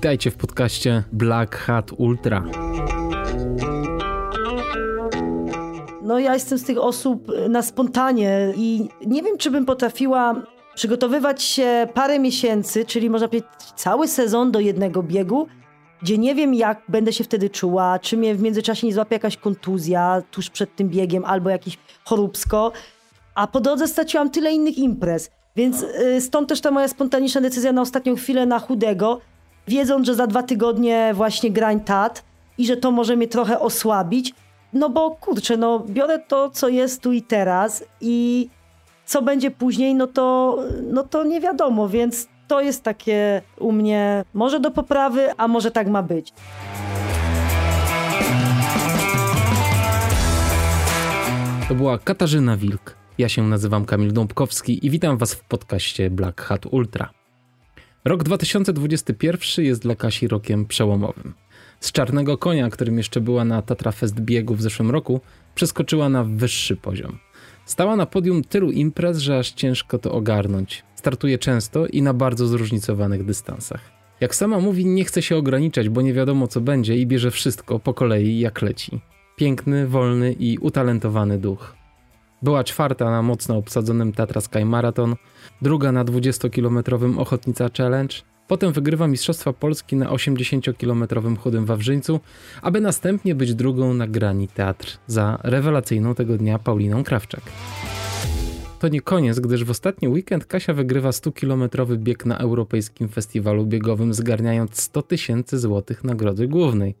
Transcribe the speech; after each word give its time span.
Witajcie 0.00 0.30
w 0.30 0.36
podcaście 0.36 1.02
Black 1.12 1.56
Hat 1.56 1.92
Ultra. 1.92 2.44
No 6.02 6.18
ja 6.18 6.34
jestem 6.34 6.58
z 6.58 6.64
tych 6.64 6.78
osób 6.78 7.32
na 7.48 7.62
spontanie 7.62 8.52
i 8.56 8.88
nie 9.06 9.22
wiem, 9.22 9.38
czy 9.38 9.50
bym 9.50 9.66
potrafiła 9.66 10.42
przygotowywać 10.74 11.42
się 11.42 11.88
parę 11.94 12.18
miesięcy, 12.18 12.84
czyli 12.84 13.10
można 13.10 13.28
powiedzieć 13.28 13.50
cały 13.76 14.08
sezon 14.08 14.52
do 14.52 14.60
jednego 14.60 15.02
biegu, 15.02 15.46
gdzie 16.02 16.18
nie 16.18 16.34
wiem, 16.34 16.54
jak 16.54 16.82
będę 16.88 17.12
się 17.12 17.24
wtedy 17.24 17.50
czuła, 17.50 17.98
czy 17.98 18.16
mnie 18.16 18.34
w 18.34 18.42
międzyczasie 18.42 18.86
nie 18.86 18.94
złapie 18.94 19.14
jakaś 19.14 19.36
kontuzja 19.36 20.22
tuż 20.30 20.50
przed 20.50 20.76
tym 20.76 20.88
biegiem 20.88 21.24
albo 21.24 21.50
jakieś 21.50 21.78
choróbsko, 22.04 22.72
a 23.34 23.46
po 23.46 23.60
drodze 23.60 23.88
straciłam 23.88 24.30
tyle 24.30 24.52
innych 24.52 24.78
imprez. 24.78 25.30
Więc 25.56 25.82
y, 25.82 26.20
stąd 26.20 26.48
też 26.48 26.60
ta 26.60 26.70
moja 26.70 26.88
spontaniczna 26.88 27.40
decyzja 27.40 27.72
na 27.72 27.82
ostatnią 27.82 28.16
chwilę 28.16 28.46
na 28.46 28.58
chudego, 28.58 29.20
wiedząc, 29.68 30.06
że 30.06 30.14
za 30.14 30.26
dwa 30.26 30.42
tygodnie 30.42 31.10
właśnie 31.14 31.50
grań 31.50 31.80
tat 31.80 32.24
i 32.58 32.66
że 32.66 32.76
to 32.76 32.90
może 32.90 33.16
mnie 33.16 33.28
trochę 33.28 33.60
osłabić. 33.60 34.34
No 34.72 34.88
bo 34.90 35.10
kurczę, 35.10 35.56
no 35.56 35.78
biorę 35.88 36.18
to, 36.18 36.50
co 36.50 36.68
jest 36.68 37.02
tu 37.02 37.12
i 37.12 37.22
teraz 37.22 37.84
i 38.00 38.48
co 39.06 39.22
będzie 39.22 39.50
później, 39.50 39.94
no 39.94 40.06
to, 40.06 40.58
no 40.82 41.02
to 41.02 41.24
nie 41.24 41.40
wiadomo, 41.40 41.88
więc 41.88 42.28
to 42.48 42.60
jest 42.60 42.82
takie 42.82 43.42
u 43.58 43.72
mnie 43.72 44.24
może 44.34 44.60
do 44.60 44.70
poprawy, 44.70 45.28
a 45.36 45.48
może 45.48 45.70
tak 45.70 45.88
ma 45.88 46.02
być. 46.02 46.32
To 51.68 51.74
była 51.74 51.98
Katarzyna 51.98 52.56
Wilk. 52.56 52.96
Ja 53.18 53.28
się 53.28 53.42
nazywam 53.42 53.84
Kamil 53.84 54.12
Dąbkowski 54.12 54.86
i 54.86 54.90
witam 54.90 55.18
Was 55.18 55.34
w 55.34 55.44
podcaście 55.44 56.10
Black 56.10 56.40
Hat 56.40 56.66
Ultra. 56.66 57.19
Rok 58.04 58.22
2021 58.22 59.64
jest 59.64 59.82
dla 59.82 59.94
Kasi 59.94 60.28
rokiem 60.28 60.66
przełomowym. 60.66 61.34
Z 61.80 61.92
czarnego 61.92 62.38
konia, 62.38 62.70
którym 62.70 62.98
jeszcze 62.98 63.20
była 63.20 63.44
na 63.44 63.62
Tatra 63.62 63.92
Fest 63.92 64.20
biegu 64.20 64.54
w 64.54 64.62
zeszłym 64.62 64.90
roku, 64.90 65.20
przeskoczyła 65.54 66.08
na 66.08 66.24
wyższy 66.24 66.76
poziom. 66.76 67.18
Stała 67.64 67.96
na 67.96 68.06
podium 68.06 68.44
tylu 68.44 68.70
imprez, 68.70 69.18
że 69.18 69.38
aż 69.38 69.52
ciężko 69.52 69.98
to 69.98 70.12
ogarnąć. 70.12 70.84
Startuje 70.94 71.38
często 71.38 71.86
i 71.86 72.02
na 72.02 72.14
bardzo 72.14 72.46
zróżnicowanych 72.46 73.24
dystansach. 73.24 73.80
Jak 74.20 74.34
sama 74.34 74.60
mówi, 74.60 74.86
nie 74.86 75.04
chce 75.04 75.22
się 75.22 75.36
ograniczać, 75.36 75.88
bo 75.88 76.02
nie 76.02 76.12
wiadomo 76.12 76.46
co 76.46 76.60
będzie 76.60 76.96
i 76.96 77.06
bierze 77.06 77.30
wszystko 77.30 77.78
po 77.78 77.94
kolei 77.94 78.38
jak 78.38 78.62
leci. 78.62 79.00
Piękny, 79.36 79.86
wolny 79.86 80.32
i 80.32 80.58
utalentowany 80.58 81.38
duch. 81.38 81.79
Była 82.42 82.64
czwarta 82.64 83.10
na 83.10 83.22
mocno 83.22 83.56
obsadzonym 83.56 84.12
Tatra 84.12 84.40
Sky 84.40 84.64
Marathon, 84.64 85.16
druga 85.62 85.92
na 85.92 86.04
20-kilometrowym 86.04 87.18
Ochotnica 87.18 87.68
Challenge, 87.78 88.14
potem 88.48 88.72
wygrywa 88.72 89.06
Mistrzostwa 89.06 89.52
Polski 89.52 89.96
na 89.96 90.10
80-kilometrowym 90.10 91.38
Chudym 91.38 91.66
Wawrzyńcu, 91.66 92.20
aby 92.62 92.80
następnie 92.80 93.34
być 93.34 93.54
drugą 93.54 93.94
na 93.94 94.06
grani 94.06 94.48
teatr 94.48 94.98
za 95.06 95.38
rewelacyjną 95.42 96.14
tego 96.14 96.36
dnia 96.36 96.58
Pauliną 96.58 97.04
Krawczak. 97.04 97.42
To 98.78 98.88
nie 98.88 99.00
koniec, 99.00 99.40
gdyż 99.40 99.64
w 99.64 99.70
ostatni 99.70 100.08
weekend 100.08 100.46
Kasia 100.46 100.74
wygrywa 100.74 101.10
100-kilometrowy 101.10 101.96
bieg 101.96 102.26
na 102.26 102.38
Europejskim 102.38 103.08
Festiwalu 103.08 103.66
Biegowym, 103.66 104.14
zgarniając 104.14 104.80
100 104.80 105.02
tysięcy 105.02 105.58
złotych 105.58 106.04
nagrody 106.04 106.48
głównej. 106.48 106.94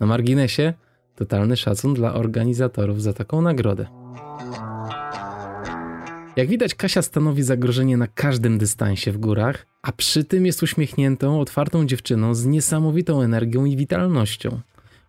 Na 0.00 0.06
marginesie, 0.06 0.74
totalny 1.16 1.56
szacun 1.56 1.94
dla 1.94 2.14
organizatorów 2.14 3.02
za 3.02 3.12
taką 3.12 3.42
nagrodę. 3.42 3.86
Jak 6.36 6.48
widać, 6.48 6.74
Kasia 6.74 7.02
stanowi 7.02 7.42
zagrożenie 7.42 7.96
na 7.96 8.06
każdym 8.06 8.58
dystansie 8.58 9.12
w 9.12 9.18
górach, 9.18 9.66
a 9.82 9.92
przy 9.92 10.24
tym 10.24 10.46
jest 10.46 10.62
uśmiechniętą, 10.62 11.40
otwartą 11.40 11.86
dziewczyną 11.86 12.34
z 12.34 12.46
niesamowitą 12.46 13.22
energią 13.22 13.64
i 13.64 13.76
witalnością. 13.76 14.60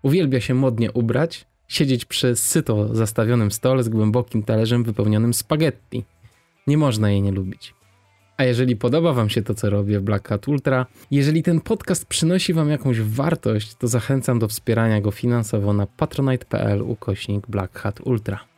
Uwielbia 0.02 0.42
się 0.42 0.54
modnie 0.54 0.92
ubrać, 0.92 1.46
siedzieć 1.68 2.06
przy 2.06 2.36
syto 2.36 2.96
zastawionym 2.96 3.52
stole 3.52 3.84
z 3.84 3.90
głębokim 3.90 4.44
talerzem 4.44 4.84
wypełnionym 4.84 5.34
spaghetti. 5.34 6.04
Nie 6.68 6.78
można 6.78 7.12
jej 7.12 7.22
nie 7.22 7.32
lubić. 7.32 7.74
A 8.38 8.44
jeżeli 8.44 8.76
podoba 8.76 9.14
Wam 9.14 9.30
się 9.30 9.42
to, 9.42 9.54
co 9.54 9.70
robię 9.70 10.00
w 10.00 10.04
Black 10.04 10.28
Hat 10.28 10.48
Ultra, 10.48 10.86
jeżeli 11.12 11.44
ten 11.44 11.62
podcast 11.62 12.06
przynosi 12.06 12.54
Wam 12.54 12.70
jakąś 12.70 13.02
wartość, 13.02 13.76
to 13.76 13.88
zachęcam 13.88 14.40
do 14.40 14.48
wspierania 14.48 15.02
go 15.02 15.12
finansowo 15.12 15.74
na 15.74 15.88
patronite.pl 15.88 16.82
ukośnik 16.82 17.48
Black 17.48 17.80
Hat 17.80 18.02
Ultra. 18.02 18.53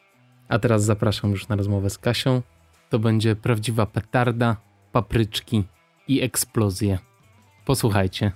A 0.47 0.59
teraz 0.59 0.83
zapraszam 0.83 1.31
już 1.31 1.47
na 1.47 1.55
rozmowę 1.55 1.89
z 1.89 1.97
Kasią. 1.97 2.41
To 2.89 2.99
będzie 2.99 3.35
prawdziwa 3.35 3.85
petarda, 3.85 4.57
papryczki 4.91 5.63
i 6.07 6.21
eksplozje. 6.21 6.99
Posłuchajcie. 7.65 8.31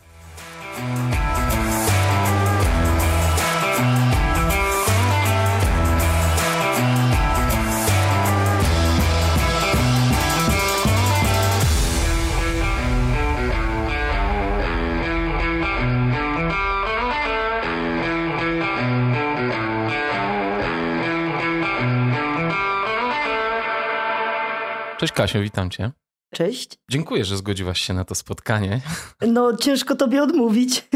Cześć 24.99 25.13
Kasiu, 25.13 25.41
witam 25.41 25.69
cię. 25.69 25.91
Cześć. 26.33 26.77
Dziękuję, 26.91 27.25
że 27.25 27.37
zgodziłaś 27.37 27.81
się 27.81 27.93
na 27.93 28.05
to 28.05 28.15
spotkanie. 28.15 28.81
No, 29.27 29.57
ciężko 29.57 29.95
tobie 29.95 30.23
odmówić. 30.23 30.87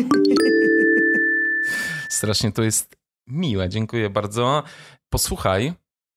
Strasznie 2.10 2.52
to 2.52 2.64
jest 2.64 2.96
miłe, 3.28 3.70
dziękuję 3.70 4.10
bardzo. 4.10 4.64
Posłuchaj, 5.10 5.74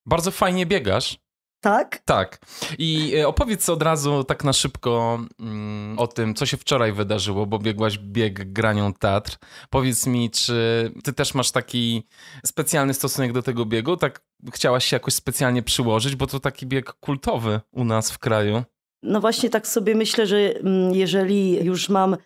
bardzo 0.07 0.31
fajnie 0.31 0.67
biegasz. 0.67 1.19
Tak? 1.67 1.99
Tak. 2.05 2.39
I 2.79 3.15
e, 3.17 3.29
opowiedz 3.29 3.69
od 3.69 3.83
razu 3.83 4.25
tak 4.25 4.45
na 4.45 4.53
szybko 4.53 5.21
mm, 5.41 5.99
o 5.99 6.07
tym, 6.07 6.35
co 6.35 6.47
się 6.47 6.57
wczoraj 6.57 6.93
wydarzyło, 6.93 7.47
bo 7.47 7.59
biegłaś 7.59 7.99
bieg 7.99 8.53
granią 8.53 8.93
Tatr. 8.93 9.37
Powiedz 9.71 10.07
mi, 10.07 10.31
czy 10.31 10.91
ty 11.05 11.13
też 11.13 11.35
masz 11.35 11.51
taki 11.51 12.07
specjalny 12.47 12.95
stosunek 12.95 13.33
do 13.33 13.43
tego 13.43 13.67
biegu? 13.67 13.97
Tak 13.97 14.21
chciałaś 14.53 14.85
się 14.85 14.97
jakoś 14.97 15.15
specjalnie 15.15 15.63
przyłożyć, 15.63 16.17
bo 16.17 16.27
to 16.27 16.41
taki 16.41 16.67
bieg 16.67 16.93
kultowy 16.93 17.61
u 17.73 17.85
nas 17.85 18.11
w 18.11 18.19
kraju. 18.19 18.63
No 19.03 19.21
właśnie 19.21 19.51
tak 19.51 19.67
sobie 19.67 19.95
myślę, 19.95 20.27
że 20.27 20.37
mm, 20.37 20.95
jeżeli 20.95 21.65
już 21.65 21.89
mam 21.89 22.17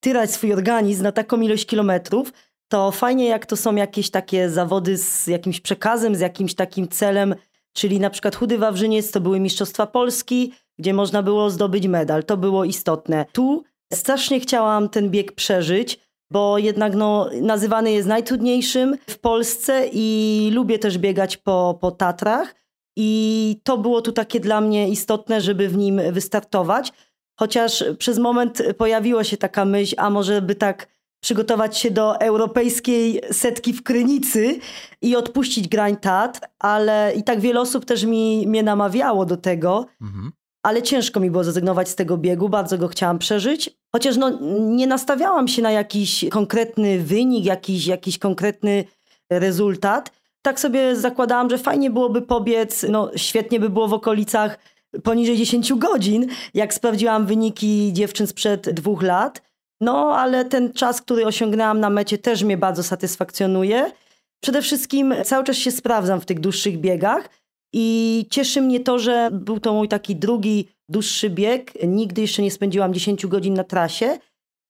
tyrać 0.00 0.30
swój 0.30 0.52
organizm 0.52 1.02
na 1.02 1.12
taką 1.12 1.40
ilość 1.40 1.66
kilometrów, 1.66 2.32
to 2.68 2.90
fajnie 2.90 3.28
jak 3.28 3.46
to 3.46 3.56
są 3.56 3.74
jakieś 3.74 4.10
takie 4.10 4.50
zawody 4.50 4.98
z 4.98 5.26
jakimś 5.26 5.60
przekazem, 5.60 6.14
z 6.14 6.20
jakimś 6.20 6.54
takim 6.54 6.88
celem, 6.88 7.34
czyli 7.78 8.00
na 8.00 8.10
przykład 8.10 8.36
Chudy 8.36 8.58
Wawrzyniec 8.58 9.10
to 9.10 9.20
były 9.20 9.40
Mistrzostwa 9.40 9.86
Polski, 9.86 10.52
gdzie 10.78 10.94
można 10.94 11.22
było 11.22 11.50
zdobyć 11.50 11.86
medal. 11.86 12.24
To 12.24 12.36
było 12.36 12.64
istotne. 12.64 13.26
Tu 13.32 13.64
strasznie 13.92 14.40
chciałam 14.40 14.88
ten 14.88 15.10
bieg 15.10 15.32
przeżyć, 15.32 16.00
bo 16.30 16.58
jednak 16.58 16.94
no, 16.94 17.30
nazywany 17.40 17.92
jest 17.92 18.08
najtrudniejszym 18.08 18.96
w 19.10 19.18
Polsce 19.18 19.88
i 19.92 20.50
lubię 20.52 20.78
też 20.78 20.98
biegać 20.98 21.36
po, 21.36 21.78
po 21.80 21.90
Tatrach. 21.90 22.54
I 22.96 23.60
to 23.64 23.78
było 23.78 24.02
tu 24.02 24.12
takie 24.12 24.40
dla 24.40 24.60
mnie 24.60 24.88
istotne, 24.88 25.40
żeby 25.40 25.68
w 25.68 25.76
nim 25.76 26.00
wystartować. 26.12 26.92
Chociaż 27.40 27.84
przez 27.98 28.18
moment 28.18 28.62
pojawiła 28.78 29.24
się 29.24 29.36
taka 29.36 29.64
myśl, 29.64 29.94
a 29.98 30.10
może 30.10 30.42
by 30.42 30.54
tak 30.54 30.88
przygotować 31.20 31.78
się 31.78 31.90
do 31.90 32.20
europejskiej 32.20 33.20
setki 33.32 33.72
w 33.72 33.82
Krynicy 33.82 34.58
i 35.02 35.16
odpuścić 35.16 35.68
grań 35.68 35.96
Tatr, 35.96 36.40
ale 36.58 37.12
i 37.16 37.22
tak 37.22 37.40
wiele 37.40 37.60
osób 37.60 37.84
też 37.84 38.04
mi, 38.04 38.46
mnie 38.46 38.62
namawiało 38.62 39.26
do 39.26 39.36
tego, 39.36 39.86
mhm. 40.00 40.32
ale 40.62 40.82
ciężko 40.82 41.20
mi 41.20 41.30
było 41.30 41.44
zrezygnować 41.44 41.88
z 41.88 41.94
tego 41.94 42.16
biegu, 42.16 42.48
bardzo 42.48 42.78
go 42.78 42.88
chciałam 42.88 43.18
przeżyć. 43.18 43.70
Chociaż 43.92 44.16
no, 44.16 44.38
nie 44.60 44.86
nastawiałam 44.86 45.48
się 45.48 45.62
na 45.62 45.70
jakiś 45.70 46.24
konkretny 46.30 46.98
wynik, 46.98 47.44
jakiś, 47.44 47.86
jakiś 47.86 48.18
konkretny 48.18 48.84
rezultat. 49.30 50.12
Tak 50.42 50.60
sobie 50.60 50.96
zakładałam, 50.96 51.50
że 51.50 51.58
fajnie 51.58 51.90
byłoby 51.90 52.22
pobiec, 52.22 52.86
no 52.88 53.10
świetnie 53.16 53.60
by 53.60 53.70
było 53.70 53.88
w 53.88 53.94
okolicach 53.94 54.58
poniżej 55.04 55.36
10 55.36 55.72
godzin, 55.74 56.26
jak 56.54 56.74
sprawdziłam 56.74 57.26
wyniki 57.26 57.92
dziewczyn 57.92 58.26
sprzed 58.26 58.70
dwóch 58.70 59.02
lat. 59.02 59.47
No, 59.80 60.16
ale 60.16 60.44
ten 60.44 60.72
czas, 60.72 61.02
który 61.02 61.26
osiągnęłam 61.26 61.80
na 61.80 61.90
mecie, 61.90 62.18
też 62.18 62.44
mnie 62.44 62.56
bardzo 62.56 62.82
satysfakcjonuje. 62.82 63.92
Przede 64.40 64.62
wszystkim 64.62 65.14
cały 65.24 65.44
czas 65.44 65.56
się 65.56 65.70
sprawdzam 65.70 66.20
w 66.20 66.26
tych 66.26 66.40
dłuższych 66.40 66.78
biegach 66.78 67.28
i 67.72 68.26
cieszy 68.30 68.62
mnie 68.62 68.80
to, 68.80 68.98
że 68.98 69.28
był 69.32 69.60
to 69.60 69.72
mój 69.72 69.88
taki 69.88 70.16
drugi 70.16 70.68
dłuższy 70.88 71.30
bieg. 71.30 71.72
Nigdy 71.86 72.20
jeszcze 72.20 72.42
nie 72.42 72.50
spędziłam 72.50 72.94
10 72.94 73.26
godzin 73.26 73.54
na 73.54 73.64
trasie 73.64 74.18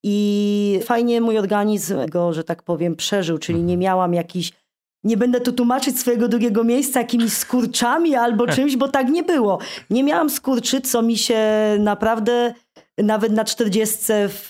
i 0.05 0.81
fajnie 0.85 1.21
mój 1.21 1.39
organizm 1.39 2.07
go, 2.07 2.33
że 2.33 2.45
tak 2.45 2.63
powiem, 2.63 2.97
przeżył, 2.97 3.39
czyli 3.39 3.63
nie 3.63 3.77
miałam 3.77 4.15
jakichś 4.15 4.53
nie 5.05 5.17
będę 5.17 5.41
tu 5.41 5.53
tłumaczyć 5.53 6.01
swojego 6.01 6.29
drugiego 6.29 6.65
miejsca 6.65 7.01
jakimiś 7.01 7.33
skurczami 7.33 8.15
albo 8.15 8.47
czymś, 8.47 8.77
bo 8.77 8.89
tak 8.89 9.09
nie 9.09 9.23
było. 9.23 9.59
Nie 9.91 10.05
miałam 10.05 10.31
skurczy, 10.31 10.81
co 10.81 11.03
mi 11.03 11.19
się 11.19 11.41
naprawdę 11.79 12.55
nawet 13.03 13.33
na 13.33 13.45
40 13.45 13.99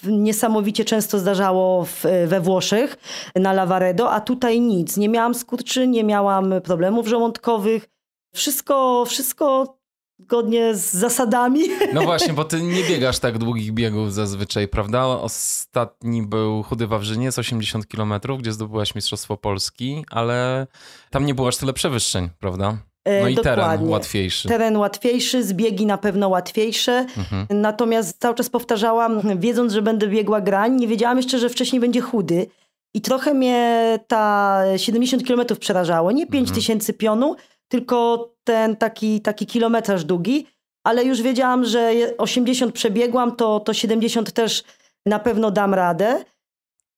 niesamowicie 0.04 0.84
często 0.84 1.18
zdarzało 1.18 1.84
w, 1.84 2.04
we 2.26 2.40
Włoszech 2.40 2.96
na 3.34 3.52
Lavaredo, 3.52 4.10
a 4.10 4.20
tutaj 4.20 4.60
nic. 4.60 4.96
Nie 4.96 5.08
miałam 5.08 5.34
skurczy, 5.34 5.86
nie 5.86 6.04
miałam 6.04 6.54
problemów 6.64 7.06
żołądkowych. 7.06 7.88
Wszystko, 8.34 9.04
wszystko 9.04 9.78
zgodnie 10.18 10.74
z 10.74 10.92
zasadami. 10.92 11.60
No 11.94 12.02
właśnie, 12.02 12.32
bo 12.32 12.44
ty 12.44 12.62
nie 12.62 12.84
biegasz 12.84 13.18
tak 13.18 13.38
długich 13.38 13.72
biegów 13.72 14.14
zazwyczaj, 14.14 14.68
prawda? 14.68 15.06
Ostatni 15.06 16.22
był 16.22 16.62
Chudy 16.62 16.86
Wawrzyniec, 16.86 17.38
80 17.38 17.86
km, 17.86 18.12
gdzie 18.38 18.52
zdobyłaś 18.52 18.94
Mistrzostwo 18.94 19.36
Polski, 19.36 20.04
ale 20.10 20.66
tam 21.10 21.26
nie 21.26 21.34
było 21.34 21.48
aż 21.48 21.56
tyle 21.56 21.72
przewyższeń, 21.72 22.28
prawda? 22.38 22.76
E, 23.08 23.22
No 23.22 23.28
i 23.28 23.34
Dokładnie. 23.34 23.62
teren 23.64 23.88
łatwiejszy. 23.88 24.48
Teren 24.48 24.76
łatwiejszy, 24.76 25.44
zbiegi 25.44 25.86
na 25.86 25.98
pewno 25.98 26.28
łatwiejsze. 26.28 27.06
Mhm. 27.18 27.46
Natomiast 27.50 28.18
cały 28.20 28.34
czas 28.34 28.50
powtarzałam, 28.50 29.20
wiedząc, 29.38 29.72
że 29.72 29.82
będę 29.82 30.08
biegła 30.08 30.40
grań, 30.40 30.76
nie 30.76 30.88
wiedziałam 30.88 31.16
jeszcze, 31.16 31.38
że 31.38 31.48
wcześniej 31.48 31.80
będzie 31.80 32.00
chudy. 32.00 32.46
I 32.94 33.00
trochę 33.00 33.34
mnie 33.34 33.98
ta 34.06 34.62
70 34.76 35.26
km 35.28 35.40
przerażało. 35.60 36.12
Nie 36.12 36.26
5 36.26 36.48
Mhm. 36.48 36.54
tysięcy 36.54 36.92
pionu, 36.92 37.36
tylko 37.68 38.28
ten 38.44 38.76
taki, 38.76 39.20
taki 39.20 39.46
kilometraż 39.46 40.04
długi. 40.04 40.46
Ale 40.84 41.04
już 41.04 41.22
wiedziałam, 41.22 41.64
że 41.64 41.94
je- 41.94 42.16
80 42.16 42.72
przebiegłam, 42.74 43.36
to, 43.36 43.60
to 43.60 43.74
70 43.74 44.32
też 44.32 44.62
na 45.06 45.18
pewno 45.18 45.50
dam 45.50 45.74
radę. 45.74 46.24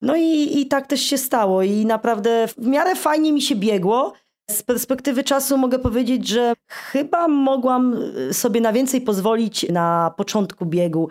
No 0.02 0.16
i, 0.16 0.58
i 0.60 0.66
tak 0.66 0.86
też 0.86 1.00
się 1.00 1.18
stało. 1.18 1.62
I 1.62 1.86
naprawdę 1.86 2.48
w 2.48 2.66
miarę 2.66 2.96
fajnie 2.96 3.32
mi 3.32 3.42
się 3.42 3.56
biegło. 3.56 4.12
Z 4.50 4.62
perspektywy 4.62 5.24
czasu 5.24 5.58
mogę 5.58 5.78
powiedzieć, 5.78 6.28
że 6.28 6.52
chyba 6.68 7.28
mogłam 7.28 7.94
y, 8.30 8.34
sobie 8.34 8.60
na 8.60 8.72
więcej 8.72 9.00
pozwolić 9.00 9.68
na 9.68 10.14
początku 10.16 10.66
biegu. 10.66 11.08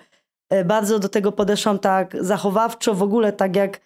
E, 0.50 0.65
Bardzo 0.65 1.00
do 1.00 1.09
tego 1.09 1.31
podeszłam 1.31 1.80
tak 1.80 2.18
zachowawczo, 2.19 2.94
w 2.94 3.03
ogóle 3.03 3.33
tak 3.33 3.56
jak 3.56 3.81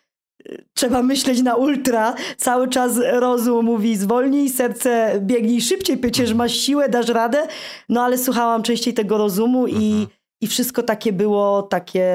y, 0.47 0.65
trzeba 0.73 1.03
myśleć 1.03 1.41
na 1.41 1.55
ultra. 1.55 2.15
Cały 2.37 2.67
czas 2.67 2.91
rozum 3.13 3.65
mówi 3.65 3.95
zwolnij, 3.97 4.49
serce 4.49 5.13
biegnij 5.19 5.61
szybciej, 5.61 5.97
przecież 5.97 6.33
masz 6.33 6.53
siłę, 6.53 6.89
dasz 6.89 7.07
radę. 7.09 7.47
No 7.89 8.01
ale 8.01 8.17
słuchałam 8.17 8.63
częściej 8.63 8.93
tego 8.93 9.17
rozumu 9.17 9.67
i, 9.67 9.73
Mhm. 9.91 10.07
i 10.41 10.47
wszystko 10.47 10.83
takie 10.83 11.13
było 11.13 11.63
takie, 11.63 12.07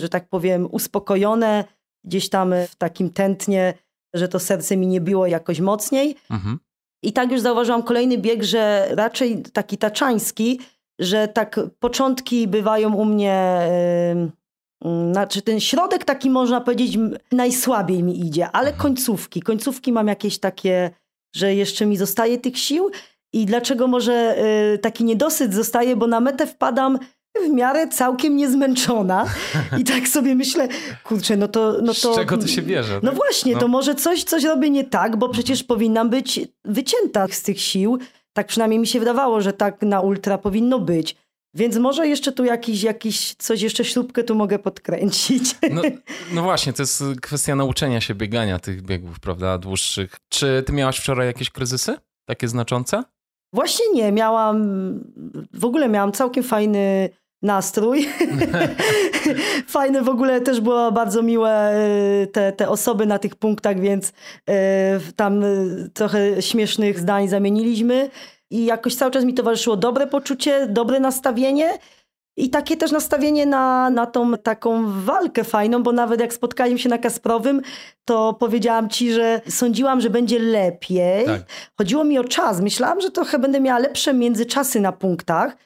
że 0.00 0.08
tak 0.08 0.28
powiem, 0.28 0.68
uspokojone, 0.72 1.64
gdzieś 2.04 2.28
tam 2.28 2.54
w 2.70 2.76
takim 2.76 3.10
tętnie, 3.10 3.74
że 4.14 4.28
to 4.28 4.38
serce 4.38 4.76
mi 4.76 4.86
nie 4.86 5.00
biło 5.00 5.26
jakoś 5.26 5.60
mocniej. 5.60 6.16
Mhm. 6.30 6.58
I 7.02 7.12
tak 7.12 7.32
już 7.32 7.40
zauważyłam 7.40 7.82
kolejny 7.82 8.18
bieg, 8.18 8.42
że 8.42 8.88
raczej 8.90 9.42
taki 9.52 9.78
taczański, 9.78 10.60
że 10.98 11.28
tak 11.28 11.60
początki 11.78 12.48
bywają 12.48 12.94
u 12.94 13.04
mnie, 13.04 13.60
ym, 14.84 15.12
znaczy 15.12 15.42
ten 15.42 15.60
środek 15.60 16.04
taki 16.04 16.30
można 16.30 16.60
powiedzieć 16.60 16.98
najsłabiej 17.32 18.02
mi 18.02 18.26
idzie, 18.26 18.50
ale 18.50 18.68
Mhm. 18.68 18.82
końcówki, 18.82 19.42
końcówki 19.42 19.92
mam 19.92 20.08
jakieś 20.08 20.38
takie, 20.38 20.90
że 21.34 21.54
jeszcze 21.54 21.86
mi 21.86 21.96
zostaje 21.96 22.38
tych 22.38 22.58
sił 22.58 22.90
i 23.32 23.46
dlaczego 23.46 23.86
może 23.86 24.36
y, 24.74 24.78
taki 24.78 25.04
niedosyt 25.04 25.54
zostaje, 25.54 25.96
bo 25.96 26.06
na 26.06 26.20
metę 26.20 26.46
wpadam 26.46 26.98
w 27.46 27.50
miarę 27.50 27.88
całkiem 27.88 28.36
niezmęczona 28.36 29.26
i 29.78 29.84
tak 29.84 30.08
sobie 30.08 30.34
myślę, 30.34 30.68
kurczę, 31.04 31.36
no 31.36 31.48
to... 31.48 31.72
No 31.82 31.94
to 31.94 32.12
Z 32.12 32.16
czego 32.16 32.38
to 32.38 32.46
się 32.46 32.62
bierze? 32.62 33.00
no 33.02 33.10
tak? 33.10 33.16
właśnie, 33.18 33.54
No. 33.54 33.60
to 33.60 33.68
może 33.68 33.94
coś, 33.94 34.24
coś 34.24 34.44
robię 34.44 34.70
nie 34.70 34.84
tak, 34.84 35.16
bo 35.16 35.28
przecież 35.28 35.64
powinnam 35.64 36.10
być 36.10 36.40
wycięta 36.64 37.26
z 37.30 37.42
tych 37.42 37.60
sił. 37.60 37.98
Tak 38.32 38.46
przynajmniej 38.46 38.78
mi 38.80 38.86
się 38.86 38.98
wydawało, 38.98 39.40
że 39.40 39.52
tak 39.52 39.82
na 39.82 40.00
ultra 40.00 40.38
powinno 40.38 40.78
być. 40.78 41.16
Więc 41.54 41.76
może 41.76 42.08
jeszcze 42.08 42.32
tu 42.32 42.44
jakiś, 42.44 42.82
jakiś 42.82 43.34
coś, 43.34 43.62
jeszcze 43.62 43.84
śrubkę 43.84 44.24
tu 44.24 44.34
mogę 44.34 44.58
podkręcić. 44.58 45.54
No, 45.70 45.82
no 46.32 46.42
właśnie, 46.42 46.72
to 46.72 46.82
jest 46.82 47.02
kwestia 47.22 47.56
nauczenia 47.56 48.00
się 48.00 48.14
biegania 48.14 48.58
tych 48.58 48.82
biegów, 48.82 49.20
prawda, 49.20 49.58
dłuższych. 49.58 50.16
Czy 50.28 50.62
ty 50.66 50.72
miałaś 50.72 50.98
wczoraj 50.98 51.26
jakieś 51.26 51.50
kryzysy? 51.50 51.96
Takie 52.28 52.48
znaczące? 52.48 53.02
Właśnie 53.52 53.84
nie, 53.94 54.12
miałam, 54.12 54.58
w 55.54 55.64
ogóle 55.64 55.88
miałam 55.88 56.12
całkiem 56.12 56.44
fajny 56.44 57.08
nastrój. 57.42 58.08
Fajne 59.68 60.02
w 60.02 60.08
ogóle 60.08 60.40
też 60.40 60.60
było 60.60 60.92
bardzo 60.92 61.22
miłe 61.22 61.74
y, 62.22 62.26
te, 62.26 62.52
te 62.52 62.68
osoby 62.68 63.06
na 63.06 63.18
tych 63.18 63.36
punktach, 63.36 63.80
więc 63.80 64.08
y, 64.08 64.12
tam 65.16 65.44
y, 65.44 65.90
trochę 65.94 66.42
śmiesznych 66.42 66.98
zdań 66.98 67.28
zamieniliśmy 67.28 68.10
i 68.50 68.64
jakoś 68.64 68.94
cały 68.94 69.10
czas 69.10 69.24
mi 69.24 69.34
towarzyszyło 69.34 69.76
dobre 69.76 70.06
poczucie, 70.06 70.66
dobre 70.66 71.00
nastawienie 71.00 71.78
i 72.38 72.50
takie 72.50 72.76
też 72.76 72.92
nastawienie 72.92 73.46
na, 73.46 73.90
na 73.90 74.06
tą 74.06 74.36
taką 74.36 75.02
walkę 75.02 75.44
fajną, 75.44 75.82
bo 75.82 75.92
nawet 75.92 76.20
jak 76.20 76.34
spotkaliśmy 76.34 76.78
się 76.78 76.88
na 76.88 76.98
Kasprowym, 76.98 77.62
to 78.04 78.34
powiedziałam 78.34 78.88
ci, 78.88 79.12
że 79.12 79.40
sądziłam, 79.48 80.00
że 80.00 80.10
będzie 80.10 80.38
lepiej. 80.38 81.26
Tak. 81.26 81.42
Chodziło 81.78 82.04
mi 82.04 82.18
o 82.18 82.24
czas. 82.24 82.60
Myślałam, 82.60 83.00
że 83.00 83.10
trochę 83.10 83.38
będę 83.38 83.60
miała 83.60 83.78
lepsze 83.78 84.14
międzyczasy 84.14 84.80
na 84.80 84.92
punktach. 84.92 85.56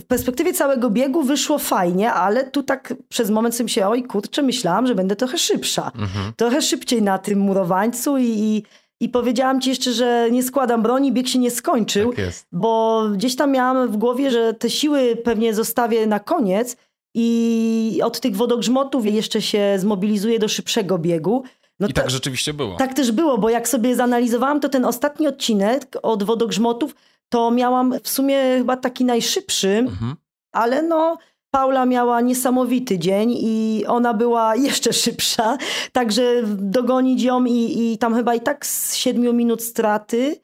W 0.00 0.04
perspektywie 0.04 0.52
całego 0.52 0.90
biegu 0.90 1.22
wyszło 1.22 1.58
fajnie, 1.58 2.12
ale 2.12 2.50
tu 2.50 2.62
tak 2.62 2.94
przez 3.08 3.30
moment 3.30 3.54
sobie 3.54 3.68
się, 3.68 3.86
oj 3.88 4.02
kurczę, 4.02 4.42
myślałam, 4.42 4.86
że 4.86 4.94
będę 4.94 5.16
trochę 5.16 5.38
szybsza. 5.38 5.86
Mhm. 5.98 6.32
Trochę 6.36 6.62
szybciej 6.62 7.02
na 7.02 7.18
tym 7.18 7.38
murowańcu 7.38 8.18
i, 8.18 8.24
i, 8.24 8.62
i 9.00 9.08
powiedziałam 9.08 9.60
ci 9.60 9.70
jeszcze, 9.70 9.92
że 9.92 10.28
nie 10.30 10.42
składam 10.42 10.82
broni, 10.82 11.12
bieg 11.12 11.28
się 11.28 11.38
nie 11.38 11.50
skończył, 11.50 12.10
Tak 12.10 12.18
jest. 12.18 12.46
bo 12.52 13.02
gdzieś 13.14 13.36
tam 13.36 13.50
miałam 13.52 13.88
w 13.88 13.96
głowie, 13.96 14.30
że 14.30 14.54
te 14.54 14.70
siły 14.70 15.16
pewnie 15.16 15.54
zostawię 15.54 16.06
na 16.06 16.20
koniec 16.20 16.76
i 17.14 18.00
od 18.04 18.20
tych 18.20 18.36
wodogrzmotów 18.36 19.06
jeszcze 19.06 19.42
się 19.42 19.74
zmobilizuję 19.78 20.38
do 20.38 20.48
szybszego 20.48 20.98
biegu. 20.98 21.42
No 21.80 21.88
I 21.88 21.92
to- 21.92 22.00
tak 22.00 22.10
rzeczywiście 22.10 22.54
było. 22.54 22.76
tak 22.76 22.94
też 22.94 23.12
było, 23.12 23.38
bo 23.38 23.48
jak 23.50 23.68
sobie 23.68 23.96
zanalizowałam, 23.96 24.60
to 24.60 24.68
ten 24.68 24.84
ostatni 24.84 25.28
odcinek 25.28 25.96
od 26.02 26.22
wodogrzmotów, 26.22 26.94
to 27.32 27.50
miałam 27.50 27.94
w 28.02 28.08
sumie 28.08 28.38
chyba 28.58 28.76
taki 28.76 29.04
najszybszy, 29.04 29.68
Mhm. 29.68 30.14
ale 30.52 30.82
no 30.82 31.18
Paula 31.50 31.86
miała 31.86 32.20
niesamowity 32.20 32.98
dzień 32.98 33.34
i 33.38 33.84
ona 33.88 34.14
była 34.14 34.56
jeszcze 34.68 34.92
szybsza, 34.92 35.58
także 35.92 36.42
dogonić 36.46 37.22
ją 37.22 37.44
i, 37.44 37.92
i 37.92 37.98
tam 37.98 38.14
chyba 38.14 38.34
i 38.34 38.40
tak 38.40 38.66
z 38.66 38.94
siedmiu 38.94 39.32
minut 39.32 39.62
straty 39.62 40.36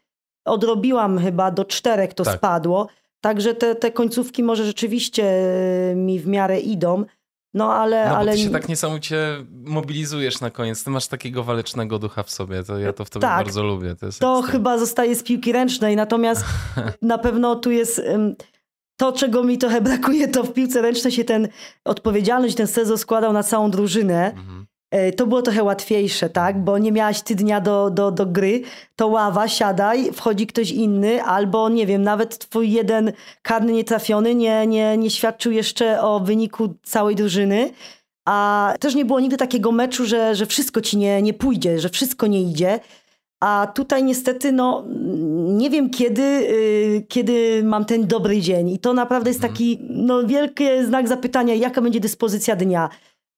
odrobiłam 0.45 1.19
chyba 1.19 1.51
do 1.51 1.65
czterech 1.65 2.15
to 2.15 2.25
Tak. 2.25 2.37
spadło, 2.37 2.87
także 3.21 3.55
te, 3.55 3.75
te 3.75 3.91
końcówki 3.93 4.43
może 4.43 4.65
rzeczywiście 4.65 5.25
e, 5.91 5.95
mi 5.95 6.19
w 6.21 6.27
miarę 6.27 6.61
idą, 6.61 7.05
no 7.59 7.73
ale... 7.75 8.05
No 8.05 8.11
bo 8.11 8.17
ale 8.17 8.33
ty 8.33 8.39
się 8.39 8.51
tak 8.51 8.69
niesamowicie 8.69 9.45
mobilizujesz 9.65 10.41
na 10.41 10.51
koniec. 10.51 10.85
Ty 10.85 10.91
masz 10.91 11.07
takiego 11.07 11.45
walecznego 11.45 11.99
ducha 11.99 12.23
w 12.23 12.31
sobie. 12.31 12.65
To 12.65 12.79
ja 12.79 12.93
to 12.93 13.05
w 13.05 13.11
tobie 13.11 13.21
Tak. 13.21 13.45
bardzo 13.45 13.63
lubię. 13.63 13.95
To, 13.95 14.07
To 14.21 14.43
chyba 14.43 14.79
zostaje 14.79 15.15
z 15.15 15.23
piłki 15.23 15.53
ręcznej, 15.53 15.97
natomiast 15.97 16.45
na 17.03 17.19
pewno 17.19 17.57
tu 17.57 17.71
jest 17.71 18.03
to, 18.97 19.13
czego 19.13 19.45
mi 19.45 19.59
trochę 19.59 19.81
brakuje, 19.81 20.29
to 20.29 20.45
w 20.45 20.53
piłce 20.53 20.83
ręcznej 20.83 21.13
się 21.13 21.25
ten 21.25 21.49
odpowiedzialność, 21.85 22.55
ten 22.55 22.67
sezon 22.67 22.99
składał 22.99 23.33
na 23.33 23.43
całą 23.43 23.71
drużynę. 23.71 24.31
Mhm. 24.31 24.58
E, 24.91 25.13
To 25.13 25.27
było 25.27 25.43
trochę 25.43 25.63
łatwiejsze, 25.63 26.31
tak? 26.31 26.65
Bo 26.65 26.79
nie 26.79 26.93
miałaś 26.93 27.23
ty 27.23 27.35
dnia 27.35 27.61
do, 27.61 27.91
do, 27.91 28.11
do 28.11 28.27
gry, 28.27 28.63
to 28.97 29.07
ława, 29.09 29.49
siadaj, 29.49 30.13
wchodzi 30.13 30.47
ktoś 30.47 30.71
inny, 30.71 31.23
albo 31.23 31.69
nie 31.69 31.87
wiem, 31.87 32.03
nawet 32.03 32.39
twój 32.39 32.73
jeden 32.73 33.13
karny 33.43 33.73
nietrafiony 33.73 34.35
nie, 34.35 34.67
nie, 34.67 34.97
nie 34.97 35.11
świadczył 35.11 35.53
jeszcze 35.53 36.03
o 36.03 36.21
wyniku 36.21 36.75
całej 36.83 37.17
drużyny. 37.17 37.71
A 38.27 38.75
też 38.81 38.95
nie 38.95 39.05
było 39.05 39.21
nigdy 39.21 39.37
takiego 39.37 39.73
meczu, 39.73 40.07
że, 40.07 40.35
że 40.35 40.47
wszystko 40.47 40.81
ci 40.81 40.97
nie, 40.99 41.23
nie 41.23 41.35
pójdzie, 41.35 41.81
że 41.81 41.89
wszystko 41.89 42.27
nie 42.27 42.43
idzie. 42.43 42.81
A 43.41 43.73
tutaj 43.75 44.05
niestety, 44.05 44.53
no, 44.53 44.85
nie 45.35 45.71
wiem 45.71 45.91
kiedy, 45.91 46.23
y, 46.23 47.07
kiedy 47.09 47.63
mam 47.65 47.85
ten 47.85 48.07
dobry 48.07 48.41
dzień. 48.41 48.69
I 48.71 48.79
to 48.79 48.93
naprawdę 48.93 49.31
jest 49.31 49.41
taki, 49.41 49.79
no, 49.91 50.27
wielki 50.27 50.65
znak 50.87 51.09
zapytania, 51.09 51.55
jaka 51.55 51.81
będzie 51.83 52.01
dyspozycja 52.01 52.57
dnia. 52.57 52.89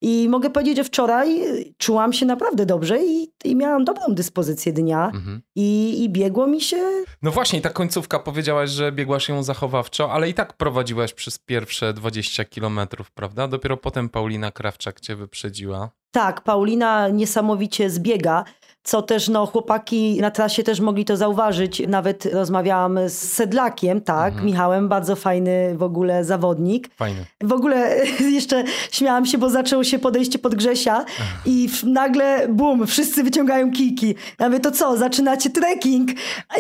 I 0.03 0.29
mogę 0.29 0.51
powiedzieć, 0.51 0.77
że 0.77 0.85
wczoraj 0.85 1.43
y, 1.43 1.75
czułam 1.79 2.13
się 2.13 2.27
naprawdę 2.27 2.67
dobrze 2.67 3.05
i, 3.05 3.33
i 3.45 3.57
miałam 3.57 3.85
dobrą 3.85 4.03
dyspozycję 4.09 4.73
dnia. 4.73 5.11
Mhm. 5.15 5.43
I, 5.57 6.03
I 6.05 6.09
biegło 6.11 6.47
mi 6.47 6.61
się. 6.61 6.77
No 7.23 7.31
właśnie, 7.31 7.61
ta 7.61 7.71
końcówka 7.71 8.19
powiedziałaś, 8.19 8.71
że 8.71 8.93
biegłaś 8.93 9.29
ją 9.29 9.43
zachowawczo, 9.43 10.13
ale 10.13 10.29
i 10.29 10.35
tak 10.35 10.53
prowadziłaś 10.53 11.15
przez 11.15 11.39
pierwsze 11.39 11.93
20 11.93 12.45
kilometrów, 12.45 13.11
prawda? 13.11 13.49
Dopiero 13.49 13.77
potem 13.77 14.09
Paulina 14.09 14.51
Krawczak 14.51 15.01
cię 15.01 15.17
wyprzedziła. 15.17 15.91
Tak, 16.11 16.41
Paulina 16.41 17.09
niesamowicie 17.09 17.91
zbiega. 17.91 18.45
Co 18.83 19.03
też 19.03 19.29
no, 19.29 19.47
chłopaki 19.47 20.21
na 20.21 20.31
trasie 20.31 20.63
też 20.63 20.81
mogli 20.81 21.05
to 21.05 21.17
zauważyć. 21.17 21.83
Nawet 21.89 22.25
rozmawiałam 22.25 22.99
z 23.09 23.13
Sedlakiem, 23.13 24.01
tak, 24.01 24.29
mhm. 24.29 24.47
Michałem, 24.47 24.89
bardzo 24.89 25.17
fajny 25.17 25.75
w 25.77 25.83
ogóle 25.83 26.25
zawodnik. 26.25 26.89
Fajny. 26.97 27.25
W 27.41 27.53
ogóle 27.53 27.97
jeszcze 28.39 28.65
śmiałam 28.93 29.27
się, 29.27 29.39
bo 29.39 29.51
zaczęło 29.51 29.85
się 29.85 29.99
podejście 29.99 30.39
pod 30.39 30.55
Grzesia 30.55 31.05
i 31.47 31.69
nagle 31.85 32.49
bum, 32.49 32.87
wszyscy 32.87 33.23
wyciągają 33.23 33.73
kijki. 33.73 34.15
Ja 34.39 34.49
mówię, 34.49 34.61
to 34.61 34.71
co, 34.71 34.97
zaczynacie 34.97 35.51
trekking? 35.51 36.11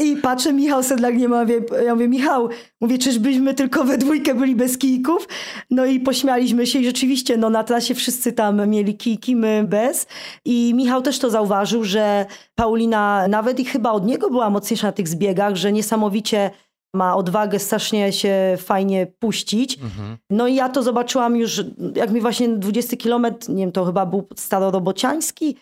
I 0.02 0.16
patrzę, 0.16 0.52
Michał 0.52 0.82
Sedlak 0.82 1.16
nie 1.16 1.28
ma, 1.28 1.44
ja 1.84 1.94
mówię, 1.94 2.08
Michał, 2.08 2.48
mówię, 2.80 2.98
czyżbyśmy 2.98 3.54
tylko 3.54 3.84
we 3.84 3.98
dwójkę 3.98 4.34
byli 4.34 4.56
bez 4.56 4.78
kijków? 4.78 5.28
No 5.70 5.86
i 5.86 6.00
pośmialiśmy 6.00 6.66
się 6.66 6.78
i 6.78 6.84
rzeczywiście, 6.84 7.36
no 7.36 7.50
na 7.50 7.64
trasie 7.64 7.94
wszyscy 7.94 8.32
tam 8.32 8.68
mieli 8.68 8.96
kijki, 8.96 9.36
my 9.36 9.64
bez. 9.68 10.06
I 10.44 10.72
Michał 10.74 11.02
też 11.02 11.18
to 11.18 11.30
zauważył, 11.30 11.84
że 11.84 12.09
Paulina 12.54 13.28
nawet 13.28 13.60
i 13.60 13.64
chyba 13.64 13.92
od 13.92 14.06
niego 14.06 14.30
była 14.30 14.50
mocniejsza 14.50 14.86
na 14.86 14.92
tych 14.92 15.08
zbiegach, 15.08 15.56
że 15.56 15.72
niesamowicie 15.72 16.50
ma 16.94 17.16
odwagę 17.16 17.58
strasznie 17.58 18.12
się 18.12 18.56
fajnie 18.58 19.06
puścić. 19.06 19.78
Mhm. 19.78 20.16
No 20.30 20.48
i 20.48 20.54
ja 20.54 20.68
to 20.68 20.82
zobaczyłam 20.82 21.36
już, 21.36 21.62
jak 21.94 22.10
mi 22.10 22.20
właśnie 22.20 22.48
20 22.48 22.96
kilometr, 22.96 23.48
nie 23.48 23.62
wiem, 23.62 23.72
to 23.72 23.84
chyba 23.84 24.06
był 24.06 24.26
starorobociański 24.36 25.56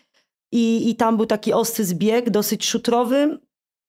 i, 0.53 0.89
i 0.89 0.95
tam 0.95 1.17
był 1.17 1.25
taki 1.25 1.53
ostry 1.53 1.85
zbieg, 1.85 2.29
dosyć 2.29 2.65
szutrowy 2.65 3.39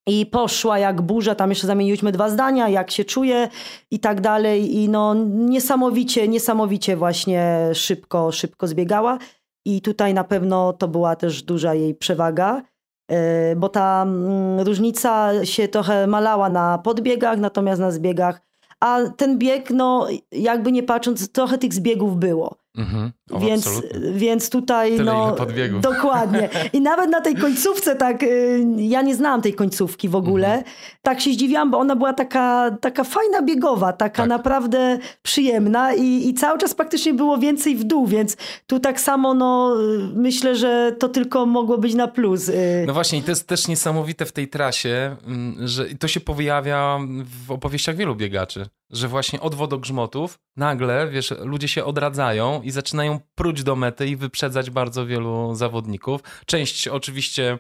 i 0.09 0.27
poszła 0.27 0.79
jak 0.79 1.03
burza, 1.03 1.35
tam 1.35 1.51
jeszcze 1.51 1.67
zamieniłyśmy 1.67 2.13
dwa 2.13 2.31
zdania, 2.31 2.69
jak 2.69 2.91
się 2.91 3.05
czuje 3.05 3.49
i 3.91 4.01
tak 4.01 4.21
dalej 4.21 4.77
i 4.77 4.89
no 4.89 5.15
niesamowicie, 5.25 6.29
niesamowicie 6.29 6.97
właśnie 6.97 7.71
szybko, 7.75 8.33
szybko 8.33 8.67
zbiegała 8.67 9.19
i 9.77 9.81
tutaj 9.81 10.15
na 10.15 10.25
pewno 10.25 10.73
to 10.73 10.89
była 10.89 11.17
też 11.17 11.43
duża 11.43 11.75
jej 11.75 11.95
przewaga. 11.95 12.63
E, 13.11 13.57
bo 13.57 13.69
ta 13.69 14.03
mm, 14.03 14.61
różnica 14.61 15.45
się 15.45 15.69
trochę 15.69 16.07
malała 16.07 16.49
na 16.51 16.79
podbiegach, 16.79 17.39
natomiast 17.39 17.81
na 17.81 17.91
zbiegach. 17.91 18.41
A 18.81 18.99
ten 19.17 19.39
bieg, 19.39 19.71
no 19.71 20.07
jakby 20.33 20.73
nie 20.73 20.83
patrząc, 20.83 21.33
trochę 21.33 21.59
tych 21.59 21.75
zbiegów 21.75 22.17
było. 22.17 22.60
Mhm. 22.77 23.13
O, 23.31 23.41
więc, 23.41 23.83
więc 24.13 24.51
tutaj 24.51 24.97
Tyle 24.97 25.05
no 25.05 25.37
dokładnie. 25.81 26.49
I 26.73 26.81
nawet 26.81 27.11
na 27.11 27.21
tej 27.21 27.35
końcówce 27.35 27.97
tak 27.97 28.23
y, 28.23 28.65
ja 28.77 29.03
nie 29.03 29.15
znałam 29.15 29.43
tej 29.43 29.55
końcówki 29.55 30.09
w 30.09 30.17
ogóle. 30.17 30.47
Mhm. 30.47 30.65
Tak 31.03 31.21
się 31.21 31.33
zdziwiłam, 31.33 31.71
bo 31.71 31.79
ona 31.79 31.97
była 31.97 32.13
taka, 32.13 32.71
taka 32.81 33.05
fajna 33.05 33.43
biegowa, 33.43 33.93
taka 33.93 34.17
tak. 34.17 34.29
naprawdę 34.29 34.99
przyjemna 35.23 35.95
i, 35.95 36.29
i 36.29 36.35
cały 36.35 36.59
czas 36.59 36.75
praktycznie 36.75 37.15
było 37.15 37.39
więcej 37.39 37.77
w 37.77 37.85
dół, 37.85 38.07
więc 38.07 38.37
tu 38.67 38.81
tak 38.81 39.01
samo 39.01 39.35
no 39.35 39.77
myślę, 40.15 40.57
że 40.57 40.93
to 40.99 41.09
tylko 41.09 41.47
mogło 41.47 41.79
być 41.79 41.95
na 41.95 42.09
plus. 42.09 42.49
Y. 42.49 42.85
No 42.87 42.95
właśnie 42.95 43.19
i 43.19 43.23
to 43.23 43.31
jest 43.31 43.47
też 43.47 43.69
niesamowite 43.69 44.27
w 44.27 44.33
tej 44.33 44.49
trasie, 44.49 45.17
mm, 45.27 45.69
że 45.69 45.85
to 45.85 46.09
się 46.09 46.21
pojawia 46.21 46.99
w 47.47 47.51
opowieściach 47.51 47.97
wielu 47.97 48.17
biegaczy, 48.17 48.67
że 48.91 49.09
właśnie 49.09 49.41
od 49.41 49.55
wodogrzmotów 49.55 50.39
nagle, 50.57 51.09
wiesz, 51.09 51.35
ludzie 51.39 51.69
się 51.69 51.85
odradzają 51.85 52.63
i 52.63 52.71
zaczynają 52.71 53.21
pruć 53.35 53.63
do 53.63 53.77
mety 53.77 54.09
i 54.09 54.17
wyprzedzać 54.17 54.71
bardzo 54.71 55.07
wielu 55.07 55.55
zawodników. 55.55 56.21
Część 56.47 56.89
oczywiście 56.89 57.59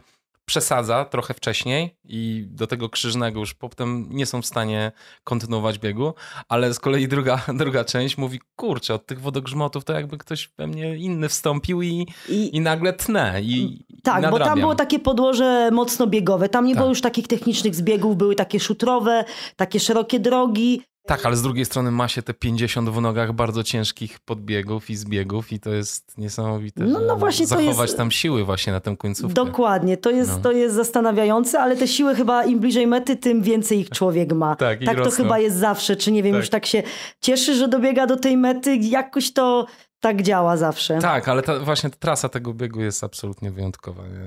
przesadza 0.51 1.05
trochę 1.05 1.35
wcześniej 1.35 1.97
i 2.05 2.47
do 2.51 2.67
tego 2.67 2.89
krzyżnego 2.89 3.41
już 3.41 3.55
potem 3.55 4.09
nie 4.11 4.27
są 4.27 4.43
w 4.43 4.47
stanie 4.47 4.93
kontynuować 5.25 5.79
biegu, 5.79 6.15
ale 6.49 6.75
z 6.75 6.79
kolei 6.79 7.09
druga, 7.09 7.41
druga 7.63 7.85
część 7.85 8.19
mówi, 8.19 8.41
kurczę, 8.57 8.95
od 8.95 9.07
tych 9.07 9.21
wodogrzmotów 9.21 9.85
to 9.85 9.93
jakby 9.93 10.19
ktoś 10.19 10.51
we 10.59 10.67
mnie 10.67 10.97
inny 10.97 11.29
wstąpił 11.29 11.83
i, 11.83 12.07
I, 12.29 12.57
i 12.57 12.61
nagle 12.61 12.93
tnę 12.93 13.41
i 13.43 13.85
Tak, 14.03 14.25
i 14.25 14.31
bo 14.31 14.39
tam 14.39 14.61
było 14.61 14.75
takie 14.75 14.99
podłoże 14.99 15.71
mocno 15.73 16.07
biegowe, 16.07 16.49
tam 16.49 16.67
nie 16.67 16.75
tak. 16.75 16.79
było 16.79 16.89
już 16.89 17.01
takich 17.01 17.27
technicznych 17.27 17.75
zbiegów, 17.75 18.17
były 18.17 18.35
takie 18.35 18.61
szutrowe, 18.61 19.25
takie 19.57 19.81
szerokie 19.81 20.21
drogi, 20.21 20.83
tak, 21.07 21.27
ale 21.27 21.37
z 21.37 21.43
drugiej 21.43 21.65
strony 21.65 21.91
ma 21.91 22.09
się 22.09 22.23
te 22.23 22.35
50 22.35 22.91
w 22.91 23.01
nogach 23.01 23.33
bardzo 23.33 23.63
ciężkich 23.63 24.21
podbiegów 24.21 24.91
i 24.91 24.97
zbiegów 24.97 25.53
i 25.53 25.61
to 25.61 25.71
jest 25.71 26.19
niesamowite, 26.19 26.85
no, 26.85 27.01
no 27.01 27.17
właśnie 27.17 27.47
zachować 27.47 27.89
jest... 27.89 27.97
tam 27.97 28.11
siły 28.11 28.45
właśnie 28.45 28.73
na 28.73 28.81
tę 28.81 28.97
końcówkę. 28.97 29.35
Dokładnie, 29.35 29.97
to 29.97 30.11
jest, 30.11 30.31
no. 30.31 30.39
to 30.39 30.53
jest 30.53 30.75
zastanawiające, 30.75 31.61
ale 31.61 31.77
te 31.77 31.89
siły 31.89 32.15
chyba 32.15 32.45
im 32.45 32.61
bliżej 32.61 32.87
mety, 32.87 33.17
tym 33.17 33.43
więcej 33.43 33.81
ich 33.81 33.91
człowiek 33.91 34.33
ma. 34.33 34.57
tak, 34.67 34.85
tak 34.85 35.05
to 35.05 35.11
chyba 35.11 35.39
jest 35.39 35.57
zawsze, 35.57 35.97
czy 35.97 36.13
nie 36.13 36.23
wiem, 36.23 36.33
tak. 36.33 36.41
już 36.41 36.51
tak 36.51 36.67
się 36.67 36.83
cieszy, 37.21 37.55
że 37.55 37.69
dobiega 37.69 38.07
do 38.07 38.17
tej 38.17 38.37
mety, 38.37 38.77
jakoś 38.77 39.33
to 39.33 39.67
tak 40.01 40.23
działa 40.23 40.57
zawsze. 40.57 40.99
Tak, 40.99 41.29
ale 41.29 41.43
ta, 41.43 41.59
właśnie 41.59 41.91
ta 41.91 41.97
trasa 41.97 42.29
tego 42.29 42.55
biegu 42.55 42.81
jest 42.81 43.05
absolutnie 43.05 43.51
wyjątkowa. 43.51 44.03
Ja 44.03 44.21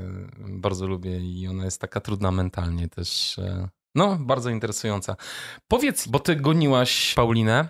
bardzo 0.48 0.88
lubię 0.88 1.20
i 1.20 1.48
ona 1.48 1.66
jest 1.66 1.82
taka 1.82 2.00
trudna 2.00 2.32
mentalnie 2.32 2.90
też. 2.90 3.40
No, 3.96 4.18
bardzo 4.20 4.50
interesująca. 4.50 5.16
Powiedz, 5.68 6.08
bo 6.08 6.20
ty 6.20 6.36
goniłaś 6.36 7.14
Paulinę. 7.14 7.68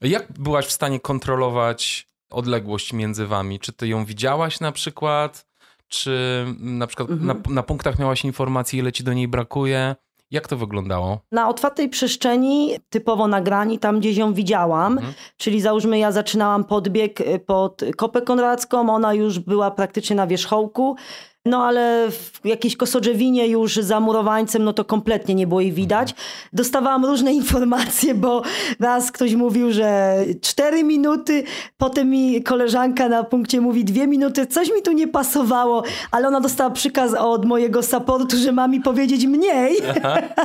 Jak 0.00 0.32
byłaś 0.32 0.66
w 0.66 0.72
stanie 0.72 1.00
kontrolować 1.00 2.06
odległość 2.30 2.92
między 2.92 3.26
wami? 3.26 3.60
Czy 3.60 3.72
ty 3.72 3.88
ją 3.88 4.04
widziałaś 4.04 4.60
na 4.60 4.72
przykład? 4.72 5.46
Czy 5.88 6.44
na 6.58 6.86
przykład 6.86 7.10
mhm. 7.10 7.26
na, 7.26 7.54
na 7.54 7.62
punktach 7.62 7.98
miałaś 7.98 8.24
informację, 8.24 8.78
ile 8.78 8.92
ci 8.92 9.04
do 9.04 9.12
niej 9.12 9.28
brakuje? 9.28 9.96
Jak 10.30 10.48
to 10.48 10.56
wyglądało? 10.56 11.20
Na 11.32 11.48
otwartej 11.48 11.88
przestrzeni, 11.88 12.76
typowo 12.88 13.28
na 13.28 13.40
grani, 13.40 13.78
tam 13.78 14.00
gdzieś 14.00 14.16
ją 14.16 14.34
widziałam, 14.34 14.92
mhm. 14.92 15.14
czyli 15.36 15.60
załóżmy 15.60 15.98
ja 15.98 16.12
zaczynałam 16.12 16.64
podbieg 16.64 17.20
y, 17.20 17.38
pod 17.38 17.82
Kopę 17.96 18.22
Konradzką, 18.22 18.94
ona 18.94 19.14
już 19.14 19.38
była 19.38 19.70
praktycznie 19.70 20.16
na 20.16 20.26
wierzchołku, 20.26 20.96
no 21.44 21.64
ale 21.64 22.10
w 22.10 22.40
jakiejś 22.44 22.76
kosodrzewinie 22.76 23.48
już 23.48 23.76
za 23.76 24.00
murowańcem, 24.00 24.64
no 24.64 24.72
to 24.72 24.84
kompletnie 24.84 25.34
nie 25.34 25.46
było 25.46 25.60
jej 25.60 25.72
widać. 25.72 26.14
Dostawałam 26.52 27.04
różne 27.04 27.32
informacje, 27.42 28.14
bo 28.14 28.42
raz 28.80 29.12
ktoś 29.12 29.34
mówił, 29.34 29.72
że 29.72 30.16
cztery 30.40 30.84
minuty, 30.84 31.44
potem 31.78 32.10
mi 32.10 32.42
koleżanka 32.42 33.08
na 33.08 33.24
punkcie 33.24 33.60
mówi 33.60 33.84
dwie 33.84 34.06
minuty, 34.06 34.46
coś 34.46 34.68
mi 34.68 34.82
tu 34.82 34.92
nie 34.92 35.08
pasowało, 35.08 35.82
ale 36.10 36.28
ona 36.28 36.40
dostała 36.40 36.70
przykaz 36.70 37.14
od 37.14 37.44
mojego 37.44 37.82
supportu, 37.82 38.36
że 38.36 38.52
ma 38.52 38.68
mi 38.68 38.80
powiedzieć 38.80 39.26
mniej, 39.26 39.76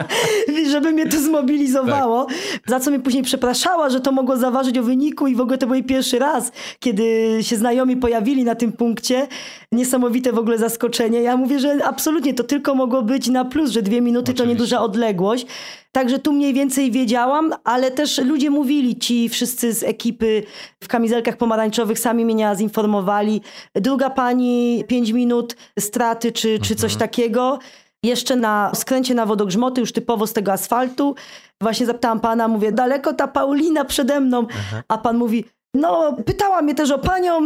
żeby 0.72 0.92
mnie 0.92 1.08
to 1.10 1.20
zmobilizowało. 1.20 2.26
Tak. 2.26 2.36
Za 2.68 2.80
co 2.80 2.90
mnie 2.90 3.00
później 3.00 3.24
przepraszała, 3.24 3.90
że 3.90 4.00
to 4.00 4.12
mogło 4.12 4.38
zaważyć 4.38 4.78
o 4.78 4.84
wyniku 4.84 5.28
i 5.28 5.36
w 5.36 5.42
ogóle 5.42 5.58
to 5.58 5.68
był 5.68 5.76
jej 5.76 5.84
pierwszy 5.84 6.20
raz, 6.20 6.52
kiedy 6.80 7.38
się 7.42 7.56
znajomi 7.56 7.98
pojawili 7.98 8.44
na 8.44 8.56
tym 8.56 8.72
punkcie. 8.72 9.28
Niesamowite 9.72 10.32
w 10.34 10.38
ogóle 10.38 10.58
zaskoczenie. 10.58 11.22
Ja 11.22 11.38
mówię, 11.38 11.60
że 11.60 11.80
absolutnie 11.86 12.34
to 12.34 12.44
tylko 12.44 12.76
mogło 12.76 13.02
być 13.02 13.28
na 13.28 13.46
plus, 13.46 13.72
że 13.72 13.82
dwie 13.82 14.02
minuty 14.02 14.24
Oczywiście. 14.24 14.44
to 14.44 14.50
nieduża 14.50 14.82
odległość. 14.82 15.46
Także 15.92 16.20
tu 16.20 16.34
mniej 16.34 16.54
więcej 16.54 16.92
wiedziałam, 16.92 17.54
ale 17.64 17.92
też 17.92 18.18
ludzie 18.18 18.50
mówili, 18.50 19.00
ci 19.00 19.30
wszyscy 19.30 19.74
z 19.74 19.84
ekipy 19.84 20.44
w 20.84 20.88
kamizelkach 20.88 21.38
pomarańczowych 21.38 22.00
sami 22.00 22.26
mnie 22.26 22.52
zinformowali. 22.58 23.42
Druga 23.76 24.10
pani, 24.10 24.84
pięć 24.88 25.12
minut 25.12 25.56
straty 25.80 26.32
czy, 26.32 26.60
czy 26.60 26.76
coś 26.76 26.94
mhm. 26.94 27.00
takiego. 27.00 27.60
Jeszcze 28.04 28.36
na 28.36 28.72
skręcie 28.76 29.16
na 29.16 29.26
wodogrzmoty, 29.26 29.82
już 29.82 29.92
typowo 29.92 30.28
z 30.28 30.34
tego 30.34 30.52
asfaltu. 30.52 31.16
Właśnie 31.62 31.86
zapytałam 31.86 32.20
pana, 32.20 32.48
mówię, 32.48 32.72
daleko 32.72 33.14
ta 33.14 33.28
Paulina 33.28 33.86
przede 33.86 34.20
mną. 34.20 34.48
Aha. 34.50 34.84
A 34.88 34.98
pan 34.98 35.18
mówi, 35.18 35.46
no, 35.78 36.18
pytała 36.26 36.62
mnie 36.62 36.76
też 36.76 36.92
o 36.92 37.00
panią, 37.00 37.46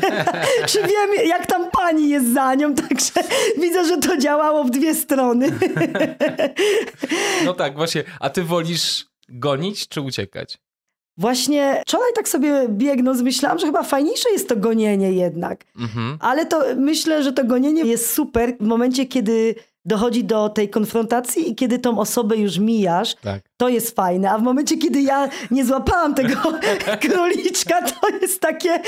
czy 0.68 0.78
wiem, 0.78 1.26
jak 1.26 1.46
tam 1.46 1.70
pani 1.70 2.08
jest 2.08 2.32
za 2.32 2.54
nią, 2.54 2.74
także 2.74 3.12
widzę, 3.58 3.84
że 3.84 3.98
to 3.98 4.16
działało 4.16 4.64
w 4.64 4.70
dwie 4.70 4.94
strony. 4.94 5.58
no 7.44 7.54
tak, 7.54 7.76
właśnie. 7.76 8.04
A 8.20 8.30
ty 8.30 8.42
wolisz 8.42 9.06
gonić 9.28 9.88
czy 9.88 10.00
uciekać? 10.00 10.58
Właśnie 11.16 11.82
wczoraj 11.86 12.12
tak 12.14 12.28
sobie 12.28 12.66
biegnąc, 12.68 13.22
myślałam, 13.22 13.58
że 13.58 13.66
chyba 13.66 13.82
fajniejsze 13.82 14.30
jest 14.30 14.48
to 14.48 14.56
gonienie 14.56 15.12
jednak. 15.12 15.64
Mhm. 15.78 16.18
Ale 16.20 16.46
to 16.46 16.64
myślę, 16.76 17.22
że 17.22 17.32
to 17.32 17.44
gonienie 17.44 17.82
jest 17.82 18.14
super 18.14 18.54
w 18.60 18.66
momencie, 18.66 19.06
kiedy 19.06 19.54
dochodzi 19.84 20.24
do 20.24 20.48
tej 20.48 20.68
konfrontacji 20.68 21.50
i 21.50 21.54
kiedy 21.54 21.78
tą 21.78 21.98
osobę 21.98 22.36
już 22.36 22.58
mijasz, 22.58 23.14
tak. 23.14 23.42
to 23.56 23.68
jest 23.68 23.96
fajne. 23.96 24.30
A 24.30 24.38
w 24.38 24.42
momencie, 24.42 24.78
kiedy 24.78 25.02
ja 25.02 25.28
nie 25.50 25.64
złapałam 25.64 26.14
tego 26.14 26.34
króliczka, 27.02 27.82
to 27.82 28.08
jest 28.22 28.40
takie, 28.40 28.80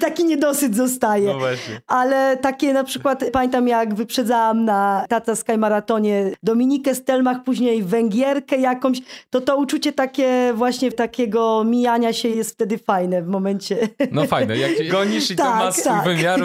taki 0.00 0.24
niedosyt 0.24 0.76
zostaje. 0.76 1.26
No 1.26 1.38
Ale 1.86 2.36
takie 2.36 2.72
na 2.72 2.84
przykład, 2.84 3.24
pamiętam 3.32 3.68
jak 3.68 3.94
wyprzedzałam 3.94 4.64
na 4.64 5.06
Tata 5.08 5.36
Sky 5.36 5.58
Maratonie 5.58 6.32
Dominikę 6.42 6.94
Stelmach, 6.94 7.44
później 7.44 7.82
Węgierkę 7.82 8.56
jakąś, 8.56 8.98
to 9.30 9.40
to 9.40 9.56
uczucie 9.56 9.92
takie 9.92 10.52
właśnie 10.54 10.92
takiego 10.92 11.64
mijania 11.64 12.12
się 12.12 12.28
jest 12.28 12.50
wtedy 12.50 12.78
fajne 12.78 13.22
w 13.22 13.26
momencie. 13.26 13.88
No 14.10 14.26
fajne, 14.26 14.56
jak 14.56 14.70
gonisz 14.92 15.30
i 15.30 15.36
tak, 15.36 15.46
to 15.46 15.64
ma 15.64 15.72
swój 15.72 15.84
tak. 15.84 16.04
wymiar, 16.04 16.40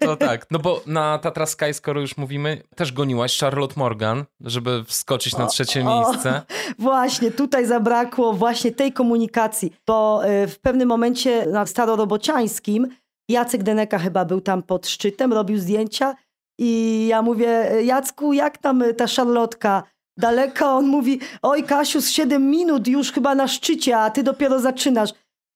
to 0.00 0.16
tak. 0.16 0.46
No 0.50 0.58
bo 0.58 0.82
na 0.86 1.18
Tatra 1.18 1.46
Sky, 1.46 1.74
skoro 1.74 2.00
już 2.00 2.16
mówimy, 2.16 2.62
też 2.76 2.92
goniłaś 2.92 3.32
Charlotte 3.50 3.74
Morgan, 3.76 4.24
żeby 4.40 4.84
wskoczyć 4.84 5.36
na 5.36 5.46
trzecie 5.46 5.84
o, 5.84 5.84
miejsce. 5.84 6.30
O, 6.30 6.42
właśnie, 6.78 7.30
tutaj 7.30 7.66
zabrakło 7.66 8.32
właśnie 8.32 8.72
tej 8.72 8.92
komunikacji, 8.92 9.72
bo 9.86 10.22
y, 10.44 10.46
w 10.46 10.58
pewnym 10.58 10.88
momencie 10.88 11.46
na 11.46 11.66
starorobociańskim 11.66 12.88
Jacek 13.28 13.62
Deneka 13.62 13.98
chyba 13.98 14.24
był 14.24 14.40
tam 14.40 14.62
pod 14.62 14.88
szczytem, 14.88 15.32
robił 15.32 15.58
zdjęcia 15.58 16.14
I 16.58 17.06
ja 17.10 17.22
mówię, 17.22 17.70
Jacku, 17.84 18.32
jak 18.32 18.58
tam 18.58 18.82
ta 18.96 19.06
szarlotka? 19.06 19.82
Daleko? 20.18 20.76
On 20.76 20.86
mówi, 20.86 21.20
oj 21.42 21.62
Kasiu, 21.62 22.00
z 22.00 22.10
7 22.10 22.50
minut 22.50 22.88
już 22.88 23.12
chyba 23.12 23.34
na 23.34 23.48
szczycie, 23.48 23.98
a 23.98 24.10
ty 24.10 24.22
dopiero 24.22 24.60
zaczynasz. 24.60 25.10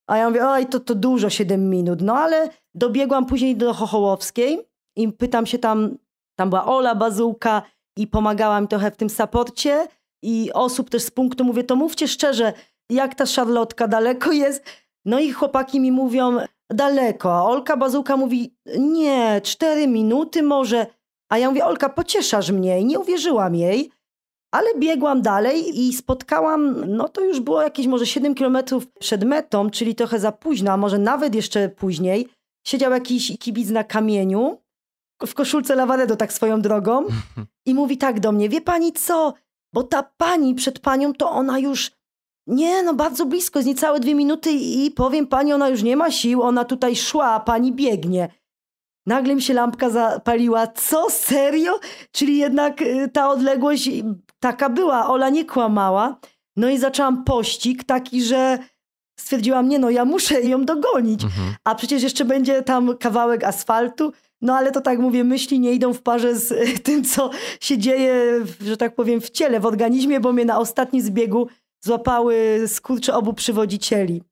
A 0.07 0.17
ja 0.17 0.29
mówię, 0.29 0.49
oj, 0.49 0.67
to, 0.67 0.81
to 0.81 0.95
dużo 0.95 1.31
7 1.31 1.71
minut. 1.71 2.03
No 2.03 2.17
ale 2.17 2.49
dobiegłam 2.75 3.27
później 3.27 3.57
do 3.57 3.75
Chochołowskiej 3.75 4.61
i 4.97 5.13
pytam 5.13 5.47
się 5.47 5.59
tam, 5.59 5.97
tam 6.39 6.51
była 6.51 6.65
Ola 6.65 6.95
Bazułka 6.95 7.63
i 7.99 8.07
pomagała 8.07 8.61
mi 8.61 8.69
trochę 8.69 8.91
w 8.91 8.97
tym 8.97 9.11
saporcie 9.11 9.87
i 10.23 10.53
osób 10.53 10.91
też 10.91 11.03
z 11.03 11.11
punktu 11.11 11.45
mówię, 11.45 11.65
to 11.65 11.77
mówcie 11.77 12.09
szczerze, 12.09 12.53
jak 12.91 13.15
ta 13.15 13.27
szarlotka 13.27 13.89
daleko 13.89 14.33
jest? 14.33 14.65
No 15.05 15.21
i 15.21 15.33
chłopaki 15.33 15.81
mi 15.81 15.93
mówią, 15.93 16.37
daleko. 16.73 17.35
A 17.35 17.43
Olka 17.43 17.77
Bazułka 17.77 18.17
mówi, 18.17 18.57
nie, 18.79 19.41
cztery 19.45 19.87
minuty 19.87 20.43
może. 20.43 20.87
A 21.33 21.39
ja 21.39 21.49
mówię, 21.49 21.65
Olka, 21.65 21.89
pocieszasz 21.89 22.51
mnie. 22.51 22.81
I 22.81 22.85
nie 22.85 22.99
uwierzyłam 22.99 23.55
jej. 23.55 23.91
Ale 24.53 24.67
biegłam 24.79 25.23
dalej 25.23 25.81
i 25.81 25.93
spotkałam, 25.93 26.85
no 26.97 27.09
to 27.09 27.21
już 27.21 27.41
było 27.41 27.63
jakieś 27.63 27.87
może 27.87 28.07
7 28.07 28.35
kilometrów 28.35 28.87
przed 28.93 29.25
metą, 29.25 29.71
czyli 29.71 29.95
trochę 29.95 30.19
za 30.19 30.33
późno, 30.33 30.73
a 30.73 30.77
może 30.77 30.99
nawet 30.99 31.35
jeszcze 31.35 31.69
później. 31.69 32.29
Siedział 32.67 32.93
jakiś 32.93 33.39
kibic 33.39 33.71
na 33.71 33.85
kamieniu, 33.85 34.59
w 35.27 35.35
koszulce 35.35 35.75
Lavaredo 35.75 36.17
tak 36.17 36.33
swoją 36.33 36.61
drogą 36.61 37.05
i 37.67 37.75
mówi 37.75 37.99
tak 37.99 38.21
do 38.21 38.33
mnie, 38.33 38.49
wie 38.49 38.61
pani 38.61 38.93
co, 38.93 39.35
bo 39.73 39.83
ta 39.83 40.03
pani 40.03 40.55
przed 40.55 40.79
panią 40.79 41.13
to 41.13 41.31
ona 41.31 41.59
już 41.59 41.91
nie, 42.47 42.83
no 42.83 42.95
bardzo 42.95 43.27
blisko, 43.27 43.59
jest 43.59 43.69
niecałe 43.69 44.01
dwie 44.01 44.15
minuty 44.15 44.53
i 44.53 44.91
powiem 44.91 45.27
pani, 45.27 45.53
ona 45.53 45.69
już 45.69 45.83
nie 45.83 45.97
ma 45.97 46.11
sił, 46.11 46.43
ona 46.43 46.65
tutaj 46.65 46.97
szła, 46.97 47.31
a 47.31 47.41
pani 47.41 47.73
biegnie. 47.73 48.29
Nagle 49.07 49.35
mi 49.35 49.43
się 49.43 49.55
lampka 49.55 49.91
zapaliła. 49.91 50.67
Co, 50.67 51.11
serio? 51.11 51.81
Czyli 52.13 52.39
jednak 52.39 52.83
y, 52.83 53.09
ta 53.13 53.31
odległość 53.31 53.91
taka 54.41 54.69
była, 54.69 55.09
Ola 55.09 55.31
nie 55.31 55.45
kłamała. 55.45 56.17
No 56.57 56.69
i 56.69 56.79
zaczęłam 56.79 57.25
pościg 57.25 57.85
taki, 57.85 58.23
że 58.23 58.59
stwierdziłam, 59.21 59.69
nie 59.69 59.79
no, 59.79 59.91
ja 59.91 60.05
muszę 60.05 60.41
ją 60.43 60.65
dogonić. 60.65 61.25
Mhm. 61.25 61.55
A 61.65 61.75
przecież 61.75 62.03
jeszcze 62.03 62.25
będzie 62.25 62.63
tam 62.63 62.99
kawałek 62.99 63.45
asfaltu. 63.45 64.13
No 64.45 64.55
ale 64.55 64.73
to 64.73 64.81
tak 64.81 64.99
mówię, 64.99 65.25
myśli 65.25 65.61
nie 65.61 65.73
idą 65.73 65.93
w 65.93 66.03
parze 66.03 66.35
z 66.35 66.83
tym, 66.83 67.05
co 67.05 67.31
się 67.61 67.79
dzieje, 67.79 68.45
że 68.61 68.77
tak 68.77 68.95
powiem, 68.95 69.21
w 69.21 69.31
ciele, 69.31 69.61
w 69.61 69.67
organizmie, 69.67 70.21
bo 70.21 70.33
mnie 70.33 70.45
na 70.45 70.59
ostatnim 70.59 71.03
zbiegu 71.03 71.49
złapały 71.81 72.65
skurcze 72.67 73.15
obu 73.15 73.33
przywodzicieli. 73.33 74.23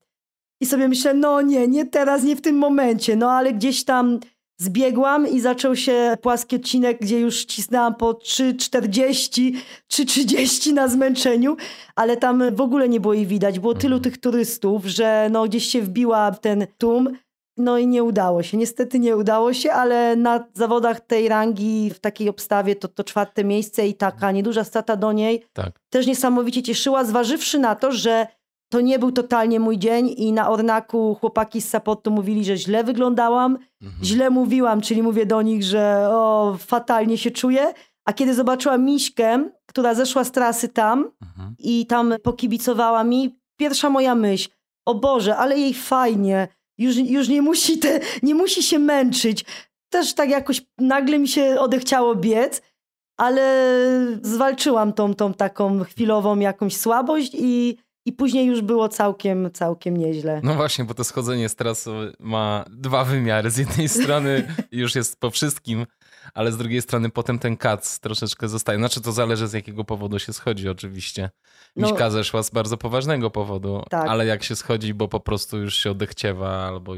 I 0.60 0.66
sobie 0.66 0.88
myślę, 0.88 1.14
no 1.14 1.40
nie, 1.40 1.68
nie 1.68 1.86
teraz, 1.86 2.22
nie 2.22 2.36
w 2.36 2.40
tym 2.40 2.56
momencie, 2.56 3.16
no 3.16 3.30
ale 3.30 3.52
gdzieś 3.52 3.84
tam 3.84 4.20
zbiegłam 4.58 5.28
i 5.28 5.40
zaczął 5.40 5.76
się 5.76 6.16
płaski 6.22 6.56
odcinek, 6.56 6.98
gdzie 7.00 7.20
już 7.20 7.44
cisnęłam 7.44 7.94
po 7.94 8.12
3,40, 8.12 9.52
3,30 9.92 10.72
na 10.72 10.88
zmęczeniu, 10.88 11.56
ale 11.96 12.16
tam 12.16 12.54
w 12.54 12.60
ogóle 12.60 12.88
nie 12.88 13.00
było 13.00 13.14
jej 13.14 13.26
widać. 13.26 13.58
Było 13.58 13.74
tylu 13.74 13.96
mhm. 13.96 14.02
tych 14.02 14.20
turystów, 14.20 14.86
że 14.86 15.28
no 15.32 15.44
gdzieś 15.44 15.64
się 15.64 15.82
wbiła 15.82 16.30
w 16.30 16.40
ten 16.40 16.66
tłum. 16.78 17.08
No 17.56 17.78
i 17.78 17.86
nie 17.86 18.02
udało 18.02 18.42
się. 18.42 18.56
Niestety 18.56 18.98
nie 18.98 19.16
udało 19.16 19.52
się, 19.52 19.72
ale 19.72 20.16
na 20.16 20.44
zawodach 20.54 21.00
tej 21.00 21.28
rangi, 21.28 21.90
w 21.90 21.98
takiej 21.98 22.28
obstawie, 22.28 22.76
to, 22.76 22.88
to 22.88 23.04
czwarte 23.04 23.44
miejsce 23.44 23.88
i 23.88 23.94
taka 23.94 24.32
nieduża 24.32 24.64
strata 24.64 24.96
do 24.96 25.12
niej 25.12 25.44
tak. 25.52 25.80
też 25.90 26.06
niesamowicie 26.06 26.62
cieszyła, 26.62 27.04
zważywszy 27.04 27.58
na 27.58 27.74
to, 27.74 27.92
że 27.92 28.26
to 28.72 28.80
nie 28.80 28.98
był 28.98 29.12
totalnie 29.12 29.60
mój 29.60 29.78
dzień 29.78 30.14
i 30.16 30.32
na 30.32 30.50
Ornaku 30.50 31.14
chłopaki 31.20 31.60
z 31.60 31.68
Sapotu 31.68 32.10
mówili, 32.10 32.44
że 32.44 32.56
źle 32.56 32.84
wyglądałam, 32.84 33.58
mhm. 33.82 34.04
źle 34.04 34.30
mówiłam, 34.30 34.80
czyli 34.80 35.02
mówię 35.02 35.26
do 35.26 35.42
nich, 35.42 35.62
że 35.62 36.08
o, 36.10 36.56
fatalnie 36.58 37.18
się 37.18 37.30
czuję. 37.30 37.72
A 38.04 38.12
kiedy 38.12 38.34
zobaczyłam 38.34 38.84
Miśkę, 38.84 39.50
która 39.66 39.94
zeszła 39.94 40.24
z 40.24 40.32
trasy 40.32 40.68
tam 40.68 41.10
mhm. 41.22 41.54
i 41.58 41.86
tam 41.86 42.14
pokibicowała 42.22 43.04
mi, 43.04 43.38
pierwsza 43.56 43.90
moja 43.90 44.14
myśl, 44.14 44.50
o 44.86 44.94
Boże, 44.94 45.36
ale 45.36 45.58
jej 45.58 45.74
fajnie, 45.74 46.48
już, 46.82 46.96
już 46.96 47.28
nie, 47.28 47.42
musi 47.42 47.78
te, 47.78 48.00
nie 48.22 48.34
musi 48.34 48.62
się 48.62 48.78
męczyć. 48.78 49.44
Też 49.92 50.14
tak 50.14 50.30
jakoś 50.30 50.62
nagle 50.78 51.18
mi 51.18 51.28
się 51.28 51.56
odechciało 51.60 52.14
biec, 52.14 52.62
ale 53.16 53.66
zwalczyłam 54.22 54.92
tą, 54.92 55.14
tą 55.14 55.34
taką 55.34 55.84
chwilową 55.84 56.38
jakąś 56.38 56.76
słabość 56.76 57.30
i, 57.34 57.78
i 58.06 58.12
później 58.12 58.46
już 58.46 58.60
było 58.60 58.88
całkiem, 58.88 59.50
całkiem 59.52 59.96
nieźle. 59.96 60.40
No 60.44 60.54
właśnie, 60.54 60.84
bo 60.84 60.94
to 60.94 61.04
schodzenie 61.04 61.48
z 61.48 61.56
trasy 61.56 61.90
ma 62.20 62.64
dwa 62.70 63.04
wymiary. 63.04 63.50
Z 63.50 63.56
jednej 63.56 63.88
strony 63.88 64.54
już 64.72 64.94
jest 64.94 65.20
po 65.20 65.30
wszystkim, 65.30 65.86
ale 66.34 66.52
z 66.52 66.56
drugiej 66.56 66.82
strony 66.82 67.10
potem 67.10 67.38
ten 67.38 67.56
kac 67.56 68.00
troszeczkę 68.00 68.48
zostaje. 68.48 68.78
Znaczy 68.78 69.00
to 69.00 69.12
zależy 69.12 69.48
z 69.48 69.52
jakiego 69.52 69.84
powodu 69.84 70.18
się 70.18 70.32
schodzi 70.32 70.68
oczywiście. 70.68 71.30
No. 71.76 71.88
Miśka 71.88 72.10
zeszła 72.10 72.42
z 72.42 72.50
bardzo 72.50 72.76
poważnego 72.76 73.30
powodu, 73.30 73.82
tak. 73.90 74.08
ale 74.08 74.26
jak 74.26 74.42
się 74.42 74.56
schodzi, 74.56 74.94
bo 74.94 75.08
po 75.08 75.20
prostu 75.20 75.58
już 75.58 75.76
się 75.76 75.90
odechciewa 75.90 76.68
albo 76.68 76.94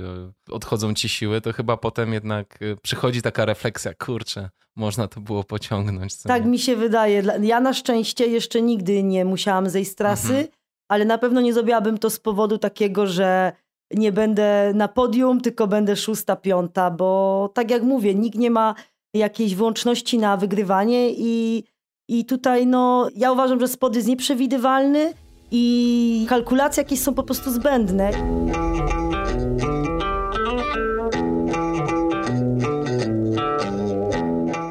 odchodzą 0.51 0.95
ci 0.95 1.09
siły, 1.09 1.41
to 1.41 1.53
chyba 1.53 1.77
potem 1.77 2.13
jednak 2.13 2.63
y, 2.63 2.77
przychodzi 2.83 3.23
taka 3.23 3.45
refleksja, 3.45 3.95
kurczę, 3.95 4.51
można 4.77 5.09
to 5.09 5.21
było 5.21 5.45
pociągnąć. 5.45 6.23
Tak 6.23 6.45
nie? 6.45 6.51
mi 6.51 6.59
się 6.59 6.77
wydaje. 6.77 7.23
Ja 7.43 7.61
na 7.61 7.73
szczęście 7.73 8.27
jeszcze 8.27 8.63
nigdy 8.63 9.03
nie 9.03 9.25
musiałam 9.25 9.71
zejść 9.71 9.91
z 9.91 9.95
trasy, 9.95 10.29
mhm. 10.29 10.47
ale 10.89 11.05
na 11.05 11.19
pewno 11.19 11.41
nie 11.41 11.55
zrobiłabym 11.55 11.99
to 11.99 12.11
z 12.11 12.21
powodu 12.21 12.59
takiego, 12.59 13.07
że 13.07 13.53
nie 13.91 14.13
będę 14.13 14.73
na 14.75 14.89
podium, 14.89 15.41
tylko 15.41 15.67
będę 15.67 15.97
szósta, 15.97 16.37
piąta, 16.37 16.91
bo 16.91 17.51
tak 17.55 17.71
jak 17.71 17.83
mówię, 17.83 18.15
nikt 18.15 18.39
nie 18.39 18.51
ma 18.51 18.75
jakiejś 19.14 19.55
wyłączności 19.55 20.18
na 20.18 20.37
wygrywanie 20.37 21.11
i, 21.11 21.64
i 22.09 22.24
tutaj 22.24 22.66
no, 22.66 23.09
ja 23.16 23.33
uważam, 23.33 23.61
że 23.61 23.68
spod 23.68 23.96
jest 23.96 24.09
nieprzewidywalny 24.09 25.14
i 25.50 26.27
kalkulacje 26.29 26.83
jakieś 26.83 27.00
są 27.00 27.14
po 27.14 27.22
prostu 27.22 27.50
zbędne. 27.50 28.11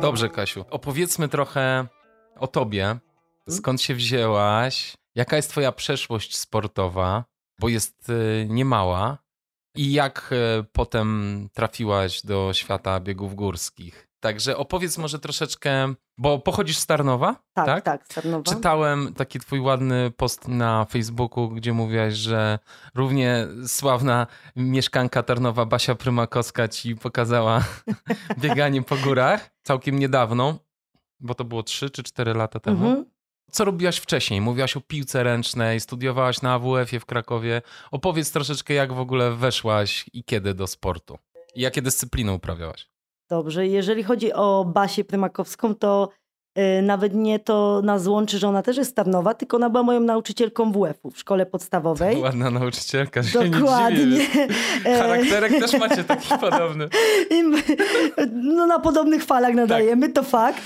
Dobrze, 0.02 0.30
Kasiu. 0.30 0.66
Opowiedzmy 0.70 1.30
trochę 1.30 1.88
o 2.36 2.48
tobie. 2.48 2.98
Skąd 3.50 3.82
się 3.82 3.96
wzięłaś? 3.96 4.94
Jaka 5.16 5.36
jest 5.36 5.50
twoja 5.50 5.72
przeszłość 5.72 6.38
sportowa? 6.38 7.26
Bo 7.60 7.70
jest 7.70 8.10
y, 8.10 8.48
niemała. 8.50 9.18
I 9.76 9.94
jak 9.94 10.30
y, 10.32 10.64
potem 10.72 11.50
trafiłaś 11.54 12.22
do 12.22 12.54
świata 12.54 13.00
biegów 13.00 13.36
górskich? 13.36 14.13
Także 14.24 14.58
opowiedz 14.58 14.98
może 14.98 15.20
troszeczkę, 15.20 15.94
bo 16.18 16.40
pochodzisz 16.40 16.78
z 16.78 16.86
Tarnowa? 16.86 17.36
Tak, 17.54 17.66
tak, 17.66 17.84
tak 17.84 18.08
Tarnowa. 18.08 18.44
Czytałem 18.44 19.14
taki 19.14 19.40
twój 19.40 19.60
ładny 19.60 20.12
post 20.18 20.48
na 20.48 20.86
Facebooku, 20.86 21.50
gdzie 21.50 21.74
mówiłaś, 21.74 22.14
że 22.14 22.60
równie 22.96 23.48
sławna 23.68 24.28
mieszkanka 24.56 25.24
Tarnowa 25.24 25.66
Basia 25.66 25.96
Prymakowska 25.96 26.68
ci 26.68 26.96
pokazała 26.96 27.64
bieganie 28.42 28.82
po 28.82 28.98
górach 28.98 29.50
całkiem 29.64 30.00
niedawno, 30.00 30.60
bo 31.20 31.36
to 31.36 31.44
było 31.44 31.64
3 31.64 31.90
czy 31.90 32.04
4 32.04 32.34
lata 32.34 32.60
temu. 32.60 32.88
Mhm. 32.88 33.06
Co 33.52 33.66
robiłaś 33.66 33.98
wcześniej? 33.98 34.42
Mówiłaś 34.42 34.78
o 34.78 34.82
piłce 34.82 35.24
ręcznej, 35.24 35.80
studiowałaś 35.80 36.42
na 36.42 36.54
AWF-ie 36.54 37.00
w 37.00 37.06
Krakowie. 37.06 37.62
Opowiedz 37.92 38.32
troszeczkę, 38.32 38.74
jak 38.74 38.94
w 38.94 39.00
ogóle 39.00 39.32
weszłaś 39.32 40.06
i 40.14 40.24
kiedy 40.24 40.54
do 40.54 40.68
sportu. 40.68 41.18
I 41.56 41.62
jakie 41.62 41.82
dyscypliny 41.82 42.32
uprawiałaś? 42.32 42.93
Dobrze, 43.34 43.68
jeżeli 43.68 44.04
chodzi 44.04 44.34
o 44.34 44.66
Basię 44.74 45.04
Prymakowską, 45.04 45.76
to 45.76 46.10
y, 46.58 46.82
nawet 46.82 47.14
nie 47.14 47.40
to 47.40 47.82
nas 47.84 48.08
łączy, 48.08 48.38
że 48.40 48.48
ona 48.48 48.62
też 48.62 48.78
jest 48.78 48.96
Tarnowa, 48.96 49.34
tylko 49.34 49.58
ona 49.58 49.70
była 49.70 49.84
moją 49.84 50.00
nauczycielką 50.00 50.72
WF-u 50.72 51.12
w 51.12 51.18
szkole 51.18 51.46
podstawowej. 51.46 52.22
Ładna 52.22 52.52
nauczycielka, 52.52 53.22
Dokładnie. 53.52 54.06
Nie 54.06 54.48
e, 54.86 55.00
Charakterek 55.00 55.52
też 55.52 55.74
macie 55.80 56.04
taki 56.04 56.30
podobny. 56.42 56.88
no 58.32 58.68
na 58.68 58.80
podobnych 58.80 59.24
falach 59.24 59.54
nadajemy, 59.54 60.10
tak. 60.10 60.16
to 60.16 60.24
fakt. 60.24 60.62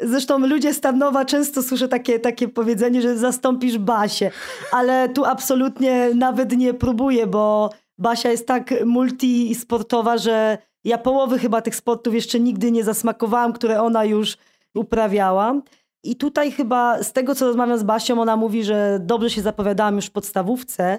Zresztą 0.00 0.46
ludzie 0.46 0.74
z 0.74 0.80
Tarnowa 0.80 1.24
często 1.24 1.62
słyszę 1.62 1.88
takie, 1.88 2.18
takie 2.18 2.48
powiedzenie, 2.48 3.02
że 3.02 3.18
zastąpisz 3.18 3.78
Basię, 3.78 4.30
ale 4.72 5.08
tu 5.08 5.24
absolutnie 5.24 6.10
nawet 6.14 6.56
nie 6.56 6.74
próbuję, 6.74 7.26
bo 7.26 7.70
Basia 7.98 8.30
jest 8.30 8.46
tak 8.46 8.74
multisportowa, 8.86 10.18
że 10.18 10.58
ja 10.88 10.98
połowy 10.98 11.38
chyba 11.38 11.62
tych 11.62 11.76
sportów 11.76 12.14
jeszcze 12.14 12.40
nigdy 12.40 12.70
nie 12.70 12.84
zasmakowałam, 12.84 13.52
które 13.52 13.82
ona 13.82 14.04
już 14.04 14.36
uprawiała. 14.74 15.60
I 16.04 16.16
tutaj 16.16 16.52
chyba 16.52 17.02
z 17.02 17.12
tego, 17.12 17.34
co 17.34 17.46
rozmawiam 17.46 17.78
z 17.78 17.82
Basią, 17.82 18.20
ona 18.20 18.36
mówi, 18.36 18.64
że 18.64 18.98
dobrze 19.02 19.30
się 19.30 19.42
zapowiadałam 19.42 19.96
już 19.96 20.06
w 20.06 20.10
podstawówce. 20.10 20.98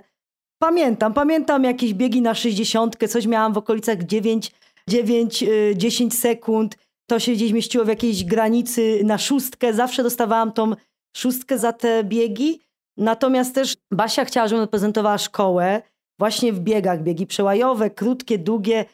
Pamiętam, 0.61 1.13
pamiętam 1.13 1.63
jakieś 1.63 1.93
biegi 1.93 2.21
na 2.21 2.35
60, 2.35 2.97
coś 3.09 3.27
miałam 3.27 3.53
w 3.53 3.57
okolicach 3.57 4.03
9, 4.03 4.51
9 4.87 5.43
10 5.75 6.19
sekund. 6.19 6.77
To 7.09 7.19
się 7.19 7.31
gdzieś 7.31 7.51
mieściło 7.51 7.85
w 7.85 7.87
jakiejś 7.87 8.25
granicy 8.25 9.01
na 9.03 9.17
szóstkę. 9.17 9.73
Zawsze 9.73 10.03
dostawałam 10.03 10.51
tą 10.51 10.73
szóstkę 11.17 11.57
za 11.57 11.73
te 11.73 12.03
biegi. 12.03 12.59
Natomiast 12.97 13.55
też 13.55 13.77
Basia 13.91 14.25
chciała, 14.25 14.47
żebym 14.47 14.67
prezentowała 14.67 15.17
szkołę 15.17 15.81
właśnie 16.19 16.53
w 16.53 16.59
biegach. 16.59 17.03
Biegi 17.03 17.27
przełajowe, 17.27 17.89
krótkie, 17.89 18.37
długie. 18.37 18.85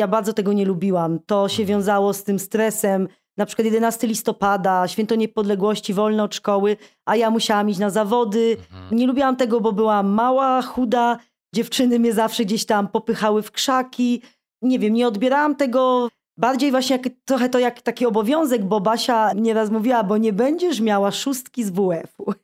Ja 0.00 0.08
bardzo 0.08 0.32
tego 0.32 0.52
nie 0.52 0.64
lubiłam. 0.64 1.18
To 1.26 1.48
się 1.48 1.62
mhm. 1.62 1.68
wiązało 1.68 2.12
z 2.12 2.24
tym 2.24 2.38
stresem. 2.38 3.08
na 3.36 3.46
przykład 3.46 3.64
11 3.64 4.06
listopada, 4.06 4.88
święto 4.88 5.14
niepodległości, 5.14 5.94
wolne 5.94 6.22
od 6.22 6.34
szkoły, 6.34 6.76
a 7.04 7.16
ja 7.16 7.30
musiałam 7.30 7.70
iść 7.70 7.78
na 7.78 7.90
zawody. 7.90 8.56
Mhm. 8.60 8.98
Nie 8.98 9.06
lubiłam 9.06 9.36
tego, 9.36 9.60
bo 9.60 9.72
byłam 9.72 10.08
mała, 10.08 10.62
chuda, 10.62 11.18
dziewczyny 11.54 11.98
mnie 11.98 12.12
zawsze 12.12 12.44
gdzieś 12.44 12.66
tam 12.66 12.88
popychały 12.88 13.42
w 13.42 13.50
krzaki. 13.50 14.22
Nie 14.62 14.78
wiem, 14.78 14.94
nie 14.94 15.08
odbierałam 15.08 15.56
tego 15.56 16.08
bardziej 16.40 16.70
właśnie 16.70 16.96
jak, 16.96 17.08
trochę 17.24 17.48
to 17.48 17.58
jak 17.58 17.82
taki 17.82 18.06
obowiązek, 18.06 18.64
bo 18.64 18.80
Basia 18.80 19.32
nieraz 19.32 19.70
mówiła, 19.70 20.02
bo 20.04 20.16
nie 20.16 20.32
będziesz 20.32 20.80
miała 20.80 21.10
szóstki 21.10 21.64
z 21.64 21.70
WF-u. 21.70 22.34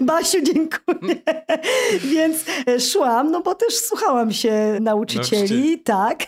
Basiu, 0.00 0.38
dziękuję. 0.42 1.16
Więc 2.04 2.44
e, 2.68 2.80
szłam, 2.80 3.30
no 3.30 3.40
bo 3.40 3.54
też 3.54 3.74
słuchałam 3.78 4.32
się 4.32 4.78
nauczycieli, 4.80 5.36
Nauczycieli. 5.42 5.78
tak. 5.78 6.18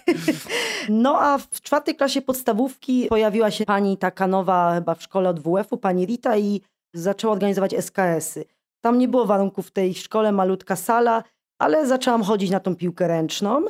No 0.89 1.21
a 1.21 1.39
w 1.39 1.61
czwartej 1.61 1.95
klasie 1.97 2.23
podstawówki 2.23 3.07
pojawiła 3.09 3.51
się 3.51 3.65
pani 3.65 3.97
taka 3.97 4.27
nowa 4.27 4.75
chyba 4.75 4.95
w 4.95 5.03
szkole 5.03 5.29
od 5.29 5.41
WF-u, 5.41 5.77
pani 5.77 6.07
Rita 6.07 6.37
i 6.37 6.61
zaczęła 6.95 7.33
organizować 7.33 7.75
SKS-y. 7.75 8.45
Tam 8.81 8.99
nie 8.99 9.09
było 9.09 9.27
warunków 9.27 9.67
w 9.67 9.71
tej 9.71 9.95
szkole, 9.95 10.33
malutka 10.33 10.77
sala, 10.77 11.23
ale 11.61 11.87
zaczęłam 11.87 12.23
chodzić 12.23 12.51
na 12.51 12.61
tą 12.61 12.77
piłkę 12.77 13.09
ręczną. 13.09 13.65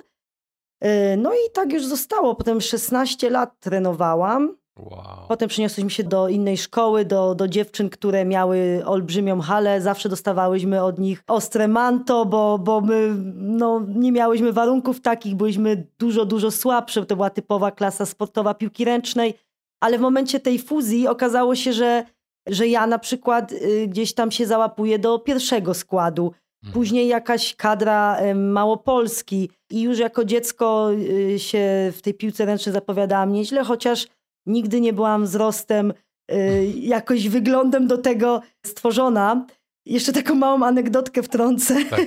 Yy, 0.82 1.16
No 1.16 1.32
i 1.32 1.50
tak 1.52 1.72
już 1.72 1.86
zostało. 1.86 2.34
Potem 2.34 2.60
16 2.60 3.30
lat 3.30 3.60
trenowałam. 3.60 4.56
Wow. 4.78 5.26
Potem 5.28 5.48
przeniosliśmy 5.48 5.90
się 5.90 6.04
do 6.04 6.28
innej 6.28 6.58
szkoły, 6.58 7.04
do, 7.04 7.34
do 7.34 7.48
dziewczyn, 7.48 7.90
które 7.90 8.24
miały 8.24 8.82
olbrzymią 8.84 9.40
halę. 9.40 9.80
Zawsze 9.80 10.08
dostawałyśmy 10.08 10.82
od 10.82 10.98
nich 10.98 11.22
ostre 11.26 11.68
manto, 11.68 12.26
bo, 12.26 12.58
bo 12.58 12.80
my 12.80 13.14
no, 13.34 13.82
nie 13.88 14.12
miałyśmy 14.12 14.52
warunków 14.52 15.00
takich, 15.00 15.34
byliśmy 15.34 15.86
dużo, 15.98 16.24
dużo 16.24 16.50
słabsze. 16.50 17.06
To 17.06 17.16
była 17.16 17.30
typowa 17.30 17.70
klasa 17.70 18.06
sportowa 18.06 18.54
piłki 18.54 18.84
ręcznej. 18.84 19.34
Ale 19.80 19.98
w 19.98 20.00
momencie 20.00 20.40
tej 20.40 20.58
fuzji 20.58 21.08
okazało 21.08 21.54
się, 21.54 21.72
że, 21.72 22.04
że 22.46 22.66
ja 22.66 22.86
na 22.86 22.98
przykład 22.98 23.52
y, 23.52 23.86
gdzieś 23.88 24.14
tam 24.14 24.30
się 24.30 24.46
załapuję 24.46 24.98
do 24.98 25.18
pierwszego 25.18 25.74
składu. 25.74 26.32
Później 26.72 27.08
jakaś 27.08 27.54
kadra 27.54 28.18
Małopolski 28.34 29.50
i 29.70 29.82
już 29.82 29.98
jako 29.98 30.24
dziecko 30.24 30.90
y, 30.92 31.38
się 31.38 31.92
w 31.96 32.02
tej 32.02 32.14
piłce 32.14 32.44
ręcznej 32.44 32.72
zapowiadałam 32.72 33.32
nieźle, 33.32 33.64
chociaż 33.64 34.06
nigdy 34.46 34.80
nie 34.80 34.92
byłam 34.92 35.24
wzrostem, 35.24 35.92
y, 36.32 36.34
jakoś 36.96 37.28
wyglądem 37.28 37.86
do 37.86 37.98
tego 37.98 38.42
stworzona. 38.66 39.46
Jeszcze 39.86 40.12
taką 40.12 40.34
małą 40.34 40.62
anegdotkę 40.66 41.22
wtrącę. 41.22 41.84
Tak. 41.84 42.00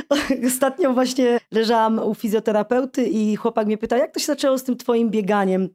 Ostatnio 0.46 0.92
właśnie 0.92 1.40
leżałam 1.52 1.98
u 1.98 2.14
fizjoterapeuty 2.14 3.06
i 3.06 3.36
chłopak 3.36 3.66
mnie 3.66 3.78
pyta, 3.78 3.96
jak 3.96 4.14
to 4.14 4.20
się 4.20 4.26
zaczęło 4.26 4.58
z 4.58 4.64
tym 4.64 4.76
twoim 4.76 5.10
bieganiem? 5.10 5.68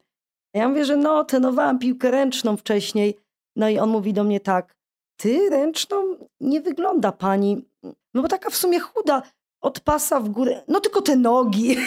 Ja 0.54 0.70
mówię, 0.70 0.86
że 0.86 0.98
no, 0.98 1.24
trenowałam 1.24 1.80
piłkę 1.80 2.12
ręczną 2.12 2.58
wcześniej. 2.58 3.18
No 3.56 3.70
i 3.70 3.80
on 3.80 3.90
mówi 3.90 4.14
do 4.14 4.24
mnie 4.24 4.40
tak, 4.40 4.76
ty 5.20 5.50
ręczną 5.50 6.16
nie 6.40 6.62
wygląda 6.62 7.12
pani, 7.12 7.69
no 8.14 8.22
bo 8.22 8.28
taka 8.28 8.50
w 8.50 8.56
sumie 8.56 8.80
chuda, 8.80 9.22
od 9.62 9.80
pasa 9.80 10.20
w 10.20 10.30
górę, 10.30 10.62
no 10.68 10.80
tylko 10.80 11.02
te 11.02 11.16
nogi. 11.16 11.76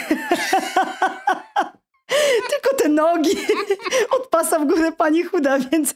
tylko 2.51 2.77
te 2.83 2.89
nogi 2.89 3.31
od 4.17 4.27
pasa 4.29 4.59
w 4.59 4.67
górę 4.67 4.93
pani 4.93 5.23
chuda, 5.25 5.59
więc, 5.59 5.95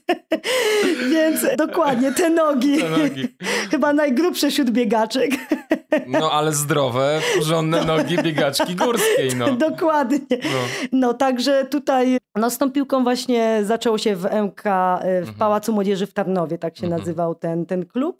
więc 1.12 1.40
dokładnie 1.58 2.12
te 2.12 2.30
nogi. 2.30 2.78
Te 2.78 2.88
nogi. 2.90 3.28
Chyba 3.70 3.92
najgrubszy 3.92 4.50
wśród 4.50 4.70
biegaczek. 4.70 5.30
No 6.06 6.32
ale 6.32 6.52
zdrowe, 6.52 7.20
porządne 7.38 7.84
nogi 7.84 8.16
biegaczki 8.22 8.74
górskiej, 8.76 9.30
no. 9.36 9.52
Dokładnie. 9.52 10.18
no. 10.30 10.58
No 10.92 11.14
także 11.14 11.64
tutaj 11.64 12.18
no, 12.36 12.50
z 12.50 12.58
tą 12.58 12.72
piłką 12.72 13.02
właśnie 13.04 13.60
zaczęło 13.64 13.98
się 13.98 14.16
w 14.16 14.24
MK, 14.24 14.60
y, 14.60 14.64
w 14.64 14.66
Mhm. 15.06 15.34
Pałacu 15.38 15.72
Młodzieży 15.72 16.06
w 16.06 16.12
Tarnowie, 16.12 16.58
tak 16.58 16.76
się 16.76 16.84
Mhm. 16.84 17.00
nazywał 17.00 17.34
ten, 17.34 17.66
ten 17.66 17.86
klub. 17.86 18.18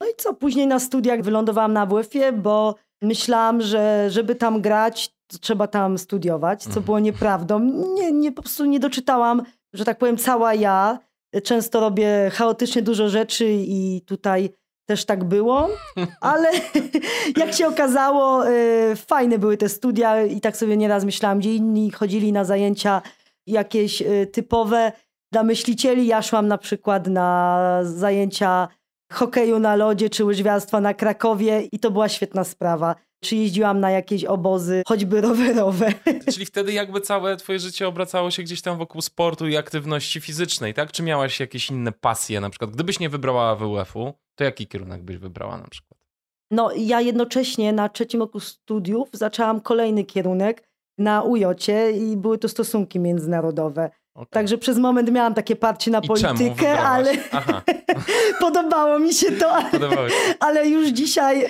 No 0.00 0.06
i 0.06 0.10
co, 0.16 0.34
później 0.34 0.66
na 0.66 0.78
studiach 0.78 1.22
wylądowałam 1.22 1.72
na 1.72 1.86
WF-ie, 1.86 2.32
bo 2.32 2.74
myślałam, 3.02 3.60
że 3.62 4.10
żeby 4.10 4.34
tam 4.34 4.60
grać, 4.60 5.14
trzeba 5.40 5.66
tam 5.66 5.98
studiować, 5.98 6.62
co 6.62 6.68
Mhm. 6.68 6.84
było 6.84 6.98
nieprawdą. 6.98 7.58
Nie, 7.94 8.12
nie, 8.12 8.32
po 8.32 8.42
prostu 8.42 8.64
nie 8.64 8.80
doczytałam, 8.80 9.42
że 9.74 9.84
tak 9.84 9.98
powiem, 9.98 10.16
cała 10.16 10.54
ja. 10.54 10.98
Często 11.44 11.80
robię 11.80 12.30
chaotycznie 12.32 12.82
dużo 12.82 13.08
rzeczy 13.08 13.46
i 13.50 14.02
tutaj 14.06 14.50
też 14.88 15.04
tak 15.04 15.24
było, 15.24 15.68
ale 16.20 16.48
jak 17.36 17.52
się 17.52 17.68
okazało, 17.68 18.48
y, 18.48 18.96
fajne 18.96 19.38
były 19.38 19.56
te 19.56 19.68
studia 19.68 20.22
i 20.22 20.40
tak 20.40 20.56
sobie 20.56 20.76
nieraz 20.76 21.04
myślałam, 21.04 21.38
gdzie 21.38 21.54
inni 21.54 21.90
chodzili 21.90 22.32
na 22.32 22.44
zajęcia 22.44 23.02
jakieś 23.46 24.02
y, 24.02 24.26
typowe 24.32 24.92
dla 25.32 25.42
myślicieli. 25.42 26.06
Ja 26.06 26.22
szłam 26.22 26.48
na 26.48 26.58
przykład 26.58 27.06
na 27.06 27.80
zajęcia 27.82 28.68
hokeju 29.12 29.58
na 29.58 29.76
lodzie 29.76 30.10
czy 30.10 30.24
łyżwiarstwa 30.24 30.80
na 30.80 30.94
Krakowie 30.94 31.62
i 31.72 31.78
to 31.78 31.90
była 31.90 32.08
świetna 32.08 32.44
sprawa. 32.44 32.94
Czy 33.24 33.36
jeździłam 33.36 33.80
na 33.80 33.90
jakieś 33.90 34.24
obozy, 34.24 34.82
choćby 34.86 35.20
rowerowe. 35.20 35.92
Czyli 36.32 36.46
wtedy 36.46 36.72
jakby 36.72 37.00
całe 37.00 37.36
twoje 37.36 37.58
życie 37.58 37.88
obracało 37.88 38.30
się 38.30 38.42
gdzieś 38.42 38.62
tam 38.62 38.78
wokół 38.78 39.02
sportu 39.02 39.48
i 39.48 39.56
aktywności 39.56 40.20
fizycznej, 40.20 40.74
tak? 40.74 40.92
Czy 40.92 41.02
miałaś 41.02 41.40
jakieś 41.40 41.70
inne 41.70 41.92
pasje 41.92 42.40
na 42.40 42.50
przykład? 42.50 42.70
Gdybyś 42.70 43.00
nie 43.00 43.08
wybrała 43.08 43.56
WF-u, 43.56 44.12
to 44.34 44.44
jaki 44.44 44.66
kierunek 44.66 45.02
byś 45.02 45.16
wybrała 45.16 45.58
na 45.58 45.68
przykład? 45.68 46.00
No 46.50 46.70
ja 46.76 47.00
jednocześnie 47.00 47.72
na 47.72 47.88
trzecim 47.88 48.20
roku 48.20 48.40
studiów 48.40 49.08
zaczęłam 49.12 49.60
kolejny 49.60 50.04
kierunek 50.04 50.68
na 50.98 51.22
UJ-cie 51.22 51.90
i 51.90 52.16
były 52.16 52.38
to 52.38 52.48
stosunki 52.48 53.00
międzynarodowe. 53.00 53.90
Okay. 54.14 54.26
Także 54.30 54.58
przez 54.58 54.78
moment 54.78 55.12
miałam 55.12 55.34
takie 55.34 55.56
parcie 55.56 55.90
na 55.90 55.98
I 55.98 56.08
politykę, 56.08 56.80
ale 56.80 57.12
podobało 58.40 58.98
mi 58.98 59.14
się 59.14 59.32
to, 59.32 59.52
ale, 59.52 59.88
ale 60.40 60.68
już 60.68 60.88
dzisiaj 60.88 61.46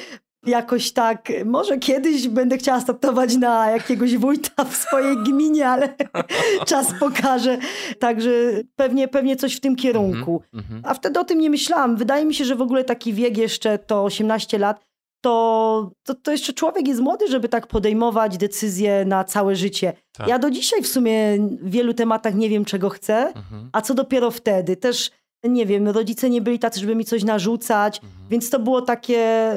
jakoś 0.47 0.93
tak, 0.93 1.29
może 1.45 1.79
kiedyś 1.79 2.29
będę 2.29 2.59
chciała 2.59 2.81
startować 2.81 3.37
na 3.37 3.71
jakiegoś 3.71 4.17
wójta 4.17 4.65
w 4.65 4.77
swojej 4.77 5.17
gminie, 5.17 5.69
ale 5.69 5.95
czas 6.69 6.95
pokaże. 7.01 7.59
Także 7.99 8.31
pewnie, 8.77 9.09
pewnie 9.09 9.37
coś 9.37 9.57
w 9.57 9.61
tym 9.61 9.77
kierunku. 9.77 10.43
Mhm. 10.55 10.83
A 10.85 10.95
wtedy 10.95 11.21
o 11.21 11.25
tym 11.25 11.39
nie 11.39 11.51
myślałam. 11.51 11.97
Wydaje 11.97 12.25
mi 12.25 12.35
się, 12.35 12.45
że 12.45 12.57
w 12.57 12.63
ogóle 12.63 12.85
taki 12.85 13.13
wiek 13.13 13.37
jeszcze 13.37 13.79
to 13.79 14.05
18 14.05 14.59
lat, 14.59 14.90
to, 15.21 15.91
to, 16.07 16.15
to 16.15 16.33
jeszcze 16.33 16.53
człowiek 16.53 16.89
jest 16.89 17.01
młody, 17.01 17.29
żeby 17.29 17.49
tak 17.49 17.67
podejmować 17.67 18.37
decyzje 18.39 19.05
na 19.05 19.25
całe 19.25 19.57
życie. 19.57 19.93
Tak. 20.13 20.29
Ja 20.29 20.39
do 20.39 20.51
dzisiaj 20.51 20.83
w 20.83 20.89
sumie 20.89 21.39
w 21.63 21.71
wielu 21.71 21.95
tematach 21.95 22.35
nie 22.35 22.49
wiem, 22.49 22.65
czego 22.65 22.89
chcę, 22.89 23.17
Mhm. 23.37 23.71
a 23.73 23.81
co 23.81 23.95
dopiero 23.95 24.31
wtedy. 24.31 24.77
Też, 24.77 25.11
nie 25.45 25.67
wiem, 25.67 25.89
rodzice 25.89 26.31
nie 26.31 26.41
byli 26.41 26.59
tacy, 26.59 26.81
żeby 26.81 26.95
mi 26.95 27.05
coś 27.05 27.25
narzucać, 27.25 28.01
Mhm. 28.05 28.29
więc 28.31 28.51
to 28.51 28.59
było 28.59 28.83
takie, 28.83 29.53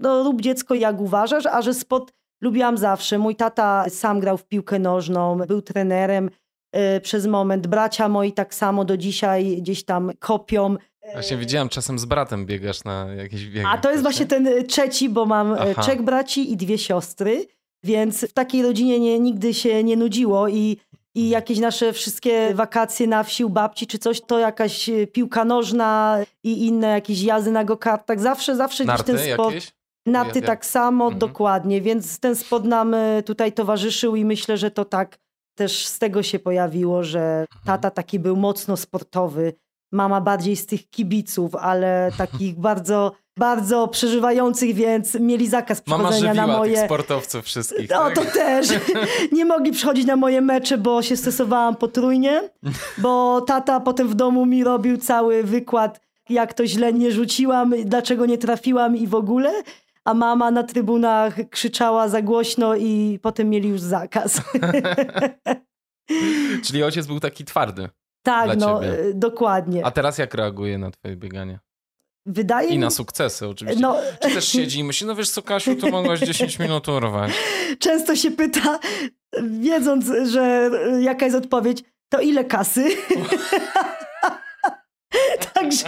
no 0.00 0.22
rób 0.22 0.40
dziecko 0.40 0.74
jak 0.74 1.00
uważasz, 1.00 1.46
a 1.46 1.62
że 1.62 1.74
sport 1.74 2.12
lubiłam 2.42 2.78
zawsze. 2.78 3.18
Mój 3.18 3.36
tata 3.36 3.84
sam 3.88 4.20
grał 4.20 4.36
w 4.38 4.44
piłkę 4.44 4.78
nożną, 4.78 5.36
był 5.38 5.62
trenerem 5.62 6.30
e, 6.72 7.00
przez 7.00 7.26
moment. 7.26 7.66
Bracia 7.66 8.08
moi 8.08 8.32
tak 8.32 8.54
samo 8.54 8.84
do 8.84 8.96
dzisiaj 8.96 9.56
gdzieś 9.56 9.84
tam 9.84 10.10
kopią. 10.18 10.76
Właśnie 11.12 11.36
widziałem, 11.36 11.68
czasem 11.68 11.98
z 11.98 12.04
bratem 12.04 12.46
biegasz 12.46 12.84
na 12.84 13.06
jakieś 13.16 13.44
biegi. 13.46 13.66
A 13.72 13.78
to 13.78 13.90
jest 13.90 14.02
właśnie 14.02 14.26
ten 14.26 14.46
e, 14.46 14.62
trzeci, 14.62 15.08
bo 15.08 15.26
mam 15.26 15.52
e, 15.52 15.56
Aha. 15.60 15.82
trzech 15.82 16.02
braci 16.02 16.52
i 16.52 16.56
dwie 16.56 16.78
siostry, 16.78 17.46
więc 17.84 18.24
w 18.24 18.32
takiej 18.32 18.62
rodzinie 18.62 19.00
nie, 19.00 19.18
nigdy 19.20 19.54
się 19.54 19.84
nie 19.84 19.96
nudziło 19.96 20.48
i, 20.48 20.76
i 21.14 21.28
jakieś 21.28 21.58
nasze 21.58 21.92
wszystkie 21.92 22.54
wakacje 22.54 23.06
na 23.06 23.22
wsi 23.22 23.44
u 23.44 23.50
babci 23.50 23.86
czy 23.86 23.98
coś, 23.98 24.20
to 24.20 24.38
jakaś 24.38 24.88
e, 24.88 25.06
piłka 25.06 25.44
nożna 25.44 26.18
i 26.44 26.66
inne 26.66 26.86
jakieś 26.88 27.22
jazdy 27.22 27.50
na 27.50 27.64
go-kartach. 27.64 28.20
Zawsze, 28.20 28.56
zawsze 28.56 28.84
gdzieś 28.84 28.96
Narty 28.98 29.12
ten 29.14 29.32
sport. 29.34 29.54
jakieś? 29.54 29.72
Narty 30.06 30.38
Jak- 30.38 30.46
tak 30.46 30.66
samo, 30.66 31.04
Mhm. 31.04 31.18
dokładnie, 31.18 31.80
więc 31.80 32.18
ten 32.20 32.36
sport 32.36 32.64
nam 32.64 32.96
tutaj 33.26 33.52
towarzyszył 33.52 34.16
i 34.16 34.24
myślę, 34.24 34.56
że 34.56 34.70
to 34.70 34.84
tak 34.84 35.18
też 35.58 35.86
z 35.86 35.98
tego 35.98 36.22
się 36.22 36.38
pojawiło, 36.38 37.02
że 37.02 37.20
Mhm. 37.40 37.60
tata 37.66 37.90
taki 37.90 38.18
był 38.18 38.36
mocno 38.36 38.76
sportowy, 38.76 39.52
mama 39.94 40.20
bardziej 40.20 40.56
z 40.56 40.66
tych 40.66 40.90
kibiców, 40.90 41.54
ale 41.54 42.12
takich 42.18 42.58
bardzo, 42.68 43.12
bardzo 43.36 43.88
przeżywających, 43.88 44.74
więc 44.74 45.14
mieli 45.14 45.48
zakaz 45.48 45.82
Mama 45.86 46.04
przychodzenia 46.04 46.46
na 46.46 46.46
moje... 46.46 46.74
tych 46.74 46.84
sportowców 46.84 47.44
wszystkich, 47.44 47.90
O, 47.92 47.94
tak? 47.94 48.14
to 48.14 48.24
też. 48.24 48.68
Nie 49.32 49.44
mogli 49.44 49.72
przychodzić 49.72 50.06
na 50.06 50.16
moje 50.16 50.40
mecze, 50.40 50.78
bo 50.78 51.02
się 51.02 51.16
stresowałam 51.16 51.76
potrójnie, 51.76 52.50
bo 52.98 53.40
tata 53.40 53.80
potem 53.80 54.08
w 54.08 54.14
domu 54.14 54.46
mi 54.46 54.64
robił 54.64 54.96
cały 54.96 55.42
wykład, 55.42 56.00
jak 56.28 56.54
to 56.54 56.66
źle 56.66 56.92
nie 56.92 57.12
rzuciłam, 57.12 57.74
dlaczego 57.84 58.26
nie 58.26 58.38
trafiłam 58.38 58.96
i 58.96 59.06
w 59.06 59.14
ogóle. 59.14 59.62
A 60.04 60.14
mama 60.14 60.50
na 60.50 60.62
trybunach 60.62 61.36
krzyczała 61.50 62.08
za 62.08 62.22
głośno 62.22 62.76
i 62.76 63.18
potem 63.22 63.50
mieli 63.50 63.68
już 63.68 63.80
zakaz. 63.80 64.40
Czyli 66.64 66.82
ojciec 66.82 67.06
był 67.06 67.20
taki 67.20 67.44
twardy. 67.44 67.88
Tak, 68.24 68.58
no, 68.58 68.80
ciebie. 68.80 68.98
y, 68.98 69.14
dokładnie. 69.14 69.86
A 69.86 69.90
teraz 69.90 70.18
jak 70.18 70.34
reaguje 70.34 70.78
na 70.78 70.90
twoje 70.90 71.16
bieganie? 71.16 71.58
Wydaje 72.26 72.68
I 72.68 72.72
mi 72.72 72.78
na 72.78 72.90
sukcesy 72.90 73.48
oczywiście. 73.48 73.82
no, 73.82 73.96
Czy 74.20 74.34
też 74.34 74.48
siedzi 74.48 74.78
i 74.78 74.84
myśli, 74.84 75.06
no 75.06 75.14
wiesz 75.14 75.30
co 75.30 75.42
Kasiu, 75.42 75.76
to 75.76 75.90
mogłaś 75.90 76.20
10 76.20 76.58
minut 76.64 76.88
urwać. 76.88 77.32
często 77.78 78.16
się 78.16 78.30
pyta, 78.30 78.78
wiedząc, 79.42 80.06
że 80.30 80.70
y, 80.96 81.02
jaka 81.02 81.24
jest 81.24 81.36
odpowiedź, 81.36 81.82
to 82.12 82.20
ile 82.20 82.44
kasy? 82.44 82.84
Także, 85.54 85.86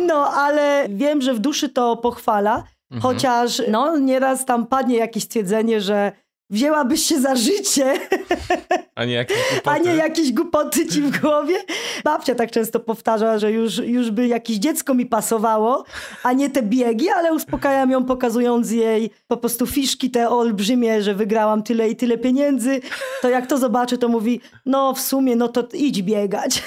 no 0.00 0.28
ale 0.28 0.86
wiem, 0.88 1.22
że 1.22 1.34
w 1.34 1.38
duszy 1.38 1.68
to 1.68 1.96
pochwala, 1.96 2.64
mhm. 2.90 3.02
chociaż 3.02 3.62
no 3.68 3.98
nieraz 3.98 4.44
tam 4.44 4.66
padnie 4.66 4.96
jakieś 4.96 5.22
stwierdzenie, 5.24 5.80
że 5.80 6.12
wzięłabyś 6.52 7.02
się 7.02 7.20
za 7.20 7.36
życie, 7.36 7.94
a 8.94 9.04
nie 9.04 9.12
jakieś 9.12 9.36
głupoty, 9.36 9.70
a 9.74 9.78
nie 9.78 9.96
jakieś 9.96 10.32
głupoty 10.32 10.86
ci 10.86 11.02
w 11.02 11.20
głowie. 11.20 11.54
Babcia 12.04 12.34
tak 12.34 12.50
często 12.50 12.80
powtarza, 12.80 13.38
że 13.38 13.52
już, 13.52 13.78
już 13.78 14.10
by 14.10 14.26
jakieś 14.26 14.56
dziecko 14.56 14.94
mi 14.94 15.06
pasowało, 15.06 15.84
a 16.22 16.32
nie 16.32 16.50
te 16.50 16.62
biegi, 16.62 17.08
ale 17.08 17.32
uspokajam 17.32 17.90
ją 17.90 18.04
pokazując 18.04 18.70
jej 18.70 19.10
po 19.28 19.36
prostu 19.36 19.66
fiszki 19.66 20.10
te 20.10 20.30
olbrzymie, 20.30 21.02
że 21.02 21.14
wygrałam 21.14 21.62
tyle 21.62 21.88
i 21.88 21.96
tyle 21.96 22.18
pieniędzy. 22.18 22.80
To 23.22 23.28
jak 23.28 23.46
to 23.46 23.58
zobaczy, 23.58 23.98
to 23.98 24.08
mówi, 24.08 24.40
no 24.66 24.94
w 24.94 25.00
sumie, 25.00 25.36
no 25.36 25.48
to 25.48 25.68
idź 25.74 26.02
biegać. 26.02 26.62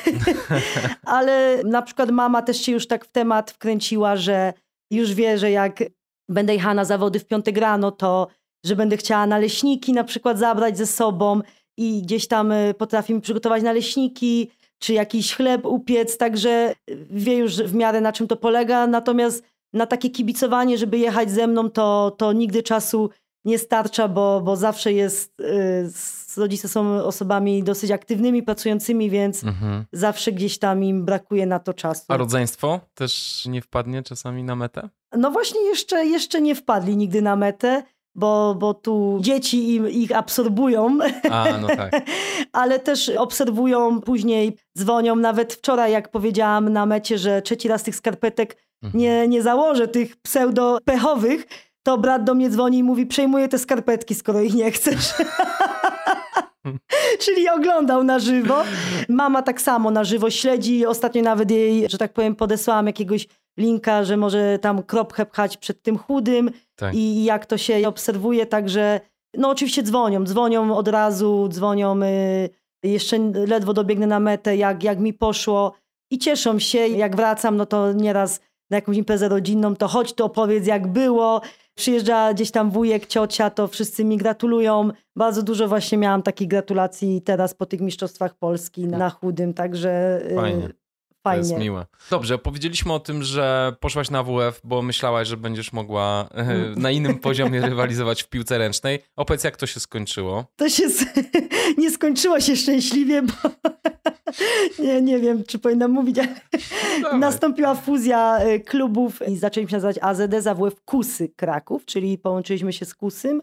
ale 1.05 1.61
na 1.63 1.81
przykład 1.81 2.11
mama 2.11 2.41
też 2.41 2.61
się 2.61 2.71
już 2.71 2.87
tak 2.87 3.05
w 3.05 3.11
temat 3.11 3.51
wkręciła, 3.51 4.15
że 4.15 4.53
już 4.91 5.13
wie, 5.13 5.37
że 5.37 5.51
jak 5.51 5.83
będę 6.29 6.53
jechała 6.53 6.73
na 6.73 6.85
zawody 6.85 7.19
w 7.19 7.25
piątek 7.25 7.57
rano, 7.57 7.91
to 7.91 8.27
że 8.65 8.75
będę 8.75 8.97
chciała 8.97 9.27
naleśniki 9.27 9.93
na 9.93 10.03
przykład 10.03 10.39
zabrać 10.39 10.77
ze 10.77 10.85
sobą 10.85 11.41
i 11.77 12.01
gdzieś 12.01 12.27
tam 12.27 12.51
y, 12.51 12.73
potrafi 12.77 13.13
mi 13.13 13.21
przygotować 13.21 13.63
naleśniki, 13.63 14.51
czy 14.79 14.93
jakiś 14.93 15.35
chleb 15.35 15.65
upiec, 15.65 16.17
także 16.17 16.73
wie 17.09 17.35
już 17.35 17.55
w 17.55 17.73
miarę 17.73 18.01
na 18.01 18.11
czym 18.11 18.27
to 18.27 18.35
polega, 18.35 18.87
natomiast 18.87 19.43
na 19.73 19.85
takie 19.85 20.09
kibicowanie, 20.09 20.77
żeby 20.77 20.97
jechać 20.97 21.31
ze 21.31 21.47
mną, 21.47 21.69
to, 21.69 22.15
to 22.17 22.33
nigdy 22.33 22.63
czasu 22.63 23.09
nie 23.45 23.59
starcza, 23.59 24.07
bo, 24.07 24.41
bo 24.41 24.55
zawsze 24.55 24.93
jest, 24.93 25.33
yy, 25.39 25.89
rodzice 26.37 26.67
są 26.67 27.03
osobami 27.03 27.63
dosyć 27.63 27.91
aktywnymi, 27.91 28.43
pracującymi, 28.43 29.09
więc 29.09 29.43
mhm. 29.43 29.85
zawsze 29.91 30.31
gdzieś 30.31 30.57
tam 30.59 30.83
im 30.83 31.05
brakuje 31.05 31.45
na 31.45 31.59
to 31.59 31.73
czasu. 31.73 32.05
A 32.07 32.17
rodzeństwo 32.17 32.79
też 32.93 33.43
nie 33.45 33.61
wpadnie 33.61 34.03
czasami 34.03 34.43
na 34.43 34.55
metę? 34.55 34.89
No 35.17 35.31
właśnie 35.31 35.61
jeszcze, 35.61 36.05
jeszcze 36.05 36.41
nie 36.41 36.55
wpadli 36.55 36.97
nigdy 36.97 37.21
na 37.21 37.35
metę 37.35 37.83
bo, 38.15 38.55
bo 38.55 38.73
tu 38.73 39.17
dzieci 39.21 39.75
im, 39.75 39.89
ich 39.89 40.15
absorbują. 40.15 40.97
A, 41.31 41.57
no 41.57 41.67
tak. 41.67 41.91
Ale 42.51 42.79
też 42.79 43.09
obserwują, 43.09 44.01
później 44.01 44.57
dzwonią. 44.77 45.15
Nawet 45.15 45.53
wczoraj, 45.53 45.91
jak 45.91 46.11
powiedziałam 46.11 46.69
na 46.69 46.85
mecie, 46.85 47.17
że 47.17 47.41
trzeci 47.41 47.67
raz 47.67 47.83
tych 47.83 47.95
skarpetek 47.95 48.57
mhm. 48.83 49.03
nie, 49.03 49.27
nie 49.27 49.41
założę, 49.41 49.87
tych 49.87 50.15
pseudo-pechowych, 50.15 51.47
to 51.83 51.97
brat 51.97 52.23
do 52.23 52.33
mnie 52.33 52.49
dzwoni 52.49 52.77
i 52.77 52.83
mówi, 52.83 53.05
przejmuję 53.05 53.47
te 53.47 53.59
skarpetki, 53.59 54.15
skoro 54.15 54.41
ich 54.41 54.53
nie 54.53 54.71
chcesz. 54.71 55.13
Czyli 57.19 57.49
oglądał 57.49 58.03
na 58.03 58.19
żywo. 58.19 58.63
Mama 59.09 59.41
tak 59.41 59.61
samo 59.61 59.91
na 59.91 60.03
żywo 60.03 60.29
śledzi. 60.29 60.85
Ostatnio 60.85 61.21
nawet 61.21 61.51
jej, 61.51 61.89
że 61.89 61.97
tak 61.97 62.13
powiem, 62.13 62.35
podesłałam 62.35 62.87
jakiegoś 62.87 63.27
linka, 63.57 64.03
że 64.03 64.17
może 64.17 64.59
tam 64.59 64.83
kropkę 64.83 65.25
pchać 65.25 65.57
przed 65.57 65.81
tym 65.81 65.97
chudym 65.97 66.51
tak. 66.75 66.95
i 66.95 67.23
jak 67.23 67.45
to 67.45 67.57
się 67.57 67.87
obserwuje. 67.87 68.45
Także 68.45 68.99
no 69.37 69.49
oczywiście 69.49 69.83
dzwonią, 69.83 70.23
dzwonią 70.23 70.75
od 70.75 70.87
razu, 70.87 71.47
dzwonią 71.51 72.03
y, 72.03 72.49
jeszcze 72.83 73.17
ledwo 73.47 73.73
dobiegnę 73.73 74.07
na 74.07 74.19
metę, 74.19 74.57
jak, 74.57 74.83
jak 74.83 74.99
mi 74.99 75.13
poszło 75.13 75.73
i 76.11 76.17
cieszą 76.17 76.59
się. 76.59 76.87
Jak 76.87 77.15
wracam, 77.15 77.57
no 77.57 77.65
to 77.65 77.93
nieraz 77.93 78.39
na 78.69 78.77
jakąś 78.77 78.97
imprezę 78.97 79.29
rodzinną, 79.29 79.75
to 79.75 79.87
chodź 79.87 80.13
to 80.13 80.25
opowiedz 80.25 80.67
jak 80.67 80.87
było. 80.87 81.41
Przyjeżdża 81.75 82.33
gdzieś 82.33 82.51
tam 82.51 82.71
wujek, 82.71 83.07
ciocia, 83.07 83.49
to 83.49 83.67
wszyscy 83.67 84.05
mi 84.05 84.17
gratulują. 84.17 84.89
Bardzo 85.15 85.43
dużo 85.43 85.67
właśnie 85.67 85.97
miałam 85.97 86.21
takich 86.21 86.47
gratulacji 86.47 87.21
teraz 87.21 87.53
po 87.53 87.65
tych 87.65 87.81
mistrzostwach 87.81 88.35
Polski 88.35 88.87
na 88.87 89.09
chudym, 89.09 89.53
także 89.53 90.21
y, 90.31 90.35
Fajnie. 90.35 90.84
Fajnie. 91.25 91.43
To 91.43 91.49
jest 91.49 91.59
miłe. 91.59 91.85
Dobrze, 92.09 92.37
powiedzieliśmy 92.37 92.93
o 92.93 92.99
tym, 92.99 93.23
że 93.23 93.75
poszłaś 93.79 94.09
na 94.09 94.23
WF, 94.23 94.61
bo 94.63 94.81
myślałaś, 94.81 95.27
że 95.27 95.37
będziesz 95.37 95.73
mogła 95.73 96.29
e, 96.31 96.45
na 96.75 96.91
innym 96.91 97.19
poziomie 97.29 97.61
rywalizować 97.61 98.23
w 98.23 98.29
piłce 98.29 98.57
ręcznej. 98.57 98.99
Opowiedz, 99.15 99.43
jak 99.43 99.57
to 99.57 99.65
się 99.65 99.79
skończyło. 99.79 100.45
To 100.55 100.69
się 100.69 100.83
nie 101.77 101.91
skończyło 101.91 102.39
się 102.39 102.55
szczęśliwie, 102.55 103.21
bo 103.21 103.33
nie, 104.83 105.01
nie 105.01 105.19
wiem, 105.19 105.43
czy 105.43 105.59
powinnam 105.59 105.91
mówić, 105.91 106.19
ale 106.19 106.35
no 107.01 107.17
nastąpiła 107.17 107.75
fuzja 107.75 108.37
e, 108.37 108.59
klubów 108.59 109.27
i 109.27 109.37
zaczęliśmy 109.37 109.75
nazywać 109.75 109.97
AZD 110.01 110.41
za 110.41 110.55
WF 110.55 110.81
Kusy 110.85 111.29
Kraków, 111.29 111.85
czyli 111.85 112.17
połączyliśmy 112.17 112.73
się 112.73 112.85
z 112.85 112.95
Kusym 112.95 113.41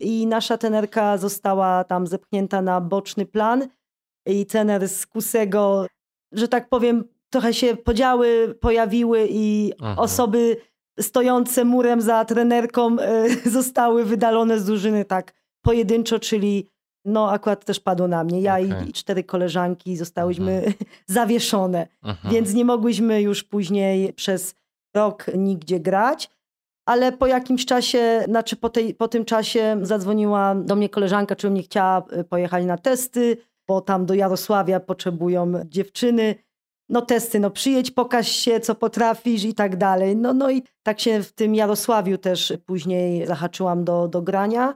i 0.00 0.26
nasza 0.26 0.58
tenerka 0.58 1.18
została 1.18 1.84
tam 1.84 2.06
zepchnięta 2.06 2.62
na 2.62 2.80
boczny 2.80 3.26
plan 3.26 3.68
i 4.26 4.46
trener 4.46 4.88
z 4.88 5.06
Kusego 5.06 5.86
że 6.32 6.48
tak 6.48 6.68
powiem, 6.68 7.04
trochę 7.30 7.54
się 7.54 7.76
podziały 7.76 8.54
pojawiły 8.60 9.26
i 9.30 9.72
Aha. 9.80 10.02
osoby 10.02 10.56
stojące 11.00 11.64
murem 11.64 12.00
za 12.00 12.24
trenerką 12.24 12.96
e, 12.98 13.28
zostały 13.50 14.04
wydalone 14.04 14.58
z 14.58 14.64
drużyny 14.64 15.04
tak 15.04 15.34
pojedynczo, 15.62 16.18
czyli 16.18 16.68
no 17.04 17.30
akurat 17.30 17.64
też 17.64 17.80
padło 17.80 18.08
na 18.08 18.24
mnie. 18.24 18.40
Ja 18.40 18.52
okay. 18.52 18.84
i, 18.86 18.90
i, 18.90 18.92
cztery 18.92 19.24
koleżanki 19.24 19.96
zostałyśmy 19.96 20.62
Aha. 20.66 20.74
zawieszone, 21.06 21.86
Aha. 22.02 22.28
więc 22.30 22.54
nie 22.54 22.64
mogłyśmy 22.64 23.22
już 23.22 23.44
później 23.44 24.12
przez 24.12 24.54
rok 24.94 25.26
nigdzie 25.34 25.80
grać. 25.80 26.30
Ale 26.86 27.12
po 27.12 27.26
jakimś 27.26 27.66
czasie, 27.66 28.24
znaczy 28.28 28.56
po, 28.56 28.68
tej, 28.68 28.94
po 28.94 29.08
tym 29.08 29.24
czasie 29.24 29.78
zadzwoniła 29.82 30.54
do 30.54 30.76
mnie 30.76 30.88
koleżanka, 30.88 31.36
czy 31.36 31.46
bym 31.46 31.54
nie 31.54 31.62
chciała 31.62 32.04
e, 32.10 32.24
pojechać 32.24 32.64
na 32.64 32.78
testy 32.78 33.36
bo 33.68 33.80
tam 33.80 34.06
do 34.06 34.14
Jarosławia 34.14 34.80
potrzebują 34.80 35.52
dziewczyny. 35.64 36.34
No 36.88 37.02
testy, 37.02 37.40
no 37.40 37.50
przyjedź, 37.50 37.90
pokaż 37.90 38.28
się, 38.28 38.60
co 38.60 38.74
potrafisz 38.74 39.44
i 39.44 39.54
tak 39.54 39.76
dalej. 39.76 40.16
No, 40.16 40.32
no 40.32 40.50
i 40.50 40.62
tak 40.82 41.00
się 41.00 41.22
w 41.22 41.32
tym 41.32 41.54
Jarosławiu 41.54 42.18
też 42.18 42.52
później 42.66 43.26
zahaczyłam 43.26 43.84
do, 43.84 44.08
do 44.08 44.22
grania. 44.22 44.74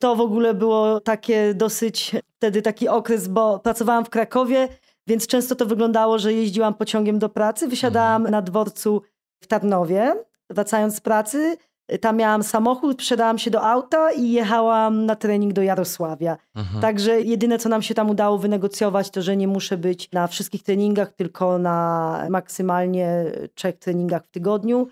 To 0.00 0.16
w 0.16 0.20
ogóle 0.20 0.54
było 0.54 1.00
takie 1.00 1.54
dosyć 1.54 2.16
wtedy 2.36 2.62
taki 2.62 2.88
okres, 2.88 3.28
bo 3.28 3.58
pracowałam 3.58 4.04
w 4.04 4.10
Krakowie, 4.10 4.68
więc 5.06 5.26
często 5.26 5.54
to 5.54 5.66
wyglądało, 5.66 6.18
że 6.18 6.32
jeździłam 6.32 6.74
pociągiem 6.74 7.18
do 7.18 7.28
pracy, 7.28 7.68
wysiadałam 7.68 8.22
mhm. 8.22 8.32
na 8.32 8.42
dworcu 8.42 9.02
w 9.42 9.46
Tarnowie, 9.46 10.14
wracając 10.50 10.96
z 10.96 11.00
pracy, 11.00 11.56
tam 12.00 12.16
miałam 12.16 12.42
samochód, 12.42 13.02
sprzedałam 13.02 13.38
się 13.38 13.50
do 13.50 13.62
auta 13.62 14.12
i 14.12 14.32
jechałam 14.32 15.06
na 15.06 15.16
trening 15.16 15.52
do 15.52 15.62
Jarosławia. 15.62 16.36
Mhm. 16.54 16.80
Także 16.80 17.20
jedyne, 17.20 17.58
co 17.58 17.68
nam 17.68 17.82
się 17.82 17.94
tam 17.94 18.10
udało 18.10 18.38
wynegocjować, 18.38 19.10
to 19.10 19.22
że 19.22 19.36
nie 19.36 19.48
muszę 19.48 19.76
być 19.76 20.12
na 20.12 20.26
wszystkich 20.26 20.62
treningach, 20.62 21.12
tylko 21.12 21.58
na 21.58 22.26
maksymalnie 22.30 23.24
trzech 23.54 23.78
treningach 23.78 24.26
w 24.26 24.30
tygodniu. 24.30 24.88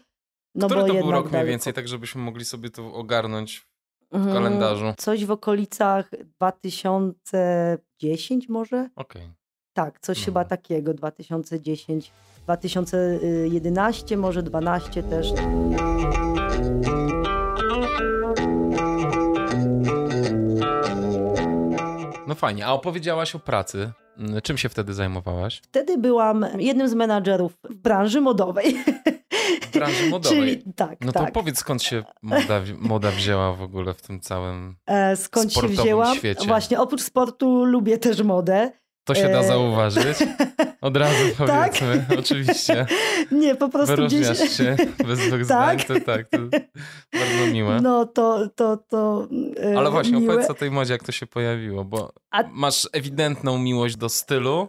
No 0.54 0.66
Który 0.66 0.80
bo 0.80 0.86
to 0.86 0.94
był 0.94 1.10
rok 1.10 1.32
mniej 1.32 1.46
więcej, 1.46 1.72
tak 1.72 1.88
żebyśmy 1.88 2.22
mogli 2.22 2.44
sobie 2.44 2.70
to 2.70 2.94
ogarnąć 2.94 3.66
w 4.12 4.14
mhm. 4.14 4.34
kalendarzu? 4.34 4.94
Coś 4.98 5.24
w 5.24 5.30
okolicach 5.30 6.10
2010 6.38 8.48
może? 8.48 8.88
Okej. 8.96 9.22
Okay. 9.22 9.34
Tak, 9.72 10.00
coś 10.00 10.24
chyba 10.24 10.44
takiego, 10.44 10.94
2010, 10.94 12.12
2011, 12.44 14.16
może 14.16 14.42
12 14.42 15.02
też. 15.02 15.32
No 22.26 22.34
fajnie, 22.34 22.66
a 22.66 22.72
opowiedziałaś 22.72 23.34
o 23.34 23.38
pracy. 23.38 23.92
Czym 24.42 24.58
się 24.58 24.68
wtedy 24.68 24.94
zajmowałaś? 24.94 25.60
Wtedy 25.64 25.98
byłam 25.98 26.46
jednym 26.58 26.88
z 26.88 26.94
menadżerów 26.94 27.52
w 27.70 27.74
branży 27.74 28.20
modowej. 28.20 28.76
W 29.62 29.72
branży 29.72 30.10
modowej? 30.10 30.38
Czyli, 30.40 30.74
tak, 30.74 30.96
No 31.00 31.12
tak. 31.12 31.26
to 31.26 31.32
powiedz 31.32 31.58
skąd 31.58 31.82
się 31.82 32.04
moda, 32.22 32.60
moda 32.78 33.10
wzięła 33.10 33.52
w 33.52 33.62
ogóle 33.62 33.94
w 33.94 34.02
tym 34.02 34.20
całym 34.20 34.76
e, 34.86 35.16
Skąd 35.16 35.52
się 35.52 35.68
wzięła? 35.68 36.14
Świecie. 36.14 36.46
Właśnie, 36.46 36.80
oprócz 36.80 37.02
sportu 37.02 37.64
lubię 37.64 37.98
też 37.98 38.22
modę. 38.22 38.70
To 39.04 39.14
się 39.14 39.28
da 39.28 39.40
e, 39.40 39.44
zauważyć. 39.44 40.18
Od 40.86 40.96
razu 40.96 41.24
powiedzmy, 41.38 42.04
tak? 42.08 42.18
oczywiście. 42.18 42.86
Nie, 43.30 43.54
po 43.54 43.68
prostu 43.68 43.96
Wyróżniasz 43.96 44.38
gdzieś... 44.38 44.56
się 44.56 44.76
bez 45.06 45.18
dwóch 45.28 45.30
tak? 45.30 45.44
zdań, 45.44 45.78
to 45.78 46.04
tak, 46.06 46.28
to 46.28 46.38
bardzo 47.12 47.52
miłe. 47.52 47.80
No 47.82 48.06
to, 48.06 48.48
to, 48.54 48.76
to 48.76 49.28
e, 49.72 49.78
Ale 49.78 49.90
właśnie, 49.90 50.12
miłe. 50.12 50.32
opowiedz 50.32 50.50
o 50.50 50.54
tej 50.54 50.70
modzie, 50.70 50.92
jak 50.92 51.04
to 51.04 51.12
się 51.12 51.26
pojawiło, 51.26 51.84
bo 51.84 52.12
A... 52.30 52.42
masz 52.52 52.88
ewidentną 52.92 53.58
miłość 53.58 53.96
do 53.96 54.08
stylu 54.08 54.68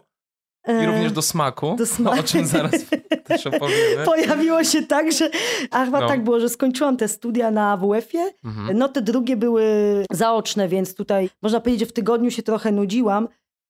i 0.68 0.72
e, 0.72 0.86
również 0.86 1.12
do 1.12 1.22
smaku, 1.22 1.76
do 1.76 1.86
smaku. 1.86 2.20
o 2.20 2.24
czym 2.24 2.46
zaraz 2.46 2.86
też 3.24 3.48
opowiemy. 3.48 4.06
Pojawiło 4.06 4.64
się 4.64 4.84
tak, 4.84 5.12
że 5.12 5.30
a 5.72 5.86
chyba 5.86 6.02
no. 6.02 6.08
tak 6.08 6.24
było, 6.24 6.40
że 6.40 6.50
skończyłam 6.50 6.98
te 6.98 7.08
studia 7.08 7.52
na 7.52 7.72
AWF-ie, 7.72 8.32
mhm. 8.46 8.78
no 8.78 8.90
te 8.90 9.02
drugie 9.02 9.38
były 9.38 9.64
zaoczne, 10.12 10.68
więc 10.68 10.96
tutaj 10.96 11.30
można 11.42 11.60
powiedzieć, 11.60 11.80
że 11.80 11.86
w 11.86 11.94
tygodniu 11.94 12.32
się 12.32 12.44
trochę 12.44 12.72
nudziłam, 12.72 13.28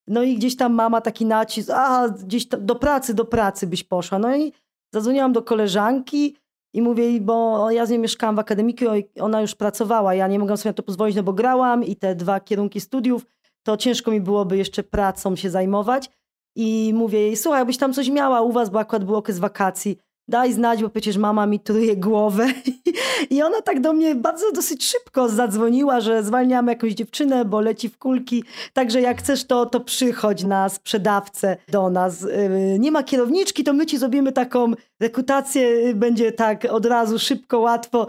no 0.08 0.24
i 0.24 0.36
gdzieś 0.36 0.56
tam 0.56 0.74
mama 0.74 1.02
taki 1.02 1.26
nacisk, 1.26 1.70
a 1.70 2.10
gdzieś 2.10 2.46
do 2.46 2.76
pracy, 2.76 3.14
do 3.14 3.26
pracy 3.26 3.68
byś 3.68 3.84
poszła. 3.84 4.20
No 4.20 4.36
i 4.38 4.54
zadzwoniłam 4.94 5.34
do 5.34 5.42
koleżanki 5.42 6.36
i 6.74 6.82
mówię, 6.82 7.22
bo 7.22 7.72
ja 7.72 7.86
z 7.86 7.90
nią 7.90 8.00
mieszkałam 8.00 8.36
w 8.36 8.40
akademiku 8.40 8.86
i 8.96 9.20
ona 9.20 9.42
już 9.42 9.56
pracowała. 9.56 10.14
Ja 10.14 10.28
nie 10.28 10.40
mogłam 10.40 10.58
sobie 10.58 10.70
na 10.70 10.74
to 10.74 10.84
pozwolić, 10.84 11.16
no 11.16 11.24
bo 11.24 11.34
grałam 11.34 11.84
i 11.84 11.96
te 11.96 12.16
dwa 12.16 12.40
kierunki 12.40 12.82
studiów 12.82 13.26
to 13.64 13.78
ciężko 13.78 14.12
mi 14.12 14.22
byłoby 14.22 14.58
jeszcze 14.58 14.84
pracą 14.84 15.36
się 15.36 15.50
zajmować. 15.50 16.10
I 16.56 16.92
mówię 16.96 17.20
jej, 17.20 17.38
słuchaj, 17.38 17.60
jakbyś 17.60 17.78
tam 17.78 17.94
coś 17.94 18.10
miała 18.10 18.42
u 18.42 18.52
was, 18.52 18.70
bo 18.70 18.80
akurat 18.80 19.04
był 19.04 19.16
okres 19.16 19.40
wakacji, 19.40 19.98
daj 20.28 20.54
znać, 20.54 20.82
bo 20.82 20.90
przecież 20.90 21.18
mama 21.18 21.46
mi 21.46 21.60
truje 21.60 21.98
głowę. 21.98 22.48
I 23.30 23.42
ona 23.42 23.62
tak 23.62 23.82
do 23.82 23.94
mnie 23.94 24.16
bardzo 24.16 24.52
dosyć 24.52 24.86
szybko 24.86 25.30
zadzwoniła, 25.30 26.02
że 26.02 26.24
zwalniamy 26.24 26.72
jakąś 26.72 26.94
dziewczynę, 26.94 27.46
bo 27.46 27.62
leci 27.62 27.90
w 27.90 27.98
kulki. 27.98 28.44
Także 28.74 29.02
jak 29.02 29.20
chcesz, 29.20 29.46
to, 29.46 29.66
to 29.66 29.80
przychodź 29.80 30.44
na 30.44 30.70
sprzedawcę 30.70 31.58
do 31.72 31.90
nas. 31.90 32.24
Y, 32.24 32.78
nie 32.80 32.92
ma 32.92 33.04
kierowniczki, 33.04 33.64
to 33.64 33.74
my 33.74 33.86
ci 33.86 33.98
zrobimy 33.98 34.32
taką 34.32 34.72
rekrutację, 35.00 35.68
y, 35.68 35.96
będzie 35.96 36.32
tak 36.32 36.66
od 36.70 36.86
razu 36.86 37.20
szybko, 37.20 37.60
łatwo. 37.60 38.08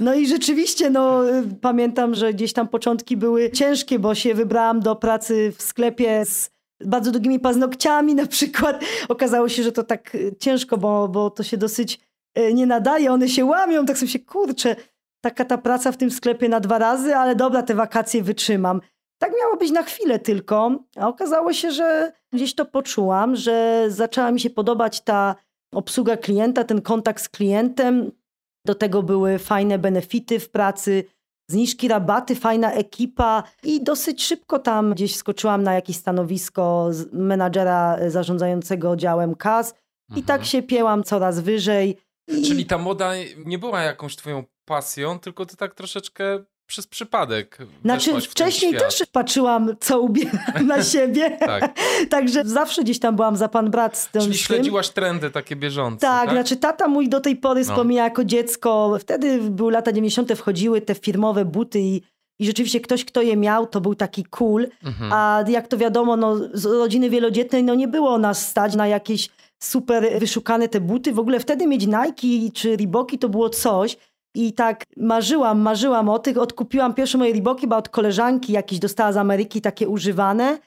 No 0.00 0.14
i 0.14 0.26
rzeczywiście, 0.26 0.90
no 0.90 1.28
y, 1.28 1.42
pamiętam, 1.60 2.14
że 2.14 2.34
gdzieś 2.34 2.52
tam 2.52 2.68
początki 2.68 3.16
były 3.16 3.50
ciężkie, 3.50 3.98
bo 3.98 4.14
się 4.14 4.34
wybrałam 4.34 4.80
do 4.80 4.96
pracy 4.96 5.52
w 5.58 5.62
sklepie 5.62 6.24
z 6.24 6.57
bardzo 6.84 7.10
długimi 7.10 7.40
paznokciami 7.40 8.14
na 8.14 8.26
przykład. 8.26 8.84
Okazało 9.08 9.48
się, 9.48 9.62
że 9.62 9.72
to 9.72 9.82
tak 9.84 10.14
e, 10.14 10.36
ciężko, 10.36 10.78
bo, 10.78 11.08
bo 11.08 11.30
to 11.30 11.42
się 11.42 11.56
dosyć 11.56 12.00
e, 12.34 12.52
nie 12.52 12.66
nadaje, 12.66 13.12
one 13.12 13.28
się 13.28 13.44
łamią, 13.44 13.86
tak 13.86 13.98
sobie 13.98 14.12
się 14.12 14.18
kurczę, 14.18 14.76
taka 15.20 15.44
ta 15.44 15.58
praca 15.58 15.92
w 15.92 15.96
tym 15.96 16.10
sklepie 16.10 16.48
na 16.48 16.60
dwa 16.60 16.78
razy, 16.78 17.16
ale 17.16 17.36
dobra, 17.36 17.62
te 17.62 17.74
wakacje 17.74 18.22
wytrzymam. 18.22 18.80
Tak 19.18 19.32
miało 19.40 19.56
być 19.56 19.70
na 19.70 19.82
chwilę 19.82 20.18
tylko, 20.18 20.84
a 20.96 21.08
okazało 21.08 21.52
się, 21.52 21.70
że 21.70 22.12
gdzieś 22.32 22.54
to 22.54 22.64
poczułam, 22.64 23.36
że 23.36 23.84
zaczęła 23.88 24.32
mi 24.32 24.40
się 24.40 24.50
podobać 24.50 25.00
ta 25.00 25.34
obsługa 25.74 26.16
klienta, 26.16 26.64
ten 26.64 26.82
kontakt 26.82 27.22
z 27.22 27.28
klientem. 27.28 28.12
Do 28.66 28.74
tego 28.74 29.02
były 29.02 29.38
fajne 29.38 29.78
benefity 29.78 30.40
w 30.40 30.50
pracy, 30.50 31.04
zniżki, 31.50 31.88
rabaty, 31.88 32.34
fajna 32.36 32.72
ekipa 32.72 33.42
i 33.62 33.84
dosyć 33.84 34.24
szybko 34.24 34.58
tam 34.58 34.92
gdzieś 34.94 35.16
skoczyłam 35.16 35.62
na 35.62 35.74
jakieś 35.74 35.96
stanowisko 35.96 36.90
menadżera 37.12 37.98
zarządzającego 38.10 38.96
działem 38.96 39.34
kas 39.34 39.74
i 40.16 40.22
tak 40.22 40.40
mhm. 40.40 40.44
się 40.44 40.62
piełam 40.62 41.04
coraz 41.04 41.40
wyżej. 41.40 41.96
Czyli 42.28 42.66
ta 42.66 42.78
moda 42.78 43.12
nie 43.46 43.58
była 43.58 43.82
jakąś 43.82 44.16
twoją 44.16 44.44
pasją, 44.64 45.18
tylko 45.18 45.46
ty 45.46 45.56
tak 45.56 45.74
troszeczkę 45.74 46.44
przez 46.68 46.86
przypadek. 46.86 47.58
Znaczy, 47.82 48.20
wcześniej 48.20 48.74
też 48.74 49.02
patrzyłam, 49.12 49.76
co 49.80 50.00
ubieram 50.00 50.66
na 50.66 50.82
siebie. 50.82 51.30
tak. 51.30 51.78
Także 52.10 52.44
zawsze 52.44 52.82
gdzieś 52.82 52.98
tam 52.98 53.16
byłam 53.16 53.36
za 53.36 53.48
pan 53.48 53.70
brat 53.70 53.98
z 53.98 54.08
tym. 54.08 54.22
Czyli 54.22 54.38
śledziłaś 54.38 54.88
trendy 54.88 55.30
takie 55.30 55.56
bieżące. 55.56 56.00
Tak, 56.00 56.24
tak? 56.24 56.34
znaczy 56.34 56.56
tata 56.56 56.88
mój 56.88 57.08
do 57.08 57.20
tej 57.20 57.36
pory 57.36 57.60
no. 57.60 57.66
wspomina 57.66 58.04
jako 58.04 58.24
dziecko. 58.24 58.96
Wtedy 59.00 59.38
były 59.38 59.72
lata 59.72 59.92
90. 59.92 60.32
wchodziły 60.32 60.80
te 60.80 60.94
firmowe 60.94 61.44
buty 61.44 61.80
i 61.80 62.02
i 62.40 62.46
rzeczywiście 62.46 62.80
ktoś, 62.80 63.04
kto 63.04 63.22
je 63.22 63.36
miał, 63.36 63.66
to 63.66 63.80
był 63.80 63.94
taki 63.94 64.24
cool. 64.24 64.68
Mhm. 64.84 65.12
A 65.12 65.44
jak 65.48 65.68
to 65.68 65.76
wiadomo, 65.76 66.16
no, 66.16 66.36
z 66.54 66.64
rodziny 66.64 67.10
wielodzietnej 67.10 67.64
no, 67.64 67.74
nie 67.74 67.88
było 67.88 68.18
nas 68.18 68.48
stać 68.48 68.74
na 68.74 68.86
jakieś 68.86 69.28
super 69.58 70.18
wyszukane 70.18 70.68
te 70.68 70.80
buty. 70.80 71.12
W 71.12 71.18
ogóle 71.18 71.40
wtedy 71.40 71.66
mieć 71.66 71.86
Nike 71.86 72.52
czy 72.54 72.76
Reeboki 72.76 73.18
to 73.18 73.28
było 73.28 73.50
coś. 73.50 73.96
I 74.34 74.52
tak 74.52 74.84
marzyłam, 74.96 75.60
marzyłam 75.60 76.08
o 76.08 76.18
tych. 76.18 76.38
Odkupiłam 76.38 76.94
pierwsze 76.94 77.18
moje 77.18 77.32
Reeboki, 77.32 77.66
bo 77.66 77.76
od 77.76 77.88
koleżanki 77.88 78.52
jakieś 78.52 78.78
dostała 78.78 79.12
z 79.12 79.16
Ameryki 79.16 79.60
takie 79.60 79.88
używane. 79.88 80.58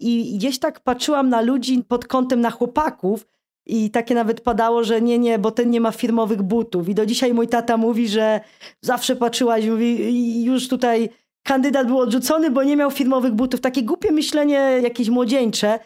I 0.00 0.36
gdzieś 0.38 0.58
tak 0.58 0.80
patrzyłam 0.80 1.28
na 1.28 1.40
ludzi 1.40 1.84
pod 1.88 2.06
kątem 2.06 2.40
na 2.40 2.50
chłopaków. 2.50 3.26
I 3.66 3.90
takie 3.90 4.14
nawet 4.14 4.40
padało, 4.40 4.84
że 4.84 5.02
nie, 5.02 5.18
nie, 5.18 5.38
bo 5.38 5.50
ten 5.50 5.70
nie 5.70 5.80
ma 5.80 5.92
firmowych 5.92 6.42
butów. 6.42 6.88
I 6.88 6.94
do 6.94 7.06
dzisiaj 7.06 7.34
mój 7.34 7.48
tata 7.48 7.76
mówi, 7.76 8.08
że 8.08 8.40
zawsze 8.80 9.16
patrzyłaś, 9.16 9.66
mówi, 9.66 10.44
już 10.44 10.68
tutaj 10.68 11.08
kandydat 11.42 11.86
był 11.86 11.98
odrzucony, 11.98 12.50
bo 12.50 12.62
nie 12.62 12.76
miał 12.76 12.90
firmowych 12.90 13.34
butów. 13.34 13.60
Takie 13.60 13.82
głupie 13.82 14.12
myślenie, 14.12 14.80
jakieś 14.82 15.08
młodzieńcze. 15.08 15.78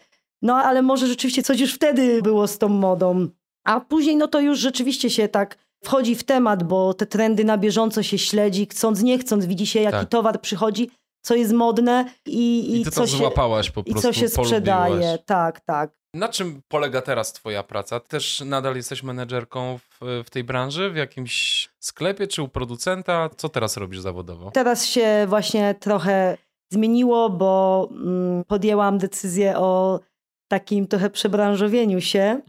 No 0.42 0.56
ale 0.56 0.82
może 0.82 1.06
rzeczywiście 1.06 1.42
coś 1.42 1.60
już 1.60 1.74
wtedy 1.74 2.22
było 2.22 2.46
z 2.46 2.58
tą 2.58 2.68
modą. 2.68 3.28
A 3.64 3.80
później 3.80 4.16
no 4.16 4.28
to 4.28 4.40
już 4.40 4.58
rzeczywiście 4.58 5.10
się 5.10 5.28
tak 5.28 5.58
wchodzi 5.84 6.14
w 6.14 6.24
temat, 6.24 6.62
bo 6.62 6.94
te 6.94 7.06
trendy 7.06 7.44
na 7.44 7.58
bieżąco 7.58 8.02
się 8.02 8.18
śledzi, 8.18 8.66
chcąc 8.66 9.02
nie 9.02 9.18
chcąc, 9.18 9.46
widzi 9.46 9.66
się 9.66 9.80
jaki 9.80 9.98
tak. 9.98 10.08
towar 10.08 10.40
przychodzi, 10.40 10.90
co 11.22 11.34
jest 11.34 11.52
modne 11.52 12.04
i, 12.26 12.60
i, 12.70 12.80
I 12.80 12.84
co, 12.84 13.06
się, 13.06 13.30
po 13.30 13.82
i 13.86 13.94
co 13.94 14.12
się 14.12 14.28
sprzedaje. 14.28 15.18
Tak, 15.26 15.60
tak. 15.60 15.90
Na 16.14 16.28
czym 16.28 16.62
polega 16.68 17.02
teraz 17.02 17.32
twoja 17.32 17.62
praca? 17.62 18.00
Też 18.00 18.40
nadal 18.40 18.76
jesteś 18.76 19.02
menedżerką 19.02 19.78
w, 19.78 20.22
w, 20.26 20.30
tej 20.30 20.44
branży, 20.44 20.90
w 20.90 20.96
jakimś 20.96 21.68
sklepie 21.80 22.26
czy 22.26 22.42
u 22.42 22.48
producenta? 22.48 23.30
Co 23.36 23.48
teraz 23.48 23.76
robisz 23.76 24.00
zawodowo? 24.00 24.50
Teraz 24.50 24.86
się 24.86 25.26
właśnie 25.28 25.74
trochę 25.74 26.36
zmieniło, 26.72 27.30
bo 27.30 27.88
mm, 27.90 28.44
podjęłam 28.44 28.98
decyzję 28.98 29.58
o 29.58 30.00
takim 30.48 30.86
trochę 30.86 31.10
przebranżowieniu 31.10 32.00
się. 32.00 32.40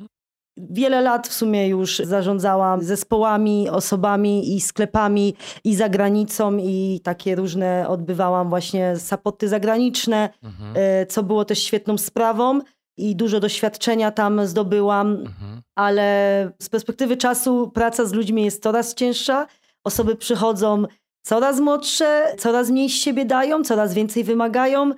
Wiele 0.57 1.01
lat 1.01 1.27
w 1.27 1.33
sumie 1.33 1.67
już 1.67 1.99
zarządzałam 1.99 2.83
zespołami, 2.83 3.69
osobami 3.69 4.55
i 4.55 4.61
sklepami 4.61 5.35
i 5.63 5.75
za 5.75 5.89
granicą 5.89 6.57
i 6.57 6.99
takie 7.03 7.35
różne 7.35 7.85
odbywałam 7.87 8.49
właśnie 8.49 8.95
sapoty 8.95 9.47
zagraniczne, 9.47 10.29
mhm. 10.43 10.73
E, 10.75 11.05
co 11.05 11.23
było 11.23 11.45
też 11.45 11.63
świetną 11.63 11.97
sprawą 11.97 12.59
i 12.97 13.15
dużo 13.15 13.39
doświadczenia 13.39 14.11
tam 14.11 14.47
zdobyłam, 14.47 15.11
mhm. 15.11 15.61
ale 15.75 16.51
z 16.61 16.69
perspektywy 16.69 17.17
czasu 17.17 17.71
praca 17.73 18.05
z 18.05 18.13
ludźmi 18.13 18.43
jest 18.43 18.63
coraz 18.63 18.93
cięższa. 18.93 19.47
Osoby 19.83 20.15
przychodzą 20.15 20.85
coraz 21.25 21.59
młodsze, 21.59 22.35
coraz 22.37 22.69
mniej 22.69 22.89
z 22.89 22.93
siebie 22.93 23.25
dają, 23.25 23.63
coraz 23.63 23.93
więcej 23.93 24.23
wymagają 24.23 24.91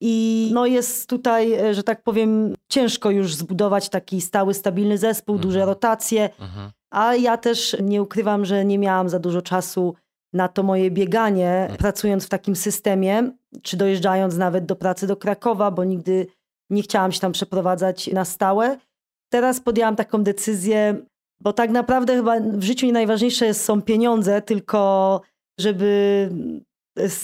i 0.00 0.50
no 0.54 0.66
jest 0.66 1.08
tutaj, 1.08 1.52
e, 1.52 1.74
że 1.74 1.82
tak 1.82 2.02
powiem, 2.02 2.54
ciężko 2.68 3.10
już 3.10 3.34
zbudować 3.34 3.88
taki 3.88 4.20
stały, 4.20 4.54
stabilny 4.54 4.98
zespół, 4.98 5.34
mhm. 5.34 5.48
duże 5.48 5.66
rotacje. 5.66 6.30
Mhm. 6.40 6.70
A 6.90 7.14
ja 7.14 7.36
też 7.36 7.76
nie 7.82 8.02
ukrywam, 8.02 8.44
że 8.44 8.64
nie 8.64 8.78
miałam 8.78 9.08
za 9.08 9.18
dużo 9.18 9.42
czasu 9.42 9.94
na 10.32 10.48
to 10.48 10.62
moje 10.62 10.90
bieganie, 10.90 11.50
mhm. 11.50 11.78
pracując 11.78 12.26
w 12.26 12.28
takim 12.28 12.56
systemie, 12.56 13.30
czy 13.62 13.76
dojeżdżając 13.76 14.36
nawet 14.36 14.66
do 14.66 14.76
pracy 14.76 15.06
do 15.06 15.16
Krakowa, 15.16 15.70
bo 15.70 15.84
nigdy 15.84 16.26
nie 16.70 16.82
chciałam 16.82 17.12
się 17.12 17.20
tam 17.20 17.32
przeprowadzać 17.32 18.06
na 18.06 18.24
stałe. 18.24 18.78
Teraz 19.32 19.60
podjęłam 19.60 19.96
taką 19.96 20.22
decyzję, 20.22 20.96
bo 21.40 21.52
tak 21.52 21.70
naprawdę 21.70 22.16
chyba 22.16 22.40
w 22.40 22.62
życiu 22.62 22.86
nie 22.86 22.92
najważniejsze 22.92 23.54
są 23.54 23.82
pieniądze, 23.82 24.42
tylko 24.42 25.20
żeby 25.60 26.30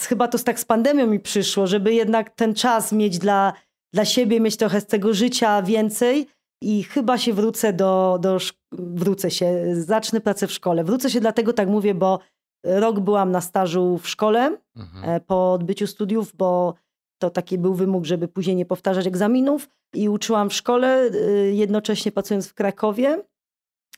chyba 0.09 0.29
to 0.29 0.39
tak 0.39 0.61
z 0.61 0.65
pandemią 0.65 1.07
mi 1.07 1.21
przyszło, 1.21 1.67
żeby 1.67 1.95
jednak 1.95 2.31
ten 2.31 2.55
czas 2.55 2.93
mieć 2.93 3.19
dla, 3.19 3.53
dla 3.95 4.05
siebie, 4.05 4.41
mieć 4.41 4.57
trochę 4.57 4.81
z 4.81 4.87
tego 4.87 5.15
życia 5.15 5.63
więcej 5.63 6.27
i 6.63 6.83
chyba 6.83 7.19
się 7.19 7.33
wrócę 7.33 7.73
do, 7.73 8.19
do 8.21 8.39
wrócę 8.73 9.31
się, 9.31 9.65
zacznę 9.75 10.21
pracę 10.21 10.47
w 10.47 10.53
szkole. 10.53 10.85
Wrócę 10.85 11.11
się 11.11 11.21
dlatego 11.21 11.53
tak 11.53 11.69
mówię, 11.69 11.95
bo 11.95 12.19
rok 12.65 13.01
byłam 13.01 13.31
na 13.31 13.41
stażu 13.41 13.99
w 13.99 14.09
szkole 14.09 14.57
mhm. 14.77 15.11
E, 15.11 15.21
po 15.21 15.53
odbyciu 15.53 15.87
studiów, 15.87 16.37
bo 16.37 16.75
to 17.19 17.31
taki 17.31 17.59
był 17.59 17.75
wymóg, 17.75 18.05
żeby 18.05 18.29
później 18.29 18.57
nie 18.57 18.67
powtarzać 18.67 19.07
egzaminów 19.07 19.69
i 19.95 20.09
uczyłam 20.09 20.51
w 20.51 20.55
szkole, 20.55 21.11
e, 21.11 21.31
jednocześnie 21.53 22.13
pracując 22.13 22.49
w 22.49 22.55
Krakowie. 22.55 23.23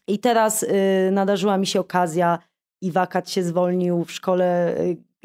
I 0.09 0.19
teraz 0.19 0.63
e, 0.63 1.11
nadarzyła 1.11 1.59
mi 1.59 1.67
się 1.67 1.81
okazja 1.81 2.39
i 2.83 2.93
wakat 2.93 3.31
się 3.31 3.43
zwolnił 3.43 4.05
w 4.05 4.13
szkole 4.13 4.77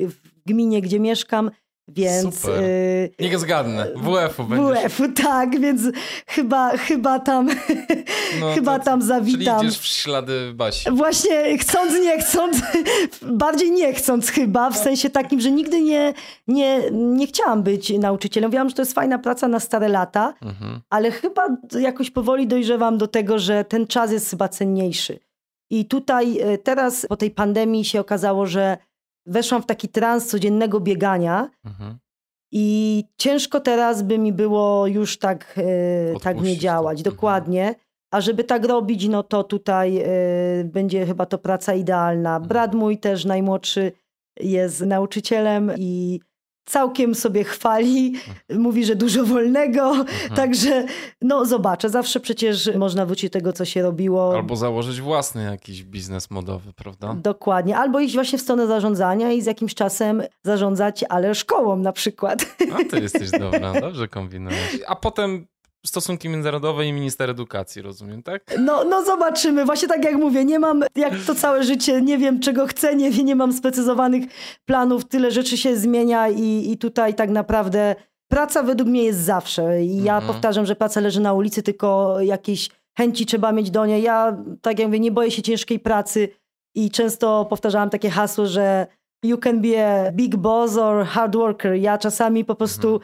w 0.08 0.46
gminie, 0.46 0.82
gdzie 0.82 1.00
mieszkam, 1.00 1.52
więc... 1.88 2.42
Super. 2.42 2.64
Y, 2.64 3.12
Niech 3.20 3.40
zgadnę. 3.40 3.88
WF-u 3.96 4.44
będziesz. 4.44 4.84
WF-u, 4.84 5.12
tak, 5.24 5.60
więc 5.60 5.82
chyba, 6.28 6.78
chyba 6.78 7.20
tam 7.20 7.50
no, 8.40 8.54
chyba 8.54 8.80
to, 8.80 8.86
tam 8.86 9.02
zawitam. 9.02 9.60
Czyli 9.60 9.70
idziesz 9.70 9.82
w 9.82 9.86
ślady 9.86 10.54
Basi. 10.54 10.92
Właśnie 10.92 11.58
chcąc, 11.58 11.94
nie 12.02 12.20
chcąc, 12.20 12.62
bardziej 13.22 13.72
nie 13.72 13.94
chcąc 13.94 14.30
chyba, 14.30 14.70
w 14.70 14.78
sensie 14.78 15.10
takim, 15.10 15.42
że 15.42 15.52
nigdy 15.52 15.82
nie, 15.82 16.14
nie, 16.48 16.82
nie 16.92 17.28
chciałam 17.28 17.64
być 17.64 17.90
nauczycielem. 17.90 18.48
Mówiłam, 18.48 18.70
że 18.70 18.76
to 18.76 18.82
jest 18.82 18.94
fajna 18.94 19.20
praca 19.20 19.48
na 19.48 19.60
stare 19.60 19.88
lata, 19.88 20.34
mhm. 20.42 20.82
ale 20.90 21.12
chyba 21.12 21.48
jakoś 21.80 22.12
powoli 22.12 22.48
dojrzewam 22.48 22.98
do 22.98 23.08
tego, 23.08 23.40
że 23.40 23.66
ten 23.66 23.88
czas 23.88 24.12
jest 24.12 24.30
chyba 24.30 24.50
cenniejszy. 24.50 25.20
I 25.70 25.86
tutaj 25.86 26.54
y, 26.54 26.58
teraz 26.58 27.06
po 27.10 27.18
tej 27.18 27.32
pandemii 27.32 27.86
się 27.86 28.00
okazało, 28.00 28.46
że 28.46 28.78
weszłam 29.26 29.62
w 29.62 29.66
taki 29.66 29.90
trans 29.90 30.28
codziennego 30.28 30.80
biegania 30.80 31.50
mhm. 31.66 31.98
i 32.52 33.04
ciężko 33.18 33.60
teraz 33.60 34.04
by 34.04 34.18
mi 34.18 34.34
było 34.34 34.88
już 34.88 35.18
tak, 35.18 35.56
e, 35.58 36.20
tak 36.20 36.42
nie 36.42 36.58
działać. 36.58 36.98
To. 36.98 37.02
Mhm. 37.02 37.16
Dokładnie. 37.16 37.76
A 38.12 38.22
żeby 38.22 38.44
tak 38.44 38.66
robić, 38.66 39.08
no 39.08 39.24
to 39.24 39.44
tutaj 39.44 39.98
e, 39.98 40.06
będzie 40.64 41.06
chyba 41.06 41.26
to 41.26 41.38
praca 41.38 41.74
idealna. 41.74 42.30
Mhm. 42.30 42.48
Brat 42.48 42.74
mój 42.74 42.98
też 42.98 43.26
najmłodszy 43.26 43.92
jest 44.40 44.82
nauczycielem 44.82 45.72
i 45.78 46.20
całkiem 46.66 47.16
sobie 47.16 47.44
chwali, 47.44 48.14
mówi, 48.50 48.86
że 48.86 48.96
dużo 48.96 49.24
wolnego, 49.26 49.90
Mhm. 49.92 50.08
także 50.36 50.86
no 51.22 51.46
zobaczę, 51.46 51.90
zawsze 51.90 52.20
przecież 52.20 52.70
można 52.76 53.06
wrócić 53.06 53.30
do 53.30 53.34
tego, 53.40 53.54
co 53.54 53.66
się 53.66 53.82
robiło. 53.82 54.36
Albo 54.36 54.56
założyć 54.56 55.02
własny 55.02 55.44
jakiś 55.44 55.84
biznes 55.84 56.32
modowy, 56.32 56.74
prawda? 56.74 57.14
Dokładnie, 57.14 57.78
albo 57.78 58.00
iść 58.00 58.16
właśnie 58.16 58.38
w 58.38 58.42
stronę 58.42 58.68
zarządzania 58.68 59.32
i 59.32 59.42
z 59.42 59.46
jakimś 59.46 59.76
czasem 59.76 60.24
zarządzać, 60.44 61.06
ale 61.10 61.36
szkołą 61.36 61.76
na 61.76 61.92
przykład. 61.92 62.46
A 62.74 62.90
ty 62.90 63.00
jesteś 63.00 63.32
dobra, 63.32 63.74
dobrze 63.82 64.08
kombinujesz. 64.08 64.80
A 64.88 64.96
potem 64.96 65.48
stosunki 65.86 66.30
międzynarodowe 66.30 66.86
i 66.86 66.94
minister 66.94 67.30
edukacji, 67.30 67.82
rozumiem, 67.82 68.24
tak? 68.24 68.44
No, 68.60 68.84
no 68.84 69.04
zobaczymy. 69.04 69.66
Właśnie 69.66 69.88
tak 69.88 70.06
jak 70.06 70.16
mówię, 70.16 70.46
nie 70.46 70.60
mam, 70.60 70.84
jak 70.96 71.14
to 71.28 71.36
całe 71.36 71.64
życie, 71.64 72.02
nie 72.02 72.18
wiem 72.18 72.40
czego 72.40 72.68
chcę, 72.68 72.96
nie, 72.96 73.10
nie 73.10 73.36
mam 73.36 73.54
sprecyzowanych 73.54 74.24
planów, 74.66 75.06
tyle 75.06 75.32
rzeczy 75.32 75.58
się 75.58 75.76
zmienia 75.78 76.30
i, 76.30 76.72
i 76.72 76.78
tutaj 76.78 77.14
tak 77.14 77.30
naprawdę 77.30 77.96
praca 78.32 78.64
według 78.64 78.90
mnie 78.90 79.04
jest 79.04 79.20
zawsze. 79.20 79.84
I 79.84 80.04
ja 80.04 80.16
Mhm. 80.16 80.34
powtarzam, 80.34 80.66
że 80.66 80.76
praca 80.76 81.00
leży 81.00 81.22
na 81.22 81.34
ulicy, 81.34 81.64
tylko 81.64 82.18
jakieś 82.22 82.70
chęci 82.98 83.26
trzeba 83.26 83.52
mieć 83.52 83.72
do 83.72 83.86
niej. 83.86 84.04
Ja, 84.04 84.38
tak 84.62 84.80
jak 84.80 84.88
mówię, 84.88 85.00
nie 85.00 85.12
boję 85.12 85.32
się 85.32 85.42
ciężkiej 85.42 85.80
pracy 85.80 86.30
i 86.76 86.92
często 86.92 87.46
powtarzałam 87.50 87.90
takie 87.90 88.10
hasło, 88.10 88.46
że 88.46 88.88
you 89.24 89.38
can 89.38 89.62
be 89.62 89.96
a 90.08 90.12
big 90.12 90.36
boss 90.36 90.78
or 90.78 91.06
hard 91.06 91.36
worker. 91.36 91.74
Ja 91.74 91.98
czasami 91.98 92.46
po 92.46 92.56
prostu 92.56 93.00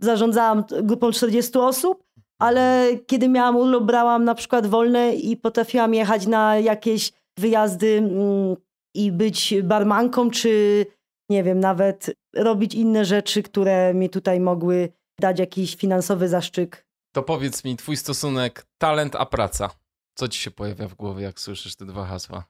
zarządzałam 0.00 0.64
grupą 0.82 1.10
40 1.12 1.58
osób, 1.58 2.04
ale 2.42 2.88
kiedy 3.06 3.28
miałam 3.28 3.56
urlop, 3.56 3.84
brałam 3.84 4.24
na 4.24 4.34
przykład 4.34 4.66
wolne 4.66 5.14
i 5.14 5.36
potrafiłam 5.36 5.94
jechać 5.94 6.26
na 6.26 6.58
jakieś 6.58 7.12
wyjazdy 7.38 7.98
mm, 7.98 8.56
i 8.94 9.12
być 9.12 9.54
barmanką, 9.62 10.30
czy 10.30 10.86
nie 11.30 11.42
wiem, 11.42 11.60
nawet 11.60 12.16
robić 12.34 12.74
inne 12.74 13.04
rzeczy, 13.04 13.42
które 13.42 13.94
mi 13.94 14.10
tutaj 14.10 14.40
mogły 14.40 14.92
dać 15.20 15.38
jakiś 15.38 15.76
finansowy 15.76 16.28
zaszczyk. 16.28 16.86
To 17.14 17.22
powiedz 17.22 17.64
mi, 17.64 17.76
twój 17.76 17.96
stosunek 17.96 18.66
talent 18.78 19.16
a 19.16 19.26
praca. 19.26 19.70
Co 20.14 20.28
ci 20.28 20.40
się 20.40 20.50
pojawia 20.50 20.88
w 20.88 20.94
głowie, 20.94 21.24
jak 21.24 21.40
słyszysz 21.40 21.76
te 21.76 21.86
dwa 21.86 22.04
hasła? 22.04 22.44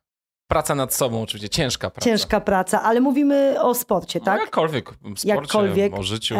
Praca 0.52 0.74
nad 0.74 0.94
sobą 0.94 1.22
oczywiście, 1.22 1.48
ciężka 1.48 1.90
praca. 1.90 2.04
Ciężka 2.04 2.40
praca, 2.40 2.82
ale 2.82 3.00
mówimy 3.00 3.56
o 3.60 3.74
sporcie, 3.74 4.18
No, 4.18 4.24
tak? 4.24 4.40
jakkolwiek, 4.40 4.90
w 4.90 4.94
sporcie, 4.96 5.28
Jakkolwiek. 5.28 5.94
o 5.94 6.02
życiu. 6.02 6.34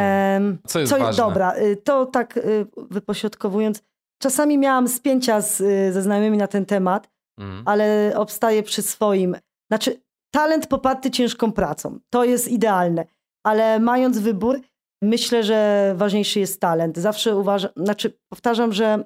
Co 0.66 0.78
jest 0.80 0.92
co, 0.92 0.98
ważne? 0.98 1.24
Dobra, 1.24 1.56
y, 1.56 1.76
to 1.76 2.06
tak 2.06 2.36
y, 2.36 2.66
wypośrodkowując, 2.76 3.82
czasami 4.22 4.58
miałam 4.58 4.88
spięcia 4.88 5.40
z, 5.40 5.60
y, 5.60 5.92
ze 5.92 6.02
znajomymi 6.02 6.38
na 6.38 6.46
ten 6.46 6.66
temat, 6.66 7.08
Mhm. 7.40 7.62
ale 7.66 8.12
obstaję 8.16 8.62
przy 8.62 8.82
swoim. 8.82 9.36
Znaczy, 9.70 10.00
talent 10.34 10.66
poparty 10.66 11.10
ciężką 11.10 11.52
pracą. 11.52 11.98
To 12.10 12.24
jest 12.24 12.48
idealne, 12.48 13.04
ale 13.46 13.80
mając 13.80 14.18
wybór, 14.18 14.60
myślę, 15.02 15.42
że 15.42 15.92
ważniejszy 15.96 16.40
jest 16.40 16.60
talent. 16.60 16.98
Zawsze 16.98 17.36
uważam, 17.36 17.70
znaczy 17.76 18.18
powtarzam, 18.32 18.72
że 18.72 19.04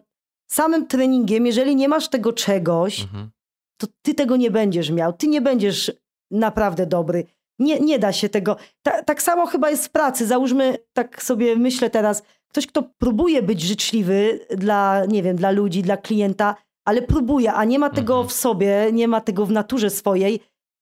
samym 0.50 0.86
treningiem, 0.86 1.46
jeżeli 1.46 1.76
nie 1.76 1.88
masz 1.88 2.08
tego 2.08 2.32
czegoś, 2.32 3.00
Mhm. 3.02 3.30
To 3.76 3.86
ty 4.02 4.14
tego 4.14 4.36
nie 4.36 4.50
będziesz 4.50 4.90
miał. 4.90 5.12
Ty 5.12 5.26
nie 5.26 5.40
będziesz 5.40 5.92
naprawdę 6.30 6.86
dobry. 6.86 7.24
Nie, 7.58 7.80
nie 7.80 7.98
da 7.98 8.12
się 8.12 8.28
tego. 8.28 8.56
Ta, 8.82 9.02
tak 9.02 9.22
samo 9.22 9.46
chyba 9.46 9.70
jest 9.70 9.86
w 9.86 9.90
pracy. 9.90 10.26
Załóżmy, 10.26 10.78
tak 10.92 11.22
sobie 11.22 11.56
myślę 11.56 11.90
teraz, 11.90 12.22
ktoś, 12.48 12.66
kto 12.66 12.82
próbuje 12.98 13.42
być 13.42 13.60
życzliwy 13.60 14.40
dla, 14.50 15.04
nie 15.08 15.22
wiem, 15.22 15.36
dla 15.36 15.50
ludzi, 15.50 15.82
dla 15.82 15.96
klienta, 15.96 16.54
ale 16.84 17.02
próbuje, 17.02 17.52
a 17.52 17.64
nie 17.64 17.78
ma 17.78 17.90
tego 17.90 18.14
Mhm. 18.14 18.28
w 18.28 18.32
sobie, 18.32 18.88
nie 18.92 19.08
ma 19.08 19.20
tego 19.20 19.46
w 19.46 19.50
naturze 19.52 19.90
swojej, 19.90 20.40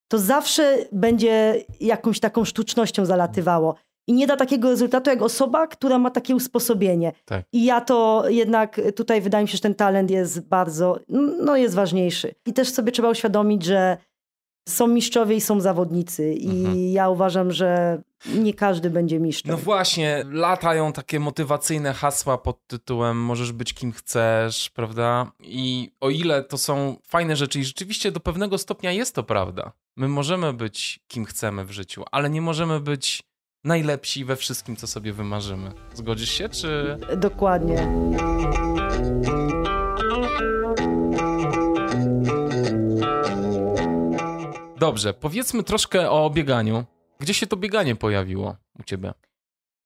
to 0.09 0.19
zawsze 0.19 0.79
będzie 0.93 1.65
jakąś 1.81 2.21
taką 2.21 2.45
sztucznością 2.45 3.05
zalatywało. 3.05 3.75
I 4.07 4.13
nie 4.13 4.27
da 4.27 4.37
takiego 4.37 4.71
rezultatu 4.71 5.11
jak 5.11 5.23
osoba, 5.23 5.67
która 5.67 5.99
ma 5.99 6.11
takie 6.11 6.35
usposobienie. 6.37 7.13
Tak. 7.25 7.45
I 7.53 7.65
ja 7.65 7.81
to 7.81 8.25
jednak 8.29 8.81
tutaj 8.97 9.21
wydaje 9.21 9.45
mi 9.45 9.49
się, 9.49 9.57
że 9.57 9.63
ten 9.63 9.75
talent 9.75 10.11
jest 10.11 10.49
bardzo, 10.49 10.99
no 11.45 11.57
jest 11.57 11.75
ważniejszy. 11.75 12.35
I 12.47 12.53
też 12.53 12.69
sobie 12.73 12.93
trzeba 12.93 13.11
uświadomić, 13.11 13.65
że 13.65 13.97
są 14.69 14.87
mistrzowie 14.87 15.37
i 15.37 15.41
są 15.41 15.61
zawodnicy. 15.61 16.33
I 16.35 16.49
Mhm. 16.61 16.79
ja 16.79 17.09
uważam, 17.09 17.53
że 17.53 17.99
nie 18.35 18.55
każdy 18.55 18.91
będzie 18.91 19.21
mistrzem. 19.21 19.51
No 19.53 19.59
właśnie, 19.59 20.25
latają 20.31 20.93
takie 20.93 21.21
motywacyjne 21.21 21.93
hasła 21.93 22.39
pod 22.39 22.67
tytułem 22.67 23.17
możesz 23.21 23.53
być 23.53 23.75
kim 23.75 23.93
chcesz, 23.93 24.71
prawda? 24.71 25.33
I 25.41 25.91
o 26.01 26.11
ile 26.11 26.43
to 26.43 26.59
są 26.59 26.97
fajne 27.07 27.37
rzeczy 27.37 27.61
i 27.61 27.65
rzeczywiście 27.65 28.13
do 28.13 28.21
pewnego 28.21 28.59
stopnia 28.59 28.93
jest 28.93 29.15
to 29.15 29.23
prawda. 29.23 29.73
My 29.97 30.09
możemy 30.09 30.53
być 30.53 31.01
kim 31.09 31.25
chcemy 31.25 31.65
w 31.65 31.71
życiu, 31.71 32.05
ale 32.13 32.31
nie 32.31 32.43
możemy 32.43 32.81
być 32.81 33.23
najlepsi 33.65 34.25
we 34.25 34.37
wszystkim, 34.37 34.77
co 34.77 34.87
sobie 34.87 35.13
wymarzymy. 35.13 35.71
Zgodzisz 35.95 36.31
się, 36.31 36.49
czy... 36.49 36.99
Dokładnie. 37.17 37.89
Dobrze, 44.79 45.15
powiedzmy 45.15 45.63
troszkę 45.63 46.11
o 46.11 46.31
bieganiu. 46.31 46.85
Gdzie 47.19 47.35
się 47.35 47.47
to 47.47 47.57
bieganie 47.57 47.97
pojawiło 47.97 48.57
u 48.81 48.83
ciebie? 48.83 49.13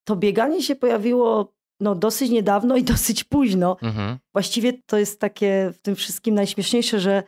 To 0.05 0.17
bieganie 0.17 0.63
się 0.63 0.77
pojawiło 0.77 1.53
no, 1.81 1.95
dosyć 1.95 2.31
niedawno 2.31 2.77
i 2.77 2.85
dosyć 2.95 3.25
późno. 3.25 3.77
Mhm. 3.83 4.19
Właściwie 4.33 4.73
to 4.87 4.99
jest 4.99 5.21
takie 5.21 5.71
w 5.75 5.79
tym 5.79 5.97
wszystkim 5.97 6.35
najśmieszniejsze, 6.35 7.01
że 7.01 7.23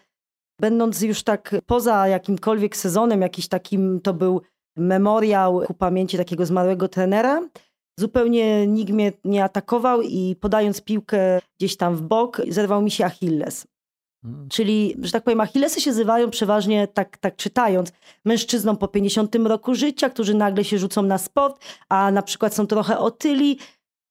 będąc 0.60 1.02
już 1.02 1.22
tak 1.22 1.54
poza 1.66 2.08
jakimkolwiek 2.08 2.76
sezonem, 2.76 3.20
jakiś 3.20 3.48
takim 3.48 4.00
to 4.00 4.14
był 4.14 4.42
memoriał 4.76 5.62
ku 5.66 5.74
pamięci 5.74 6.16
takiego 6.16 6.46
zmarłego 6.46 6.88
trenera, 6.88 7.42
zupełnie 7.98 8.66
nikt 8.66 8.92
mnie 8.92 9.12
nie 9.24 9.44
atakował 9.44 10.02
i 10.02 10.36
podając 10.40 10.80
piłkę 10.80 11.40
gdzieś 11.58 11.76
tam 11.76 11.96
w 11.96 12.02
bok, 12.02 12.42
zerwał 12.48 12.82
mi 12.82 12.90
się 12.90 13.04
Achilles. 13.04 13.66
Mm. 14.24 14.48
Czyli, 14.48 14.96
że 15.02 15.12
tak 15.12 15.24
powiem, 15.24 15.40
Achillesy 15.40 15.80
się 15.80 15.92
zrywają 15.92 16.30
przeważnie, 16.30 16.88
tak, 16.88 17.18
tak 17.18 17.36
czytając, 17.36 17.92
mężczyznom 18.24 18.76
po 18.76 18.88
50 18.88 19.36
roku 19.36 19.74
życia, 19.74 20.10
którzy 20.10 20.34
nagle 20.34 20.64
się 20.64 20.78
rzucą 20.78 21.02
na 21.02 21.18
sport, 21.18 21.64
a 21.88 22.10
na 22.10 22.22
przykład 22.22 22.54
są 22.54 22.66
trochę 22.66 22.98
otyli, 22.98 23.58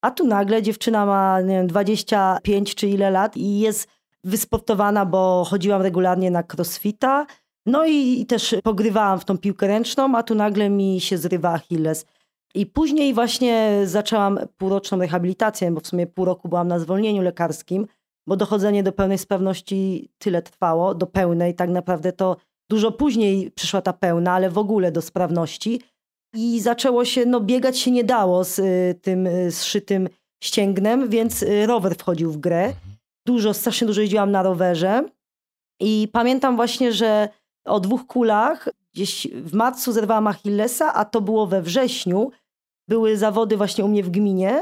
a 0.02 0.12
tu 0.12 0.28
nagle 0.28 0.62
dziewczyna 0.62 1.06
ma 1.06 1.42
nie 1.42 1.56
wiem, 1.56 1.68
25 1.68 2.76
czy 2.76 2.88
ile 2.88 3.12
lat 3.12 3.38
i 3.38 3.60
jest 3.60 3.88
wysportowana, 4.24 5.06
bo 5.06 5.46
chodziłam 5.50 5.82
regularnie 5.82 6.32
na 6.32 6.44
crossfita, 6.54 7.26
no 7.70 7.86
i, 7.86 8.22
i 8.22 8.26
też 8.26 8.56
pogrywałam 8.64 9.20
w 9.20 9.26
tą 9.26 9.38
piłkę 9.38 9.68
ręczną, 9.68 10.16
a 10.16 10.24
tu 10.24 10.36
nagle 10.36 10.70
mi 10.70 11.02
się 11.02 11.18
zrywa 11.18 11.54
Achilles. 11.54 12.06
I 12.56 12.66
później 12.66 13.14
właśnie 13.14 13.82
zaczęłam 13.86 14.40
półroczną 14.58 14.98
rehabilitację, 14.98 15.72
bo 15.72 15.80
w 15.80 15.88
sumie 15.88 16.08
pół 16.08 16.26
roku 16.26 16.50
byłam 16.50 16.68
na 16.68 16.80
zwolnieniu 16.80 17.22
lekarskim, 17.22 17.88
bo 18.28 18.36
dochodzenie 18.36 18.84
do 18.84 18.92
pełnej 18.92 19.18
sprawności 19.18 20.10
tyle 20.18 20.42
trwało, 20.42 20.96
do 20.96 21.08
pełnej 21.08 21.56
tak 21.56 21.70
naprawdę 21.70 22.12
to 22.12 22.38
dużo 22.70 22.92
później 22.92 23.52
przyszła 23.52 23.82
ta 23.82 23.94
pełna, 23.94 24.32
ale 24.32 24.50
w 24.50 24.58
ogóle 24.58 24.92
do 24.92 25.02
sprawności. 25.02 25.82
I 26.36 26.60
zaczęło 26.60 27.06
się, 27.06 27.26
no 27.26 27.40
biegać 27.40 27.80
się 27.80 27.92
nie 27.92 28.04
dało 28.04 28.44
z 28.44 28.60
y, 28.60 29.00
tym 29.02 29.28
y, 29.28 29.52
zszytym 29.52 30.10
ścięgnem, 30.44 31.10
więc 31.10 31.44
y, 31.44 31.66
rower 31.66 31.96
wchodził 31.96 32.32
w 32.32 32.38
grę. 32.38 32.74
Dużo, 33.28 33.54
strasznie 33.54 33.88
dużo 33.88 34.02
jeździłam 34.02 34.32
na 34.32 34.44
rowerze. 34.44 35.10
I 35.80 36.08
pamiętam 36.12 36.56
właśnie, 36.56 36.94
że 36.94 37.30
o 37.66 37.80
dwóch 37.80 38.08
kulach 38.08 38.70
gdzieś 38.94 39.28
w 39.28 39.54
marcu 39.54 39.92
zerwałam 39.92 40.28
Achillesa, 40.28 40.94
a 40.94 41.06
to 41.06 41.22
było 41.22 41.48
we 41.48 41.62
wrześniu. 41.62 42.32
Były 42.88 43.18
zawody 43.18 43.58
właśnie 43.58 43.86
u 43.86 43.88
mnie 43.88 44.04
w 44.04 44.10
gminie 44.10 44.62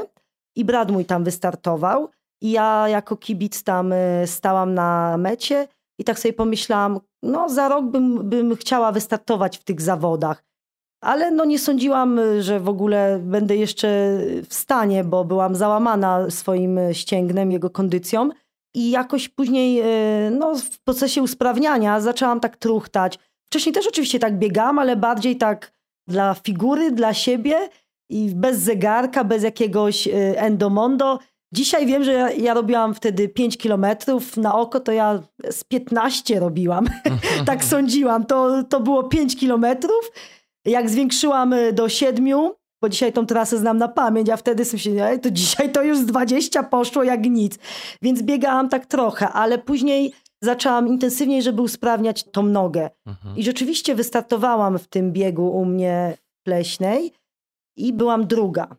i 0.56 0.64
brat 0.64 0.90
mój 0.90 1.04
tam 1.04 1.24
wystartował. 1.24 2.08
I 2.42 2.50
ja 2.50 2.88
jako 2.88 3.16
kibic 3.16 3.62
tam 3.62 3.92
y, 3.92 4.22
stałam 4.26 4.74
na 4.74 5.16
mecie 5.18 5.68
i 5.98 6.04
tak 6.04 6.18
sobie 6.18 6.32
pomyślałam, 6.32 7.00
no 7.22 7.48
za 7.48 7.68
rok 7.68 7.84
bym, 7.84 8.28
bym 8.28 8.56
chciała 8.56 8.92
wystartować 8.92 9.58
w 9.58 9.64
tych 9.64 9.80
zawodach. 9.80 10.44
Ale 11.00 11.30
no 11.30 11.44
nie 11.44 11.58
sądziłam, 11.58 12.18
y, 12.18 12.42
że 12.42 12.60
w 12.60 12.68
ogóle 12.68 13.20
będę 13.22 13.56
jeszcze 13.56 13.88
w 14.48 14.54
stanie, 14.54 15.04
bo 15.04 15.24
byłam 15.24 15.54
załamana 15.54 16.30
swoim 16.30 16.78
y, 16.78 16.94
ścięgnem, 16.94 17.52
jego 17.52 17.70
kondycją. 17.70 18.30
I 18.74 18.90
jakoś 18.90 19.28
później 19.28 19.82
y, 20.26 20.30
no, 20.30 20.54
w 20.54 20.80
procesie 20.80 21.22
usprawniania 21.22 22.00
zaczęłam 22.00 22.40
tak 22.40 22.56
truchtać. 22.56 23.18
Wcześniej 23.46 23.72
też 23.72 23.86
oczywiście 23.86 24.18
tak 24.18 24.38
biegałam, 24.38 24.78
ale 24.78 24.96
bardziej 24.96 25.36
tak 25.36 25.72
dla 26.08 26.34
figury, 26.34 26.90
dla 26.90 27.14
siebie 27.14 27.68
i 28.10 28.30
bez 28.34 28.58
zegarka, 28.58 29.24
bez 29.24 29.42
jakiegoś 29.42 30.06
y, 30.06 30.12
endomondo. 30.36 31.18
Dzisiaj 31.52 31.86
wiem, 31.86 32.04
że 32.04 32.12
ja, 32.12 32.30
ja 32.30 32.54
robiłam 32.54 32.94
wtedy 32.94 33.28
5 33.28 33.58
kilometrów 33.58 34.36
na 34.36 34.54
oko, 34.54 34.80
to 34.80 34.92
ja 34.92 35.22
z 35.50 35.64
15 35.64 36.40
robiłam. 36.40 36.86
tak 37.46 37.64
sądziłam. 37.64 38.26
To, 38.26 38.62
to 38.62 38.80
było 38.80 39.04
5 39.04 39.36
kilometrów. 39.36 40.12
Jak 40.64 40.90
zwiększyłam 40.90 41.52
y, 41.52 41.72
do 41.72 41.88
7, 41.88 42.50
bo 42.82 42.88
dzisiaj 42.88 43.12
tą 43.12 43.26
trasę 43.26 43.58
znam 43.58 43.78
na 43.78 43.88
pamięć, 43.88 44.28
a 44.30 44.36
wtedy 44.36 44.64
sobie 44.64 44.78
się, 44.78 44.90
"Ej, 45.04 45.20
to 45.20 45.30
dzisiaj 45.30 45.72
to 45.72 45.82
już 45.82 45.98
z 45.98 46.06
20 46.06 46.62
poszło 46.62 47.02
jak 47.02 47.24
nic. 47.26 47.58
Więc 48.02 48.22
biegałam 48.22 48.68
tak 48.68 48.86
trochę, 48.86 49.28
ale 49.28 49.58
później 49.58 50.12
zaczęłam 50.42 50.88
intensywniej, 50.88 51.42
żeby 51.42 51.62
usprawniać 51.62 52.24
tą 52.24 52.42
nogę. 52.42 52.90
Mhm. 53.06 53.36
I 53.36 53.42
rzeczywiście 53.42 53.94
wystartowałam 53.94 54.78
w 54.78 54.86
tym 54.88 55.12
biegu 55.12 55.50
u 55.56 55.64
mnie 55.64 56.16
w 56.46 56.50
Leśnej. 56.50 57.12
i 57.80 57.92
byłam 57.92 58.26
druga. 58.26 58.76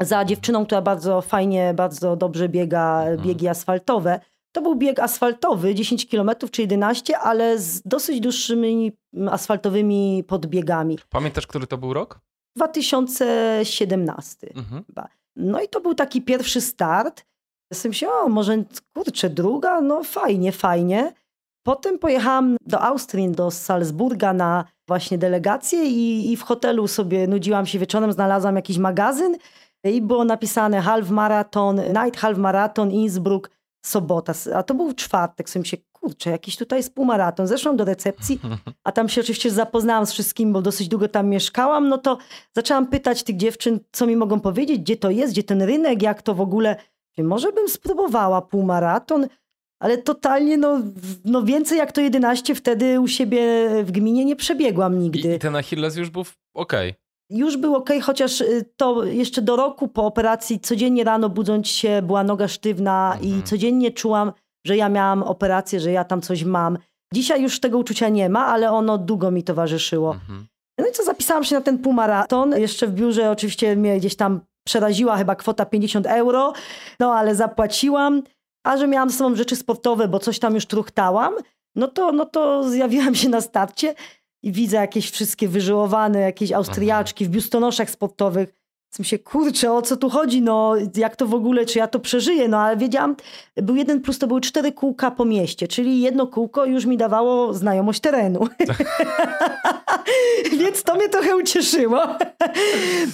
Za 0.00 0.24
dziewczyną, 0.24 0.66
która 0.66 0.82
bardzo 0.82 1.20
fajnie, 1.22 1.74
bardzo 1.76 2.16
dobrze 2.16 2.48
biega 2.48 3.00
Mhm. 3.00 3.22
biegi 3.28 3.48
asfaltowe. 3.48 4.20
To 4.52 4.62
był 4.62 4.74
bieg 4.74 4.98
asfaltowy, 5.00 5.74
10 5.74 6.06
km 6.06 6.30
czy 6.50 6.62
11, 6.62 7.18
ale 7.18 7.58
z 7.58 7.82
dosyć 7.82 8.20
dłuższymi 8.20 8.92
asfaltowymi 9.30 10.24
podbiegami. 10.28 10.98
Pamiętasz, 11.10 11.46
który 11.46 11.66
to 11.66 11.78
był 11.78 11.92
rok? 11.92 12.20
2017. 12.56 14.52
Mhm. 14.54 14.84
No 15.36 15.62
i 15.62 15.68
to 15.68 15.80
był 15.80 15.94
taki 15.94 16.22
pierwszy 16.22 16.60
start. 16.60 17.24
Jestem 17.70 17.92
się, 17.92 18.08
o 18.08 18.28
może 18.28 18.64
kurczę, 18.94 19.30
druga, 19.30 19.80
no 19.80 20.04
fajnie, 20.04 20.52
fajnie. 20.52 21.12
Potem 21.66 21.98
pojechałam 21.98 22.56
do 22.66 22.80
Austrii, 22.80 23.30
do 23.30 23.50
Salzburga 23.50 24.32
na 24.32 24.64
właśnie 24.88 25.18
delegację 25.18 25.84
i, 25.84 26.32
i 26.32 26.36
w 26.36 26.42
hotelu 26.42 26.88
sobie 26.88 27.26
nudziłam 27.26 27.66
się 27.66 27.78
wieczorem, 27.78 28.12
znalazłam 28.12 28.56
jakiś 28.56 28.78
magazyn 28.78 29.36
i 29.84 30.02
było 30.02 30.24
napisane 30.24 30.80
half 30.80 31.10
marathon, 31.10 31.76
night 31.76 32.16
half 32.16 32.38
marathon, 32.38 32.90
Innsbruck, 32.90 33.50
sobota. 33.86 34.32
A 34.54 34.62
to 34.62 34.74
był 34.74 34.92
czwartek, 34.92 35.50
sobie 35.50 35.64
się, 35.64 35.76
kurczę, 36.06 36.30
jakiś 36.30 36.56
tutaj 36.56 36.78
jest 36.78 36.94
półmaraton. 36.94 37.46
Zeszłam 37.46 37.76
do 37.76 37.84
recepcji, 37.84 38.40
a 38.84 38.92
tam 38.92 39.08
się 39.08 39.20
oczywiście 39.20 39.50
zapoznałam 39.50 40.06
z 40.06 40.12
wszystkim, 40.12 40.52
bo 40.52 40.62
dosyć 40.62 40.88
długo 40.88 41.08
tam 41.08 41.28
mieszkałam, 41.28 41.88
no 41.88 41.98
to 41.98 42.18
zaczęłam 42.56 42.86
pytać 42.86 43.22
tych 43.22 43.36
dziewczyn, 43.36 43.80
co 43.92 44.06
mi 44.06 44.16
mogą 44.16 44.40
powiedzieć, 44.40 44.78
gdzie 44.80 44.96
to 44.96 45.10
jest, 45.10 45.32
gdzie 45.32 45.42
ten 45.42 45.62
rynek, 45.62 46.02
jak 46.02 46.22
to 46.22 46.34
w 46.34 46.40
ogóle. 46.40 46.76
Może 47.18 47.52
bym 47.52 47.68
spróbowała 47.68 48.42
półmaraton, 48.42 49.26
ale 49.80 49.98
totalnie, 49.98 50.56
no, 50.56 50.80
no 51.24 51.42
więcej 51.42 51.78
jak 51.78 51.92
to 51.92 52.00
11 52.00 52.54
wtedy 52.54 53.00
u 53.00 53.08
siebie 53.08 53.42
w 53.84 53.90
gminie 53.90 54.24
nie 54.24 54.36
przebiegłam 54.36 54.98
nigdy. 54.98 55.34
I 55.34 55.38
ten 55.38 55.56
Achilles 55.56 55.96
już 55.96 56.10
był 56.10 56.24
okej. 56.54 56.94
Już 57.30 57.56
był 57.56 57.74
ok, 57.74 57.90
chociaż 58.02 58.40
y, 58.40 58.64
to 58.76 59.04
jeszcze 59.04 59.42
do 59.42 59.56
roku 59.56 59.88
po 59.88 60.06
operacji 60.06 60.60
codziennie 60.60 61.04
rano 61.04 61.28
budząc 61.28 61.68
się 61.68 62.02
była 62.02 62.24
noga 62.24 62.48
sztywna 62.48 63.12
Mhm. 63.14 63.30
i 63.30 63.42
codziennie 63.42 63.90
czułam, 63.90 64.32
że 64.66 64.76
ja 64.76 64.88
miałam 64.88 65.22
operację, 65.22 65.80
że 65.80 65.92
ja 65.92 66.04
tam 66.04 66.22
coś 66.22 66.44
mam. 66.44 66.78
Dzisiaj 67.14 67.42
już 67.42 67.60
tego 67.60 67.78
uczucia 67.78 68.08
nie 68.08 68.28
ma, 68.28 68.46
ale 68.46 68.70
ono 68.70 68.98
długo 68.98 69.30
mi 69.30 69.42
towarzyszyło. 69.42 70.12
Mhm. 70.12 70.46
No 70.78 70.86
i 70.86 70.92
co, 70.92 71.04
zapisałam 71.04 71.44
się 71.44 71.54
na 71.54 71.60
ten 71.60 71.78
półmaraton. 71.78 72.60
Jeszcze 72.60 72.86
w 72.86 72.92
biurze 72.92 73.30
oczywiście 73.30 73.76
mnie 73.76 73.98
gdzieś 73.98 74.16
tam 74.16 74.40
przeraziła 74.66 75.16
chyba 75.16 75.36
kwota 75.36 75.66
50 75.66 76.06
euro, 76.06 76.52
no 77.00 77.14
ale 77.14 77.34
zapłaciłam. 77.34 78.22
A 78.66 78.76
że 78.76 78.88
miałam 78.88 79.10
ze 79.10 79.18
sobą 79.18 79.36
rzeczy 79.36 79.56
sportowe, 79.56 80.08
bo 80.08 80.18
coś 80.18 80.38
tam 80.38 80.54
już 80.54 80.66
truchtałam, 80.66 81.34
no 81.76 81.88
to, 81.88 82.12
no 82.12 82.26
to 82.26 82.70
zjawiłam 82.70 83.14
się 83.14 83.28
na 83.28 83.40
starcie 83.40 83.94
i 84.42 84.52
widzę 84.52 84.76
jakieś 84.76 85.10
wszystkie 85.10 85.48
wyżyłowane, 85.48 86.20
jakieś 86.20 86.52
Austriaczki 86.52 87.24
w 87.24 87.28
biustonoszach 87.28 87.90
sportowych. 87.90 88.65
Myślę 88.98 89.04
się, 89.04 89.18
kurczę, 89.18 89.72
o 89.72 89.82
co 89.82 89.96
tu 89.96 90.10
chodzi, 90.10 90.42
no 90.42 90.74
jak 90.96 91.16
to 91.16 91.26
w 91.26 91.34
ogóle, 91.34 91.66
czy 91.66 91.78
ja 91.78 91.88
to 91.88 92.00
przeżyję, 92.00 92.48
no 92.48 92.58
ale 92.58 92.76
wiedziałam, 92.76 93.16
był 93.56 93.76
jeden 93.76 94.00
plus, 94.00 94.18
to 94.18 94.26
były 94.26 94.40
cztery 94.40 94.72
kółka 94.72 95.10
po 95.10 95.24
mieście, 95.24 95.68
czyli 95.68 96.00
jedno 96.00 96.26
kółko 96.26 96.64
już 96.64 96.86
mi 96.86 96.96
dawało 96.96 97.54
znajomość 97.54 98.00
terenu. 98.00 98.48
Więc 100.58 100.82
to 100.82 100.94
mnie 100.94 101.08
trochę 101.08 101.36
ucieszyło. 101.36 102.00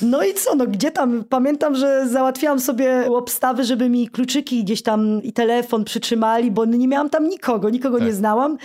No 0.02 0.24
i 0.24 0.34
co, 0.34 0.54
no 0.54 0.66
gdzie 0.66 0.90
tam? 0.90 1.24
Pamiętam, 1.28 1.74
że 1.74 2.08
załatwiałam 2.08 2.60
sobie 2.60 3.12
obstawy, 3.12 3.64
żeby 3.64 3.88
mi 3.88 4.08
kluczyki 4.08 4.64
gdzieś 4.64 4.82
tam 4.82 5.22
i 5.22 5.32
telefon 5.32 5.84
przytrzymali, 5.84 6.50
bo 6.50 6.64
nie 6.64 6.88
miałam 6.88 7.10
tam 7.10 7.28
nikogo, 7.28 7.70
nikogo 7.70 7.98
Tak. 7.98 8.06
nie 8.06 8.12
znałam. 8.12 8.58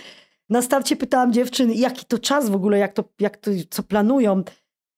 Na 0.50 0.62
starcie 0.62 0.96
pytałam 0.96 1.34
dziewczyn, 1.34 1.72
jaki 1.72 2.06
to 2.06 2.20
czas 2.20 2.50
w 2.50 2.56
ogóle, 2.56 2.78
jak 2.78 2.94
to, 2.94 3.04
jak 3.20 3.38
to 3.38 3.52
co 3.70 3.84
planują. 3.84 4.44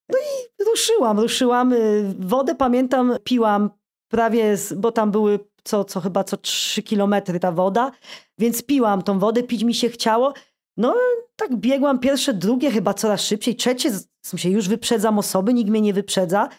No 0.09 0.17
i 0.17 0.63
ruszyłam, 0.63 1.19
ruszyłam. 1.19 1.73
Y, 1.73 2.15
Wodę 2.19 2.55
pamiętam, 2.55 3.15
piłam 3.23 3.69
prawie, 4.11 4.55
bo 4.75 4.91
tam 4.91 5.11
były 5.11 5.39
co, 5.63 5.83
co 5.83 5.99
chyba 5.99 6.23
co 6.23 6.37
trzy 6.37 6.83
kilometry 6.83 7.39
ta 7.39 7.51
woda, 7.51 7.91
więc 8.37 8.63
piłam 8.63 9.01
tą 9.01 9.19
wodę, 9.19 9.43
pić 9.43 9.63
mi 9.63 9.73
się 9.73 9.89
chciało. 9.89 10.33
No 10.77 10.95
tak 11.35 11.55
biegłam 11.55 11.99
pierwsze, 11.99 12.33
drugie 12.33 12.71
chyba 12.71 12.93
coraz 12.93 13.21
szybciej, 13.21 13.55
trzecie, 13.55 13.91
sensie 14.29 14.49
już 14.49 14.67
wyprzedzam 14.67 15.19
osoby, 15.19 15.53
nikt 15.53 15.69
mnie 15.69 15.81
nie 15.81 15.93
wyprzedza. 15.93 16.49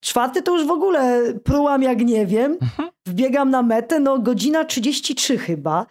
Czwarty 0.00 0.42
to 0.42 0.56
już 0.58 0.66
w 0.66 0.70
ogóle 0.70 1.22
prułam 1.44 1.82
jak 1.82 2.04
nie 2.04 2.26
wiem. 2.26 2.58
Wbiegam 3.06 3.50
na 3.50 3.62
metę, 3.62 4.00
no 4.00 4.18
godzina 4.18 4.64
33 4.64 5.38
chyba. 5.38 5.86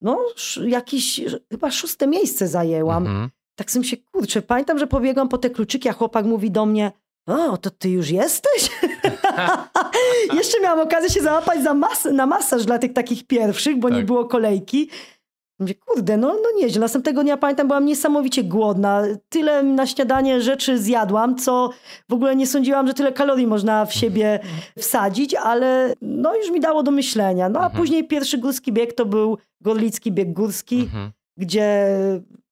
No 0.00 0.20
jakieś, 0.66 1.20
chyba 1.52 1.70
szóste 1.70 2.06
miejsce 2.06 2.48
zajęłam. 2.48 3.06
Mhm. 3.06 3.30
Tak 3.54 3.70
sobie 3.70 3.84
się, 3.84 3.96
kurczę, 3.96 4.42
pamiętam, 4.42 4.78
że 4.78 4.86
pobiegłam 4.86 5.28
po 5.28 5.38
te 5.38 5.50
kluczyki, 5.50 5.88
a 5.88 5.92
chłopak 5.92 6.26
mówi 6.26 6.50
do 6.50 6.66
mnie, 6.66 6.92
o, 7.28 7.56
to 7.56 7.70
ty 7.70 7.88
już 7.90 8.10
jesteś? 8.10 8.70
Jeszcze 10.34 10.60
miałam 10.62 10.80
okazję 10.80 11.10
się 11.10 11.20
załapać 11.22 11.62
za 11.62 11.74
mas- 11.74 12.12
na 12.12 12.26
masaż 12.26 12.64
dla 12.64 12.78
tych 12.78 12.92
takich 12.92 13.26
pierwszych, 13.26 13.78
bo 13.78 13.88
nie 13.88 13.96
Tak. 13.96 14.06
było 14.06 14.24
kolejki. 14.24 14.88
Mówię, 15.60 15.74
kurde, 15.74 16.16
no, 16.16 16.28
no 16.28 16.48
nieźle. 16.60 16.80
Następnego 16.80 17.22
dnia 17.22 17.36
pamiętam, 17.36 17.66
byłam 17.68 17.84
niesamowicie 17.84 18.44
głodna. 18.44 19.02
Tyle 19.28 19.62
na 19.62 19.86
śniadanie 19.86 20.40
rzeczy 20.40 20.78
zjadłam, 20.78 21.36
co 21.36 21.70
w 22.08 22.12
ogóle 22.12 22.36
nie 22.36 22.46
sądziłam, 22.46 22.86
że 22.86 22.94
tyle 22.94 23.12
kalorii 23.12 23.46
można 23.46 23.84
w 23.86 23.94
siebie 23.94 24.40
wsadzić, 24.78 25.34
ale 25.34 25.94
no 26.02 26.36
już 26.36 26.50
mi 26.50 26.60
dało 26.60 26.82
do 26.82 26.90
myślenia. 26.90 27.48
No 27.48 27.60
a 27.60 27.64
Mhm. 27.64 27.80
później 27.82 28.08
pierwszy 28.08 28.38
górski 28.38 28.72
bieg 28.72 28.92
to 28.92 29.04
był 29.06 29.38
Gorlicki 29.60 30.12
Bieg 30.12 30.32
Górski 30.32 30.80
Mhm. 30.80 31.10
gdzie 31.36 31.86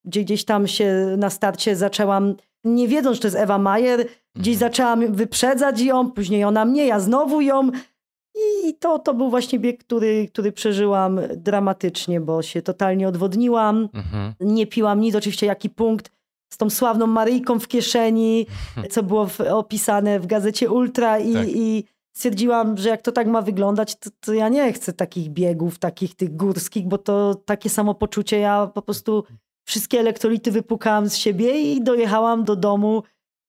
gdzieś 0.05 0.45
tam 0.45 0.67
się 0.67 1.15
na 1.19 1.31
starcie 1.31 1.77
zaczęłam, 1.77 2.35
nie 2.65 2.89
wiedząc, 2.89 3.17
że 3.17 3.21
to 3.23 3.27
jest 3.29 3.37
Ewa 3.37 3.59
Majer, 3.59 4.07
gdzieś 4.37 4.55
Mhm. 4.55 4.71
zaczęłam 4.71 5.13
wyprzedzać 5.15 5.81
ją, 5.81 6.11
później 6.11 6.45
ona 6.45 6.65
mnie, 6.65 6.87
ja 6.87 7.01
znowu 7.01 7.41
ją. 7.41 7.71
I 8.65 8.75
to, 8.75 8.99
to 8.99 9.15
był 9.15 9.31
właśnie 9.31 9.59
bieg, 9.59 9.85
który, 9.85 10.29
który 10.29 10.53
przeżyłam 10.53 11.21
dramatycznie, 11.37 12.21
bo 12.21 12.43
się 12.43 12.63
totalnie 12.63 13.09
odwodniłam. 13.09 13.89
Mhm. 13.95 14.35
Nie 14.41 14.67
piłam 14.67 15.01
nic, 15.01 15.15
oczywiście 15.15 15.47
jaki 15.47 15.71
punkt 15.71 16.11
z 16.53 16.57
tą 16.57 16.71
sławną 16.71 17.07
Maryjką 17.07 17.59
w 17.61 17.69
kieszeni, 17.69 18.47
co 18.91 19.03
było 19.03 19.27
w, 19.27 19.41
opisane 19.41 20.21
w 20.21 20.27
gazecie 20.27 20.71
Ultra 20.71 21.19
i, 21.19 21.33
Tak. 21.33 21.49
i 21.49 21.85
stwierdziłam, 22.17 22.77
że 22.77 22.89
jak 22.89 23.03
to 23.03 23.13
tak 23.13 23.27
ma 23.27 23.43
wyglądać, 23.43 23.97
to, 23.97 24.11
to 24.21 24.33
ja 24.35 24.49
nie 24.49 24.73
chcę 24.73 24.93
takich 24.93 25.29
biegów, 25.31 25.79
takich 25.79 26.15
tych 26.15 26.37
górskich, 26.37 26.87
bo 26.89 26.99
to 26.99 27.35
takie 27.35 27.71
samopoczucie, 27.71 28.39
ja 28.39 28.67
po 28.75 28.83
prostu 28.83 29.25
wszystkie 29.65 30.01
elektrolity 30.01 30.51
wypukałam 30.53 31.09
z 31.09 31.17
siebie 31.17 31.61
i 31.73 31.83
dojechałam 31.83 32.45
do 32.45 32.57
domu 32.57 33.03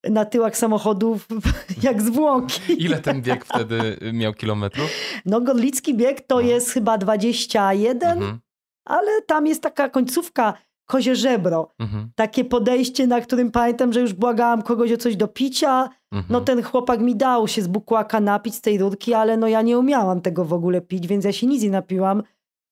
na 0.09 0.25
tyłach 0.25 0.57
samochodów 0.57 1.27
jak 1.83 2.01
zwłoki. 2.01 2.61
Ile 2.77 2.99
ten 2.99 3.21
bieg 3.21 3.45
wtedy 3.45 3.97
miał 4.13 4.33
kilometrów? 4.33 4.89
No 5.25 5.41
Gorlicki 5.41 5.93
bieg 5.95 6.21
to 6.27 6.35
No. 6.35 6.41
jest 6.41 6.69
chyba 6.71 6.97
21, 6.97 8.11
Mhm. 8.17 8.39
ale 8.85 9.21
tam 9.21 9.47
jest 9.47 9.61
taka 9.61 9.89
końcówka, 9.89 10.53
kozie 10.85 11.15
żebro. 11.15 11.73
Mhm. 11.79 12.09
takie 12.15 12.45
podejście, 12.45 13.07
na 13.07 13.21
którym 13.21 13.51
pamiętam, 13.51 13.93
że 13.93 14.01
już 14.01 14.13
błagałam 14.13 14.61
kogoś 14.61 14.91
o 14.91 14.97
coś 14.97 15.15
do 15.15 15.27
picia. 15.27 15.89
Mhm. 16.11 16.25
No 16.29 16.41
ten 16.41 16.63
chłopak 16.63 16.99
mi 16.99 17.15
dał 17.15 17.47
się 17.47 17.61
z 17.61 17.67
bukłaka 17.67 18.19
napić 18.19 18.55
z 18.55 18.61
tej 18.61 18.77
rurki, 18.77 19.13
ale 19.13 19.37
no 19.37 19.47
ja 19.47 19.61
nie 19.61 19.79
umiałam 19.79 20.21
tego 20.21 20.45
w 20.45 20.53
ogóle 20.53 20.81
pić, 20.81 21.07
więc 21.07 21.25
ja 21.25 21.31
się 21.31 21.47
nic 21.47 21.63
nie 21.63 21.69
napiłam. 21.69 22.23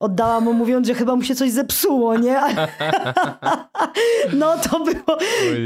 Oddałam 0.02 0.44
mu 0.44 0.54
mówiąc, 0.54 0.88
że 0.88 0.94
chyba 0.94 1.16
mu 1.16 1.24
się 1.24 1.36
coś 1.36 1.52
zepsuło, 1.52 2.18
nie? 2.18 2.42
No 4.34 4.58
to 4.58 4.80
było, 4.80 5.18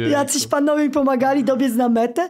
jacyś 0.10 0.48
panowie 0.48 0.84
mi 0.84 0.90
pomagali 0.90 1.44
dobiec 1.44 1.74
na 1.74 1.90
metę, 1.90 2.30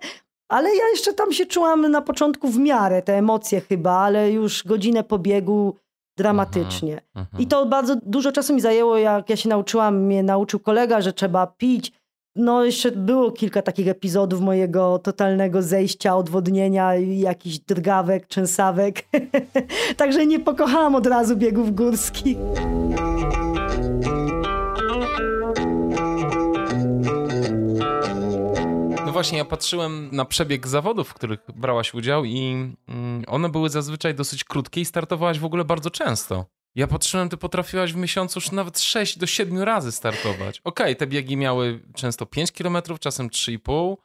ale 0.49 0.69
ja 0.69 0.83
jeszcze 0.91 1.13
tam 1.13 1.31
się 1.31 1.45
czułam 1.45 1.91
na 1.91 2.01
początku 2.01 2.49
w 2.49 2.57
miarę, 2.57 3.01
te 3.01 3.17
emocje 3.17 3.61
chyba, 3.61 3.91
ale 3.91 4.31
już 4.31 4.63
godzinę 4.63 5.03
po 5.03 5.19
biegu 5.19 5.75
dramatycznie. 6.17 7.01
Mhm. 7.15 7.43
I 7.43 7.47
to 7.47 7.65
bardzo 7.65 7.95
dużo 8.03 8.31
czasu 8.31 8.55
mi 8.55 8.61
zajęło, 8.61 8.97
jak 8.97 9.29
ja 9.29 9.35
się 9.35 9.49
nauczyłam, 9.49 10.01
mnie 10.01 10.23
nauczył 10.23 10.59
kolega, 10.59 11.01
że 11.01 11.13
trzeba 11.13 11.47
pić. 11.47 11.91
No 12.37 12.65
jeszcze 12.65 12.91
było 12.91 13.31
kilka 13.31 13.61
takich 13.61 13.87
epizodów 13.87 14.41
mojego 14.41 14.99
totalnego 14.99 15.61
zejścia, 15.61 16.15
odwodnienia, 16.15 16.95
i 16.95 17.19
jakichś 17.19 17.59
drgawek, 17.59 18.27
trzęsawek. 18.27 19.05
Także 19.97 20.25
nie 20.25 20.39
pokochałam 20.39 20.95
od 20.95 21.07
razu 21.07 21.35
biegów 21.37 21.75
górskich. 21.75 22.37
No 29.05 29.11
właśnie, 29.11 29.37
ja 29.37 29.45
patrzyłem 29.45 30.09
na 30.11 30.25
przebieg 30.25 30.67
zawodów, 30.67 31.07
w 31.07 31.13
których 31.13 31.39
brałaś 31.55 31.93
udział 31.93 32.25
i 32.25 32.73
mm, 32.87 33.23
one 33.27 33.49
były 33.49 33.69
zazwyczaj 33.69 34.15
dosyć 34.15 34.43
krótkie 34.43 34.81
i 34.81 34.85
startowałaś 34.85 35.39
w 35.39 35.45
ogóle 35.45 35.65
bardzo 35.65 35.89
często. 35.89 36.45
Ja 36.75 36.87
patrzyłem, 36.87 37.29
ty 37.29 37.37
potrafiłaś 37.37 37.93
w 37.93 37.95
miesiącu 37.95 38.37
już 38.37 38.51
nawet 38.51 38.79
6 38.79 39.17
do 39.17 39.25
7 39.25 39.59
razy 39.59 39.91
startować. 39.91 40.61
Okej, 40.63 40.95
te 40.95 41.07
biegi 41.07 41.37
miały 41.37 41.79
często 41.95 42.25
5 42.25 42.51
km, 42.51 42.77
czasem 42.99 43.29
3,5. 43.29 43.95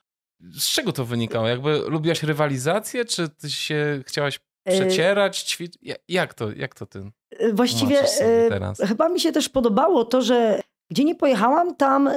Z 0.40 0.70
czego 0.70 0.92
to 0.92 1.04
wynikało? 1.04 1.48
Jakby 1.48 1.78
lubiłaś 1.78 2.22
rywalizację, 2.22 3.04
czy 3.04 3.28
ty 3.28 3.50
się 3.50 4.02
chciałaś 4.06 4.40
E, 4.64 4.80
przecierać, 4.80 5.38
ćwiczyć? 5.42 5.82
Jak 6.08 6.34
to, 6.34 6.52
jak 6.52 6.74
to 6.74 6.86
ty 6.86 7.10
Właściwie 7.52 8.00
e, 8.20 8.48
teraz? 8.48 8.78
chyba 8.78 9.08
mi 9.08 9.20
się 9.20 9.32
też 9.32 9.48
podobało 9.48 10.04
to, 10.04 10.22
że 10.22 10.60
Gdzie 10.90 11.04
nie 11.04 11.14
pojechałam, 11.14 11.76
tam, 11.76 12.08
e, 12.08 12.14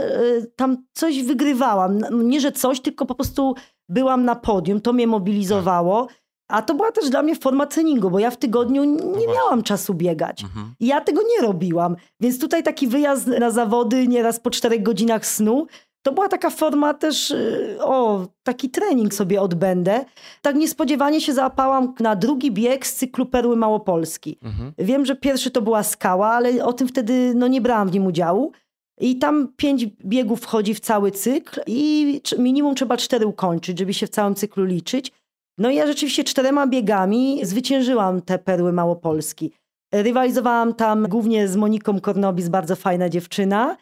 tam 0.56 0.86
coś 0.94 1.24
wygrywałam. 1.24 2.00
Nie, 2.12 2.40
że 2.40 2.52
coś, 2.52 2.82
tylko 2.82 3.06
po 3.06 3.16
prostu 3.16 3.56
byłam 3.90 4.26
na 4.26 4.36
podium, 4.36 4.82
to 4.82 4.94
mnie 4.94 5.08
mobilizowało. 5.08 6.08
A 6.54 6.62
to 6.62 6.74
była 6.74 6.92
też 6.92 7.10
dla 7.10 7.22
mnie 7.24 7.36
forma 7.36 7.66
treningu, 7.66 8.10
bo 8.10 8.20
ja 8.20 8.32
w 8.32 8.38
tygodniu 8.38 8.84
nie 8.84 9.28
No 9.28 9.34
miałam 9.34 9.64
czasu 9.64 9.94
biegać. 9.94 10.44
Mhm. 10.44 10.74
I 10.80 10.88
ja 10.88 11.02
tego 11.02 11.22
nie 11.22 11.48
robiłam. 11.48 11.96
Więc 12.20 12.40
tutaj 12.40 12.64
taki 12.64 12.88
wyjazd 12.88 13.28
na 13.28 13.52
zawody, 13.52 14.08
nieraz 14.08 14.40
po 14.40 14.50
czterech 14.50 14.84
godzinach 14.84 15.26
snu, 15.26 15.68
to 16.04 16.12
była 16.12 16.28
taka 16.28 16.50
forma 16.50 16.94
też, 16.94 17.32
y, 17.32 17.78
o, 17.82 18.28
taki 18.44 18.70
trening 18.70 19.14
sobie 19.14 19.42
odbędę. 19.42 20.06
Tak 20.42 20.56
niespodziewanie 20.56 21.22
się 21.22 21.34
załapałam 21.34 21.94
na 22.00 22.16
drugi 22.16 22.52
bieg 22.52 22.88
z 22.88 22.96
cyklu 22.96 23.26
Perły 23.26 23.56
Małopolski. 23.56 24.40
Mhm. 24.42 24.74
Wiem, 24.78 25.06
że 25.06 25.16
pierwszy 25.16 25.52
to 25.52 25.62
była 25.62 25.84
skała, 25.84 26.28
ale 26.28 26.66
o 26.66 26.74
tym 26.74 26.88
wtedy 26.88 27.34
no, 27.36 27.48
nie 27.48 27.62
brałam 27.62 27.90
w 27.90 27.94
nim 27.94 28.06
udziału. 28.06 28.52
I 29.00 29.18
tam 29.18 29.48
pięć 29.58 29.86
biegów 29.86 30.42
wchodzi 30.42 30.74
w 30.74 30.80
cały 30.80 31.12
cykl 31.12 31.62
i 31.68 32.22
minimum 32.38 32.76
trzeba 32.76 32.98
cztery 32.98 33.28
ukończyć, 33.28 33.80
żeby 33.80 33.94
się 33.94 34.08
w 34.08 34.10
całym 34.10 34.36
cyklu 34.36 34.66
liczyć. 34.66 35.12
No 35.58 35.70
i 35.70 35.76
ja 35.76 35.88
rzeczywiście 35.88 36.24
czterema 36.24 36.68
biegami 36.68 37.40
zwyciężyłam 37.44 38.22
te 38.22 38.40
perły 38.40 38.74
Małopolski. 38.74 39.52
Rywalizowałam 39.94 40.74
tam 40.74 41.08
głównie 41.08 41.48
z 41.48 41.56
Moniką 41.56 42.02
Kornobis, 42.02 42.50
bardzo 42.50 42.76
fajna 42.76 43.10
dziewczyna. 43.10 43.78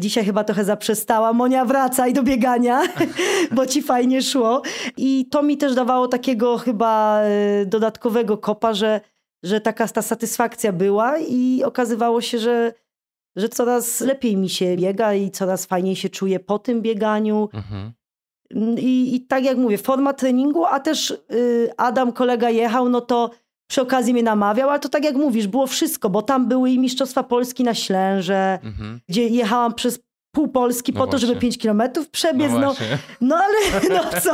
Dzisiaj 0.00 0.24
chyba 0.24 0.44
trochę 0.44 0.64
zaprzestała. 0.64 1.32
Monia, 1.32 1.64
wracaj 1.64 2.12
do 2.12 2.22
biegania, 2.22 2.82
bo 3.56 3.66
ci 3.66 3.82
fajnie 3.82 4.22
szło. 4.22 4.62
I 4.96 5.26
to 5.30 5.42
mi 5.42 5.56
też 5.56 5.74
dawało 5.74 6.08
takiego 6.08 6.58
chyba 6.58 7.20
e, 7.22 7.66
dodatkowego 7.66 8.38
kopa, 8.38 8.74
że, 8.74 9.00
że 9.42 9.60
taka 9.60 9.88
ta 9.88 10.02
satysfakcja 10.02 10.72
była 10.72 11.18
i 11.18 11.62
okazywało 11.64 12.20
się, 12.20 12.38
że, 12.38 12.72
że 13.36 13.48
coraz 13.48 14.00
lepiej 14.00 14.36
mi 14.36 14.48
się 14.48 14.76
biega 14.76 15.14
i 15.14 15.30
coraz 15.30 15.66
fajniej 15.66 15.96
się 15.96 16.08
czuję 16.08 16.40
po 16.40 16.58
tym 16.58 16.82
bieganiu. 16.82 17.48
Mhm. 17.52 17.92
I, 18.78 19.14
I 19.14 19.20
tak 19.20 19.44
jak 19.44 19.56
mówię, 19.58 19.78
forma 19.78 20.12
treningu, 20.12 20.64
a 20.64 20.80
też 20.80 21.10
y, 21.32 21.70
Adam, 21.76 22.12
kolega 22.12 22.50
jechał, 22.50 22.88
no 22.88 23.00
to 23.00 23.30
przy 23.70 23.82
okazji 23.82 24.12
mnie 24.12 24.22
namawiał, 24.22 24.70
ale 24.70 24.78
to 24.80 24.88
tak 24.88 25.04
jak 25.04 25.16
mówisz, 25.16 25.46
było 25.46 25.66
wszystko, 25.66 26.10
bo 26.10 26.22
tam 26.22 26.46
były 26.48 26.70
i 26.70 26.78
Mistrzostwa 26.78 27.22
Polski 27.22 27.64
na 27.64 27.74
Ślęże, 27.74 28.58
Mhm. 28.64 29.00
gdzie 29.08 29.28
jechałam 29.28 29.74
przez 29.74 30.00
pół 30.34 30.48
Polski 30.48 30.92
No 30.92 30.98
po 31.00 31.06
to, 31.06 31.18
żeby 31.18 31.32
właśnie. 31.32 31.40
5 31.40 31.58
kilometrów 31.58 32.06
No 32.06 32.10
przebiec. 32.12 32.52
No, 32.52 32.58
właśnie. 32.60 32.98
no 33.20 33.36
ale 33.36 33.54
no 33.94 34.20
co, 34.20 34.32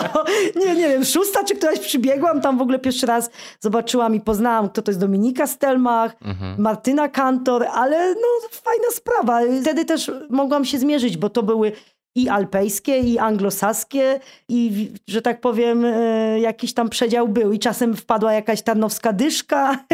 nie, 0.61 0.75
nie 0.75 0.89
wiem, 0.89 1.05
szósta 1.05 1.45
czy 1.45 1.55
któraś 1.57 1.79
przybiegłam, 1.79 2.41
tam 2.41 2.59
w 2.59 2.63
ogóle 2.63 2.79
pierwszy 2.79 3.07
raz 3.07 3.31
zobaczyłam 3.61 4.15
i 4.15 4.21
poznałam, 4.21 4.69
kto 4.69 4.83
to 4.83 4.91
jest 4.91 5.01
Dominika 5.01 5.47
Stelmach, 5.47 6.17
Mhm. 6.25 6.61
Martyna 6.63 7.09
Kantor, 7.09 7.67
ale 7.73 8.15
no 8.15 8.49
fajna 8.51 8.89
sprawa. 8.93 9.41
Wtedy 9.63 9.85
też 9.85 10.11
mogłam 10.31 10.65
się 10.65 10.79
zmierzyć, 10.79 11.17
bo 11.17 11.31
to 11.31 11.43
były 11.43 11.73
i 12.15 12.29
alpejskie, 12.29 12.99
i 12.99 13.19
anglosaskie, 13.19 14.21
i 14.49 14.91
że 15.09 15.23
tak 15.23 15.41
powiem, 15.41 15.85
e, 15.85 16.41
jakiś 16.41 16.75
tam 16.75 16.89
przedział 16.89 17.29
był. 17.29 17.53
I 17.53 17.59
czasem 17.59 17.97
wpadła 17.97 18.33
jakaś 18.33 18.63
tarnowska 18.63 19.13
dyszka. 19.13 19.85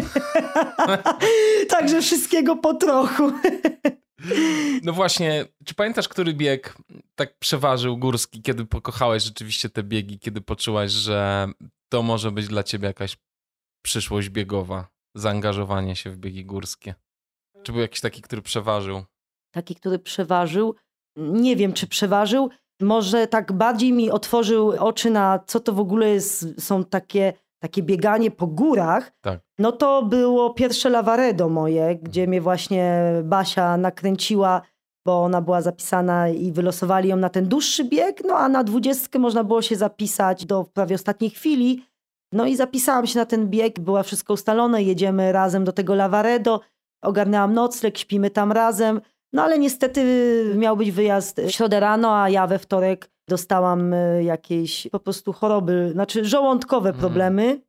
Także 1.77 2.03
wszystkiego 2.03 2.57
po 2.57 2.75
trochu. 2.75 3.33
No 4.83 4.93
właśnie, 4.93 5.45
czy 5.65 5.75
pamiętasz, 5.75 6.09
który 6.09 6.35
bieg 6.35 6.77
tak 7.15 7.39
przeważył 7.39 7.99
górski, 7.99 8.43
kiedy 8.43 8.67
pokochałeś 8.67 9.23
rzeczywiście 9.23 9.69
te 9.69 9.83
biegi, 9.83 10.19
kiedy 10.19 10.41
poczułaś, 10.41 10.91
że 10.91 11.49
to 11.89 12.03
może 12.03 12.31
być 12.31 12.49
dla 12.49 12.63
ciebie 12.63 12.87
jakaś 12.89 13.17
przyszłość 13.83 14.29
biegowa, 14.29 14.89
zaangażowanie 15.15 15.97
się 15.97 16.11
w 16.11 16.17
biegi 16.17 16.45
górskie? 16.45 16.95
Czy 17.63 17.73
był 17.73 17.81
jakiś 17.81 18.01
taki, 18.01 18.23
który 18.23 18.43
przeważył? 18.43 19.05
Taki, 19.51 19.75
który 19.75 19.99
przeważył. 19.99 20.75
Nie 21.17 21.57
wiem, 21.57 21.73
czy 21.73 21.87
przeważył. 21.87 22.51
Może 22.81 23.27
tak 23.27 23.53
bardziej 23.53 23.93
mi 23.93 24.11
otworzył 24.11 24.73
oczy 24.79 25.11
na 25.11 25.41
co 25.47 25.61
to 25.61 25.73
w 25.73 25.81
ogóle 25.81 26.09
jest, 26.09 26.61
są 26.61 26.85
takie, 26.85 27.33
takie 27.63 27.83
bieganie 27.83 28.31
po 28.31 28.47
górach. 28.47 29.13
Tak. 29.21 29.41
No 29.59 29.73
to 29.73 30.03
było 30.03 30.55
pierwsze 30.55 30.91
Lavaredo 30.91 31.49
moje, 31.49 31.97
gdzie 32.03 32.27
mnie 32.27 32.41
właśnie 32.41 33.03
Basia 33.25 33.77
nakręciła, 33.77 34.63
bo 35.07 35.23
ona 35.23 35.41
była 35.41 35.63
zapisana 35.63 36.29
i 36.29 36.53
wylosowali 36.53 37.09
ją 37.09 37.17
na 37.17 37.29
ten 37.29 37.49
dłuższy 37.49 37.85
bieg, 37.85 38.23
no 38.25 38.35
a 38.35 38.49
na 38.49 38.65
dwudziestkę 38.65 39.19
można 39.19 39.45
było 39.45 39.63
się 39.63 39.77
zapisać 39.77 40.47
do 40.47 40.65
prawie 40.65 40.95
ostatniej 40.95 41.31
chwili. 41.31 41.85
No 42.33 42.47
i 42.47 42.57
zapisałam 42.57 43.07
się 43.07 43.19
na 43.19 43.27
ten 43.27 43.49
bieg, 43.49 43.81
była 43.81 44.03
wszystko 44.03 44.33
ustalone, 44.33 44.83
jedziemy 44.83 45.33
razem 45.33 45.65
do 45.65 45.73
tego 45.73 45.95
Lavaredo, 45.95 46.61
ogarnęłam 47.03 47.55
nocleg, 47.55 47.99
śpimy 47.99 48.31
tam 48.31 48.53
razem. 48.53 49.01
No 49.33 49.43
ale 49.43 49.59
niestety 49.59 50.03
miał 50.57 50.77
być 50.77 50.91
wyjazd 50.91 51.41
w 51.41 51.51
środę 51.51 51.81
rano, 51.81 52.23
a 52.23 52.29
ja 52.31 52.47
we 52.47 52.59
wtorek 52.59 53.11
dostałam 53.29 53.95
e, 53.95 54.25
jakieś 54.25 54.89
po 54.93 55.01
prostu 55.01 55.33
choroby, 55.33 55.91
znaczy 55.93 56.25
żołądkowe 56.25 56.89
Mhm. 56.89 57.01
problemy 57.01 57.61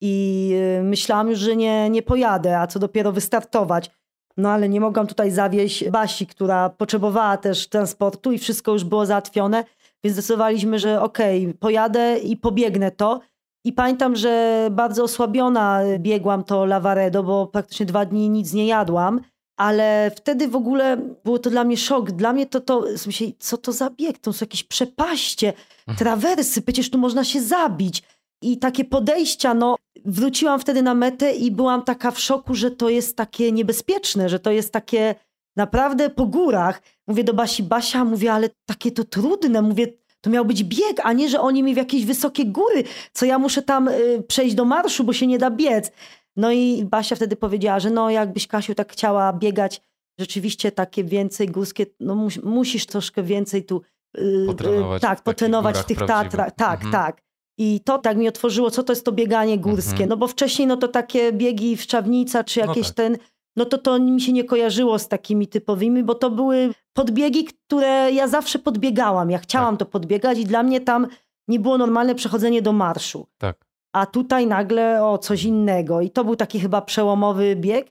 i 0.00 0.52
e, 0.78 0.82
myślałam 0.82 1.30
już, 1.30 1.38
że 1.38 1.56
nie, 1.56 1.90
nie 1.90 2.02
pojadę, 2.02 2.58
a 2.58 2.66
co 2.66 2.78
dopiero 2.78 3.12
wystartować. 3.12 3.90
No 4.36 4.50
ale 4.50 4.68
nie 4.68 4.80
mogłam 4.80 5.06
tutaj 5.06 5.30
zawieść 5.30 5.90
Basi, 5.90 6.26
która 6.26 6.70
potrzebowała 6.70 7.36
też 7.36 7.68
transportu 7.68 8.32
i 8.32 8.38
wszystko 8.38 8.72
już 8.72 8.84
było 8.84 9.06
załatwione, 9.06 9.64
więc 10.04 10.16
zdecydowaliśmy, 10.16 10.78
że 10.78 11.00
okej, 11.00 11.54
pojadę 11.54 12.18
i 12.18 12.36
pobiegnę 12.36 12.90
to. 12.90 13.20
I 13.64 13.72
pamiętam, 13.72 14.16
że 14.16 14.68
bardzo 14.70 15.02
osłabiona 15.04 15.80
biegłam 15.98 16.44
to 16.44 16.64
Lavaredo, 16.64 17.22
bo 17.22 17.46
praktycznie 17.46 17.86
dwa 17.86 18.04
dni 18.04 18.30
nic 18.30 18.52
nie 18.52 18.66
jadłam. 18.66 19.20
Ale 19.58 20.10
wtedy 20.16 20.48
w 20.48 20.56
ogóle 20.56 20.96
było 21.24 21.38
to 21.38 21.50
dla 21.50 21.64
mnie 21.64 21.76
szok. 21.76 22.10
Dla 22.10 22.32
mnie 22.32 22.46
to, 22.46 22.60
to 22.60 22.84
myślę, 23.06 23.26
co 23.38 23.56
to 23.56 23.72
za 23.72 23.90
bieg? 23.90 24.18
To 24.18 24.32
są 24.32 24.44
jakieś 24.44 24.64
przepaście, 24.64 25.52
trawersy, 25.98 26.62
przecież 26.62 26.90
tu 26.90 26.98
można 26.98 27.24
się 27.24 27.42
zabić. 27.42 28.02
I 28.42 28.58
takie 28.58 28.84
podejścia, 28.84 29.54
no 29.54 29.76
wróciłam 30.04 30.60
wtedy 30.60 30.82
na 30.82 30.94
metę 30.94 31.32
i 31.32 31.50
byłam 31.50 31.82
taka 31.82 32.10
w 32.10 32.20
szoku, 32.20 32.54
że 32.54 32.70
to 32.70 32.88
jest 32.88 33.16
takie 33.16 33.52
niebezpieczne, 33.52 34.28
że 34.28 34.38
to 34.38 34.50
jest 34.50 34.72
takie 34.72 35.14
naprawdę 35.56 36.10
po 36.10 36.26
górach. 36.26 36.82
Mówię 37.06 37.24
do 37.24 37.34
Basi, 37.34 37.62
Basia, 37.62 38.04
mówię, 38.04 38.32
ale 38.32 38.50
takie 38.66 38.90
to 38.92 39.04
trudne. 39.04 39.62
Mówię, 39.62 39.86
to 40.20 40.30
miał 40.30 40.44
być 40.44 40.64
bieg, 40.64 41.00
a 41.02 41.12
nie, 41.12 41.28
że 41.28 41.40
oni 41.40 41.62
mi 41.62 41.74
w 41.74 41.76
jakieś 41.76 42.04
wysokie 42.04 42.44
góry, 42.44 42.84
co 43.12 43.26
ja 43.26 43.38
muszę 43.38 43.62
tam 43.62 43.88
y, 43.88 44.22
przejść 44.28 44.54
do 44.54 44.64
marszu, 44.64 45.04
bo 45.04 45.12
się 45.12 45.26
nie 45.26 45.38
da 45.38 45.50
biec. 45.50 45.92
No 46.38 46.52
i 46.52 46.84
Basia 46.84 47.16
wtedy 47.16 47.36
powiedziała, 47.36 47.80
że 47.80 47.90
no 47.90 48.10
jakbyś 48.10 48.46
Kasiu 48.46 48.74
tak 48.74 48.92
chciała 48.92 49.32
biegać 49.32 49.80
rzeczywiście 50.20 50.72
takie 50.72 51.04
więcej 51.04 51.48
górskie, 51.48 51.86
no 52.00 52.14
mus, 52.14 52.42
musisz 52.42 52.86
troszkę 52.86 53.22
więcej 53.22 53.64
tu 53.64 53.82
y, 54.18 54.44
Potrenować 54.46 55.02
w 55.02 55.02
tak, 55.02 55.22
potrenować 55.22 55.74
w 55.74 55.78
górach 55.78 55.86
tych. 55.86 55.98
Tatrach. 55.98 56.52
Tak, 56.54 56.74
Mhm. 56.84 56.92
tak. 56.92 57.22
I 57.58 57.80
to 57.84 57.98
tak 57.98 58.16
mi 58.16 58.28
otworzyło, 58.28 58.70
co 58.70 58.82
to 58.82 58.92
jest 58.92 59.04
to 59.04 59.12
bieganie 59.12 59.58
górskie. 59.58 59.90
Mhm. 59.92 60.08
No 60.10 60.16
bo 60.16 60.26
wcześniej 60.28 60.68
no 60.68 60.76
to 60.76 60.88
takie 60.88 61.32
biegi 61.32 61.76
w 61.76 61.82
Szczawnica, 61.82 62.44
czy 62.44 62.60
No 62.60 62.66
jakieś 62.66 62.86
tak. 62.86 62.96
ten, 62.96 63.16
no 63.56 63.64
to 63.64 63.78
to 63.78 63.98
mi 63.98 64.20
się 64.20 64.32
nie 64.32 64.44
kojarzyło 64.44 64.98
z 64.98 65.08
takimi 65.08 65.46
typowymi, 65.46 66.02
bo 66.04 66.14
to 66.14 66.30
były 66.30 66.74
podbiegi, 66.92 67.44
które 67.44 68.12
ja 68.12 68.28
zawsze 68.28 68.58
podbiegałam. 68.58 69.30
Ja 69.30 69.38
chciałam 69.38 69.76
Tak. 69.76 69.78
to 69.78 69.92
podbiegać 69.92 70.38
i 70.38 70.44
dla 70.44 70.62
mnie 70.62 70.80
tam 70.80 71.06
nie 71.48 71.60
było 71.60 71.78
normalne 71.78 72.14
przechodzenie 72.14 72.62
do 72.62 72.72
marszu. 72.72 73.26
Tak. 73.38 73.67
A 73.92 74.06
tutaj 74.06 74.46
nagle 74.46 75.04
o 75.04 75.18
coś 75.18 75.44
innego. 75.44 76.00
I 76.00 76.10
to 76.10 76.24
był 76.24 76.36
taki 76.36 76.60
chyba 76.60 76.82
przełomowy 76.82 77.56
bieg, 77.56 77.86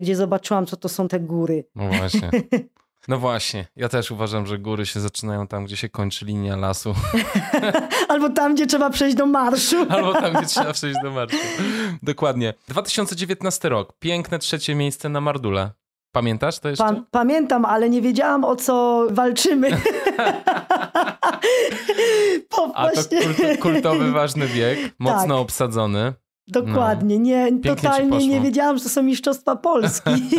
gdzie 0.00 0.16
zobaczyłam, 0.16 0.66
co 0.66 0.76
to 0.76 0.88
są 0.88 1.08
te 1.08 1.20
góry. 1.20 1.64
No 1.74 1.88
właśnie. 1.88 2.30
No 3.08 3.18
właśnie, 3.18 3.66
ja 3.76 3.88
też 3.88 4.10
uważam, 4.10 4.46
że 4.46 4.58
góry 4.58 4.86
się 4.86 5.00
zaczynają 5.00 5.46
tam, 5.46 5.64
gdzie 5.64 5.76
się 5.76 5.88
kończy 5.88 6.24
linia 6.24 6.56
lasu, 6.56 6.94
Albo 8.08 8.30
tam, 8.30 8.54
gdzie 8.54 8.66
trzeba 8.66 8.90
przejść 8.90 9.16
do 9.16 9.26
marszu. 9.26 9.86
albo 9.88 10.12
tam, 10.12 10.32
gdzie 10.32 10.46
trzeba 10.46 10.72
przejść 10.72 11.00
do 11.02 11.10
marszu. 11.10 11.36
Dokładnie. 12.02 12.54
2019 12.68 13.68
rok, 13.68 13.92
piękne 13.98 14.38
trzecie 14.38 14.74
miejsce 14.74 15.08
na 15.08 15.20
Mardule. 15.20 15.70
Pamiętasz 16.12 16.58
to 16.58 16.68
jeszcze? 16.68 16.84
Pa- 16.84 17.02
pamiętam, 17.10 17.64
ale 17.64 17.90
nie 17.90 18.02
wiedziałam, 18.02 18.44
o 18.44 18.56
co 18.56 19.06
walczymy. 19.10 19.70
Bo 22.50 22.72
A 22.74 22.88
to 22.88 22.94
właśnie... 22.94 23.20
kult, 23.22 23.60
kultowy, 23.60 24.12
ważny 24.12 24.46
bieg, 24.48 24.78
mocno 24.98 25.34
Tak. 25.34 25.42
obsadzony. 25.42 26.12
Dokładnie, 26.48 27.18
nie, 27.18 27.48
ci 27.52 27.60
totalnie 27.60 28.28
nie 28.28 28.40
wiedziałam, 28.40 28.76
że 28.78 28.82
to 28.82 28.88
są 28.88 29.02
Mistrzostwa 29.02 29.56
Polski. 29.56 30.10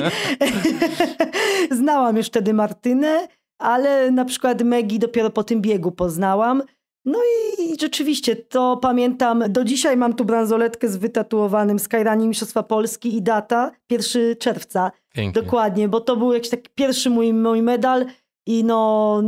Znałam 1.71 2.17
już 2.17 2.27
wtedy 2.27 2.53
Martynę, 2.53 3.27
ale 3.59 4.11
na 4.11 4.25
przykład 4.25 4.61
Megi 4.61 4.99
dopiero 4.99 5.29
po 5.29 5.43
tym 5.43 5.61
biegu 5.61 5.91
poznałam. 5.91 6.63
No 7.05 7.19
i, 7.23 7.63
i 7.63 7.79
rzeczywiście 7.79 8.35
to 8.35 8.77
pamiętam, 8.77 9.43
do 9.49 9.63
dzisiaj 9.63 9.97
mam 9.97 10.13
tu 10.13 10.25
bransoletkę 10.25 10.89
z 10.89 10.97
wytatuowanym 10.97 11.79
Skyrunning 11.79 12.27
Mistrzostwa 12.29 12.63
Polski 12.63 13.15
i 13.15 13.21
data 13.21 13.71
1 13.89 14.35
czerwca. 14.39 14.91
Pięknie. 15.13 15.41
Dokładnie, 15.41 15.87
bo 15.87 16.01
to 16.01 16.17
był 16.17 16.33
jakiś 16.33 16.49
taki 16.49 16.69
pierwszy 16.75 17.09
mój, 17.09 17.33
mój 17.33 17.61
medal 17.61 18.05
i 18.45 18.63
no 18.63 19.21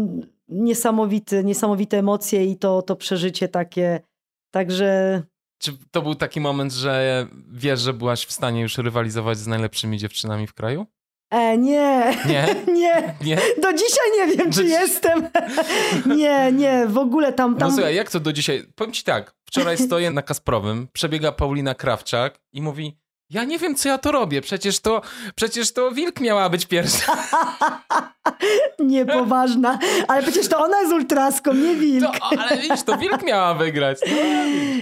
niesamowity, 0.47 1.43
niesamowite 1.43 1.97
emocje 1.97 2.45
i 2.45 2.57
to, 2.57 2.82
to 2.82 2.95
przeżycie 2.95 3.47
takie. 3.47 3.99
Także 4.51 5.21
Czy 5.57 5.71
to 5.91 6.01
był 6.01 6.15
taki 6.15 6.39
moment, 6.41 6.73
że 6.73 7.28
wiesz, 7.51 7.80
że 7.80 7.93
byłaś 7.93 8.26
w 8.26 8.32
stanie 8.32 8.61
już 8.61 8.78
rywalizować 8.78 9.38
z 9.38 9.47
najlepszymi 9.47 9.97
dziewczynami 9.97 10.47
w 10.47 10.53
kraju? 10.53 10.86
E, 11.36 11.57
nie. 11.57 12.13
Nie? 12.27 12.55
Nie. 12.73 13.15
Nie? 13.25 13.36
Do 13.61 13.73
dzisiaj 13.73 14.05
nie 14.17 14.36
wiem, 14.38 14.51
czy 14.51 14.59
Do 14.59 14.65
dziś- 14.65 14.69
jestem. 14.71 15.27
nie, 16.17 16.51
nie, 16.51 16.86
w 16.88 16.97
ogóle 16.97 17.33
tam... 17.33 17.55
tam... 17.57 17.69
No 17.69 17.75
słuchaj, 17.75 17.95
jak 17.95 18.11
to 18.11 18.19
do 18.19 18.33
dzisiaj? 18.33 18.63
Powiem 18.75 18.93
ci 18.93 19.03
tak, 19.03 19.36
wczoraj 19.45 19.77
stoję 19.77 20.11
na 20.11 20.21
Kasprowym, 20.21 20.88
przebiega 20.93 21.31
Paulina 21.31 21.75
Krawczak 21.75 22.39
i 22.53 22.61
mówi, 22.61 22.97
ja 23.36 23.43
nie 23.43 23.59
wiem, 23.59 23.75
co 23.75 23.89
ja 23.89 23.97
to 23.97 24.11
robię, 24.11 24.41
przecież 24.41 24.79
to, 24.79 25.01
przecież 25.36 25.71
to 25.73 25.91
Wilk 25.91 26.19
miała 26.19 26.49
być 26.49 26.65
pierwsza. 26.65 27.17
Niepoważna. 28.79 29.79
Ale 30.07 30.21
przecież 30.23 30.47
to 30.47 30.57
ona 30.63 30.81
jest 30.81 30.93
ultraską, 30.93 31.53
nie 31.53 31.75
wilk. 31.75 32.17
To, 32.19 32.38
ale 32.39 32.57
widzisz, 32.61 32.83
to 32.83 32.97
Wilk 32.97 33.23
miała 33.23 33.53
wygrać. 33.53 33.97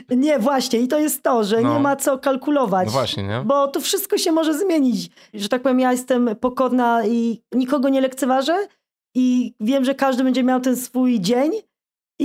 No, 0.10 0.16
Nie, 0.16 0.40
właśnie. 0.40 0.80
I 0.80 0.88
to 0.88 1.00
jest 1.00 1.24
to, 1.24 1.44
że 1.44 1.62
No. 1.62 1.74
nie 1.74 1.80
ma 1.80 1.96
co 1.96 2.18
kalkulować. 2.18 2.86
no 2.86 2.92
właśnie, 2.92 3.24
nie? 3.24 3.42
Bo 3.46 3.68
tu 3.68 3.82
wszystko 3.82 4.18
się 4.18 4.32
może 4.32 4.58
zmienić. 4.58 5.10
Że 5.34 5.50
tak 5.50 5.62
powiem, 5.62 5.80
ja 5.80 5.92
jestem 5.92 6.36
pokorna 6.42 7.06
i 7.06 7.42
nikogo 7.56 7.90
nie 7.90 8.02
lekceważę 8.02 8.68
i 9.16 9.54
wiem, 9.60 9.86
że 9.86 9.96
każdy 9.96 10.24
będzie 10.24 10.44
miał 10.44 10.60
ten 10.60 10.76
swój 10.78 11.20
dzień 11.20 11.52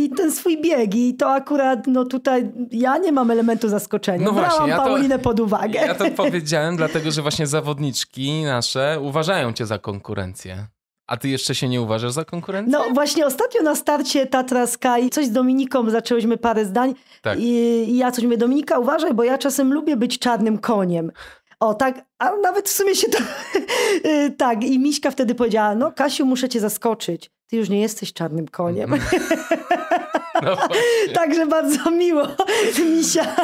i 0.05 0.11
ten 0.11 0.33
swój 0.33 0.61
bieg. 0.63 0.95
I 0.95 1.15
to 1.15 1.31
akurat, 1.33 1.87
no 1.87 2.05
tutaj 2.05 2.53
ja 2.71 2.99
nie 2.99 3.13
mam 3.13 3.31
elementu 3.31 3.69
zaskoczenia. 3.69 4.25
No 4.25 4.33
właśnie, 4.33 4.51
Brałam 4.51 4.69
ja 4.69 4.77
to- 4.77 4.85
Paulinę 4.85 5.19
pod 5.19 5.41
uwagę. 5.41 5.81
Ja 5.87 5.95
to 5.95 6.11
powiedziałem, 6.11 6.77
dlatego 6.77 7.11
że 7.11 7.23
właśnie 7.23 7.47
zawodniczki 7.47 8.43
nasze 8.43 8.99
uważają 9.03 9.53
cię 9.53 9.67
za 9.67 9.79
konkurencję. 9.79 10.67
A 11.07 11.17
ty 11.17 11.29
jeszcze 11.29 11.55
się 11.55 11.69
nie 11.69 11.83
uważasz 11.83 12.13
za 12.13 12.25
konkurencję? 12.25 12.73
No 12.73 12.85
właśnie 12.95 13.27
ostatnio 13.27 13.63
na 13.63 13.75
starcie 13.75 14.27
Tatra 14.27 14.67
Sky 14.67 15.11
coś 15.11 15.27
z 15.27 15.31
Dominiką 15.31 15.91
zaczęłyśmy 15.91 16.37
parę 16.37 16.65
zdań 16.65 16.95
Tak. 17.23 17.39
i, 17.41 17.45
i 17.91 17.97
ja 17.97 18.11
coś 18.11 18.25
mówię, 18.25 18.37
Dominika 18.37 18.79
uważaj, 18.79 19.15
bo 19.15 19.25
ja 19.25 19.39
czasem 19.39 19.73
lubię 19.73 19.97
być 19.97 20.19
czarnym 20.19 20.59
koniem. 20.59 21.13
O 21.61 21.75
tak, 21.75 22.05
a 22.19 22.31
nawet 22.43 22.69
w 22.69 22.73
sumie 22.73 22.95
się 22.95 23.07
to... 23.09 23.19
y, 24.11 24.31
tak 24.31 24.65
i 24.65 24.79
Miśka 24.79 25.11
wtedy 25.11 25.35
powiedziała, 25.35 25.75
no 25.75 25.93
Kasiu 25.93 26.27
muszę 26.27 26.49
cię 26.49 26.61
zaskoczyć, 26.61 27.31
ty 27.51 27.57
już 27.57 27.69
nie 27.69 27.81
jesteś 27.81 28.13
czarnym 28.13 28.49
koniem. 28.49 28.91
No 30.43 30.57
właśnie. 30.57 31.13
Także 31.15 31.47
bardzo 31.47 31.91
miło, 31.91 32.23
Misia. 32.91 33.37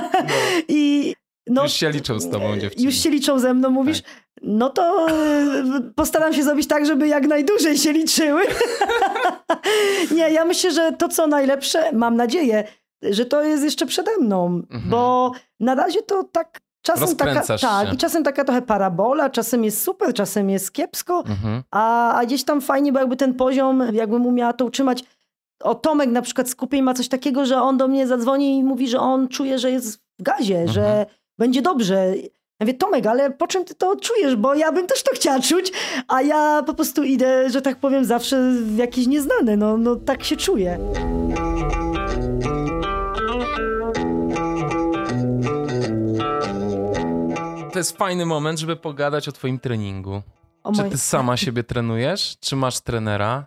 I 0.69 1.15
no, 1.47 1.63
Już 1.63 1.73
się 1.73 1.91
liczą 1.91 2.21
z 2.21 2.31
tobą 2.31 2.59
dziewczyny. 2.59 2.85
już 2.85 2.95
się 2.95 3.11
liczą 3.11 3.39
ze 3.39 3.55
mną, 3.55 3.71
mówisz, 3.71 4.03
no 4.43 4.71
to 4.71 5.07
y, 5.09 5.93
postaram 5.97 6.33
się 6.35 6.43
zrobić 6.43 6.67
tak, 6.69 6.87
żeby 6.87 7.09
jak 7.09 7.27
najdłużej 7.27 7.79
się 7.79 7.93
liczyły. 7.93 8.43
Nie, 10.17 10.31
ja 10.31 10.45
myślę, 10.45 10.71
że 10.71 10.93
to 10.93 11.09
co 11.09 11.27
najlepsze, 11.27 11.93
mam 11.93 12.17
nadzieję, 12.17 12.65
że 13.03 13.27
to 13.27 13.43
jest 13.43 13.65
jeszcze 13.65 13.87
przede 13.87 14.17
mną, 14.21 14.47
Mhm. 14.47 14.83
bo 14.91 15.33
na 15.61 15.75
razie 15.75 16.03
to 16.03 16.25
tak 16.25 16.61
czasem 16.85 17.17
taka, 17.17 17.43
tak, 17.43 17.61
się. 17.61 17.95
i 17.95 17.97
czasem 17.97 18.25
taka 18.25 18.45
trochę 18.45 18.63
parabola, 18.63 19.31
czasem 19.31 19.65
jest 19.65 19.83
super, 19.83 20.15
czasem 20.15 20.51
jest 20.51 20.73
kiepsko, 20.73 21.25
Mhm. 21.27 21.63
a, 21.71 22.15
a 22.15 22.25
gdzieś 22.27 22.45
tam 22.45 22.61
fajnie, 22.61 22.93
bo 22.93 22.99
jakby 22.99 23.17
ten 23.17 23.35
poziom, 23.35 23.83
jakbym 23.93 24.27
umiała 24.27 24.53
to 24.53 24.65
utrzymać. 24.65 25.05
O 25.63 25.75
Tomek 25.75 26.11
na 26.11 26.23
przykład 26.23 26.49
skupień 26.49 26.83
ma 26.83 26.95
coś 26.95 27.09
takiego, 27.09 27.47
że 27.47 27.63
on 27.63 27.77
do 27.77 27.89
mnie 27.89 28.07
zadzwoni 28.07 28.59
i 28.59 28.65
mówi, 28.65 28.89
że 28.89 29.01
on 29.01 29.29
czuje, 29.29 29.59
że 29.59 29.71
jest 29.71 29.97
w 30.19 30.23
gazie, 30.23 30.55
Mhm. 30.59 30.73
że 30.75 31.07
będzie 31.39 31.63
dobrze. 31.63 32.15
Ja 32.61 32.67
mówię, 32.67 32.75
Tomek, 32.75 33.07
ale 33.07 33.31
po 33.31 33.47
czym 33.47 33.65
ty 33.65 33.75
to 33.75 33.97
czujesz? 33.97 34.37
Bo 34.37 34.55
ja 34.55 34.73
bym 34.73 34.87
też 34.87 35.03
to 35.03 35.11
chciała 35.15 35.41
czuć, 35.41 35.73
a 36.09 36.23
ja 36.23 36.63
po 36.67 36.75
prostu 36.75 37.03
idę, 37.03 37.51
że 37.51 37.63
tak 37.63 37.77
powiem, 37.77 38.05
zawsze 38.05 38.51
w 38.53 38.77
jakieś 38.77 39.07
nieznane. 39.07 39.57
No, 39.57 39.77
no 39.79 39.97
tak 39.97 40.25
się 40.25 40.37
czuję. 40.37 40.79
To 47.75 47.79
jest 47.79 47.97
fajny 47.99 48.27
moment, 48.27 48.59
żeby 48.59 48.77
pogadać 48.77 49.29
o 49.29 49.33
twoim 49.33 49.59
treningu. 49.59 50.23
O 50.65 50.73
Czy 50.73 50.85
ty 50.85 50.99
sama 50.99 51.37
siebie 51.37 51.65
trenujesz? 51.65 52.37
Czy 52.41 52.57
masz 52.57 52.81
trenera? 52.81 53.47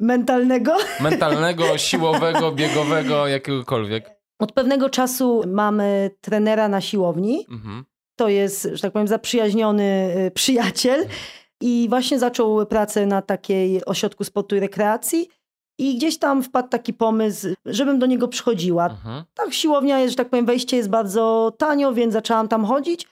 Mentalnego? 0.00 0.76
Mentalnego, 1.00 1.78
siłowego, 1.88 2.52
biegowego, 2.52 3.26
jakiegokolwiek? 3.26 4.10
Od 4.38 4.52
pewnego 4.52 4.90
czasu 4.90 5.42
mamy 5.46 6.10
trenera 6.20 6.68
na 6.68 6.80
siłowni. 6.80 7.46
Mhm. 7.50 7.84
To 8.16 8.28
jest, 8.28 8.68
że 8.72 8.82
tak 8.82 8.92
powiem, 8.92 9.08
zaprzyjaźniony 9.08 10.14
y, 10.26 10.30
przyjaciel. 10.30 11.06
I 11.60 11.86
właśnie 11.88 12.18
zaczął 12.18 12.66
pracę 12.66 13.06
na 13.06 13.22
takiej 13.22 13.84
ośrodku 13.84 14.24
sportu 14.24 14.56
i 14.56 14.60
rekreacji. 14.60 15.28
I 15.78 15.96
gdzieś 15.96 16.18
tam 16.18 16.42
wpadł 16.42 16.68
taki 16.68 16.92
pomysł, 16.94 17.48
żebym 17.66 17.98
do 17.98 18.06
niego 18.06 18.28
przychodziła. 18.28 18.86
Mhm. 18.86 19.24
Tak, 19.34 19.52
siłownia 19.52 19.98
jest, 19.98 20.12
że 20.12 20.16
tak 20.16 20.30
powiem, 20.30 20.46
wejście 20.46 20.76
jest 20.76 20.88
bardzo 20.88 21.52
tanio, 21.58 21.92
więc 21.92 22.12
zaczęłam 22.12 22.48
tam 22.48 22.64
chodzić. 22.64 23.06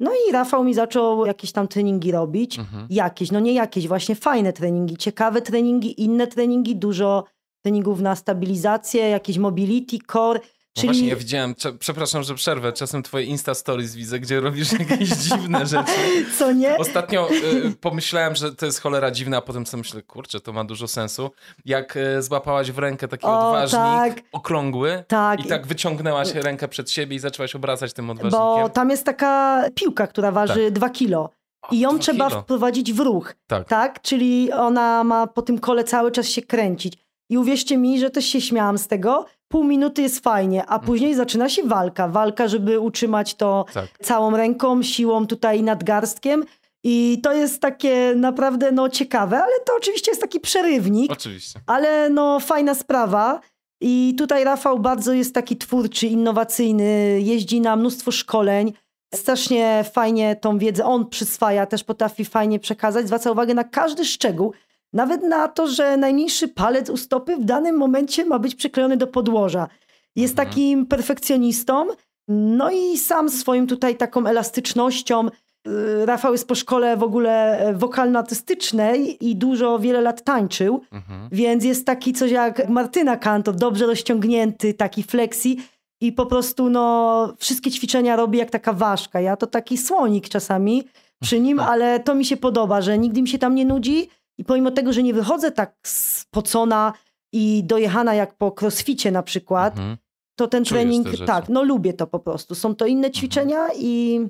No 0.00 0.10
i 0.28 0.32
Rafał 0.32 0.64
mi 0.64 0.74
zaczął 0.74 1.26
jakieś 1.26 1.52
tam 1.52 1.68
treningi 1.68 2.12
robić. 2.12 2.58
Mhm. 2.58 2.86
Jakieś, 2.90 3.30
no 3.30 3.40
nie 3.40 3.52
jakieś, 3.52 3.88
właśnie 3.88 4.14
fajne 4.14 4.52
treningi, 4.52 4.96
ciekawe 4.96 5.42
treningi, 5.42 6.02
inne 6.02 6.26
treningi, 6.26 6.76
dużo 6.76 7.24
treningów 7.62 8.00
na 8.00 8.16
stabilizację, 8.16 9.08
jakieś 9.08 9.38
mobility, 9.38 9.98
core, 10.12 10.40
No 10.80 10.92
czyli... 10.92 10.92
właśnie, 10.92 11.08
ja 11.08 11.16
widziałem, 11.16 11.54
przepraszam, 11.78 12.22
że 12.22 12.34
przerwę, 12.34 12.72
czasem 12.72 13.02
twoje 13.02 13.24
Insta 13.24 13.54
Stories 13.54 13.94
widzę, 13.94 14.20
gdzie 14.20 14.40
robisz 14.40 14.72
jakieś 14.90 15.08
dziwne 15.08 15.66
rzeczy. 15.66 15.92
Co 16.38 16.52
nie? 16.52 16.76
Ostatnio 16.78 17.28
y, 17.32 17.72
pomyślałem, 17.80 18.34
że 18.34 18.54
to 18.54 18.66
jest 18.66 18.80
cholera 18.80 19.10
dziwna, 19.10 19.36
a 19.36 19.40
potem 19.40 19.66
sobie 19.66 19.78
myślę, 19.78 20.02
kurczę, 20.02 20.40
to 20.40 20.52
ma 20.52 20.64
dużo 20.64 20.88
sensu. 20.88 21.30
Jak 21.64 21.96
y, 21.96 22.22
złapałaś 22.22 22.70
w 22.70 22.78
rękę 22.78 23.08
taki 23.08 23.26
O, 23.26 23.48
odważnik, 23.48 24.14
tak. 24.14 24.24
okrągły 24.32 25.04
Tak. 25.08 25.44
i 25.44 25.48
tak 25.48 25.66
wyciągnęłaś 25.66 26.34
rękę 26.34 26.68
przed 26.68 26.90
siebie 26.90 27.16
i 27.16 27.18
zaczęłaś 27.18 27.54
obracać 27.54 27.92
tym 27.92 28.10
odważnikiem. 28.10 28.38
Bo 28.62 28.68
tam 28.68 28.90
jest 28.90 29.04
taka 29.04 29.64
piłka, 29.74 30.06
która 30.06 30.32
waży 30.32 30.70
2 30.70 30.90
kilo. 30.90 31.30
I 31.70 31.80
ją 31.80 31.98
trzeba 31.98 32.28
kilo. 32.28 32.40
wprowadzić 32.42 32.92
w 32.92 33.00
ruch, 33.00 33.34
Tak. 33.46 33.68
tak? 33.68 34.02
Czyli 34.02 34.52
ona 34.52 35.04
ma 35.04 35.26
po 35.26 35.42
tym 35.42 35.58
kole 35.58 35.84
cały 35.84 36.10
czas 36.12 36.26
się 36.28 36.42
kręcić. 36.42 36.94
I 37.30 37.38
uwierzcie 37.38 37.76
mi, 37.76 38.00
że 38.00 38.10
też 38.10 38.24
się 38.24 38.40
śmiałam 38.40 38.78
z 38.78 38.86
tego. 38.88 39.26
Pół 39.52 39.64
minuty 39.64 40.02
jest 40.02 40.20
fajnie, 40.24 40.66
a 40.66 40.78
później 40.78 41.14
zaczyna 41.14 41.48
się 41.48 41.62
walka. 41.62 42.08
Walka, 42.08 42.48
żeby 42.48 42.80
utrzymać 42.80 43.34
to 43.34 43.64
Tak. 43.74 43.86
całą 44.02 44.36
ręką, 44.36 44.82
siłą 44.82 45.26
tutaj 45.26 45.62
nadgarstkiem. 45.62 46.44
I 46.84 47.20
to 47.22 47.32
jest 47.32 47.60
takie 47.60 48.12
naprawdę 48.16 48.72
no, 48.72 48.88
ciekawe, 48.88 49.36
ale 49.42 49.52
to 49.66 49.72
oczywiście 49.76 50.10
jest 50.10 50.20
taki 50.20 50.40
przerywnik. 50.40 51.12
Oczywiście. 51.12 51.60
Ale 51.66 52.10
no 52.10 52.40
fajna 52.40 52.74
sprawa. 52.74 53.40
I 53.80 54.14
tutaj 54.18 54.44
Rafał 54.44 54.78
bardzo 54.78 55.12
jest 55.12 55.34
taki 55.34 55.56
twórczy, 55.56 56.06
innowacyjny, 56.06 57.20
jeździ 57.20 57.60
na 57.60 57.76
mnóstwo 57.76 58.10
szkoleń. 58.10 58.72
Strasznie 59.14 59.84
fajnie 59.92 60.36
tą 60.36 60.58
wiedzę 60.58 60.84
on 60.84 61.06
przyswaja, 61.08 61.66
też 61.66 61.84
potrafi 61.84 62.24
fajnie 62.24 62.58
przekazać. 62.58 63.06
Zwraca 63.06 63.30
uwagę 63.32 63.54
na 63.54 63.64
każdy 63.64 64.04
szczegół, 64.04 64.52
nawet 64.92 65.22
na 65.22 65.48
to, 65.48 65.66
że 65.66 65.96
najmniejszy 65.96 66.48
palec 66.48 66.90
u 66.90 66.96
stopy 66.96 67.36
w 67.36 67.44
danym 67.44 67.76
momencie 67.76 68.24
ma 68.24 68.38
być 68.38 68.54
przyklejony 68.54 68.96
do 68.96 69.06
podłoża. 69.06 69.68
Jest 70.16 70.32
Mhm. 70.38 70.48
takim 70.48 70.86
perfekcjonistą, 70.86 71.86
no 72.28 72.70
i 72.70 72.98
sam 72.98 73.28
swoim 73.30 73.66
tutaj 73.66 73.96
taką 73.96 74.26
elastycznością. 74.26 75.26
y, 75.68 76.06
Rafał 76.06 76.32
jest 76.32 76.48
po 76.48 76.54
szkole 76.54 76.96
w 76.96 77.02
ogóle 77.02 77.58
e, 77.58 77.74
wokalno-artystycznej 77.74 79.16
i 79.20 79.36
dużo, 79.36 79.78
wiele 79.78 80.00
lat 80.00 80.24
tańczył. 80.24 80.80
Mhm. 80.92 81.28
Więc 81.32 81.64
jest 81.64 81.86
taki 81.86 82.12
coś 82.12 82.30
jak 82.30 82.68
Martyna 82.68 83.16
Kantor, 83.16 83.54
dobrze 83.56 83.86
rozciągnięty, 83.86 84.74
taki 84.74 85.02
flexi 85.02 85.58
i 86.00 86.12
po 86.12 86.26
prostu 86.26 86.70
no, 86.70 87.34
wszystkie 87.38 87.70
ćwiczenia 87.70 88.16
robi 88.16 88.38
jak 88.38 88.50
taka 88.50 88.72
ważka. 88.72 89.20
Ja 89.20 89.36
to 89.36 89.46
taki 89.46 89.78
słonik 89.78 90.28
czasami 90.28 90.84
przy 91.22 91.40
nim, 91.40 91.60
ale 91.60 92.00
to 92.00 92.14
mi 92.14 92.24
się 92.24 92.36
podoba, 92.36 92.80
że 92.80 92.98
nigdy 92.98 93.22
mi 93.22 93.28
się 93.28 93.38
tam 93.38 93.54
nie 93.54 93.64
nudzi 93.64 94.08
i 94.40 94.44
pomimo 94.44 94.70
tego, 94.70 94.92
że 94.92 95.02
nie 95.02 95.14
wychodzę 95.14 95.52
tak 95.52 95.76
spocona 95.86 96.92
i 97.32 97.62
dojechana 97.64 98.14
jak 98.14 98.34
po 98.34 98.54
crossficie 98.60 99.10
na 99.10 99.22
przykład, 99.22 99.72
Mhm. 99.76 99.96
to 100.38 100.46
ten 100.48 100.64
Czujesz 100.64 100.82
trening, 100.82 101.06
tak, 101.26 101.48
no 101.48 101.62
lubię 101.62 101.92
to 101.92 102.06
po 102.06 102.18
prostu. 102.18 102.54
Są 102.54 102.74
to 102.74 102.86
inne 102.86 103.10
ćwiczenia 103.10 103.68
i, 103.76 104.20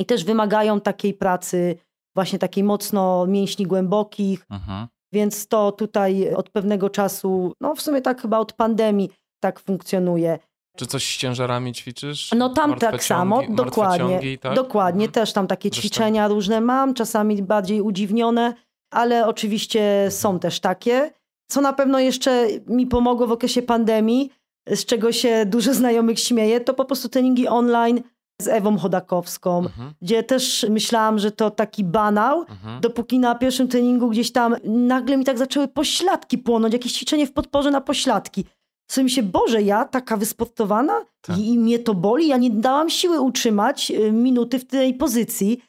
i 0.00 0.06
też 0.06 0.24
wymagają 0.24 0.80
takiej 0.80 1.14
pracy, 1.14 1.76
właśnie 2.14 2.38
takiej 2.38 2.64
mocno 2.64 3.26
mięśni 3.26 3.66
głębokich, 3.66 4.46
Mhm. 4.50 4.86
więc 5.12 5.48
to 5.48 5.72
tutaj 5.72 6.34
od 6.34 6.50
pewnego 6.50 6.90
czasu, 6.90 7.52
no 7.60 7.74
w 7.74 7.80
sumie 7.82 8.00
tak 8.02 8.22
chyba 8.22 8.38
od 8.38 8.52
pandemii 8.52 9.10
tak 9.42 9.60
funkcjonuje. 9.60 10.38
Czy 10.76 10.86
coś 10.86 11.14
z 11.14 11.18
ciężarami 11.18 11.72
ćwiczysz? 11.72 12.30
No 12.36 12.48
tam 12.48 12.70
Martwe 12.70 12.90
tak 12.90 13.04
samo, 13.04 13.36
ciągi- 13.36 13.48
martwe 13.48 13.64
dokładnie. 13.64 14.08
ciągi, 14.08 14.38
tak? 14.38 14.54
Dokładnie, 14.54 15.04
Mhm. 15.06 15.12
też 15.12 15.32
tam 15.32 15.46
takie 15.46 15.68
Zresztą- 15.68 15.80
ćwiczenia 15.80 16.28
różne 16.28 16.60
mam, 16.60 16.94
czasami 16.94 17.42
bardziej 17.42 17.80
udziwnione, 17.80 18.54
ale 18.90 19.26
oczywiście 19.26 20.06
są 20.10 20.38
też 20.38 20.60
takie. 20.60 21.10
Co 21.50 21.60
na 21.60 21.72
pewno 21.72 21.98
jeszcze 21.98 22.46
mi 22.66 22.86
pomogło 22.86 23.26
w 23.26 23.32
okresie 23.32 23.62
pandemii, 23.62 24.30
z 24.68 24.84
czego 24.84 25.12
się 25.12 25.46
dużo 25.46 25.74
znajomych 25.74 26.20
śmieje, 26.20 26.60
to 26.60 26.74
po 26.74 26.84
prostu 26.84 27.08
treningi 27.08 27.48
online 27.48 28.00
z 28.42 28.48
Ewą 28.48 28.78
Chodakowską, 28.78 29.58
Mhm. 29.58 29.92
gdzie 30.02 30.22
też 30.22 30.66
myślałam, 30.70 31.18
że 31.18 31.30
to 31.30 31.50
taki 31.50 31.84
banał, 31.84 32.40
Mhm. 32.40 32.80
dopóki 32.80 33.18
na 33.18 33.34
pierwszym 33.34 33.68
treningu 33.68 34.08
gdzieś 34.08 34.32
tam 34.32 34.56
nagle 34.64 35.16
mi 35.16 35.24
tak 35.24 35.38
zaczęły 35.38 35.68
pośladki 35.68 36.38
płonąć, 36.38 36.72
jakieś 36.72 36.92
ćwiczenie 36.92 37.26
w 37.26 37.32
podporze 37.32 37.70
na 37.70 37.80
pośladki. 37.80 38.44
Co 38.86 39.04
mi 39.04 39.10
się, 39.10 39.22
Boże, 39.22 39.62
ja 39.62 39.84
taka 39.84 40.16
wysportowana 40.16 40.92
Tak. 41.20 41.38
i, 41.38 41.48
i 41.52 41.58
mnie 41.58 41.78
to 41.78 41.94
boli, 41.94 42.28
ja 42.28 42.36
nie 42.36 42.50
dałam 42.50 42.90
siły 42.90 43.20
utrzymać 43.20 43.90
y, 43.90 44.12
minuty 44.12 44.58
w 44.58 44.64
tej 44.66 44.94
pozycji. 44.94 45.60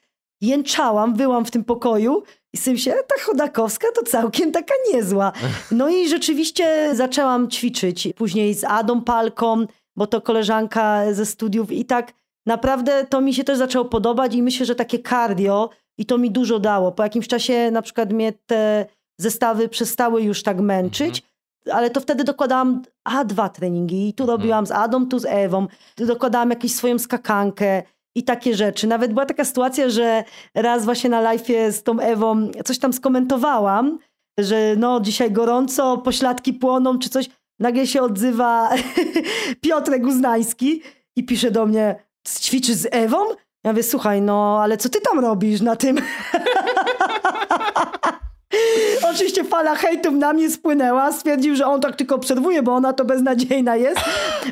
Jęczałam, 0.41 1.13
byłam 1.13 1.45
w 1.45 1.51
tym 1.51 1.63
pokoju 1.63 2.23
i 2.53 2.57
sobie 2.57 2.77
się, 2.77 2.91
ta 2.91 3.23
Chodakowska 3.23 3.87
to 3.95 4.03
całkiem 4.03 4.51
taka 4.51 4.73
niezła. 4.93 5.31
No 5.71 5.89
i 5.89 6.09
rzeczywiście 6.09 6.95
zaczęłam 6.95 7.49
ćwiczyć. 7.49 8.07
Później 8.15 8.53
z 8.53 8.63
Adą 8.63 9.01
Palką, 9.01 9.65
bo 9.95 10.07
to 10.07 10.21
koleżanka 10.21 11.13
ze 11.13 11.25
studiów 11.25 11.71
i 11.71 11.85
tak 11.85 12.13
naprawdę 12.45 13.05
to 13.05 13.21
mi 13.21 13.33
się 13.33 13.43
też 13.43 13.57
zaczęło 13.57 13.85
podobać 13.85 14.35
i 14.35 14.43
myślę, 14.43 14.65
że 14.65 14.75
takie 14.75 14.99
cardio 14.99 15.69
i 15.97 16.05
to 16.05 16.17
mi 16.17 16.31
dużo 16.31 16.59
dało. 16.59 16.91
Po 16.91 17.03
jakimś 17.03 17.27
czasie 17.27 17.71
na 17.71 17.81
przykład 17.81 18.13
mnie 18.13 18.33
te 18.45 18.85
zestawy 19.17 19.69
przestały 19.69 20.21
już 20.23 20.43
tak 20.43 20.59
męczyć, 20.59 21.23
mhm. 21.65 21.77
ale 21.77 21.89
to 21.89 21.99
wtedy 21.99 22.23
dokładałam 22.23 22.81
a 23.03 23.25
dwa 23.25 23.49
treningi 23.49 24.09
i 24.09 24.13
tu 24.13 24.23
mhm. 24.23 24.39
robiłam 24.39 24.65
z 24.65 24.71
Adą, 24.71 25.07
tu 25.07 25.19
z 25.19 25.25
Ewą, 25.25 25.67
tu 25.95 26.05
dokładałam 26.05 26.49
jakąś 26.49 26.71
swoją 26.71 26.99
skakankę 26.99 27.83
i 28.15 28.23
takie 28.23 28.55
rzeczy. 28.55 28.87
Nawet 28.87 29.13
była 29.13 29.25
taka 29.25 29.45
sytuacja, 29.45 29.89
że 29.89 30.23
raz 30.55 30.85
właśnie 30.85 31.09
na 31.09 31.21
live 31.21 31.47
z 31.71 31.83
tą 31.83 31.99
Ewą 31.99 32.51
coś 32.65 32.79
tam 32.79 32.93
skomentowałam, 32.93 33.99
że 34.39 34.75
no 34.77 34.99
dzisiaj 34.99 35.31
gorąco, 35.31 35.97
pośladki 35.97 36.53
płoną 36.53 36.99
czy 36.99 37.09
coś. 37.09 37.29
Nagle 37.59 37.87
się 37.87 38.01
odzywa 38.01 38.69
Piotrek 39.61 40.05
Uznański 40.05 40.81
i 41.15 41.25
pisze 41.25 41.51
do 41.51 41.65
mnie, 41.65 41.95
ćwiczysz 42.27 42.75
z 42.75 42.87
Ewą? 42.91 43.17
Ja 43.63 43.71
mówię, 43.71 43.83
słuchaj, 43.83 44.21
no 44.21 44.59
ale 44.61 44.77
co 44.77 44.89
ty 44.89 45.01
tam 45.01 45.19
robisz 45.19 45.61
na 45.61 45.75
tym? 45.75 45.97
Oczywiście 49.11 49.43
fala 49.43 49.75
hejtów 49.75 50.13
na 50.13 50.33
mnie 50.33 50.49
spłynęła. 50.49 51.11
Stwierdził, 51.11 51.55
że 51.55 51.65
on 51.65 51.81
tak 51.81 51.95
tylko 51.95 52.15
obserwuje, 52.15 52.63
bo 52.63 52.73
ona 52.75 52.93
to 52.93 53.05
beznadziejna 53.05 53.75
jest. 53.75 53.99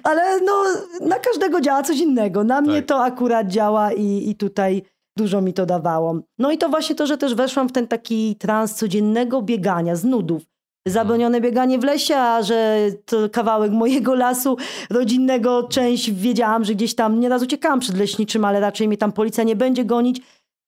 Ale 0.03 0.39
no, 0.39 0.63
na 1.01 1.19
każdego 1.19 1.61
działa 1.61 1.83
coś 1.83 1.99
innego. 1.99 2.43
Na 2.43 2.61
mnie 2.61 2.75
tak. 2.81 2.85
to 2.85 3.03
akurat 3.03 3.47
działa 3.47 3.93
i, 3.93 4.29
i 4.29 4.35
tutaj 4.35 4.83
dużo 5.17 5.41
mi 5.41 5.53
to 5.53 5.65
dawało. 5.65 6.19
No 6.37 6.51
i 6.51 6.57
to 6.57 6.69
właśnie 6.69 6.95
to, 6.95 7.07
że 7.07 7.17
też 7.17 7.35
weszłam 7.35 7.69
w 7.69 7.71
ten 7.71 7.87
taki 7.87 8.35
trans 8.35 8.75
codziennego 8.75 9.41
biegania 9.41 9.95
z 9.95 10.03
nudów. 10.03 10.43
Zabronione 10.87 11.41
bieganie 11.41 11.79
w 11.79 11.83
lesie, 11.83 12.15
a 12.15 12.43
że 12.43 12.77
to 13.05 13.29
kawałek 13.29 13.71
mojego 13.71 14.15
lasu 14.15 14.57
rodzinnego, 14.89 15.63
część 15.63 16.11
wiedziałam, 16.11 16.65
że 16.65 16.75
gdzieś 16.75 16.95
tam 16.95 17.19
nieraz 17.19 17.43
uciekałam 17.43 17.79
przed 17.79 17.97
leśniczym, 17.97 18.45
ale 18.45 18.59
raczej 18.59 18.87
mnie 18.87 18.97
tam 18.97 19.11
policja 19.11 19.43
nie 19.43 19.55
będzie 19.55 19.85
gonić. 19.85 20.21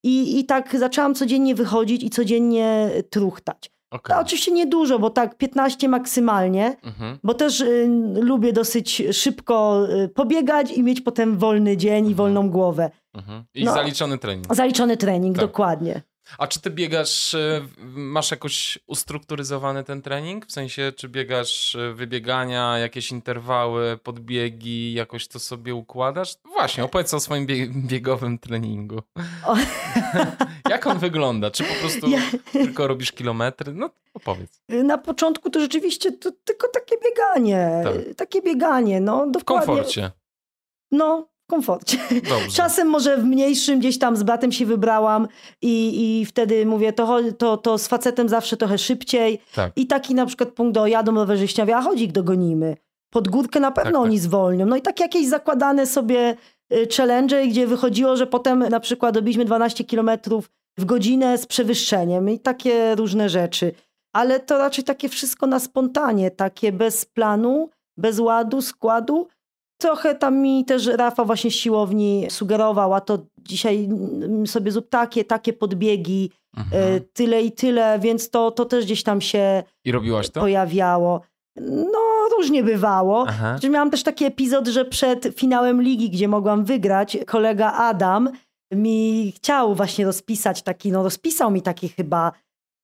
I, 0.03 0.39
I 0.39 0.45
tak 0.45 0.77
zaczęłam 0.79 1.15
codziennie 1.15 1.55
wychodzić 1.55 2.03
i 2.03 2.09
codziennie 2.09 2.89
truchtać. 3.09 3.71
Okay. 3.91 4.15
To 4.15 4.21
oczywiście 4.21 4.51
nie 4.51 4.67
dużo, 4.67 4.99
bo 4.99 5.09
tak 5.09 5.37
15 5.37 5.89
maksymalnie, 5.89 6.75
mhm. 6.83 7.17
bo 7.23 7.33
też 7.33 7.61
y, 7.61 7.87
lubię 8.15 8.53
dosyć 8.53 9.03
szybko 9.11 9.87
y, 9.89 10.09
pobiegać 10.09 10.71
i 10.71 10.83
mieć 10.83 11.01
potem 11.01 11.37
wolny 11.37 11.77
dzień 11.77 11.97
mhm. 11.97 12.11
i 12.11 12.15
wolną 12.15 12.49
głowę. 12.49 12.91
Mhm. 13.13 13.43
I 13.53 13.63
no, 13.63 13.73
zaliczony 13.73 14.17
trening. 14.17 14.55
Zaliczony 14.55 14.97
trening, 14.97 15.35
tak. 15.35 15.45
dokładnie. 15.45 16.01
A 16.37 16.47
czy 16.47 16.61
ty 16.61 16.69
biegasz, 16.69 17.33
e, 17.33 17.67
masz 17.93 18.31
jakoś 18.31 18.79
ustrukturyzowany 18.87 19.83
ten 19.83 20.01
trening? 20.01 20.45
W 20.45 20.51
sensie, 20.51 20.91
czy 20.95 21.09
biegasz 21.09 21.75
e, 21.75 21.93
wybiegania, 21.93 22.77
jakieś 22.77 23.11
interwały, 23.11 23.97
podbiegi, 24.03 24.93
jakoś 24.93 25.27
to 25.27 25.39
sobie 25.39 25.75
układasz? 25.75 26.35
Właśnie, 26.45 26.83
opowiedz 26.83 27.13
o 27.13 27.19
swoim 27.19 27.47
biegowym 27.87 28.39
treningu. 28.39 29.01
Jak 30.69 30.87
on 30.87 30.99
wygląda? 30.99 31.51
Czy 31.51 31.63
po 31.63 31.73
prostu 31.73 32.09
ja... 32.09 32.19
tylko 32.51 32.87
robisz 32.87 33.11
kilometry? 33.11 33.73
No 33.73 33.89
opowiedz. 34.13 34.61
Na 34.69 34.97
początku 34.97 35.49
to 35.49 35.59
rzeczywiście 35.59 36.11
to 36.11 36.31
tylko 36.43 36.67
takie 36.67 36.95
bieganie. 37.05 37.81
Tak. 37.83 38.15
Takie 38.15 38.41
bieganie, 38.41 39.01
no 39.01 39.27
dokładnie. 39.27 39.41
W 39.41 39.45
komforcie. 39.45 40.11
No, 40.91 41.30
komforcie. 41.51 41.97
Dobrze. 42.29 42.49
Czasem 42.61 42.87
może 42.87 43.17
w 43.17 43.23
mniejszym 43.23 43.79
gdzieś 43.79 43.99
tam 43.99 44.17
z 44.17 44.23
bratem 44.23 44.51
się 44.51 44.65
wybrałam 44.65 45.27
i, 45.61 45.75
i 46.21 46.25
wtedy 46.25 46.65
mówię, 46.65 46.93
to, 46.93 47.19
to, 47.37 47.57
to 47.57 47.77
z 47.77 47.87
facetem 47.87 48.29
zawsze 48.29 48.57
trochę 48.57 48.77
szybciej. 48.77 49.39
Tak. 49.55 49.71
I 49.75 49.87
taki 49.87 50.15
na 50.15 50.25
przykład 50.25 50.49
punkt 50.49 50.73
do 50.73 50.87
jadą 50.87 51.15
rowerzyśnia, 51.15 51.77
a 51.77 51.81
chodzi 51.81 52.03
ich 52.03 52.11
dogonimy. 52.11 52.77
Pod 53.09 53.27
górkę 53.27 53.59
na 53.59 53.71
pewno 53.71 53.91
tak, 53.91 54.01
oni 54.01 54.15
tak. 54.15 54.23
zwolnią. 54.23 54.65
No 54.65 54.75
i 54.75 54.81
tak 54.81 54.99
jakieś 54.99 55.27
zakładane 55.27 55.87
sobie 55.87 56.35
y, 56.73 56.87
challenge, 56.97 57.47
gdzie 57.47 57.67
wychodziło, 57.67 58.15
że 58.15 58.27
potem 58.27 58.59
na 58.59 58.79
przykład 58.79 59.15
robiliśmy 59.15 59.45
12 59.45 59.83
kilometrów 59.83 60.49
w 60.77 60.85
godzinę 60.85 61.37
z 61.37 61.45
przewyższeniem 61.45 62.29
i 62.29 62.39
takie 62.39 62.95
różne 62.95 63.29
rzeczy. 63.29 63.71
Ale 64.13 64.39
to 64.39 64.57
raczej 64.57 64.83
takie 64.83 65.09
wszystko 65.09 65.47
na 65.47 65.59
spontanie, 65.59 66.31
takie 66.31 66.71
bez 66.71 67.05
planu, 67.05 67.69
bez 67.97 68.19
ładu, 68.19 68.61
składu. 68.61 69.27
Trochę 69.81 70.15
tam 70.15 70.37
mi 70.37 70.65
też 70.65 70.87
Rafa 70.87 71.25
właśnie 71.25 71.51
z 71.51 71.53
siłowni 71.53 72.27
sugerował, 72.29 72.93
a 72.93 73.01
to 73.01 73.25
dzisiaj 73.39 73.89
sobie 74.45 74.71
zrób 74.71 74.89
takie, 74.89 75.23
takie 75.23 75.53
podbiegi, 75.53 76.31
mhm. 76.57 76.95
E, 76.95 76.99
tyle 76.99 77.41
i 77.41 77.51
tyle, 77.51 77.99
więc 77.99 78.29
to, 78.29 78.51
to 78.51 78.65
też 78.65 78.85
gdzieś 78.85 79.03
tam 79.03 79.21
się 79.21 79.63
I 79.85 79.91
robiłaś 79.91 80.29
to? 80.29 80.39
pojawiało. 80.39 81.21
No, 81.65 81.99
różnie 82.37 82.63
bywało. 82.63 83.25
Aha. 83.27 83.59
Miałam 83.69 83.91
też 83.91 84.03
taki 84.03 84.25
epizod, 84.25 84.67
że 84.67 84.85
przed 84.85 85.27
finałem 85.35 85.81
ligi, 85.81 86.09
gdzie 86.09 86.27
mogłam 86.27 86.65
wygrać, 86.65 87.17
kolega 87.27 87.73
Adam 87.73 88.29
mi 88.73 89.31
chciał 89.35 89.75
właśnie 89.75 90.05
rozpisać 90.05 90.61
taki, 90.61 90.91
no 90.91 91.03
rozpisał 91.03 91.51
mi 91.51 91.61
taki 91.61 91.89
chyba 91.89 92.31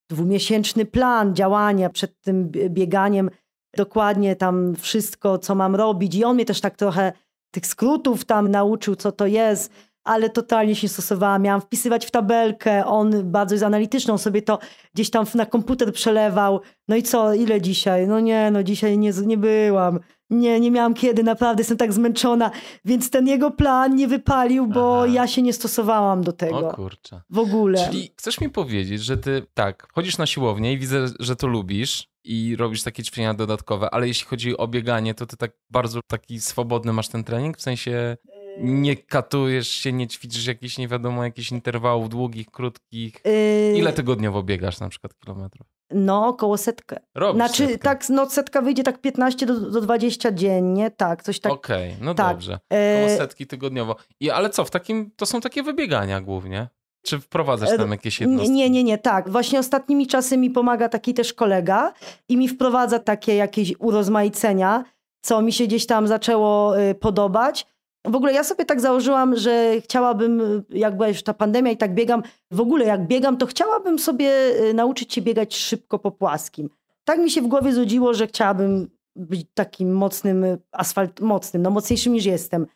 dwumiesięczny 0.09 0.85
plan 0.85 1.35
działania 1.35 1.89
przed 1.89 2.21
tym 2.21 2.49
bieganiem 2.49 3.29
dokładnie 3.75 4.35
tam 4.35 4.75
wszystko, 4.75 5.37
co 5.37 5.55
mam 5.55 5.75
robić. 5.75 6.15
I 6.15 6.23
on 6.23 6.35
mnie 6.35 6.45
też 6.45 6.61
tak 6.61 6.75
trochę 6.75 7.13
tych 7.51 7.67
skrótów 7.67 8.25
tam 8.25 8.51
nauczył, 8.51 8.95
co 8.95 9.11
to 9.11 9.25
jest, 9.27 9.71
ale 10.03 10.29
totalnie 10.29 10.75
się 10.75 10.87
stosowałam. 10.87 11.41
Miałam 11.41 11.61
wpisywać 11.61 12.05
w 12.05 12.11
tabelkę, 12.11 12.85
on 12.85 13.31
bardzo 13.31 13.55
jest 13.55 13.65
analityczną, 13.65 14.17
sobie 14.17 14.41
to 14.41 14.59
gdzieś 14.93 15.09
tam 15.09 15.25
na 15.35 15.45
komputer 15.45 15.93
przelewał. 15.93 16.61
No 16.87 16.95
i 16.95 17.03
co, 17.03 17.33
ile 17.33 17.61
dzisiaj? 17.61 18.07
No 18.07 18.19
nie, 18.19 18.51
no 18.51 18.63
dzisiaj 18.63 18.97
nie, 18.97 19.11
nie 19.25 19.37
byłam. 19.37 19.99
Nie, 20.29 20.59
nie 20.59 20.71
miałam 20.71 20.93
kiedy, 20.93 21.23
naprawdę 21.23 21.61
jestem 21.61 21.77
tak 21.77 21.93
zmęczona. 21.93 22.51
Więc 22.85 23.09
ten 23.09 23.27
jego 23.27 23.51
plan 23.51 23.95
nie 23.95 24.07
wypalił, 24.07 24.67
bo 24.67 24.97
Aha. 24.97 25.07
ja 25.07 25.27
się 25.27 25.41
nie 25.41 25.53
stosowałam 25.53 26.23
do 26.23 26.33
tego. 26.33 26.69
O 26.69 26.73
kurczę. 26.73 27.21
W 27.29 27.39
ogóle. 27.39 27.87
Czyli 27.89 28.13
chcesz 28.17 28.41
mi 28.41 28.49
powiedzieć, 28.49 29.03
że 29.03 29.17
ty 29.17 29.45
tak, 29.53 29.87
chodzisz 29.93 30.17
na 30.17 30.25
siłownię 30.25 30.73
i 30.73 30.77
widzę, 30.77 31.05
że 31.19 31.35
to 31.35 31.47
lubisz 31.47 32.09
i 32.27 32.55
robisz 32.55 32.83
takie 32.83 33.03
ćwiczenia 33.03 33.33
dodatkowe, 33.33 33.89
ale 33.89 34.07
jeśli 34.07 34.27
chodzi 34.27 34.57
o 34.57 34.67
bieganie, 34.67 35.13
to 35.13 35.25
ty 35.25 35.37
tak 35.37 35.51
bardzo 35.69 35.99
taki 36.07 36.41
swobodny 36.41 36.93
masz 36.93 37.07
ten 37.07 37.23
trening? 37.23 37.57
W 37.57 37.61
sensie 37.61 38.17
nie 38.59 38.95
katujesz 38.95 39.67
się, 39.67 39.93
nie 39.93 40.07
ćwiczysz 40.07 40.47
jakichś 40.47 40.77
nie 40.77 40.87
wiadomo 40.87 41.23
jakichś 41.23 41.51
interwałów 41.51 42.09
długich, 42.09 42.51
krótkich. 42.51 43.15
Yy... 43.25 43.77
Ile 43.77 43.93
tygodniowo 43.93 44.43
biegasz 44.43 44.79
na 44.79 44.89
przykład 44.89 45.13
kilometrów? 45.19 45.67
No, 45.91 46.27
około 46.27 46.57
setkę. 46.57 46.99
Robisz 47.15 47.35
znaczy, 47.35 47.67
setkę. 47.67 47.77
tak, 47.77 48.09
no 48.09 48.29
setka 48.29 48.61
wyjdzie 48.61 48.83
tak 48.83 49.01
15 49.01 49.45
do, 49.45 49.59
do 49.59 49.81
20 49.81 50.31
dziennie, 50.31 50.91
tak, 50.91 51.23
coś 51.23 51.39
tak. 51.39 51.51
Okej, 51.51 51.89
okay, 51.93 52.05
no 52.05 52.13
tak. 52.13 52.35
dobrze. 52.35 52.59
Około 52.69 53.09
yy, 53.09 53.17
setki 53.17 53.47
tygodniowo. 53.47 53.95
I, 54.19 54.29
ale 54.29 54.49
co, 54.49 54.65
w 54.65 54.71
takim, 54.71 55.11
to 55.15 55.25
są 55.25 55.41
takie 55.41 55.63
wybiegania 55.63 56.21
głównie? 56.21 56.67
Czy 57.07 57.19
wprowadzasz 57.19 57.77
tam 57.77 57.91
jakieś 57.91 58.21
jednostki? 58.21 58.51
Nie, 58.51 58.69
nie, 58.69 58.83
nie, 58.83 58.97
tak. 58.97 59.29
Właśnie 59.29 59.59
ostatnimi 59.59 60.07
czasy 60.07 60.37
mi 60.37 60.49
pomaga 60.49 60.89
taki 60.89 61.13
też 61.13 61.33
kolega 61.33 61.93
i 62.29 62.37
mi 62.37 62.47
wprowadza 62.47 62.99
takie 62.99 63.35
jakieś 63.35 63.73
urozmaicenia, 63.79 64.83
co 65.21 65.41
mi 65.41 65.51
się 65.53 65.63
gdzieś 65.63 65.85
tam 65.85 66.07
zaczęło 66.07 66.79
y, 66.79 66.95
podobać. 66.95 67.65
W 68.05 68.15
ogóle 68.15 68.33
ja 68.33 68.43
sobie 68.43 68.65
tak 68.65 68.81
założyłam, 68.81 69.35
że 69.35 69.81
chciałabym, 69.81 70.63
jak 70.69 70.95
była 70.95 71.07
już 71.07 71.23
ta 71.23 71.33
pandemia 71.33 71.71
i 71.71 71.77
tak 71.77 71.93
biegam, 71.93 72.23
w 72.51 72.61
ogóle 72.61 72.85
jak 72.85 73.07
biegam, 73.07 73.37
to 73.37 73.45
chciałabym 73.45 73.99
sobie 73.99 74.31
y, 74.69 74.73
nauczyć 74.73 75.13
się 75.13 75.21
biegać 75.21 75.55
szybko 75.55 75.99
po 75.99 76.11
płaskim. 76.11 76.69
Tak 77.03 77.19
mi 77.19 77.31
się 77.31 77.41
w 77.41 77.47
głowie 77.47 77.73
zgodziło, 77.73 78.13
że 78.13 78.27
chciałabym 78.27 78.89
być 79.15 79.47
takim 79.53 79.93
mocnym, 79.93 80.45
asfalt 80.71 81.19
mocnym, 81.19 81.61
no 81.61 81.69
mocniejszym 81.69 82.13
niż 82.13 82.25
jestem. 82.25 82.67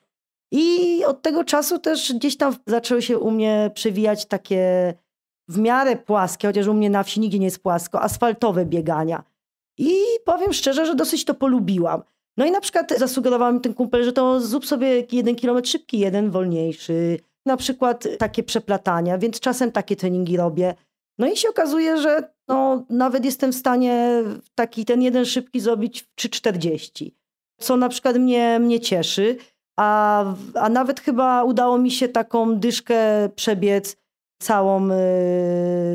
I 0.52 1.06
od 1.06 1.22
tego 1.22 1.44
czasu 1.44 1.80
też 1.80 2.14
gdzieś 2.14 2.38
tam 2.38 2.56
zaczęły 2.68 3.02
się 3.02 3.20
u 3.20 3.32
mnie 3.32 3.72
przewijać 3.74 4.26
takie 4.26 4.94
w 5.48 5.60
miarę 5.60 5.96
płaskie, 5.96 6.48
chociaż 6.48 6.68
u 6.68 6.74
mnie 6.74 6.90
na 6.90 7.04
wsi 7.04 7.20
nigdzie 7.20 7.40
nie 7.40 7.46
jest 7.46 7.64
płasko, 7.64 8.02
asfaltowe 8.02 8.66
biegania. 8.66 9.24
I 9.78 9.96
powiem 10.26 10.54
szczerze, 10.54 10.86
że 10.86 10.96
dosyć 10.96 11.26
to 11.26 11.34
polubiłam. 11.34 12.04
No 12.38 12.46
i 12.46 12.52
na 12.52 12.62
przykład 12.62 12.94
zasugerował 12.98 13.54
mi 13.54 13.62
ten 13.62 13.74
kumpel, 13.74 14.04
że 14.04 14.14
to 14.14 14.40
zrób 14.40 14.66
sobie 14.66 15.08
jeden 15.12 15.36
kilometr 15.36 15.70
szybki, 15.70 16.00
jeden 16.00 16.32
wolniejszy. 16.32 17.20
Na 17.46 17.58
przykład 17.58 18.08
takie 18.20 18.44
przeplatania, 18.44 19.18
więc 19.18 19.40
czasem 19.40 19.72
takie 19.72 19.96
treningi 19.96 20.38
robię. 20.38 20.76
No 21.18 21.28
i 21.28 21.38
się 21.38 21.50
okazuje, 21.50 21.98
że 21.98 22.34
no, 22.48 22.86
nawet 22.90 23.26
jestem 23.26 23.52
w 23.52 23.56
stanie 23.56 24.24
taki 24.56 24.86
ten 24.86 25.02
jeden 25.02 25.26
szybki 25.26 25.60
zrobić 25.60 26.02
w 26.02 26.16
3,40. 26.16 27.12
Co 27.60 27.78
na 27.78 27.90
przykład 27.90 28.18
mnie, 28.18 28.60
mnie 28.60 28.80
cieszy. 28.80 29.38
A, 29.80 30.26
a 30.56 30.70
nawet 30.70 31.00
chyba 31.00 31.44
udało 31.44 31.78
mi 31.78 31.92
się 31.92 32.08
taką 32.08 32.60
dyszkę 32.60 33.30
przebiec 33.36 33.98
całą 34.42 34.82
yy, 34.82 34.94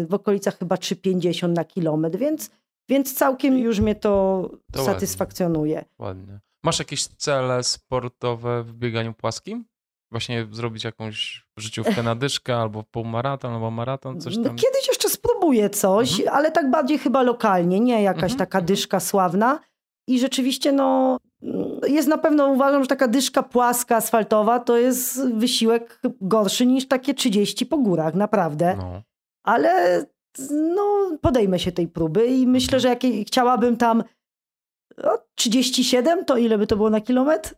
w 0.06 0.08
okolicach 0.10 0.58
chyba 0.58 0.76
3,50 0.76 1.48
na 1.48 1.64
kilometr, 1.64 2.18
więc, 2.18 2.50
więc 2.88 3.14
całkiem 3.14 3.58
już 3.58 3.80
mnie 3.80 3.94
to, 3.94 4.50
to 4.72 4.84
satysfakcjonuje. 4.84 5.84
Ładnie. 5.98 6.22
ładnie. 6.22 6.40
Masz 6.64 6.78
jakieś 6.78 7.06
cele 7.06 7.62
sportowe 7.62 8.62
w 8.62 8.72
bieganiu 8.72 9.14
płaskim? 9.14 9.64
właśnie 10.10 10.46
zrobić 10.52 10.84
jakąś 10.84 11.46
życiówkę 11.58 12.02
na 12.02 12.14
dyszkę, 12.14 12.56
albo 12.56 12.82
półmaraton, 12.82 13.54
albo 13.54 13.70
maraton, 13.70 14.20
coś 14.20 14.34
tam? 14.34 14.44
No, 14.44 14.50
kiedyś 14.50 14.88
jeszcze 14.88 15.08
spróbuję 15.08 15.70
coś, 15.70 16.20
mhm. 16.20 16.36
ale 16.36 16.50
tak 16.50 16.70
bardziej 16.70 16.98
chyba 16.98 17.22
lokalnie, 17.22 17.80
nie 17.80 18.02
jakaś 18.02 18.32
mhm. 18.32 18.38
taka 18.38 18.60
dyszka 18.60 19.00
sławna. 19.00 19.60
I 20.08 20.20
rzeczywiście, 20.20 20.72
no, 20.72 21.18
jest 21.86 22.08
na 22.08 22.18
pewno, 22.18 22.46
uważam, 22.46 22.82
że 22.82 22.88
taka 22.88 23.08
dyszka 23.08 23.42
płaska, 23.42 23.96
asfaltowa 23.96 24.58
to 24.58 24.76
jest 24.76 25.28
wysiłek 25.34 26.00
gorszy 26.20 26.66
niż 26.66 26.88
takie 26.88 27.14
30 27.14 27.66
po 27.66 27.78
górach, 27.78 28.14
naprawdę. 28.14 28.76
No. 28.78 29.02
Ale 29.42 30.04
no, 30.50 31.18
podejmę 31.20 31.58
się 31.58 31.72
tej 31.72 31.88
próby 31.88 32.26
i 32.26 32.46
myślę, 32.46 32.76
mhm. 32.76 32.80
że 32.80 32.88
jak 32.88 33.26
chciałabym 33.26 33.76
tam 33.76 34.04
no, 35.04 35.18
37, 35.34 36.24
to 36.24 36.36
ile 36.36 36.58
by 36.58 36.66
to 36.66 36.76
było 36.76 36.90
na 36.90 37.00
kilometr? 37.00 37.54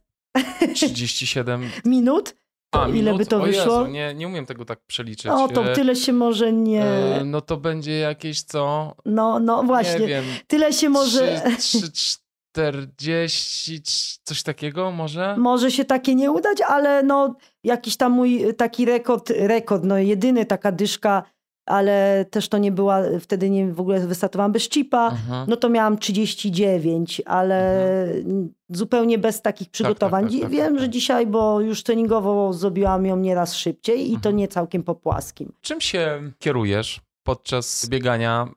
37 0.74 1.70
minut? 1.84 2.34
A, 2.72 2.88
ile 2.88 2.92
minut? 2.92 3.18
by 3.18 3.26
to 3.26 3.36
o 3.36 3.40
wyszło? 3.40 3.78
Jezu, 3.80 3.86
nie, 3.86 4.14
nie 4.14 4.26
umiem 4.26 4.46
tego 4.46 4.64
tak 4.64 4.80
przeliczyć. 4.86 5.26
O, 5.26 5.48
to 5.48 5.74
tyle 5.74 5.96
się 5.96 6.12
może 6.12 6.52
nie... 6.52 6.84
E, 6.84 7.24
no 7.24 7.40
to 7.40 7.56
będzie 7.56 7.98
jakieś 7.98 8.42
co? 8.42 8.94
No, 9.04 9.40
no 9.40 9.62
właśnie. 9.62 10.00
Nie 10.00 10.06
wiem. 10.06 10.24
Tyle 10.46 10.72
się 10.72 10.88
może... 10.88 11.42
3, 11.58 11.92
3, 11.92 12.16
40, 12.58 13.82
coś 14.24 14.42
takiego 14.42 14.90
może? 14.90 15.36
Może 15.38 15.70
się 15.70 15.84
takie 15.84 16.14
nie 16.14 16.30
udać, 16.30 16.58
ale 16.68 17.02
no 17.02 17.36
jakiś 17.64 17.96
tam 17.96 18.12
mój 18.12 18.54
taki 18.56 18.84
rekord, 18.84 19.30
rekord, 19.30 19.84
no 19.84 19.98
jedyny 19.98 20.46
taka 20.46 20.72
dyszka 20.72 21.22
ale 21.68 22.24
też 22.30 22.48
to 22.48 22.58
nie 22.58 22.72
była, 22.72 23.02
wtedy 23.20 23.50
nie, 23.50 23.72
w 23.72 23.80
ogóle 23.80 24.06
wystartowałam 24.06 24.52
bez 24.52 24.68
chipa, 24.68 25.08
mhm. 25.08 25.50
no 25.50 25.56
to 25.56 25.68
miałam 25.68 25.98
39, 25.98 27.22
ale 27.26 28.02
mhm. 28.04 28.54
zupełnie 28.68 29.18
bez 29.18 29.42
takich 29.42 29.70
przygotowań. 29.70 30.24
Tak, 30.24 30.32
tak, 30.32 30.40
tak, 30.40 30.50
tak 30.50 30.58
Wiem, 30.58 30.72
tak, 30.72 30.78
że 30.78 30.84
tak. 30.84 30.92
dzisiaj, 30.92 31.26
bo 31.26 31.60
już 31.60 31.82
treningowo 31.82 32.52
zrobiłam 32.52 33.06
ją 33.06 33.16
nieraz 33.16 33.54
szybciej 33.54 34.00
i 34.00 34.14
mhm. 34.14 34.20
to 34.20 34.30
nie 34.30 34.48
całkiem 34.48 34.82
po 34.82 34.94
płaskim. 34.94 35.52
Czym 35.60 35.80
się 35.80 36.32
kierujesz? 36.38 37.00
Podczas 37.28 37.88
biegania? 37.88 38.48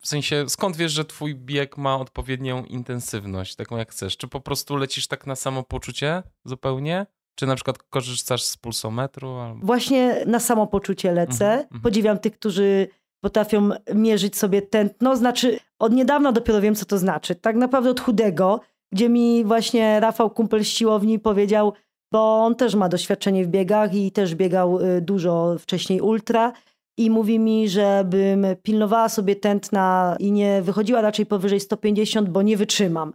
W 0.00 0.08
sensie, 0.08 0.44
skąd 0.48 0.76
wiesz, 0.76 0.92
że 0.92 1.04
twój 1.04 1.34
bieg 1.34 1.78
ma 1.78 1.98
odpowiednią 1.98 2.64
intensywność, 2.64 3.56
taką 3.56 3.76
jak 3.76 3.90
chcesz? 3.90 4.16
Czy 4.16 4.28
po 4.28 4.40
prostu 4.40 4.76
lecisz 4.76 5.06
tak 5.06 5.26
na 5.26 5.36
samopoczucie 5.36 6.22
zupełnie? 6.44 7.06
Czy 7.34 7.46
na 7.46 7.54
przykład 7.54 7.78
korzystasz 7.78 8.42
z 8.42 8.56
pulsometru? 8.56 9.30
Albo... 9.30 9.66
Właśnie 9.66 10.24
na 10.26 10.40
samopoczucie 10.40 11.12
lecę. 11.12 11.52
Mm 11.52 11.66
-hmm. 11.66 11.80
Podziwiam 11.82 12.18
tych, 12.18 12.38
którzy 12.38 12.88
potrafią 13.20 13.70
mierzyć 13.94 14.36
sobie 14.36 14.62
tętno. 14.62 15.16
Znaczy, 15.16 15.58
od 15.78 15.92
niedawna 15.92 16.32
dopiero 16.32 16.60
wiem, 16.60 16.74
co 16.74 16.84
to 16.84 16.98
znaczy. 16.98 17.34
Tak 17.34 17.56
naprawdę 17.56 17.90
od 17.90 18.00
chudego, 18.00 18.60
gdzie 18.92 19.08
mi 19.08 19.44
właśnie 19.44 20.00
Rafał 20.00 20.30
Kumpel 20.30 20.64
z 20.64 20.68
siłowni 20.68 21.18
powiedział, 21.18 21.72
bo 22.12 22.44
on 22.44 22.54
też 22.54 22.74
ma 22.74 22.88
doświadczenie 22.88 23.44
w 23.44 23.48
biegach 23.48 23.94
i 23.94 24.12
też 24.12 24.34
biegał 24.34 24.80
y, 24.80 25.00
dużo 25.00 25.56
wcześniej 25.58 26.00
ultra 26.00 26.52
i 26.96 27.10
mówi 27.10 27.38
mi, 27.38 27.68
żebym 27.68 28.46
pilnowała 28.62 29.08
sobie 29.08 29.36
tętna 29.36 30.16
i 30.18 30.32
nie 30.32 30.62
wychodziła 30.62 31.00
raczej 31.00 31.26
powyżej 31.26 31.60
150, 31.60 32.28
bo 32.28 32.42
nie 32.42 32.56
wytrzymam. 32.56 33.12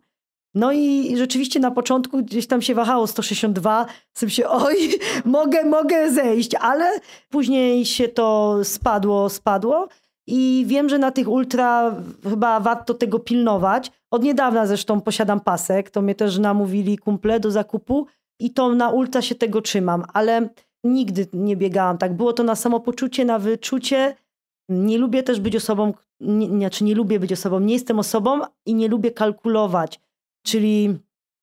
No 0.55 0.71
i 0.71 1.17
rzeczywiście 1.17 1.59
na 1.59 1.71
początku 1.71 2.23
gdzieś 2.23 2.47
tam 2.47 2.61
się 2.61 2.75
wahało 2.75 3.07
162, 3.07 3.85
sobie 4.13 4.29
się 4.29 4.49
oj, 4.65 4.75
mogę, 5.25 5.65
mogę 5.65 6.11
zejść, 6.11 6.55
ale 6.55 6.99
później 7.29 7.85
się 7.85 8.07
to 8.07 8.57
spadło, 8.63 9.29
spadło 9.29 9.87
i 10.27 10.63
wiem, 10.67 10.89
że 10.89 10.97
na 10.97 11.11
tych 11.11 11.27
ultra 11.27 11.95
chyba 12.23 12.59
warto 12.59 12.93
tego 12.93 13.19
pilnować. 13.19 13.91
Od 14.11 14.23
niedawna 14.23 14.67
zresztą 14.67 15.01
posiadam 15.01 15.39
pasek, 15.39 15.89
to 15.89 16.01
mnie 16.01 16.15
też 16.15 16.37
namówili 16.37 16.97
kumple 16.97 17.39
do 17.39 17.51
zakupu 17.51 18.07
i 18.39 18.53
to 18.53 18.75
na 18.75 18.89
ultra 18.89 19.21
się 19.21 19.35
tego 19.35 19.61
trzymam, 19.61 20.03
ale 20.13 20.49
nigdy 20.83 21.27
nie 21.33 21.57
biegałam 21.57 21.97
tak. 21.97 22.13
Było 22.13 22.33
to 22.33 22.43
na 22.43 22.55
samopoczucie, 22.55 23.25
na 23.25 23.39
wyczucie. 23.39 24.15
Nie 24.69 24.97
lubię 24.97 25.23
też 25.23 25.39
być 25.39 25.55
osobą, 25.55 25.93
nie, 26.19 26.47
znaczy 26.47 26.83
nie 26.83 26.95
lubię 26.95 27.19
być 27.19 27.33
osobą, 27.33 27.59
nie 27.59 27.73
jestem 27.73 27.99
osobą 27.99 28.41
i 28.65 28.75
nie 28.75 28.87
lubię 28.87 29.11
kalkulować 29.11 29.99
Czyli 30.45 30.97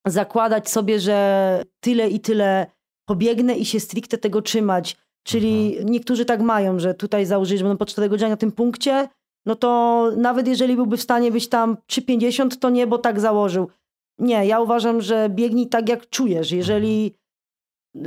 zakładać 0.07 0.71
sobie, 0.71 1.01
że 1.01 1.63
tyle 1.81 2.09
i 2.09 2.21
tyle 2.21 2.67
pobiegnę 3.09 3.57
i 3.57 3.65
się 3.65 3.81
stricte 3.81 4.19
tego 4.19 4.43
trzymać. 4.43 4.97
Czyli 5.27 5.69
mhm. 5.69 5.89
niektórzy 5.89 6.25
tak 6.25 6.41
mają, 6.41 6.79
że 6.79 6.95
tutaj 6.95 7.27
założyli, 7.27 7.59
że 7.59 7.65
będą 7.65 7.79
po 7.79 7.87
4 7.87 8.09
godziny 8.09 8.31
na 8.31 8.37
tym 8.37 8.53
punkcie, 8.53 9.09
no 9.47 9.55
to 9.55 10.11
nawet 10.17 10.49
jeżeli 10.49 10.77
byłby 10.77 10.97
w 10.97 11.03
stanie 11.03 11.33
być 11.33 11.49
tam 11.49 11.77
3,50, 11.91 12.59
to 12.59 12.71
nie, 12.71 12.87
bo 12.87 12.99
tak 12.99 13.21
założył. 13.21 13.69
Nie, 14.19 14.47
ja 14.47 14.61
uważam, 14.61 15.01
że 15.01 15.29
biegnij 15.29 15.67
tak 15.67 15.89
jak 15.89 16.11
czujesz. 16.11 16.53
Jeżeli 16.53 17.05
mhm. 17.05 17.18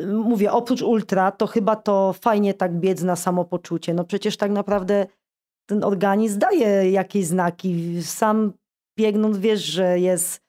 Mówię, 0.07 0.51
oprócz 0.51 0.81
ultra, 0.81 1.31
to 1.31 1.47
chyba 1.47 1.75
to 1.75 2.13
fajnie 2.13 2.53
tak 2.53 2.73
biec 2.73 3.01
na 3.01 3.15
samopoczucie. 3.15 3.93
No 3.93 4.03
przecież 4.03 4.37
tak 4.37 4.51
naprawdę 4.51 5.05
ten 5.65 5.83
organizm 5.83 6.39
daje 6.39 6.91
jakieś 6.91 7.25
znaki. 7.25 8.03
Sam 8.03 8.53
biegnąc 8.99 9.37
wiesz, 9.37 9.63
że 9.63 9.99
jest 9.99 10.41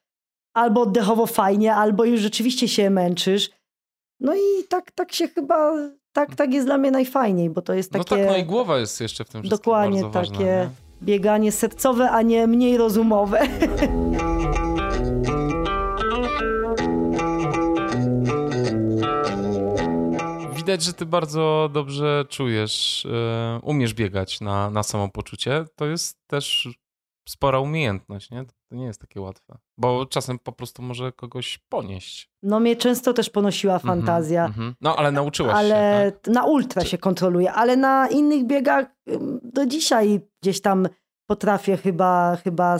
albo 0.54 0.80
oddechowo 0.80 1.26
fajnie, 1.26 1.74
albo 1.74 2.04
już 2.04 2.20
rzeczywiście 2.20 2.68
się 2.68 2.90
męczysz. 2.90 3.50
No 4.20 4.34
i 4.34 4.64
tak, 4.68 4.90
tak 4.90 5.12
się 5.12 5.28
chyba, 5.28 5.72
tak, 6.12 6.34
tak 6.34 6.54
jest 6.54 6.66
dla 6.66 6.78
mnie 6.78 6.90
najfajniej, 6.90 7.50
bo 7.50 7.62
to 7.62 7.74
jest 7.74 7.90
takie... 7.90 8.16
No 8.16 8.22
tak, 8.22 8.30
no 8.30 8.36
i 8.36 8.44
głowa 8.44 8.78
jest 8.78 9.00
jeszcze 9.00 9.24
w 9.24 9.28
tym 9.28 9.42
wszystkim 9.42 9.58
Dokładnie, 9.58 10.02
takie 10.02 10.12
ważne, 10.12 10.70
bieganie 11.02 11.52
sercowe, 11.52 12.10
a 12.10 12.22
nie 12.22 12.46
mniej 12.46 12.76
rozumowe. 12.76 13.40
Widać, 20.62 20.82
że 20.82 20.92
ty 20.92 21.06
bardzo 21.06 21.70
dobrze 21.72 22.24
czujesz, 22.28 23.04
yy, 23.04 23.60
umiesz 23.62 23.94
biegać 23.94 24.40
na, 24.40 24.70
na 24.70 24.82
samopoczucie. 24.82 25.64
To 25.76 25.86
jest 25.86 26.18
też 26.26 26.68
spora 27.28 27.58
umiejętność, 27.58 28.30
nie? 28.30 28.44
To 28.44 28.76
nie 28.76 28.84
jest 28.84 29.00
takie 29.00 29.20
łatwe, 29.20 29.58
bo 29.78 30.06
czasem 30.06 30.38
po 30.38 30.52
prostu 30.52 30.82
może 30.82 31.12
kogoś 31.12 31.58
ponieść. 31.68 32.30
No 32.42 32.60
mnie 32.60 32.76
często 32.76 33.12
też 33.12 33.30
ponosiła 33.30 33.74
mhm, 33.74 33.98
fantazja. 33.98 34.44
Mm 34.44 34.58
-hmm. 34.58 34.74
No 34.80 34.96
ale 34.96 35.12
nauczyłaś 35.12 35.54
ale 35.54 35.68
się, 35.68 35.74
Ale 35.74 36.12
tak? 36.12 36.34
na 36.34 36.44
ultra 36.44 36.82
Czy... 36.82 36.88
się 36.88 36.98
kontroluje, 36.98 37.52
ale 37.52 37.76
na 37.76 38.08
innych 38.08 38.46
biegach 38.46 38.86
do 39.42 39.66
dzisiaj 39.66 40.20
gdzieś 40.42 40.60
tam 40.60 40.88
potrafię 41.26 41.76
chyba, 41.76 42.36
chyba 42.36 42.78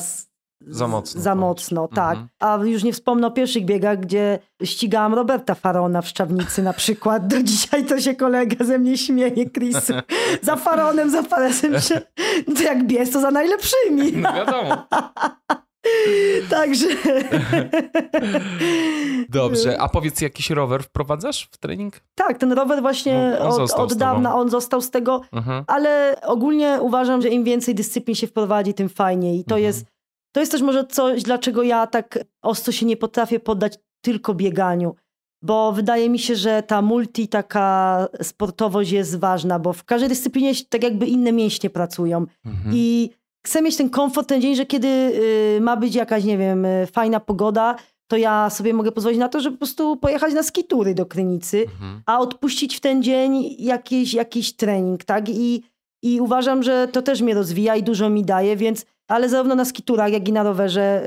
za 0.67 0.89
mocno. 0.89 1.21
Za 1.21 1.35
mocno, 1.35 1.89
tak. 1.89 2.19
Mhm. 2.19 2.29
A 2.41 2.59
już 2.65 2.85
nie 2.85 2.93
wspomnę 2.93 3.27
o 3.27 3.31
pierwszych 3.31 3.65
biegach, 3.65 4.01
gdzie 4.01 4.39
ścigałam 4.65 5.15
Roberta 5.15 5.55
Farona 5.55 6.03
w 6.03 6.09
Szczawnicy 6.09 6.63
na 6.63 6.73
przykład. 6.73 7.27
Do 7.27 7.43
dzisiaj 7.43 7.85
to 7.85 8.01
się 8.01 8.15
kolega 8.15 8.65
ze 8.65 8.79
mnie 8.79 8.99
śmieje, 8.99 9.51
Chris. 9.51 9.93
za 10.43 10.57
Faronem, 10.57 11.11
za 11.11 11.23
Faresem. 11.23 11.73
To 12.57 12.63
jak 12.63 12.87
bies, 12.87 13.11
to 13.11 13.21
za 13.21 13.31
najlepszymi. 13.31 14.13
No 14.13 14.33
wiadomo. 14.33 14.87
Także. 16.51 16.87
Dobrze, 19.29 19.81
a 19.81 19.89
powiedz, 19.89 20.21
jakiś 20.21 20.51
rower 20.51 20.83
wprowadzasz 20.83 21.49
w 21.51 21.57
trening? 21.57 22.01
Tak, 22.15 22.39
ten 22.39 22.53
rower 22.53 22.83
właśnie 22.83 23.37
no, 23.39 23.49
od, 23.49 23.71
od 23.71 23.95
dawna 23.95 24.35
on 24.35 24.51
został 24.51 24.81
z 24.81 24.91
tego, 24.91 25.21
mhm. 25.33 25.65
ale 25.67 26.17
ogólnie 26.23 26.79
uważam, 26.81 27.23
że 27.23 27.29
im 27.29 27.45
więcej 27.45 27.75
dyscyplin 27.75 28.15
się 28.15 28.27
wprowadzi, 28.27 28.75
tym 28.75 28.89
fajniej. 28.89 29.39
I 29.39 29.45
to 29.45 29.55
mhm. 29.55 29.63
jest 29.63 29.87
to 30.33 30.41
jest 30.41 30.53
też 30.53 30.63
może 30.63 30.85
coś, 30.85 31.23
dlaczego 31.23 31.63
ja 31.63 31.87
tak 31.87 32.19
ostro 32.43 32.73
się 32.73 32.87
nie 32.87 32.97
potrafię 32.97 33.41
poddać 33.41 33.79
tylko 34.01 34.35
bieganiu. 34.35 34.95
Bo 35.43 35.73
wydaje 35.73 36.11
mi 36.11 36.19
się, 36.19 36.37
że 36.37 36.63
ta 36.63 36.83
multi, 36.83 37.29
taka 37.29 38.09
sportowość 38.23 38.91
jest 38.91 39.19
ważna, 39.19 39.59
bo 39.59 39.73
w 39.73 39.85
każdej 39.85 40.09
dyscyplinie 40.09 40.53
tak 40.69 40.83
jakby 40.83 41.07
inne 41.07 41.33
mięśnie 41.33 41.71
pracują. 41.71 42.27
Mhm. 42.45 42.75
I 42.75 43.11
chcę 43.47 43.63
mieć 43.63 43.77
ten 43.77 43.91
komfort 43.91 44.29
ten 44.29 44.41
dzień, 44.41 44.57
że 44.57 44.67
kiedy 44.67 44.89
y, 44.89 45.61
ma 45.61 45.77
być 45.77 45.95
jakaś, 45.95 46.25
nie 46.25 46.39
wiem, 46.39 46.65
y, 46.65 46.87
fajna 46.93 47.21
pogoda, 47.21 47.77
to 48.07 48.17
ja 48.17 48.51
sobie 48.51 48.75
mogę 48.75 48.93
pozwolić 48.93 49.19
na 49.19 49.29
to, 49.29 49.41
żeby 49.41 49.57
po 49.57 49.59
prostu 49.59 49.97
pojechać 49.97 50.35
na 50.35 50.43
skitury 50.43 50.95
do 50.95 51.07
Krynicy, 51.07 51.63
mhm. 51.63 52.03
a 52.07 52.19
odpuścić 52.19 52.77
w 52.77 52.81
ten 52.81 53.03
dzień 53.03 53.57
jakiś, 53.59 54.15
jakiś 54.15 54.53
trening, 54.53 55.05
tak? 55.05 55.29
I, 55.29 55.63
I 56.03 56.21
uważam, 56.21 56.63
że 56.63 56.89
to 56.93 57.03
też 57.03 57.21
mnie 57.21 57.35
rozwija 57.35 57.77
i 57.77 57.83
dużo 57.83 58.11
mi 58.11 58.25
daje, 58.25 58.57
więc 58.57 58.87
ale 59.13 59.29
zarówno 59.29 59.55
na 59.55 59.65
skiturach, 59.65 60.13
jak 60.13 60.29
i 60.29 60.33
na 60.33 60.43
rowerze 60.43 61.03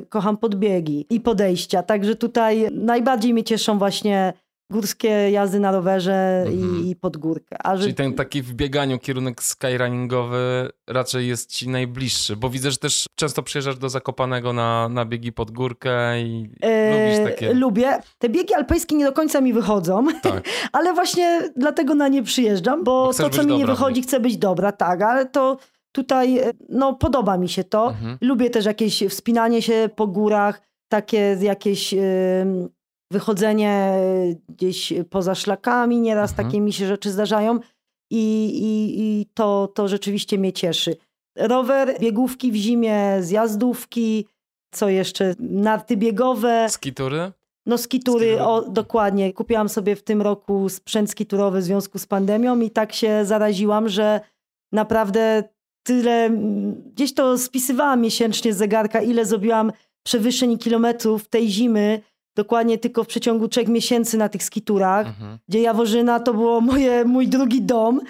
yy, 0.00 0.06
kocham 0.06 0.36
podbiegi 0.36 1.06
i 1.10 1.20
podejścia. 1.20 1.82
Także 1.82 2.16
tutaj 2.16 2.68
najbardziej 2.72 3.32
mnie 3.32 3.44
cieszą 3.44 3.78
właśnie 3.78 4.32
górskie 4.70 5.30
jazdy 5.30 5.60
na 5.60 5.72
rowerze 5.72 6.44
i, 6.50 6.62
mhm. 6.62 6.86
i 6.86 6.96
pod 6.96 7.16
górkę. 7.16 7.56
A 7.66 7.76
że... 7.76 7.82
Czyli 7.82 7.94
ten 7.94 8.14
taki 8.14 8.42
w 8.42 8.54
bieganiu 8.54 8.98
kierunek 8.98 9.42
skyrunningowy 9.42 10.70
raczej 10.88 11.28
jest 11.28 11.52
ci 11.52 11.68
najbliższy, 11.68 12.36
bo 12.36 12.50
widzę, 12.50 12.70
że 12.70 12.76
też 12.76 13.06
często 13.14 13.42
przyjeżdżasz 13.42 13.78
do 13.78 13.88
Zakopanego 13.88 14.52
na, 14.52 14.88
na 14.88 15.04
biegi 15.04 15.32
pod 15.32 15.50
górkę 15.50 16.22
i 16.22 16.50
e, 16.60 17.14
lubisz 17.14 17.32
takie... 17.32 17.54
Lubię. 17.54 17.98
Te 18.18 18.28
biegi 18.28 18.54
alpejskie 18.54 18.96
nie 18.96 19.04
do 19.04 19.12
końca 19.12 19.40
mi 19.40 19.52
wychodzą, 19.52 20.06
tak. 20.22 20.44
ale 20.72 20.94
właśnie 20.94 21.50
dlatego 21.56 21.94
na 21.94 22.08
nie 22.08 22.22
przyjeżdżam, 22.22 22.84
bo, 22.84 23.06
bo 23.06 23.14
to, 23.14 23.30
co 23.30 23.44
mi 23.44 23.56
nie 23.56 23.66
wychodzi, 23.66 24.02
chcę 24.02 24.20
być 24.20 24.36
dobra, 24.36 24.72
tak, 24.72 25.02
ale 25.02 25.26
to 25.26 25.56
tutaj 25.92 26.38
e, 26.38 26.52
no, 26.68 26.94
podoba 26.94 27.36
mi 27.38 27.48
się 27.48 27.64
to. 27.64 27.88
Mhm. 27.88 28.18
Lubię 28.20 28.50
też 28.50 28.64
jakieś 28.64 29.04
wspinanie 29.08 29.62
się 29.62 29.90
po 29.96 30.06
górach, 30.06 30.62
takie 30.88 31.36
jakieś 31.40 31.94
wychodzenie 33.12 33.92
gdzieś 34.48 34.92
poza 35.10 35.34
szlakami, 35.34 36.00
nieraz 36.00 36.30
Mhm. 36.30 36.48
takie 36.48 36.60
mi 36.60 36.72
się 36.72 36.86
rzeczy 36.86 37.10
zdarzają 37.10 37.60
i, 38.10 38.44
i, 38.46 39.00
i 39.00 39.26
to, 39.34 39.68
to 39.74 39.88
rzeczywiście 39.88 40.38
mnie 40.38 40.52
cieszy. 40.52 40.96
Rower, 41.38 41.96
biegówki 42.00 42.52
w 42.52 42.54
zimie, 42.54 43.16
zjazdówki, 43.20 44.26
co 44.74 44.88
jeszcze, 44.88 45.34
narty 45.38 45.96
biegowe, 45.96 46.66
Skitury? 46.70 47.32
no 47.66 47.78
skitury, 47.78 48.26
Skitury. 48.26 48.44
o, 48.44 48.62
dokładnie. 48.62 49.32
Kupiłam 49.32 49.68
sobie 49.68 49.96
w 49.96 50.02
tym 50.02 50.22
roku 50.22 50.68
sprzęt 50.68 51.10
skiturowy 51.10 51.60
w 51.60 51.64
związku 51.64 51.98
z 51.98 52.06
pandemią 52.06 52.60
i 52.60 52.70
tak 52.70 52.92
się 52.92 53.24
zaraziłam, 53.24 53.88
że 53.88 54.20
naprawdę 54.72 55.44
tyle, 55.82 56.30
gdzieś 56.94 57.14
to 57.14 57.38
spisywałam 57.38 58.00
miesięcznie 58.00 58.54
z 58.54 58.56
zegarka, 58.56 59.02
ile 59.02 59.24
zrobiłam 59.26 59.72
przewyższeń 60.02 60.58
kilometrów 60.58 61.28
tej 61.28 61.48
zimy, 61.50 62.00
dokładnie 62.36 62.78
tylko 62.78 63.04
w 63.04 63.06
przeciągu 63.06 63.48
trzech 63.48 63.68
miesięcy 63.68 64.18
na 64.18 64.28
tych 64.28 64.42
skiturach, 64.42 65.06
Mhm. 65.06 65.38
gdzie 65.48 65.60
Jaworzyna 65.60 66.20
to 66.20 66.34
było 66.34 66.60
moje, 66.60 67.04
mój 67.04 67.28
drugi 67.28 67.62
dom. 67.62 68.00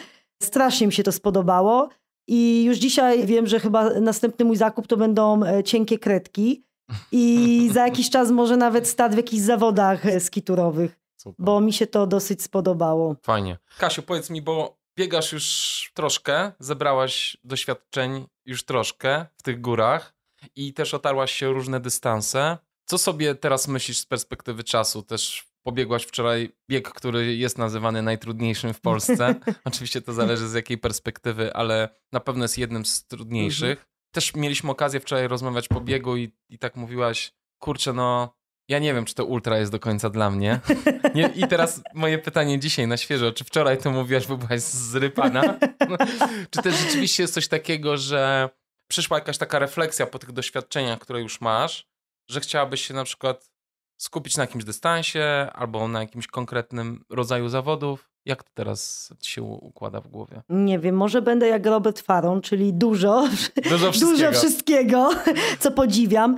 Strasznie 0.42 0.86
mi 0.86 0.92
się 0.92 1.02
to 1.02 1.12
spodobało 1.12 1.88
i 2.28 2.64
już 2.64 2.76
dzisiaj 2.78 3.26
wiem, 3.26 3.46
że 3.46 3.60
chyba 3.60 3.90
następny 4.00 4.44
mój 4.44 4.56
zakup 4.56 4.86
to 4.86 4.96
będą 4.96 5.44
e, 5.44 5.64
cienkie 5.64 5.98
kredki 5.98 6.64
i 7.12 7.70
za 7.72 7.84
jakiś 7.88 8.10
czas 8.10 8.30
może 8.30 8.56
nawet 8.56 8.88
start 8.88 9.14
w 9.14 9.16
jakichś 9.16 9.42
zawodach 9.42 10.06
e, 10.06 10.20
skiturowych, 10.20 11.00
Super. 11.16 11.44
bo 11.44 11.60
mi 11.60 11.72
się 11.72 11.86
to 11.86 12.06
dosyć 12.06 12.42
spodobało. 12.42 13.16
Fajnie. 13.22 13.58
Kasiu, 13.78 14.02
powiedz 14.02 14.30
mi, 14.30 14.42
bo 14.42 14.76
biegasz 14.97 15.32
już 15.32 15.90
troszkę, 15.95 16.53
zebrałaś 16.59 17.36
doświadczeń 17.45 18.26
już 18.47 18.64
troszkę 18.64 19.26
w 19.36 19.43
tych 19.43 19.61
górach 19.61 20.14
i 20.57 20.74
też 20.74 20.95
otarłaś 20.95 21.32
się 21.32 21.53
różne 21.53 21.80
dystanse. 21.80 22.59
Co 22.84 22.99
sobie 22.99 23.34
teraz 23.34 23.68
myślisz 23.68 23.99
z 23.99 24.07
perspektywy 24.07 24.64
czasu? 24.64 25.03
Też 25.03 25.53
pobiegłaś 25.62 26.05
wczoraj 26.05 26.53
bieg, 26.70 26.88
który 26.88 27.36
jest 27.36 27.59
nazywany 27.59 28.03
najtrudniejszym 28.03 28.74
w 28.74 28.80
Polsce. 28.90 29.34
Oczywiście 29.64 30.03
to 30.03 30.12
zależy 30.12 30.49
z 30.49 30.55
jakiej 30.55 30.78
perspektywy, 30.78 31.55
ale 31.55 31.88
na 32.12 32.20
pewno 32.20 32.45
jest 32.45 32.59
jednym 32.59 32.86
z 32.86 33.07
trudniejszych. 33.07 33.86
Też 34.14 34.34
mieliśmy 34.34 34.70
okazję 34.70 35.01
wczoraj 35.01 35.28
rozmawiać 35.28 35.68
po 35.68 35.80
biegu 35.80 36.16
i, 36.16 36.32
i 36.49 36.59
tak 36.59 36.76
mówiłaś, 36.76 37.32
kurczę, 37.59 37.93
no 37.93 38.34
ja 38.68 38.78
nie 38.78 38.94
wiem, 38.94 39.04
czy 39.04 39.14
to 39.14 39.24
ultra 39.24 39.58
jest 39.58 39.72
do 39.72 39.78
końca 39.78 40.10
dla 40.10 40.30
mnie. 40.30 40.60
Nie, 41.14 41.30
I 41.34 41.48
teraz 41.48 41.82
moje 41.94 42.18
pytanie 42.18 42.58
dzisiaj 42.58 42.86
na 42.86 42.96
świeżo. 42.96 43.32
Czy 43.32 43.44
wczoraj 43.44 43.78
to 43.78 43.90
mówiłaś, 43.90 44.26
bo 44.26 44.36
byłaś 44.36 44.60
zrypana? 44.62 45.42
czy 46.50 46.62
też 46.62 46.74
rzeczywiście 46.74 47.22
jest 47.22 47.34
coś 47.34 47.48
takiego, 47.48 47.96
że 47.96 48.48
przyszła 48.90 49.18
jakaś 49.18 49.38
taka 49.38 49.58
refleksja 49.58 50.06
po 50.06 50.18
tych 50.18 50.32
doświadczeniach, 50.32 50.98
które 50.98 51.20
już 51.20 51.40
masz, 51.40 51.86
że 52.30 52.40
chciałabyś 52.40 52.86
się 52.86 52.94
na 52.94 53.04
przykład 53.04 53.52
skupić 53.96 54.36
na 54.36 54.42
jakimś 54.42 54.64
dystansie 54.64 55.22
albo 55.52 55.88
na 55.88 56.00
jakimś 56.00 56.26
konkretnym 56.26 57.04
rodzaju 57.10 57.48
zawodów? 57.48 58.08
Jak 58.24 58.42
to 58.42 58.50
teraz 58.54 59.12
ci 59.20 59.32
się 59.32 59.42
układa 59.42 60.00
w 60.00 60.08
głowie? 60.08 60.42
Nie 60.48 60.78
wiem, 60.78 60.94
może 60.96 61.22
będę 61.22 61.48
jak 61.48 61.66
Robert 61.66 62.00
Faron, 62.00 62.40
czyli 62.40 62.74
dużo, 62.74 63.28
Dużo 63.70 63.90
wszystkiego. 63.92 64.10
dużo 64.16 64.32
wszystkiego, 64.32 65.10
co 65.58 65.70
podziwiam. 65.70 66.36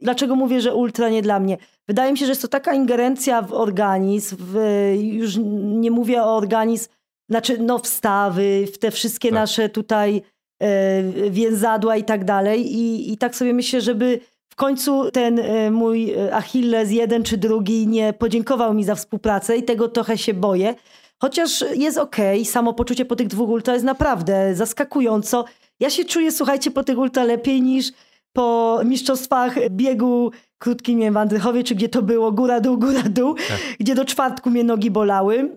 Dlaczego 0.00 0.34
mówię, 0.34 0.60
że 0.60 0.74
ultra 0.74 1.08
nie 1.08 1.22
dla 1.22 1.40
mnie? 1.40 1.56
Wydaje 1.88 2.12
mi 2.12 2.18
się, 2.18 2.26
że 2.26 2.32
jest 2.32 2.42
to 2.42 2.48
taka 2.48 2.74
ingerencja 2.74 3.42
w 3.42 3.52
organizm, 3.52 4.36
w, 4.40 4.58
już 5.00 5.36
nie 5.56 5.90
mówię 5.90 6.22
o 6.22 6.36
organizm, 6.36 6.88
znaczy 7.30 7.58
no 7.58 7.78
wstawy, 7.78 8.66
w 8.74 8.78
te 8.78 8.90
wszystkie 8.90 9.28
Tak. 9.28 9.34
nasze 9.34 9.68
tutaj 9.68 10.22
e, 10.62 11.02
więzadła 11.30 11.96
i 11.96 12.04
tak 12.04 12.24
dalej. 12.24 12.74
I, 12.74 13.12
I 13.12 13.18
tak 13.18 13.36
sobie 13.36 13.54
myślę, 13.54 13.80
żeby 13.80 14.20
w 14.52 14.56
końcu 14.56 15.10
ten 15.10 15.38
e, 15.38 15.70
mój 15.70 16.14
Achilles 16.32 16.90
jeden 16.90 17.22
czy 17.22 17.36
drugi 17.36 17.86
nie 17.86 18.12
podziękował 18.12 18.74
mi 18.74 18.84
za 18.84 18.94
współpracę 18.94 19.56
i 19.56 19.62
tego 19.62 19.88
trochę 19.88 20.18
się 20.18 20.34
boję. 20.34 20.74
Chociaż 21.20 21.64
jest 21.74 21.98
okej, 21.98 22.44
samopoczucie 22.44 23.04
po 23.04 23.16
tych 23.16 23.28
dwóch 23.28 23.48
ultra 23.48 23.74
jest 23.74 23.84
naprawdę 23.84 24.54
zaskakująco. 24.54 25.44
Ja 25.80 25.90
się 25.90 26.04
czuję, 26.04 26.32
słuchajcie, 26.32 26.70
po 26.70 26.84
tych 26.84 26.98
ultra 26.98 27.24
lepiej 27.24 27.62
niż 27.62 27.92
po 28.32 28.80
mistrzostwach 28.84 29.68
biegu 29.70 30.30
krótkim, 30.58 30.98
nie 30.98 31.04
wiem, 31.04 31.14
w 31.14 31.16
Andrychowie, 31.16 31.64
czy 31.64 31.74
gdzie 31.74 31.88
to 31.88 32.02
było, 32.02 32.32
góra, 32.32 32.60
dół, 32.60 32.78
góra, 32.78 33.02
dół, 33.02 33.34
Tak. 33.34 33.58
gdzie 33.80 33.94
do 33.94 34.04
czwartku 34.04 34.50
mnie 34.50 34.64
nogi 34.64 34.90
bolały. 34.90 35.56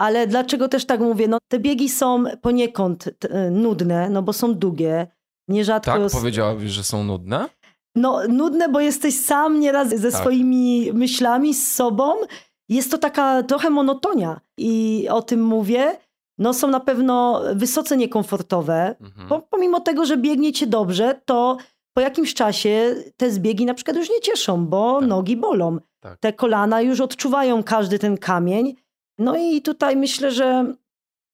Ale 0.00 0.26
dlaczego 0.26 0.68
też 0.68 0.84
tak 0.84 1.00
mówię? 1.00 1.28
No, 1.28 1.38
te 1.48 1.58
biegi 1.58 1.88
są 1.88 2.24
poniekąd 2.42 3.08
t- 3.18 3.50
nudne, 3.50 4.10
no 4.10 4.22
bo 4.22 4.32
są 4.32 4.54
długie. 4.54 5.06
Nierzadko 5.48 5.92
Tak? 5.92 6.00
s- 6.02 6.12
Powiedziałabyś, 6.12 6.70
że 6.70 6.84
są 6.84 7.04
nudne? 7.04 7.48
no, 7.96 8.20
nudne, 8.28 8.68
bo 8.68 8.80
jesteś 8.80 9.20
sam 9.20 9.60
nieraz 9.60 9.88
ze 9.88 10.10
Tak. 10.12 10.20
swoimi 10.20 10.90
myślami, 10.92 11.54
z 11.54 11.74
sobą. 11.74 12.12
Jest 12.68 12.90
to 12.90 12.98
taka 12.98 13.42
trochę 13.42 13.70
monotonia 13.70 14.40
i 14.58 15.06
o 15.10 15.22
tym 15.22 15.42
mówię. 15.44 15.96
No, 16.38 16.54
są 16.54 16.68
na 16.68 16.80
pewno 16.80 17.42
wysoce 17.54 17.96
niekomfortowe. 17.96 18.94
Mhm. 19.00 19.28
Bo 19.28 19.40
pomimo 19.50 19.80
tego, 19.80 20.04
że 20.06 20.16
biegniecie 20.16 20.66
dobrze, 20.66 21.20
to 21.24 21.56
po 21.96 22.00
jakimś 22.00 22.34
czasie 22.34 22.94
te 23.16 23.30
zbiegi 23.30 23.66
na 23.66 23.74
przykład 23.74 23.96
już 23.96 24.10
nie 24.10 24.20
cieszą, 24.20 24.66
bo 24.66 25.00
Tak. 25.00 25.08
nogi 25.08 25.36
bolą. 25.36 25.78
Tak. 26.00 26.18
Te 26.20 26.32
kolana 26.32 26.80
już 26.80 27.00
odczuwają 27.00 27.62
każdy 27.62 27.98
ten 27.98 28.18
kamień. 28.18 28.74
No 29.18 29.36
i 29.36 29.62
tutaj 29.62 29.96
myślę, 29.96 30.30
że 30.32 30.74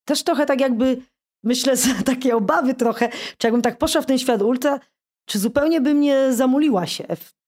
też 0.07 0.23
trochę 0.23 0.45
tak 0.45 0.61
jakby, 0.61 1.01
myślę, 1.43 1.75
że 1.97 2.03
takie 2.05 2.35
obawy 2.35 2.73
trochę, 2.73 3.09
czy 3.37 3.47
jakbym 3.47 3.61
tak 3.61 3.77
poszła 3.77 4.01
w 4.01 4.05
ten 4.05 4.19
świat 4.19 4.41
ultra, 4.41 4.79
czy 5.25 5.39
zupełnie 5.39 5.81
bym 5.81 5.99
nie 5.99 6.33
zamuliła 6.33 6.85
się 6.87 7.03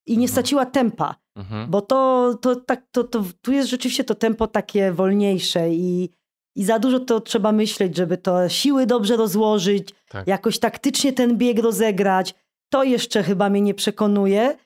i 0.07 0.11
nie 0.11 0.16
Mhm. 0.26 0.28
straciła 0.28 0.66
tempa. 0.66 1.16
Mhm. 1.36 1.70
Bo 1.72 1.82
to, 1.82 2.34
to, 2.41 2.55
tak, 2.55 2.84
to, 2.91 3.03
to 3.03 3.24
tu 3.41 3.51
jest 3.51 3.70
rzeczywiście 3.70 4.03
to 4.03 4.16
tempo 4.16 4.47
takie 4.47 4.91
wolniejsze 4.91 5.70
i, 5.70 6.09
i 6.55 6.63
za 6.66 6.80
dużo 6.80 6.99
to 6.99 7.20
trzeba 7.20 7.51
myśleć, 7.51 7.97
żeby 7.97 8.18
to 8.18 8.49
siły 8.49 8.86
dobrze 8.86 9.18
rozłożyć, 9.18 9.89
Tak. 10.09 10.28
jakoś 10.28 10.59
taktycznie 10.59 11.13
ten 11.13 11.38
bieg 11.38 11.59
rozegrać. 11.59 12.36
To 12.70 12.84
jeszcze 12.84 13.24
chyba 13.24 13.49
mnie 13.49 13.61
nie 13.61 13.74
przekonuje. 13.74 14.57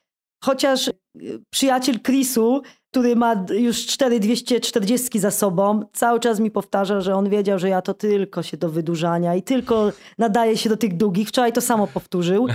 Chociaż 0.43 0.87
y, 0.87 0.93
przyjaciel 1.49 1.99
Chrisu, 1.99 2.61
który 2.91 3.15
ma 3.15 3.45
już 3.49 3.85
4240 3.85 5.19
za 5.19 5.31
sobą, 5.31 5.83
cały 5.93 6.19
czas 6.19 6.39
mi 6.39 6.51
powtarza, 6.51 7.01
że 7.01 7.15
on 7.15 7.29
wiedział, 7.29 7.59
że 7.59 7.69
ja 7.69 7.81
to 7.81 7.93
tylko 7.93 8.43
się 8.43 8.57
do 8.57 8.69
wydłużania 8.69 9.35
i 9.35 9.43
tylko 9.43 9.91
nadaje 10.17 10.57
się 10.57 10.69
do 10.69 10.77
tych 10.77 10.97
długich. 10.97 11.27
Wczoraj 11.27 11.53
to 11.53 11.61
samo 11.61 11.87
powtórzył 11.87 12.47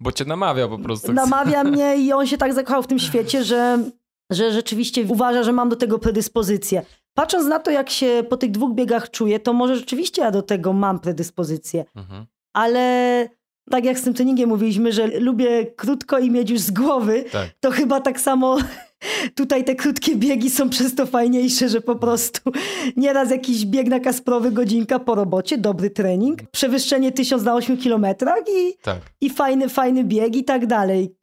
Bo 0.00 0.12
cię 0.12 0.24
namawia 0.24 0.68
po 0.68 0.78
prostu. 0.78 1.12
namawia 1.12 1.64
mnie 1.70 1.96
i 1.96 2.12
on 2.12 2.26
się 2.26 2.38
tak 2.38 2.54
zakochał 2.54 2.82
w 2.82 2.86
tym 2.86 2.98
świecie, 2.98 3.44
że, 3.44 3.90
że 4.30 4.52
rzeczywiście 4.52 5.02
uważa, 5.08 5.42
że 5.42 5.52
mam 5.52 5.68
do 5.68 5.76
tego 5.76 5.98
predyspozycję. 5.98 6.82
Patrząc 7.14 7.46
na 7.46 7.58
to, 7.58 7.70
jak 7.70 7.90
się 7.90 8.24
po 8.28 8.36
tych 8.36 8.50
dwóch 8.50 8.74
biegach 8.74 9.10
czuję, 9.10 9.40
to 9.40 9.52
może 9.52 9.76
rzeczywiście 9.76 10.22
ja 10.22 10.30
do 10.30 10.42
tego 10.42 10.72
mam 10.72 10.98
predyspozycję. 10.98 11.84
Mhm. 11.96 12.26
Ale 12.52 13.28
tak 13.70 13.84
jak 13.84 13.98
z 13.98 14.02
tym 14.02 14.14
treningiem 14.14 14.48
mówiliśmy, 14.48 14.92
że 14.92 15.06
lubię 15.06 15.66
krótko 15.76 16.18
i 16.18 16.30
mieć 16.30 16.50
już 16.50 16.60
z 16.60 16.70
głowy, 16.70 17.24
Tak. 17.32 17.50
to 17.60 17.70
chyba 17.70 18.00
tak 18.00 18.20
samo 18.20 18.58
tutaj 19.34 19.64
te 19.64 19.74
krótkie 19.74 20.16
biegi 20.16 20.50
są 20.50 20.70
przez 20.70 20.94
to 20.94 21.06
fajniejsze, 21.06 21.68
że 21.68 21.80
po 21.80 21.96
prostu 21.96 22.52
nieraz 22.96 23.30
jakiś 23.30 23.66
bieg 23.66 23.86
na 23.88 24.00
Kasprowy 24.00 24.52
godzinka 24.52 24.98
po 24.98 25.14
robocie, 25.14 25.58
dobry 25.58 25.90
trening, 25.90 26.38
przewyższenie 26.50 27.12
1000 27.12 27.42
na 27.44 27.54
8 27.54 27.76
kilometrach 27.76 28.40
i 28.48 28.74
Tak. 28.82 28.98
i 29.20 29.30
fajny, 29.30 29.68
fajny 29.68 30.04
bieg 30.04 30.36
i 30.36 30.44
tak 30.44 30.66
dalej. 30.66 31.14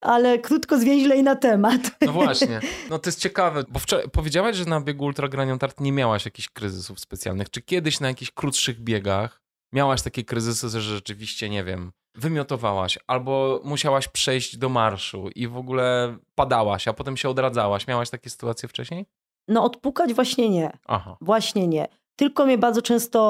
Ale 0.00 0.38
krótko, 0.38 0.78
zwięźlej 0.78 1.22
na 1.22 1.36
temat. 1.36 1.80
No 2.06 2.12
właśnie. 2.12 2.60
No 2.90 2.98
to 2.98 3.08
jest 3.08 3.20
ciekawe, 3.20 3.64
bo 3.68 3.78
wczoraj 3.78 4.10
powiedziałaś, 4.10 4.56
że 4.56 4.64
na 4.64 4.80
biegu 4.80 5.04
Ultragranion 5.04 5.58
Tart 5.58 5.80
nie 5.80 5.92
miałaś 5.92 6.24
jakichś 6.24 6.48
kryzysów 6.48 7.00
specjalnych. 7.00 7.50
Czy 7.50 7.62
kiedyś 7.62 8.00
na 8.00 8.08
jakichś 8.08 8.30
krótszych 8.30 8.80
biegach 8.80 9.42
miałaś 9.72 10.02
takie 10.02 10.24
kryzysy, 10.24 10.68
że 10.68 10.80
rzeczywiście, 10.80 11.50
nie 11.50 11.64
wiem, 11.64 11.92
wymiotowałaś 12.14 12.98
albo 13.06 13.60
musiałaś 13.64 14.08
przejść 14.08 14.56
do 14.56 14.68
marszu 14.68 15.28
i 15.34 15.48
w 15.48 15.56
ogóle 15.56 16.16
padałaś, 16.34 16.88
a 16.88 16.92
potem 16.92 17.16
się 17.16 17.28
odradzałaś. 17.28 17.86
Miałaś 17.86 18.10
takie 18.10 18.30
sytuacje 18.30 18.68
wcześniej? 18.68 19.06
No 19.48 19.64
odpukać 19.64 20.14
właśnie 20.14 20.50
nie. 20.50 20.78
Aha. 20.86 21.16
Właśnie 21.20 21.68
nie. 21.68 21.88
Tylko 22.16 22.46
mnie 22.46 22.58
bardzo 22.58 22.82
często 22.82 23.20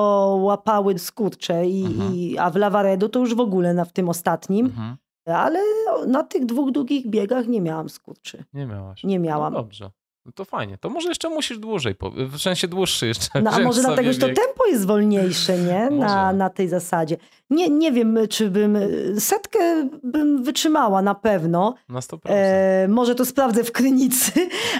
łapały 0.40 0.98
skurcze, 0.98 1.66
i, 1.66 1.84
Mhm. 1.84 2.14
i, 2.14 2.38
a 2.38 2.50
w 2.50 2.56
Lavaredo 2.56 3.08
to 3.08 3.18
już 3.18 3.34
w 3.34 3.40
ogóle 3.40 3.74
na, 3.74 3.84
w 3.84 3.92
tym 3.92 4.08
ostatnim. 4.08 4.66
Mhm. 4.66 4.96
Ale 5.26 5.60
na 6.06 6.22
tych 6.22 6.46
dwóch 6.46 6.70
długich 6.70 7.06
biegach 7.06 7.46
nie 7.46 7.60
miałam 7.60 7.88
skurczy. 7.88 8.44
Nie 8.52 8.66
miałaś. 8.66 9.04
Nie 9.04 9.18
miałam. 9.18 9.52
No 9.52 9.58
dobrze. 9.58 9.90
No 10.26 10.32
to 10.32 10.44
fajnie. 10.44 10.78
To 10.78 10.90
może 10.90 11.08
jeszcze 11.08 11.28
musisz 11.28 11.58
dłużej, 11.58 11.94
po... 11.94 12.10
w 12.10 12.38
sensie 12.38 12.68
dłuższy 12.68 13.06
jeszcze. 13.06 13.42
No, 13.42 13.50
a 13.50 13.58
może 13.58 13.80
dlatego, 13.80 14.12
że 14.12 14.18
to 14.18 14.26
tempo 14.26 14.66
jest 14.66 14.86
wolniejsze, 14.86 15.58
nie? 15.58 15.90
Na, 16.06 16.32
na 16.32 16.50
tej 16.50 16.68
zasadzie. 16.68 17.16
Nie, 17.50 17.68
nie 17.68 17.92
wiem, 17.92 18.18
czy 18.30 18.50
bym... 18.50 18.78
Setkę 19.18 19.88
bym 20.02 20.42
wytrzymała 20.42 21.02
na 21.02 21.14
pewno. 21.14 21.74
Na 21.88 22.00
100%. 22.00 22.18
E, 22.24 22.88
może 22.88 23.14
to 23.14 23.24
sprawdzę 23.24 23.64
w 23.64 23.72
Krynicy, 23.72 24.32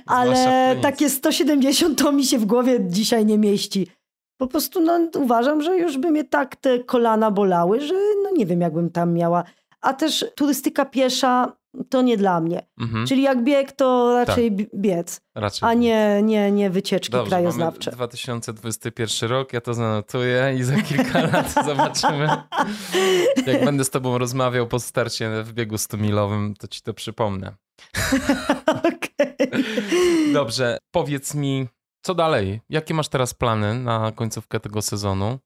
ale 0.07 0.33
Krynicy. 0.35 0.83
takie 0.83 1.11
170 1.11 1.99
to 1.99 2.13
mi 2.13 2.25
się 2.25 2.39
w 2.39 2.45
głowie 2.45 2.81
dzisiaj 2.89 3.27
nie 3.27 3.39
mieści. 3.39 3.89
Po 4.37 4.47
prostu 4.47 4.81
no, 4.81 4.99
uważam, 5.15 5.63
że 5.63 5.79
już 5.79 5.99
by 5.99 6.11
mnie 6.11 6.25
tak 6.25 6.57
te 6.57 6.79
kolana 6.79 7.31
bolały, 7.31 7.81
że 7.81 7.95
no 8.23 8.31
nie 8.37 8.47
wiem, 8.47 8.61
jakbym 8.61 8.91
tam 8.91 9.13
miała. 9.13 9.45
A 9.81 9.95
też 9.95 10.25
turystyka 10.35 10.85
piesza, 10.85 11.53
to 11.91 12.03
nie 12.03 12.17
dla 12.17 12.41
mnie. 12.41 12.67
Mhm. 12.81 13.07
Czyli 13.07 13.23
jak 13.23 13.45
bieg, 13.45 13.73
to 13.73 14.15
raczej 14.27 14.51
b- 14.51 14.65
biec, 14.75 15.21
Raczej. 15.35 15.69
a 15.69 15.75
nie, 15.75 16.21
nie, 16.23 16.53
nie 16.53 16.71
wycieczki 16.71 17.13
Dobrze, 17.13 17.31
krajoznawcze. 17.31 17.91
mamy 17.91 17.97
2021 17.97 19.31
rok, 19.31 19.53
ja 19.53 19.61
to 19.61 19.75
zanotuję 19.75 20.55
i 20.59 20.63
za 20.63 20.77
kilka 20.83 21.21
lat 21.33 21.55
zobaczymy. 21.67 22.29
Jak 23.47 23.65
będę 23.65 23.85
z 23.85 23.91
tobą 23.91 24.19
rozmawiał 24.19 24.67
po 24.67 24.81
starcie 24.81 25.43
w 25.43 25.53
biegu 25.53 25.77
100-milowym, 25.77 26.55
to 26.59 26.69
ci 26.69 26.83
to 26.83 26.95
przypomnę. 26.95 27.55
Dobrze, 30.33 30.79
powiedz 30.91 31.35
mi, 31.35 31.69
co 32.03 32.15
dalej? 32.15 32.61
Jakie 32.71 32.95
masz 32.95 33.09
teraz 33.09 33.35
plany 33.35 33.75
na 33.75 34.13
końcówkę 34.13 34.61
tego 34.61 34.83
sezonu? 34.83 35.39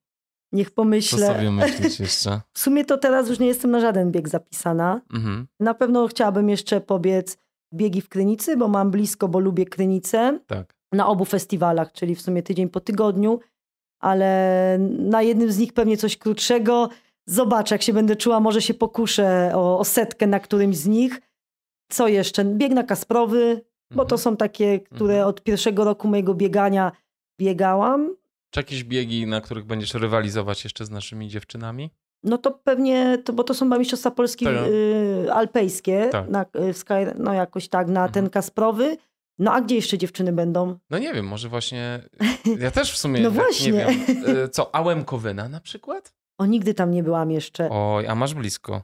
Niech 0.53 0.69
Co 0.69 0.75
pomyślę. 0.75 1.27
sobie 1.27 1.51
myślisz 1.51 2.01
jeszcze? 2.01 2.41
W 2.55 2.59
sumie 2.59 2.85
to 2.85 2.99
teraz 2.99 3.29
już 3.29 3.39
nie 3.39 3.47
jestem 3.47 3.70
na 3.70 3.81
żaden 3.81 4.11
bieg 4.12 4.29
zapisana. 4.29 5.01
Mhm. 5.15 5.47
Na 5.61 5.75
pewno 5.75 6.07
chciałabym 6.09 6.49
jeszcze 6.49 6.81
pobiec 6.81 7.39
biegi 7.75 8.01
w 8.01 8.09
Krynicy, 8.09 8.57
bo 8.57 8.69
mam 8.69 8.91
blisko, 8.91 9.29
bo 9.29 9.39
lubię 9.39 9.66
Krynicę. 9.66 10.39
Tak. 10.47 10.75
Na 10.93 11.07
obu 11.07 11.25
festiwalach, 11.25 11.93
czyli 11.93 12.15
w 12.15 12.20
sumie 12.20 12.43
tydzień 12.43 12.69
po 12.69 12.81
tygodniu, 12.81 13.41
ale 14.01 14.77
na 14.99 15.23
jednym 15.23 15.53
z 15.53 15.59
nich 15.59 15.73
pewnie 15.73 15.97
coś 15.97 16.16
krótszego. 16.16 16.89
Zobaczę, 17.27 17.75
jak 17.75 17.83
się 17.83 17.93
będę 17.93 18.16
czuła, 18.16 18.41
może 18.41 18.62
się 18.62 18.75
pokuszę 18.75 19.51
o, 19.55 19.79
o 19.79 19.85
setkę 19.85 20.27
na 20.27 20.41
którymś 20.41 20.77
z 20.77 20.87
nich. 20.87 21.20
Co 21.93 22.09
jeszcze? 22.09 22.45
Bieg 22.45 22.73
na 22.73 22.83
Kasprowy, 22.83 23.61
bo 23.91 24.05
to 24.05 24.15
Mhm. 24.15 24.19
są 24.19 24.37
takie, 24.37 24.81
które 24.81 25.15
Mhm. 25.15 25.29
od 25.29 25.43
pierwszego 25.43 25.85
roku 25.85 26.09
mojego 26.09 26.35
biegania 26.35 26.93
biegałam. 27.41 28.15
Czy 28.51 28.61
jakieś 28.61 28.85
biegi, 28.85 29.27
na 29.27 29.41
których 29.41 29.65
będziesz 29.65 29.95
rywalizować 29.95 30.65
jeszcze 30.65 30.85
z 30.87 30.91
naszymi 30.91 31.29
dziewczynami? 31.29 31.91
No 32.23 32.39
to 32.39 32.51
pewnie, 32.51 33.19
to, 33.25 33.33
bo 33.33 33.45
to 33.45 33.55
są 33.55 33.79
Mistrzostwa 33.79 34.11
Polski 34.11 34.45
Tak. 34.45 34.55
y, 34.55 35.33
alpejskie, 35.33 36.09
Tak. 36.12 36.29
na, 36.31 36.47
y, 36.70 36.75
Sky, 36.75 36.93
no 37.19 37.33
jakoś 37.33 37.69
tak, 37.69 37.87
na 37.87 38.01
Mhm. 38.01 38.12
ten 38.12 38.31
Kasprowy. 38.31 38.97
No 39.39 39.53
a 39.53 39.61
gdzie 39.61 39.75
jeszcze 39.75 39.99
dziewczyny 39.99 40.33
będą? 40.33 40.79
No 40.91 40.99
nie 40.99 41.15
wiem, 41.15 41.27
może 41.27 41.49
właśnie. 41.49 42.01
Ja 42.59 42.70
też 42.70 42.93
w 42.93 42.97
sumie. 42.99 43.20
No 43.20 43.31
tak 43.31 43.39
właśnie. 43.39 43.73
Nie 43.73 43.87
wiem. 43.87 44.01
E, 44.45 44.49
Co, 44.49 44.75
Ałemkowyna 44.75 45.49
na 45.49 45.61
przykład? 45.61 46.15
O, 46.39 46.47
nigdy 46.47 46.75
tam 46.75 46.91
nie 46.91 47.03
byłam 47.03 47.31
jeszcze. 47.31 47.69
Oj, 47.70 48.07
a 48.07 48.15
masz 48.15 48.35
blisko. 48.35 48.83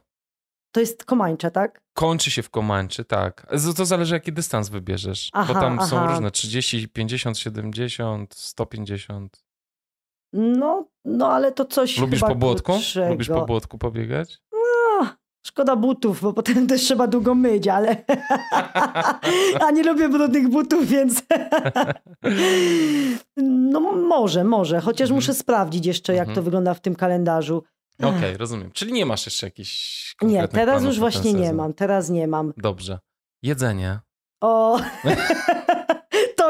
To 0.71 0.79
jest 0.79 1.05
Komańcza, 1.05 1.51
tak? 1.51 1.81
Kończy 1.93 2.31
się 2.31 2.43
w 2.43 2.49
Komanczy, 2.49 3.05
tak. 3.05 3.47
To 3.77 3.85
zależy, 3.85 4.13
jaki 4.13 4.33
dystans 4.33 4.69
wybierzesz. 4.69 5.29
Aha, 5.33 5.53
bo 5.53 5.59
tam 5.59 5.87
są 5.87 5.97
aha. 5.99 6.11
różne 6.11 6.31
30, 6.31 6.89
50, 6.89 7.37
70, 7.39 8.35
150. 8.35 9.44
No, 10.37 10.85
no 11.05 11.31
ale 11.31 11.51
to 11.51 11.65
coś 11.65 11.97
Lubisz 11.97 12.19
po 12.19 12.35
błotku? 12.35 12.71
krótszego. 12.71 13.09
Lubisz 13.09 13.27
po 13.27 13.45
błotku 13.45 13.77
pobiegać? 13.77 14.37
No, 14.51 15.07
szkoda 15.47 15.75
butów, 15.75 16.21
bo 16.21 16.33
potem 16.33 16.67
też 16.67 16.81
trzeba 16.81 17.07
długo 17.07 17.35
myć, 17.35 17.67
ale... 17.67 18.03
A 19.67 19.71
nie 19.71 19.83
lubię 19.83 20.09
brudnych 20.09 20.47
butów, 20.49 20.87
więc... 20.87 21.23
no 23.71 23.79
może, 23.95 24.43
może. 24.43 24.79
Chociaż 24.81 25.05
Mhm. 25.05 25.15
muszę 25.15 25.33
sprawdzić 25.33 25.85
jeszcze, 25.85 26.13
jak 26.13 26.21
Mhm. 26.27 26.35
to 26.35 26.41
wygląda 26.43 26.73
w 26.73 26.79
tym 26.81 26.95
kalendarzu. 26.95 27.63
Okej, 28.03 28.37
rozumiem. 28.37 28.71
Czyli 28.71 28.93
nie 28.93 29.05
masz 29.05 29.25
jeszcze 29.25 29.47
jakichś 29.47 30.15
Nie, 30.21 30.47
teraz 30.47 30.83
już 30.83 30.99
właśnie 30.99 31.33
nie 31.33 31.53
mam. 31.53 31.73
Teraz 31.73 32.09
nie 32.09 32.27
mam. 32.27 32.53
Dobrze. 32.57 32.99
Jedzenie. 33.43 33.99
O, 34.41 34.79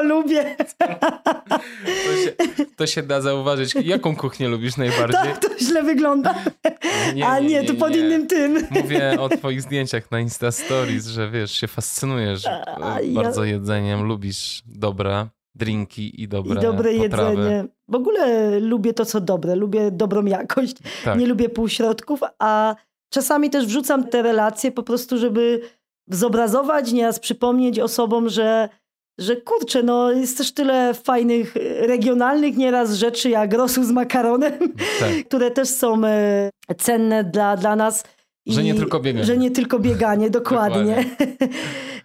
lubię. 0.08 0.56
To 2.06 2.16
się, 2.24 2.32
to 2.76 2.88
się 2.88 3.04
da 3.04 3.22
zauważyć. 3.22 3.76
Jaką 3.84 4.16
kuchnię 4.16 4.48
lubisz 4.48 4.78
najbardziej? 4.78 5.20
Tak, 5.24 5.38
to 5.40 5.48
źle 5.60 5.84
wygląda. 5.84 6.36
A 7.26 7.40
nie, 7.40 7.64
to 7.64 7.74
pod 7.74 7.96
innym 7.96 8.28
tym. 8.28 8.68
Mówię 8.72 9.18
o 9.20 9.30
twoich 9.30 9.62
zdjęciach 9.62 10.12
na 10.12 10.20
Insta 10.20 10.52
Stories, 10.52 11.08
że 11.08 11.30
wiesz, 11.32 11.52
się 11.52 11.68
fascynujesz 11.68 12.46
A, 12.46 13.00
e, 13.00 13.06
ja- 13.06 13.22
bardzo 13.22 13.44
jedzeniem, 13.44 14.04
lubisz 14.04 14.62
dobre 14.66 15.28
drinki 15.56 16.22
i 16.24 16.28
dobre 16.28 16.60
I 16.60 16.64
dobre 16.64 16.94
potrawy. 16.98 17.32
jedzenie. 17.36 17.66
W 17.88 17.96
ogóle 17.96 18.60
lubię 18.60 18.94
to, 18.94 19.06
co 19.06 19.22
dobre. 19.22 19.56
Lubię 19.56 19.92
dobrą 19.92 20.26
jakość. 20.26 20.76
Tak. 21.06 21.20
Nie 21.20 21.28
lubię 21.28 21.50
półśrodków, 21.50 22.20
a 22.40 22.76
czasami 23.14 23.50
też 23.50 23.66
wrzucam 23.66 24.08
te 24.08 24.22
relacje 24.22 24.72
po 24.72 24.84
prostu, 24.84 25.18
żeby 25.18 25.62
zobrazować, 26.08 26.92
nieraz 26.92 27.20
przypomnieć 27.20 27.80
osobom, 27.80 28.30
że, 28.30 28.70
że 29.20 29.36
kurczę, 29.36 29.84
no 29.84 30.12
jest 30.12 30.38
też 30.38 30.54
tyle 30.54 30.94
fajnych 30.94 31.58
e, 31.58 31.88
regionalnych 31.88 32.58
nieraz 32.58 32.94
rzeczy 32.94 33.30
jak 33.30 33.54
rosół 33.54 33.84
z 33.84 33.92
makaronem, 33.92 34.54
tak. 35.00 35.28
które 35.28 35.52
też 35.52 35.70
są 35.70 36.06
e, 36.06 36.50
cenne 36.78 37.24
dla, 37.24 37.58
dla 37.58 37.76
nas. 37.76 38.04
Że 38.48 38.64
nie 38.64 38.76
tylko 38.76 39.00
bieganie. 39.00 39.26
Że 39.26 39.38
nie 39.38 39.52
tylko 39.52 39.80
bieganie, 39.80 40.30
dokładnie. 40.40 41.06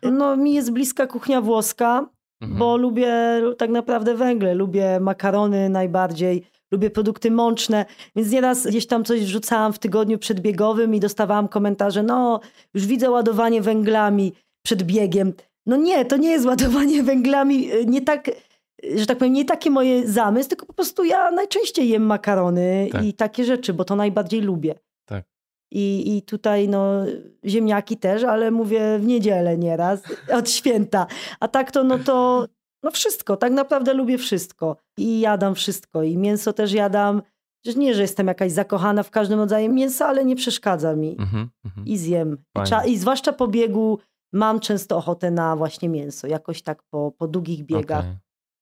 no 0.02 0.36
mi 0.36 0.54
jest 0.54 0.70
bliska 0.72 1.06
kuchnia 1.06 1.40
włoska, 1.40 2.06
Mhm. 2.42 2.58
bo 2.58 2.76
lubię 2.76 3.12
tak 3.58 3.70
naprawdę 3.70 4.14
węgle, 4.14 4.54
lubię 4.54 5.00
makarony 5.00 5.68
najbardziej, 5.68 6.42
lubię 6.72 6.90
produkty 6.90 7.30
mączne, 7.30 7.84
więc 8.16 8.30
nieraz 8.30 8.66
gdzieś 8.66 8.86
tam 8.86 9.04
coś 9.04 9.20
wrzucałam 9.20 9.72
w 9.72 9.78
tygodniu 9.78 10.18
przedbiegowym 10.18 10.94
i 10.94 11.00
dostawałam 11.00 11.48
komentarze, 11.48 12.02
no 12.02 12.40
już 12.74 12.86
widzę 12.86 13.10
ładowanie 13.10 13.62
węglami 13.62 14.32
przed 14.66 14.82
biegiem. 14.82 15.32
No 15.66 15.76
nie, 15.76 16.04
to 16.04 16.16
nie 16.16 16.30
jest 16.30 16.46
ładowanie 16.46 17.02
węglami, 17.12 17.72
y, 17.72 17.86
nie 17.86 18.00
tak, 18.02 18.28
y, 18.28 18.98
że 18.98 19.06
tak 19.06 19.18
powiem, 19.18 19.32
nie 19.34 19.44
takie 19.44 19.70
moje 19.70 20.08
zamysł, 20.08 20.48
tylko 20.48 20.66
po 20.66 20.72
prostu 20.72 21.04
ja 21.04 21.30
najczęściej 21.30 21.88
jem 21.88 22.02
makarony 22.02 22.88
Tak. 22.92 23.04
i 23.04 23.12
takie 23.14 23.44
rzeczy, 23.44 23.74
bo 23.74 23.84
to 23.84 23.96
najbardziej 23.96 24.40
lubię. 24.40 24.74
Tak. 25.08 25.24
I, 25.72 26.16
I 26.16 26.22
tutaj 26.22 26.68
no 26.68 27.04
ziemniaki 27.46 27.96
też, 27.96 28.24
ale 28.24 28.50
mówię 28.50 28.98
w 28.98 29.06
niedzielę 29.06 29.58
nieraz, 29.58 30.02
od 30.38 30.50
święta. 30.50 31.06
A 31.40 31.48
tak 31.48 31.70
to 31.72 31.84
no 31.84 31.98
to 31.98 32.46
no 32.82 32.90
wszystko, 32.90 33.36
tak 33.36 33.52
naprawdę 33.52 33.94
lubię 33.94 34.18
wszystko. 34.18 34.76
I 34.98 35.20
jadam 35.20 35.54
wszystko. 35.54 36.02
I 36.02 36.16
mięso 36.16 36.52
też 36.52 36.72
jadam. 36.72 37.22
Przecież 37.64 37.76
Nie, 37.78 37.94
że 37.94 38.02
jestem 38.02 38.26
jakaś 38.26 38.52
zakochana 38.52 39.02
w 39.02 39.10
każdym 39.10 39.38
rodzaju 39.38 39.72
mięsa, 39.72 40.06
ale 40.06 40.24
nie 40.24 40.36
przeszkadza 40.36 40.96
mi. 40.96 41.16
Mhm, 41.18 41.50
mhm. 41.64 41.86
I 41.86 41.98
zjem. 41.98 42.32
I, 42.32 42.36
Fajnie. 42.58 42.70
cza- 42.70 42.86
I 42.88 42.96
zwłaszcza 42.96 43.32
po 43.32 43.48
biegu 43.48 43.98
mam 44.32 44.60
często 44.60 44.96
ochotę 44.96 45.30
na 45.30 45.56
właśnie 45.56 45.88
mięso. 45.88 46.26
Jakoś 46.26 46.62
tak 46.62 46.82
po, 46.82 47.12
po 47.18 47.28
długich 47.28 47.64
biegach. 47.64 48.00
Okej. 48.04 48.16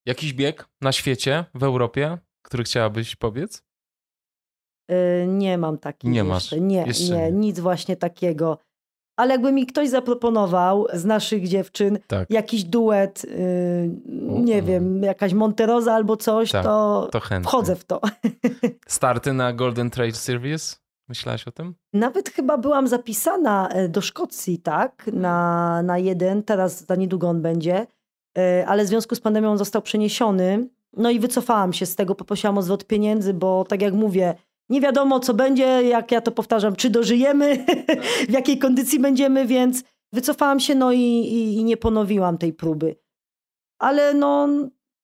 Jakiś 0.06 0.32
bieg 0.34 0.68
na 0.80 0.92
świecie, 0.92 1.44
w 1.54 1.62
Europie, 1.62 2.18
który 2.42 2.64
chciałabyś 2.64 3.16
pobiec? 3.16 3.62
Y, 4.90 5.26
Nie 5.28 5.58
mam 5.58 5.78
takich 5.78 6.10
Nie 6.10 6.18
jeszcze. 6.18 6.32
masz. 6.32 6.52
Nie, 6.60 6.84
Jeszcze 6.86 7.12
nie, 7.16 7.22
nie. 7.22 7.32
nic 7.32 7.60
właśnie 7.60 7.96
takiego. 7.96 8.58
Ale 9.16 9.32
jakby 9.32 9.52
mi 9.52 9.66
ktoś 9.66 9.88
zaproponował 9.88 10.86
z 10.92 11.04
naszych 11.04 11.48
dziewczyn 11.48 11.98
Tak, 12.06 12.30
jakiś 12.30 12.64
duet, 12.64 13.24
y, 13.24 13.90
nie 14.42 14.62
U. 14.62 14.66
wiem, 14.66 15.02
jakaś 15.02 15.32
Monteroza 15.32 15.94
albo 15.94 16.16
coś, 16.16 16.50
Tak, 16.52 16.64
to, 16.64 17.08
to 17.12 17.20
chętnie. 17.20 17.48
wchodzę 17.48 17.76
w 17.76 17.84
to. 17.84 18.00
Starty 18.88 19.32
na 19.32 19.52
Golden 19.52 19.90
Trail 19.90 20.12
Series? 20.14 20.80
Myślałaś 21.08 21.48
o 21.48 21.52
tym? 21.52 21.74
Nawet 21.92 22.28
chyba 22.28 22.58
byłam 22.58 22.88
zapisana 22.88 23.68
e, 23.68 23.88
do 23.88 24.00
Szkocji, 24.00 24.58
tak, 24.58 25.10
na, 25.12 25.82
na 25.82 25.98
jeden, 25.98 26.42
teraz 26.42 26.86
za 26.86 26.96
niedługo 26.96 27.28
on 27.28 27.42
będzie, 27.42 27.86
e, 28.38 28.66
ale 28.66 28.84
w 28.84 28.88
związku 28.88 29.14
z 29.14 29.20
pandemią 29.20 29.50
on 29.50 29.58
został 29.58 29.82
przeniesiony. 29.82 30.68
No 30.96 31.10
i 31.10 31.20
wycofałam 31.20 31.72
się 31.72 31.86
z 31.86 31.96
tego, 31.96 32.14
poprosiłam 32.14 32.58
o 32.58 32.62
zwrot 32.62 32.84
pieniędzy, 32.84 33.34
bo 33.34 33.64
tak 33.64 33.82
jak 33.82 33.94
mówię, 33.94 34.34
nie 34.68 34.80
wiadomo 34.80 35.20
co 35.20 35.34
będzie, 35.34 35.64
jak 35.64 36.12
ja 36.12 36.20
to 36.20 36.32
powtarzam, 36.32 36.76
czy 36.76 36.90
dożyjemy, 36.90 37.64
w 38.28 38.32
jakiej 38.32 38.58
kondycji 38.58 39.00
będziemy, 39.00 39.46
więc 39.46 39.84
wycofałam 40.12 40.60
się, 40.60 40.74
no 40.74 40.92
i, 40.92 41.00
i, 41.00 41.54
i 41.56 41.64
nie 41.64 41.76
ponowiłam 41.76 42.38
tej 42.38 42.52
próby. 42.52 42.96
Ale 43.78 44.14
no, 44.14 44.48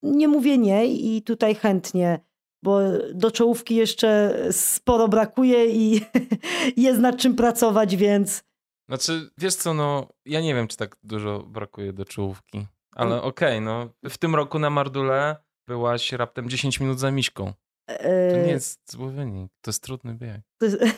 nie 0.02 0.28
mówię 0.28 0.58
nie 0.58 0.86
i 0.86 1.22
tutaj 1.22 1.54
chętnie, 1.54 2.20
bo 2.64 2.80
do 3.14 3.30
czołówki 3.30 3.74
jeszcze 3.76 4.38
sporo 4.50 5.08
brakuje 5.08 5.66
i 5.66 6.00
jest 6.86 7.00
nad 7.00 7.16
czym 7.16 7.36
pracować, 7.36 7.96
więc 7.96 8.44
Znaczy, 8.88 9.30
wiesz 9.38 9.54
co, 9.54 9.74
no, 9.74 10.08
ja 10.24 10.40
nie 10.40 10.54
wiem, 10.54 10.68
czy 10.68 10.76
tak 10.76 10.96
dużo 11.02 11.38
brakuje 11.42 11.92
do 11.92 12.04
czołówki, 12.04 12.66
ale 12.96 13.14
Mm. 13.14 13.24
okej, 13.24 13.60
no, 13.60 13.88
w 14.04 14.18
tym 14.18 14.34
roku 14.34 14.58
na 14.58 14.70
Mardule 14.70 15.36
byłaś 15.68 16.12
raptem 16.12 16.48
10 16.48 16.80
minut 16.80 16.98
za 16.98 17.10
Miśką. 17.10 17.52
To 17.88 17.94
e, 18.04 18.46
nie 18.46 18.52
jest 18.52 18.92
zły 18.92 19.12
wynik, 19.12 19.52
to 19.60 19.68
jest 19.70 19.82
trudny 19.82 20.14
bieg. 20.14 20.40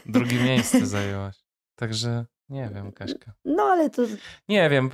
Drugie 0.06 0.40
miejsce 0.44 0.86
zajęłaś. 0.96 1.36
Także 1.78 2.26
nie 2.48 2.70
wiem, 2.74 2.92
Kaśka. 2.92 3.32
no 3.44 3.62
ale 3.62 3.90
to 3.90 4.02
Nie 4.48 4.70
wiem. 4.70 4.90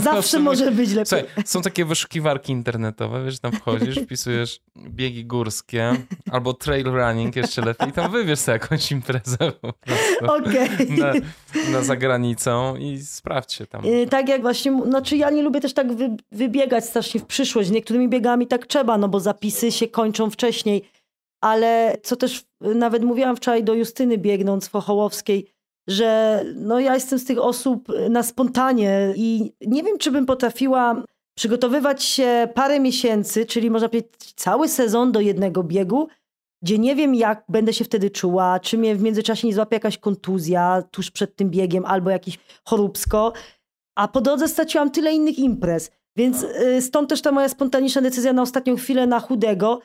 Zawsze 0.00 0.38
może 0.38 0.70
być 0.70 0.90
lepiej. 0.90 1.06
Słuchaj, 1.06 1.44
są 1.44 1.62
takie 1.62 1.84
wyszukiwarki 1.84 2.52
internetowe, 2.52 3.24
wiesz, 3.24 3.40
tam 3.40 3.52
wchodzisz, 3.52 3.96
wpisujesz 4.04 4.60
biegi 4.88 5.24
górskie 5.24 5.92
albo 6.30 6.54
trail 6.54 6.84
running, 6.84 7.36
jeszcze 7.36 7.62
lepiej, 7.62 7.88
i 7.88 7.92
tam 7.92 8.12
wybierz 8.12 8.38
sobie 8.38 8.58
jakąś 8.58 8.92
imprezę 8.92 9.36
po 10.20 10.34
Okej. 10.34 10.68
na, 10.98 11.12
na 11.72 11.82
zagranicą 11.82 12.76
i 12.76 13.00
sprawdź 13.00 13.52
się 13.52 13.66
tam. 13.66 13.84
Y, 13.86 14.06
Tak 14.06 14.28
jak 14.28 14.42
właśnie, 14.42 14.82
znaczy 14.84 15.16
ja 15.16 15.30
nie 15.30 15.42
lubię 15.42 15.60
też 15.60 15.74
tak 15.74 15.92
wy, 15.92 16.16
wybiegać 16.32 16.84
strasznie 16.84 17.20
w 17.20 17.26
przyszłość. 17.26 17.70
Niektórymi 17.70 18.08
biegami 18.08 18.46
tak 18.46 18.66
trzeba, 18.66 18.98
no 18.98 19.08
bo 19.08 19.20
zapisy 19.20 19.72
się 19.72 19.88
kończą 19.88 20.30
wcześniej. 20.30 20.88
Ale 21.40 21.96
co 22.02 22.16
też 22.16 22.44
nawet 22.60 23.04
mówiłam 23.04 23.36
wczoraj 23.36 23.64
do 23.64 23.74
Justyny 23.74 24.18
biegnąc 24.18 24.68
w 24.68 24.74
Ochołowskiej, 24.76 25.46
że 25.88 26.42
no 26.54 26.80
ja 26.80 26.94
jestem 26.94 27.18
z 27.18 27.24
tych 27.24 27.38
osób 27.38 27.88
na 28.10 28.22
spontanie 28.22 29.12
i 29.16 29.52
nie 29.66 29.82
wiem, 29.82 29.98
czy 29.98 30.10
bym 30.10 30.26
potrafiła 30.26 31.02
przygotowywać 31.38 32.04
się 32.04 32.48
parę 32.54 32.80
miesięcy, 32.80 33.46
czyli 33.46 33.70
można 33.70 33.88
powiedzieć 33.88 34.32
cały 34.36 34.68
sezon 34.68 35.12
do 35.12 35.20
jednego 35.20 35.64
biegu, 35.64 36.08
gdzie 36.62 36.78
nie 36.78 36.96
wiem, 36.96 37.14
jak 37.14 37.44
będę 37.48 37.72
się 37.72 37.84
wtedy 37.84 38.10
czuła, 38.10 38.60
czy 38.60 38.78
mnie 38.78 38.96
w 38.96 39.02
międzyczasie 39.02 39.48
nie 39.48 39.54
złapie 39.54 39.76
jakaś 39.76 39.98
kontuzja 39.98 40.82
tuż 40.90 41.10
przed 41.10 41.36
tym 41.36 41.50
biegiem 41.50 41.84
albo 41.84 42.10
jakiś 42.10 42.38
choróbsko. 42.64 43.32
A 43.96 44.08
po 44.08 44.20
drodze 44.20 44.48
straciłam 44.48 44.90
tyle 44.90 45.12
innych 45.12 45.38
imprez. 45.38 45.90
Więc 46.16 46.42
y, 46.42 46.82
stąd 46.82 47.08
też 47.08 47.22
ta 47.22 47.32
moja 47.32 47.48
spontaniczna 47.48 48.02
decyzja 48.02 48.32
na 48.32 48.42
ostatnią 48.42 48.76
chwilę 48.76 49.06
na 49.06 49.20
chudego, 49.20 49.80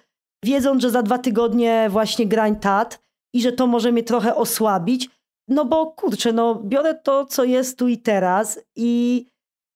wiedząc, 0.46 0.82
że 0.82 0.90
za 0.90 1.04
dwa 1.04 1.18
tygodnie 1.18 1.88
właśnie 1.90 2.26
grań 2.26 2.56
tat 2.56 3.04
i 3.34 3.42
że 3.42 3.52
to 3.52 3.68
może 3.68 3.92
mnie 3.92 4.04
trochę 4.04 4.36
osłabić. 4.36 5.10
No 5.48 5.66
bo 5.66 5.92
kurczę, 5.92 6.34
no 6.34 6.56
biorę 6.56 6.96
to, 6.96 7.26
co 7.26 7.44
jest 7.44 7.80
tu 7.80 7.88
i 7.88 7.98
teraz 7.98 8.60
i 8.76 9.26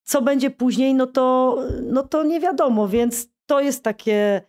co 0.04 0.22
będzie 0.22 0.50
później, 0.50 0.94
no 0.94 1.08
to, 1.08 1.58
no 1.82 2.04
to 2.04 2.24
nie 2.24 2.40
wiadomo, 2.40 2.88
więc 2.88 3.28
to 3.46 3.62
jest 3.62 3.84
takie 3.84 4.42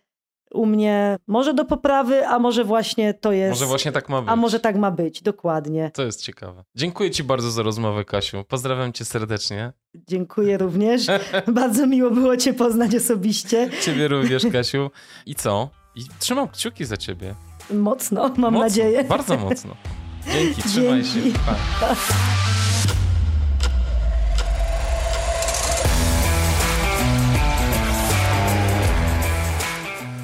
u 0.53 0.65
mnie 0.65 1.17
może 1.27 1.53
do 1.53 1.65
poprawy, 1.65 2.27
a 2.27 2.39
może 2.39 2.63
właśnie 2.63 3.13
to 3.13 3.31
jest. 3.31 3.49
Może 3.49 3.65
właśnie 3.65 3.91
tak 3.91 4.09
ma 4.09 4.21
być. 4.21 4.29
A 4.31 4.35
może 4.35 4.59
tak 4.59 4.75
ma 4.75 4.91
być, 4.91 5.21
dokładnie. 5.21 5.91
To 5.93 6.03
jest 6.03 6.21
ciekawe. 6.21 6.63
Dziękuję 6.75 7.11
Ci 7.11 7.23
bardzo 7.23 7.51
za 7.51 7.63
rozmowę, 7.63 8.05
Kasiu. 8.05 8.43
Pozdrawiam 8.47 8.93
Cię 8.93 9.05
serdecznie. 9.05 9.73
Dziękuję 10.07 10.57
również. 10.57 11.07
bardzo 11.47 11.87
miło 11.87 12.11
było 12.11 12.37
Cię 12.37 12.53
poznać 12.53 12.95
osobiście. 12.95 13.69
Ciebie 13.81 14.07
również, 14.07 14.45
Kasiu. 14.53 14.91
I 15.25 15.35
co? 15.35 15.69
I 15.95 16.01
trzymam 16.19 16.47
kciuki 16.47 16.85
za 16.85 16.97
Ciebie. 16.97 17.35
Mocno, 17.73 18.21
mam 18.21 18.35
mocno, 18.37 18.59
nadzieję. 18.59 19.03
Bardzo 19.03 19.37
mocno. 19.37 19.75
Dzięki, 20.31 20.61
trzymaj 20.63 21.03
Dzięki. 21.03 21.31
się. 21.31 21.39
Pa. 21.79 21.95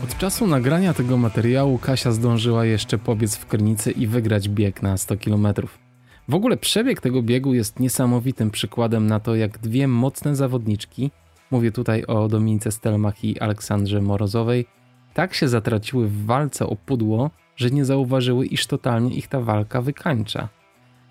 Od 0.04 0.18
czasu 0.18 0.48
nagrania 0.48 0.94
tego 0.94 1.18
materiału 1.18 1.78
Kasia 1.78 2.12
zdążyła 2.12 2.66
jeszcze 2.66 2.98
pobiec 2.98 3.36
w 3.36 3.46
Krynicy 3.46 3.92
i 3.92 4.08
wygrać 4.08 4.50
bieg 4.50 4.82
na 4.82 4.98
100 4.98 5.18
km. 5.18 5.48
W 6.30 6.36
ogóle 6.36 6.58
przebieg 6.58 7.02
tego 7.02 7.22
biegu 7.22 7.54
jest 7.54 7.80
niesamowitym 7.80 8.52
przykładem 8.52 9.08
na 9.08 9.20
to, 9.20 9.36
jak 9.36 9.58
dwie 9.58 9.88
mocne 9.88 10.36
zawodniczki, 10.36 11.12
mówię 11.52 11.72
tutaj 11.72 12.06
o 12.06 12.28
Dominice 12.28 12.72
Stelmach 12.72 13.24
i 13.24 13.40
Aleksandrze 13.40 14.02
Morozowej, 14.02 14.66
tak 15.14 15.34
się 15.34 15.48
zatraciły 15.48 16.08
w 16.08 16.26
walce 16.26 16.68
o 16.68 16.76
pudło, 16.76 17.32
że 17.56 17.72
nie 17.72 17.86
zauważyły, 17.86 18.46
iż 18.46 18.68
totalnie 18.68 19.16
ich 19.16 19.28
ta 19.28 19.42
walka 19.42 19.82
wykańcza. 19.82 20.50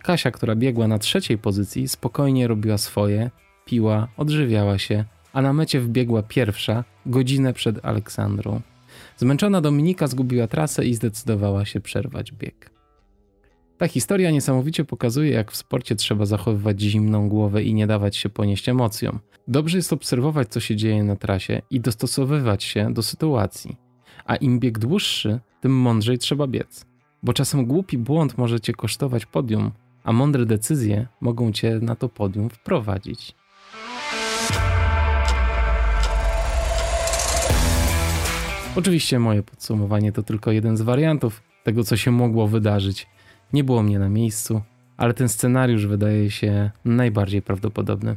Kasia, 0.02 0.30
która 0.30 0.56
biegła 0.56 0.88
na 0.88 0.98
trzeciej 0.98 1.38
pozycji, 1.38 1.88
spokojnie 1.88 2.48
robiła 2.48 2.78
swoje, 2.78 3.30
piła, 3.64 4.08
odżywiała 4.16 4.78
się, 4.78 5.04
a 5.32 5.42
na 5.42 5.52
mecie 5.52 5.80
wbiegła 5.80 6.22
pierwsza, 6.22 6.84
godzinę 7.06 7.52
przed 7.52 7.84
Aleksandrą. 7.84 8.60
Zmęczona 9.16 9.60
Dominika 9.60 10.06
zgubiła 10.06 10.46
trasę 10.46 10.84
i 10.84 10.94
zdecydowała 10.94 11.64
się 11.64 11.80
przerwać 11.80 12.32
bieg. 12.32 12.70
Ta 13.78 13.88
historia 13.88 14.30
niesamowicie 14.30 14.84
pokazuje, 14.84 15.30
jak 15.30 15.52
w 15.52 15.56
sporcie 15.56 15.96
trzeba 15.96 16.26
zachowywać 16.26 16.80
zimną 16.80 17.28
głowę 17.28 17.62
i 17.62 17.74
nie 17.74 17.86
dawać 17.86 18.16
się 18.16 18.28
ponieść 18.28 18.68
emocjom. 18.68 19.18
Dobrze 19.48 19.76
jest 19.76 19.92
obserwować, 19.92 20.48
co 20.48 20.60
się 20.60 20.76
dzieje 20.76 21.04
na 21.04 21.16
trasie 21.16 21.62
i 21.70 21.80
dostosowywać 21.80 22.64
się 22.64 22.92
do 22.92 23.02
sytuacji. 23.02 23.76
A 24.24 24.36
im 24.36 24.60
bieg 24.60 24.78
dłuższy, 24.78 25.40
tym 25.64 25.76
mądrzej 25.76 26.18
trzeba 26.18 26.46
biec. 26.46 26.86
Bo 27.22 27.32
czasem 27.32 27.66
głupi 27.66 27.98
błąd 27.98 28.38
może 28.38 28.60
cię 28.60 28.72
kosztować 28.72 29.26
podium, 29.26 29.70
a 30.04 30.12
mądre 30.12 30.46
decyzje 30.46 31.06
mogą 31.20 31.52
cię 31.52 31.78
na 31.82 31.96
to 31.96 32.08
podium 32.08 32.50
wprowadzić. 32.50 33.34
Oczywiście 38.76 39.18
moje 39.18 39.42
podsumowanie 39.42 40.12
to 40.12 40.22
tylko 40.22 40.52
jeden 40.52 40.76
z 40.76 40.82
wariantów 40.82 41.42
tego, 41.62 41.84
co 41.84 41.96
się 41.96 42.10
mogło 42.10 42.48
wydarzyć. 42.48 43.06
Nie 43.52 43.64
było 43.64 43.82
mnie 43.82 43.98
na 43.98 44.08
miejscu, 44.08 44.62
ale 44.96 45.14
ten 45.14 45.28
scenariusz 45.28 45.86
wydaje 45.86 46.30
się 46.30 46.70
najbardziej 46.84 47.42
prawdopodobny. 47.42 48.16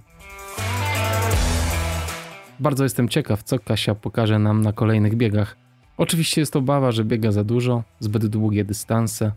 Bardzo 2.60 2.84
jestem 2.84 3.10
ciekaw, 3.10 3.44
co 3.44 3.60
Kasia 3.60 3.96
pokaże 3.96 4.40
nam 4.40 4.62
na 4.62 4.74
kolejnych 4.74 5.16
biegach. 5.16 5.67
Oczywiście 5.98 6.42
jest 6.42 6.56
obawa, 6.56 6.92
że 6.92 7.06
biega 7.06 7.32
za 7.32 7.44
dużo, 7.44 7.84
zbyt 8.00 8.26
długie 8.26 8.66
dystanse, 8.66 9.32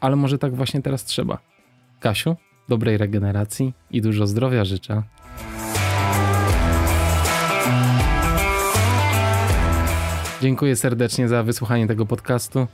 ale 0.00 0.16
może 0.16 0.38
tak 0.38 0.54
właśnie 0.54 0.82
teraz 0.82 1.04
trzeba. 1.04 1.38
Kasiu, 2.00 2.36
dobrej 2.68 2.98
regeneracji 2.98 3.72
i 3.90 4.02
dużo 4.02 4.26
zdrowia 4.26 4.64
życzę. 4.64 5.02
Dziękuję 10.42 10.76
serdecznie 10.76 11.28
za 11.28 11.42
wysłuchanie 11.42 11.86
tego 11.86 12.06
podcastu. 12.06 12.66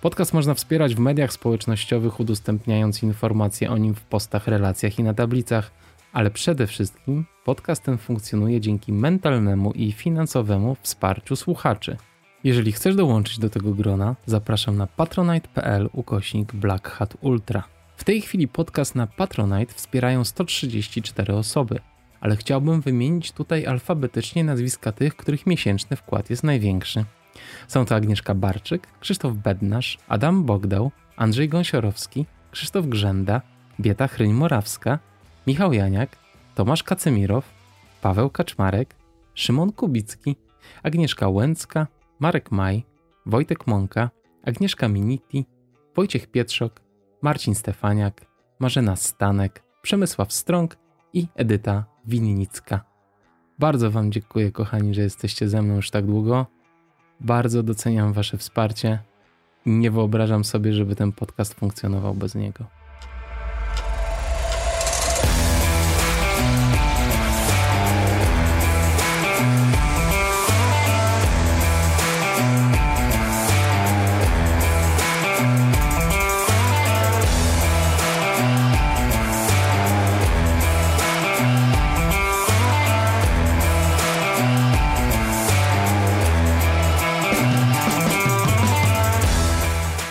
Podcast 0.00 0.34
można 0.34 0.54
wspierać 0.54 0.94
w 0.94 0.98
mediach 0.98 1.32
społecznościowych, 1.32 2.20
udostępniając 2.20 3.02
informacje 3.02 3.70
o 3.70 3.78
nim 3.78 3.94
w 3.94 4.00
postach, 4.00 4.48
relacjach 4.48 4.98
i 4.98 5.02
na 5.02 5.14
tablicach, 5.14 5.70
ale 6.12 6.30
przede 6.30 6.66
wszystkim 6.66 7.24
podcast 7.44 7.82
ten 7.82 7.98
funkcjonuje 7.98 8.60
dzięki 8.60 8.92
mentalnemu 8.92 9.72
i 9.72 9.92
finansowemu 9.92 10.76
wsparciu 10.82 11.36
słuchaczy. 11.36 11.96
Jeżeli 12.44 12.72
chcesz 12.72 12.96
dołączyć 12.96 13.38
do 13.38 13.50
tego 13.50 13.74
grona, 13.74 14.16
zapraszam 14.26 14.76
na 14.76 14.86
patronite.pl 14.86 15.88
ukośnik 15.92 16.52
Black 16.52 16.88
Hat 16.88 17.16
Ultra. 17.20 17.62
W 17.96 18.04
tej 18.04 18.20
chwili 18.20 18.48
podcast 18.48 18.94
na 18.94 19.06
Patronite 19.06 19.74
wspierają 19.74 20.24
134 20.24 21.34
osoby, 21.34 21.80
ale 22.20 22.36
chciałbym 22.36 22.80
wymienić 22.80 23.32
tutaj 23.32 23.66
alfabetycznie 23.66 24.44
nazwiska 24.44 24.92
tych, 24.92 25.16
których 25.16 25.46
miesięczny 25.46 25.96
wkład 25.96 26.30
jest 26.30 26.44
największy. 26.44 27.04
Są 27.68 27.84
to 27.84 27.94
Agnieszka 27.94 28.34
Barczyk, 28.34 28.86
Krzysztof 29.00 29.34
Bednarz, 29.34 29.98
Adam 30.08 30.44
Bogdał, 30.44 30.90
Andrzej 31.16 31.48
Gąsiorowski, 31.48 32.26
Krzysztof 32.50 32.86
Grzenda, 32.86 33.42
Bieta 33.80 34.08
Chryń-Morawska, 34.08 34.98
Michał 35.46 35.72
Janiak, 35.72 36.16
Tomasz 36.54 36.82
Kacemirow, 36.82 37.44
Paweł 38.02 38.30
Kaczmarek, 38.30 38.94
Szymon 39.34 39.72
Kubicki, 39.72 40.36
Agnieszka 40.82 41.28
Łęcka, 41.28 41.86
Marek 42.20 42.50
Maj, 42.50 42.84
Wojtek 43.26 43.66
Mąka, 43.66 44.10
Agnieszka 44.42 44.88
Miniti, 44.88 45.46
Wojciech 45.96 46.26
Pietrzok, 46.26 46.80
Marcin 47.22 47.54
Stefaniak, 47.54 48.26
Marzena 48.58 48.96
Stanek, 48.96 49.62
Przemysław 49.82 50.32
Strąg 50.32 50.76
i 51.12 51.26
Edyta 51.34 51.84
Winnicka. 52.06 52.84
Bardzo 53.58 53.90
Wam 53.90 54.12
dziękuję, 54.12 54.52
kochani, 54.52 54.94
że 54.94 55.02
jesteście 55.02 55.48
ze 55.48 55.62
mną 55.62 55.76
już 55.76 55.90
tak 55.90 56.06
długo. 56.06 56.46
Bardzo 57.20 57.62
doceniam 57.62 58.12
Wasze 58.12 58.38
wsparcie 58.38 58.98
nie 59.66 59.90
wyobrażam 59.90 60.44
sobie, 60.44 60.72
żeby 60.72 60.96
ten 60.96 61.12
podcast 61.12 61.54
funkcjonował 61.54 62.14
bez 62.14 62.34
niego. 62.34 62.75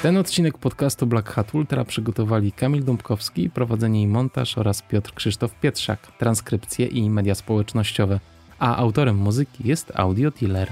Ten 0.06 0.18
odcinek 0.18 0.58
podcastu 0.58 1.08
Black 1.08 1.30
Hat 1.30 1.54
Ultra 1.54 1.86
przygotowali 1.86 2.52
Kamil 2.52 2.84
Dąbkowski, 2.84 3.50
prowadzenie 3.50 4.02
i 4.02 4.08
montaż 4.08 4.58
oraz 4.58 4.82
Piotr 4.82 5.14
Krzysztof 5.14 5.60
Pietrzak, 5.60 6.12
transkrypcje 6.20 6.86
i 6.86 7.10
media 7.10 7.36
społecznościowe, 7.36 8.20
a 8.60 8.76
autorem 8.76 9.16
muzyki 9.18 9.68
jest 9.68 9.92
Audio 9.96 10.32
Tiller. 10.32 10.72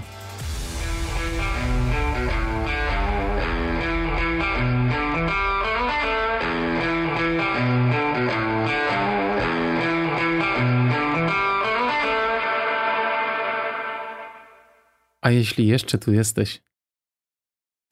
A 15.21 15.31
jeśli 15.31 15.67
jeszcze 15.67 15.97
tu 15.97 16.13
jesteś, 16.13 16.61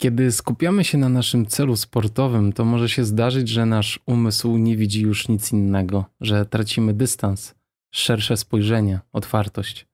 kiedy 0.02 0.32
skupiamy 0.32 0.84
się 0.84 0.98
na 0.98 1.10
naszym 1.10 1.45
celu 1.45 1.76
sportowym, 1.76 2.53
to 2.53 2.65
może 2.65 2.90
się 2.90 3.06
zdarzyć, 3.06 3.49
że 3.49 3.65
nasz 3.65 3.99
umysł 4.06 4.57
nie 4.57 4.78
widzi 4.78 5.02
już 5.02 5.28
nic 5.28 5.52
innego, 5.52 6.06
że 6.22 6.45
tracimy 6.45 6.94
dystans, 6.94 7.56
szersze 7.94 8.38
spojrzenie, 8.38 8.99
otwartość. 9.11 9.88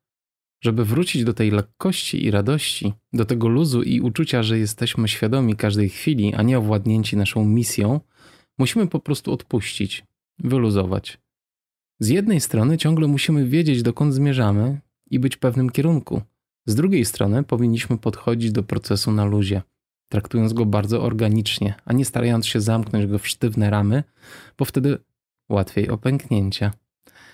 Żeby 0.63 0.85
wrócić 0.85 1.23
do 1.23 1.33
tej 1.33 1.51
lekkości 1.51 2.25
i 2.25 2.31
radości, 2.31 2.93
do 3.13 3.25
tego 3.25 3.47
luzu 3.47 3.83
i 3.83 4.01
uczucia, 4.01 4.43
że 4.43 4.59
jesteśmy 4.59 5.07
świadomi 5.07 5.55
każdej 5.55 5.89
chwili, 5.89 6.33
a 6.33 6.43
nie 6.43 6.57
owładnięci 6.57 7.17
naszą 7.17 7.45
misją, 7.45 7.99
musimy 8.57 8.87
po 8.87 8.99
prostu 8.99 9.33
odpuścić. 9.33 10.03
wyluzować. 10.39 11.17
Z 11.99 12.07
jednej 12.07 12.41
strony 12.41 12.77
ciągle 12.77 13.07
musimy 13.07 13.45
wiedzieć, 13.45 13.83
dokąd 13.83 14.13
zmierzamy 14.13 14.81
i 15.09 15.19
być 15.19 15.35
w 15.35 15.39
pewnym 15.39 15.69
kierunku. 15.69 16.21
Z 16.65 16.75
drugiej 16.75 17.05
strony 17.05 17.43
powinniśmy 17.43 17.97
podchodzić 17.97 18.51
do 18.51 18.63
procesu 18.63 19.11
na 19.11 19.25
luzie, 19.25 19.61
traktując 20.09 20.53
go 20.53 20.65
bardzo 20.65 21.03
organicznie, 21.03 21.73
a 21.85 21.93
nie 21.93 22.05
starając 22.05 22.47
się 22.47 22.61
zamknąć 22.61 23.07
go 23.07 23.19
w 23.19 23.27
sztywne 23.27 23.69
ramy, 23.69 24.03
bo 24.57 24.65
wtedy 24.65 24.97
łatwiej 25.49 25.89
o 25.89 25.97
pęknięcia. 25.97 26.73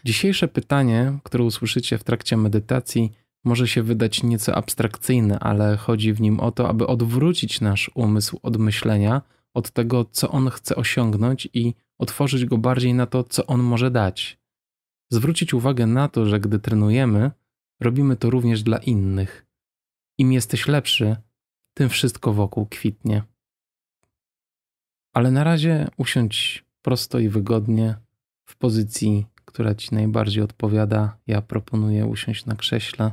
Dzisiejsze 0.06 0.48
pytanie, 0.48 1.20
które 1.24 1.44
usłyszycie 1.44 1.98
w 1.98 2.04
trakcie 2.04 2.38
medytacji, 2.38 3.12
może 3.44 3.68
się 3.68 3.84
wydać 3.84 4.24
nieco 4.24 4.56
abstrakcyjne, 4.56 5.40
ale 5.40 5.78
chodzi 5.78 6.14
w 6.14 6.22
nim 6.22 6.40
o 6.40 6.52
to, 6.52 6.70
aby 6.70 6.88
odwrócić 6.88 7.62
nasz 7.62 7.92
umysł 7.94 8.40
od 8.44 8.58
myślenia, 8.58 9.22
od 9.54 9.72
tego, 9.72 10.06
co 10.06 10.30
on 10.30 10.50
chce 10.50 10.76
osiągnąć 10.76 11.50
i 11.54 11.74
otworzyć 11.98 12.46
go 12.46 12.58
bardziej 12.58 12.94
na 12.94 13.06
to, 13.06 13.24
co 13.24 13.46
on 13.46 13.64
może 13.64 13.92
dać. 13.92 14.40
Zwrócić 15.10 15.54
uwagę 15.54 15.88
na 15.88 16.08
to, 16.08 16.26
że 16.26 16.40
gdy 16.40 16.60
trenujemy, 16.60 17.32
robimy 17.80 18.16
to 18.16 18.30
również 18.30 18.64
dla 18.64 18.78
innych. 18.78 19.46
Im 20.18 20.34
jesteś 20.34 20.68
lepszy, 20.68 21.16
tym 21.74 21.90
wszystko 21.90 22.34
wokół 22.34 22.66
kwitnie. 22.66 23.24
Ale 25.14 25.32
na 25.32 25.44
razie 25.44 25.88
usiądź 25.98 26.66
prosto 26.82 27.20
i 27.20 27.30
wygodnie 27.30 27.96
w 28.46 28.56
pozycji, 28.56 29.26
która 29.46 29.76
ci 29.76 29.96
najbardziej 29.96 30.44
odpowiada. 30.44 31.18
Ja 31.28 31.42
proponuję 31.42 32.06
usiąść 32.06 32.46
na 32.46 32.56
krześle. 32.56 33.12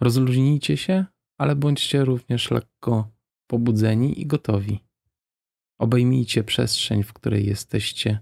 Rozluźnijcie 0.00 0.76
się, 0.76 1.04
ale 1.38 1.56
bądźcie 1.56 2.04
również 2.04 2.50
lekko 2.50 3.10
pobudzeni 3.46 4.20
i 4.20 4.26
gotowi. 4.26 4.80
Obejmijcie 5.78 6.44
przestrzeń, 6.44 7.02
w 7.02 7.12
której 7.12 7.46
jesteście 7.46 8.18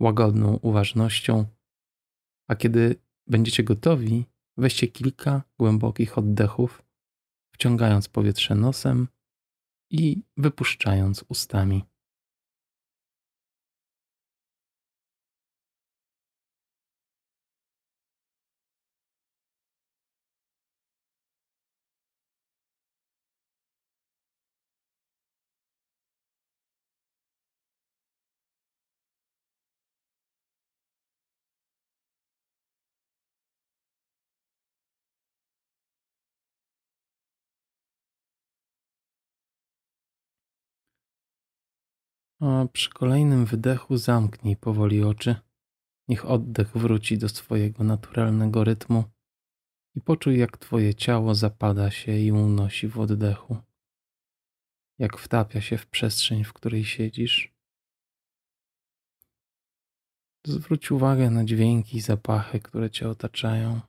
łagodną 0.00 0.58
uważnością, 0.62 1.44
a 2.48 2.56
kiedy 2.56 2.96
będziecie 3.26 3.64
gotowi, 3.64 4.26
weźcie 4.56 4.88
kilka 4.88 5.42
głębokich 5.58 6.18
oddechów, 6.18 6.83
wciągając 7.54 8.08
powietrze 8.08 8.54
nosem 8.54 9.08
i 9.90 10.22
wypuszczając 10.36 11.24
ustami. 11.28 11.84
A 42.44 42.66
przy 42.72 42.90
kolejnym 42.90 43.44
wydechu 43.44 43.96
zamknij 43.96 44.56
powoli 44.56 45.04
oczy. 45.04 45.36
Niech 46.08 46.24
oddech 46.24 46.76
wróci 46.76 47.18
do 47.18 47.28
swojego 47.28 47.84
naturalnego 47.84 48.64
rytmu 48.64 49.04
i 49.94 50.00
poczuj, 50.00 50.38
jak 50.38 50.58
Twoje 50.58 50.94
ciało 50.94 51.34
zapada 51.34 51.90
się 51.90 52.18
i 52.18 52.32
unosi 52.32 52.88
w 52.88 53.00
oddechu. 53.00 53.56
Jak 54.98 55.18
wtapia 55.18 55.60
się 55.60 55.78
w 55.78 55.86
przestrzeń, 55.86 56.44
w 56.44 56.52
której 56.52 56.84
siedzisz. 56.84 57.54
Zwróć 60.46 60.90
uwagę 60.90 61.30
na 61.30 61.44
dźwięki 61.44 61.96
i 61.96 62.00
zapachy, 62.00 62.60
które 62.60 62.90
Cię 62.90 63.08
otaczają. 63.08 63.80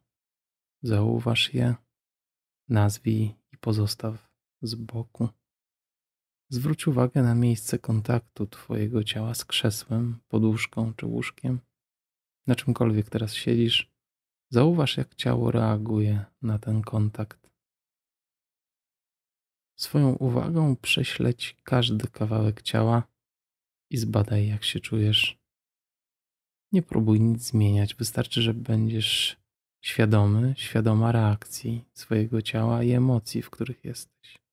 Zauważ 0.83 1.53
je, 1.53 1.75
nazwij 2.69 3.35
i 3.53 3.57
pozostaw 3.57 4.29
z 4.61 4.75
boku. 4.75 5.29
Zwróć 6.49 6.87
uwagę 6.87 7.23
na 7.23 7.35
miejsce 7.35 7.79
kontaktu 7.79 8.47
Twojego 8.47 9.03
ciała 9.03 9.33
z 9.33 9.45
krzesłem, 9.45 10.19
poduszką 10.27 10.93
czy 10.93 11.05
łóżkiem. 11.05 11.59
Na 12.47 12.55
czymkolwiek 12.55 13.09
teraz 13.09 13.33
siedzisz, 13.33 13.91
zauważ, 14.49 14.97
jak 14.97 15.15
ciało 15.15 15.51
reaguje 15.51 16.25
na 16.41 16.59
ten 16.59 16.81
kontakt. 16.81 17.49
Swoją 19.79 20.15
uwagą 20.15 20.75
prześleć 20.75 21.57
każdy 21.63 22.07
kawałek 22.07 22.61
ciała 22.61 23.03
i 23.91 23.97
zbadaj, 23.97 24.47
jak 24.47 24.63
się 24.63 24.79
czujesz. 24.79 25.37
Nie 26.71 26.81
próbuj 26.81 27.21
nic 27.21 27.43
zmieniać, 27.43 27.95
wystarczy, 27.95 28.41
że 28.41 28.53
będziesz 28.53 29.37
świadomy, 29.83 30.53
świadoma 30.57 31.11
reakcji 31.11 31.85
swojego 31.93 32.41
ciała 32.41 32.83
i 32.83 32.91
emocji, 32.91 33.41
w 33.41 33.49
których 33.49 33.85
jesteś. 33.85 34.44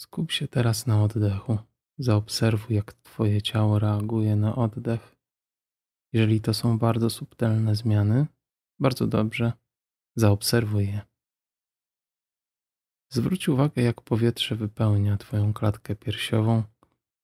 Skup 0.00 0.32
się 0.32 0.48
teraz 0.48 0.86
na 0.86 1.02
oddechu. 1.02 1.58
Zaobserwuj, 1.98 2.76
jak 2.76 2.92
Twoje 2.92 3.42
ciało 3.42 3.78
reaguje 3.78 4.36
na 4.36 4.56
oddech. 4.56 5.16
Jeżeli 6.12 6.40
to 6.40 6.54
są 6.54 6.78
bardzo 6.78 7.10
subtelne 7.10 7.74
zmiany, 7.74 8.26
bardzo 8.78 9.06
dobrze, 9.06 9.52
zaobserwuj 10.16 10.86
je. 10.86 11.00
Zwróć 13.12 13.48
uwagę, 13.48 13.82
jak 13.82 14.00
powietrze 14.00 14.56
wypełnia 14.56 15.16
Twoją 15.16 15.52
klatkę 15.52 15.96
piersiową 15.96 16.62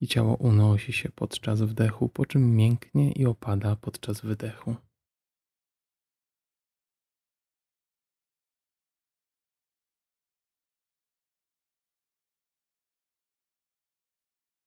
i 0.00 0.06
ciało 0.06 0.34
unosi 0.36 0.92
się 0.92 1.08
podczas 1.08 1.62
wdechu, 1.62 2.08
po 2.08 2.26
czym 2.26 2.56
mięknie 2.56 3.12
i 3.12 3.26
opada 3.26 3.76
podczas 3.76 4.20
wydechu. 4.20 4.76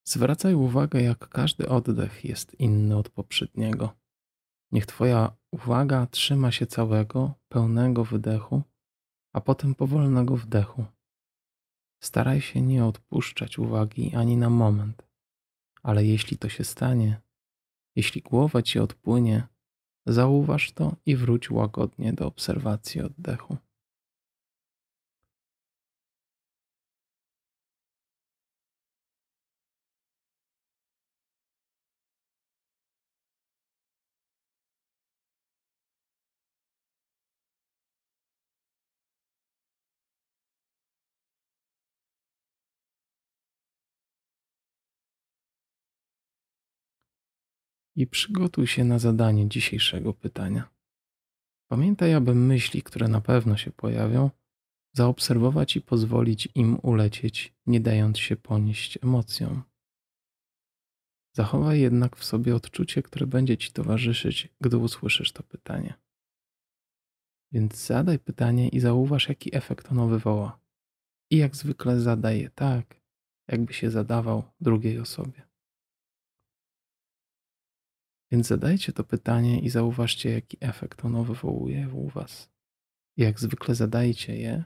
Zwracaj 0.10 0.53
uwagę, 0.53 1.02
jak 1.02 1.30
każdy 1.30 1.69
oddech 1.69 2.26
jest 2.26 2.60
inny 2.60 2.98
od 2.98 3.10
poprzedniego. 3.10 3.95
Niech 4.72 4.86
Twoja 4.86 5.38
uwaga 5.52 6.07
trzyma 6.07 6.52
się 6.52 6.68
całego, 6.68 7.34
pełnego 7.49 8.06
wydechu, 8.06 8.61
a 9.34 9.41
potem 9.41 9.76
powolnego 9.76 10.38
wdechu. 10.38 10.86
Staraj 12.03 12.41
się 12.41 12.61
nie 12.61 12.86
odpuszczać 12.86 13.60
uwagi 13.60 14.15
ani 14.15 14.38
na 14.38 14.49
moment, 14.49 15.07
ale 15.84 16.06
jeśli 16.06 16.38
to 16.38 16.49
się 16.49 16.64
stanie, 16.64 17.22
jeśli 17.95 18.22
głowa 18.22 18.61
ci 18.61 18.80
odpłynie, 18.80 19.48
zauważ 20.06 20.72
to 20.72 20.95
i 21.06 21.15
wróć 21.15 21.52
łagodnie 21.52 22.14
do 22.14 22.27
obserwacji 22.27 23.02
oddechu. 23.02 23.57
I 47.99 48.07
przygotuj 48.07 48.67
się 48.67 48.84
na 48.84 48.99
zadanie 48.99 49.49
dzisiejszego 49.49 50.13
pytania. 50.13 50.69
Pamiętaj, 51.71 52.13
aby 52.13 52.35
myśli, 52.35 52.84
które 52.84 53.07
na 53.07 53.21
pewno 53.21 53.57
się 53.57 53.71
pojawią, 53.71 54.30
zaobserwować 54.93 55.76
i 55.76 55.81
pozwolić 55.81 56.49
im 56.55 56.80
ulecieć, 56.84 57.53
nie 57.65 57.80
dając 57.80 58.17
się 58.17 58.35
ponieść 58.35 58.99
emocjom. 59.03 59.63
Zachowaj 61.35 61.80
jednak 61.80 62.15
w 62.15 62.23
sobie 62.23 62.55
odczucie, 62.55 63.03
które 63.03 63.27
będzie 63.27 63.57
ci 63.57 63.71
towarzyszyć, 63.71 64.49
gdy 64.61 64.77
usłyszysz 64.77 65.31
to 65.31 65.43
pytanie. 65.43 65.93
Więc 67.51 67.85
zadaj 67.85 68.19
pytanie 68.19 68.69
i 68.69 68.80
zauważ, 68.80 69.30
jaki 69.30 69.55
efekt 69.55 69.91
ono 69.91 70.07
wywoła. 70.07 70.59
I 71.31 71.38
jak 71.38 71.55
zwykle 71.55 71.99
zadaj 71.99 72.41
je 72.41 72.49
tak, 72.49 73.01
jakby 73.47 73.73
się 73.73 73.91
zadawał 73.91 74.43
drugiej 74.61 74.99
osobie. 74.99 75.48
Więc 78.31 78.47
zadajcie 78.47 78.93
to 78.93 79.03
pytanie 79.03 79.60
i 79.60 79.69
zauważcie, 79.69 80.31
jaki 80.31 80.57
efekt 80.61 81.06
ono 81.06 81.23
wywołuje 81.23 81.89
u 81.93 82.10
Was. 82.10 82.49
Jak 83.18 83.39
zwykle 83.39 83.76
zadajcie 83.76 84.35
je 84.35 84.64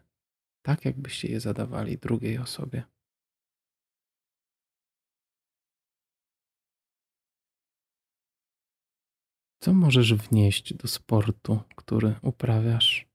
tak, 0.66 0.86
jakbyście 0.86 1.28
je 1.28 1.40
zadawali 1.40 1.98
drugiej 1.98 2.38
osobie. 2.38 2.84
Co 9.60 9.74
możesz 9.74 10.14
wnieść 10.14 10.74
do 10.74 10.88
sportu, 10.88 11.60
który 11.76 12.16
uprawiasz? 12.22 13.13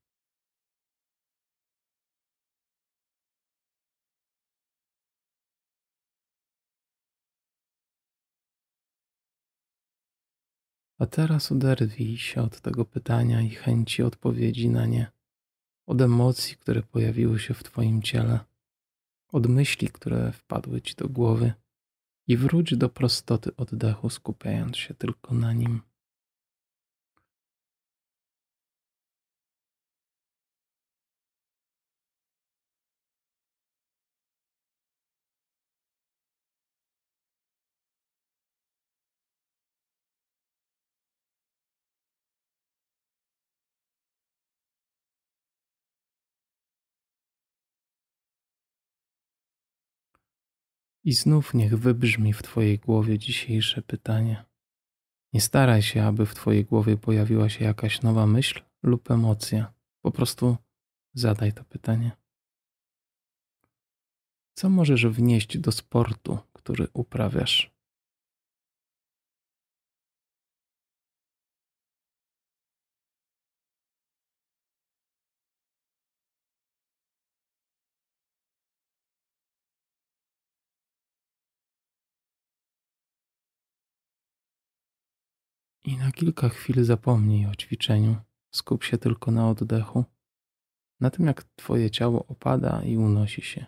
A 10.99 11.07
teraz 11.07 11.53
oderwij 11.53 12.17
się 12.17 12.43
od 12.43 12.61
tego 12.61 12.85
pytania 12.85 13.41
i 13.41 13.51
chęci 13.51 14.03
odpowiedzi 14.03 14.69
na 14.69 14.87
nie, 14.87 15.07
od 15.87 16.01
emocji, 16.01 16.57
które 16.57 16.83
pojawiły 16.83 17.39
się 17.39 17.55
w 17.55 17.63
Twoim 17.63 18.03
ciele, 18.03 18.41
od 19.33 19.47
myśli, 19.47 19.89
które 19.89 20.33
wpadły 20.33 20.81
Ci 20.83 20.95
do 20.95 21.09
głowy 21.09 21.53
i 22.27 22.37
wróć 22.37 22.77
do 22.77 22.89
prostoty 22.89 23.57
oddechu, 23.57 24.11
skupiając 24.11 24.77
się 24.77 24.95
tylko 24.95 25.35
na 25.35 25.53
nim. 25.53 25.81
I 51.09 51.13
znów 51.13 51.55
niech 51.55 51.79
wybrzmi 51.79 52.33
w 52.33 52.43
Twojej 52.43 52.79
głowie 52.79 53.19
dzisiejsze 53.19 53.83
pytanie. 53.83 54.45
Nie 55.33 55.41
staraj 55.41 55.83
się, 55.83 56.05
aby 56.05 56.27
w 56.27 56.35
Twojej 56.35 56.65
głowie 56.65 56.97
pojawiła 56.97 57.49
się 57.49 57.65
jakaś 57.65 58.03
nowa 58.03 58.27
myśl 58.27 58.63
lub 58.83 59.11
emocja. 59.11 59.73
Po 60.03 60.11
prostu 60.11 60.57
zadaj 61.15 61.53
to 61.53 61.65
pytanie. 61.65 62.13
Co 64.55 64.71
możesz 64.71 65.07
wnieść 65.07 65.59
do 65.59 65.73
sportu, 65.73 66.39
który 66.53 66.89
uprawiasz? 66.93 67.78
I 85.89 85.97
na 85.97 86.13
kilka 86.13 86.49
chwil 86.49 86.85
zapomnij 86.85 87.47
o 87.47 87.55
ćwiczeniu. 87.55 88.17
Skup 88.51 88.85
się 88.85 88.99
tylko 88.99 89.31
na 89.31 89.49
oddechu, 89.51 90.05
na 91.01 91.11
tym 91.11 91.27
jak 91.27 91.45
Twoje 91.45 91.91
ciało 91.91 92.27
opada 92.27 92.83
i 92.85 92.97
unosi 92.97 93.43
się. 93.43 93.67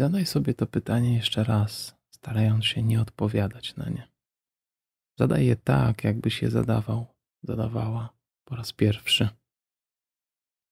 Zadaj 0.00 0.26
sobie 0.26 0.54
to 0.54 0.66
pytanie 0.66 1.14
jeszcze 1.14 1.44
raz, 1.44 1.96
starając 2.10 2.64
się 2.66 2.82
nie 2.82 3.00
odpowiadać 3.00 3.76
na 3.76 3.88
nie. 3.88 4.08
Zadaj 5.18 5.46
je 5.46 5.56
tak, 5.56 6.04
jakbyś 6.04 6.42
je 6.42 6.50
zadawał, 6.50 7.06
zadawała 7.42 8.16
po 8.44 8.56
raz 8.56 8.72
pierwszy. 8.72 9.28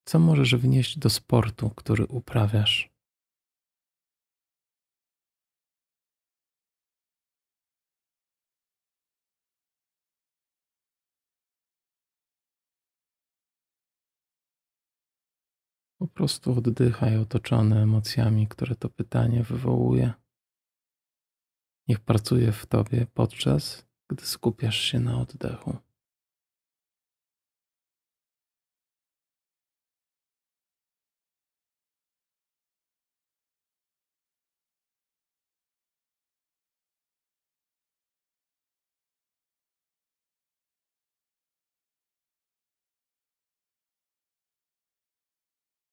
Co 0.05 0.18
możesz 0.18 0.55
wnieść 0.56 0.98
do 0.98 1.10
sportu, 1.10 1.70
który 1.70 2.06
uprawiasz? 2.06 2.90
Prostu 16.19 16.53
oddychaj 16.59 17.16
otoczony 17.16 17.82
emocjami, 17.82 18.47
które 18.47 18.77
to 18.77 18.89
pytanie 18.89 19.43
wywołuje. 19.43 20.12
Niech 21.89 22.01
pracuje 22.01 22.53
w 22.53 22.66
tobie 22.66 23.07
podczas, 23.15 23.86
gdy 24.11 24.27
skupiasz 24.27 24.81
się 24.81 25.01
na 25.01 25.20
oddechu. 25.20 25.77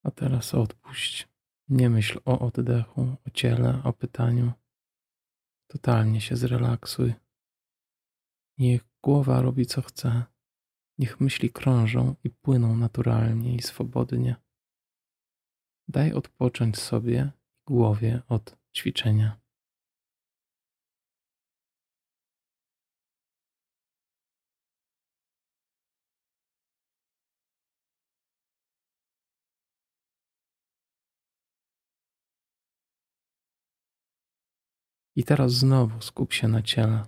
A 0.06 0.11
teraz 0.11 0.53
odpuść. 0.53 1.27
Nie 1.69 1.90
myśl 1.90 2.19
o 2.26 2.40
oddechu, 2.40 3.15
o 3.27 3.30
ciele, 3.30 3.82
o 3.84 3.94
pytaniu. 3.94 4.52
Totalnie 5.68 6.22
się 6.22 6.36
zrelaksuj. 6.36 7.14
Niech 8.57 8.82
głowa 9.03 9.41
robi 9.41 9.65
co 9.65 9.82
chce. 9.82 10.23
Niech 10.98 11.19
myśli 11.19 11.49
krążą 11.49 12.15
i 12.23 12.30
płyną 12.30 12.77
naturalnie 12.77 13.56
i 13.56 13.61
swobodnie. 13.61 14.36
Daj 15.88 16.14
odpocząć 16.14 16.77
sobie 16.77 17.32
i 17.57 17.64
głowie 17.68 18.22
od 18.27 18.57
ćwiczenia. 18.76 19.44
I 35.15 35.23
teraz 35.23 35.53
znowu 35.53 36.01
skup 36.01 36.33
się 36.33 36.47
na 36.47 36.61
ciele. 36.61 37.03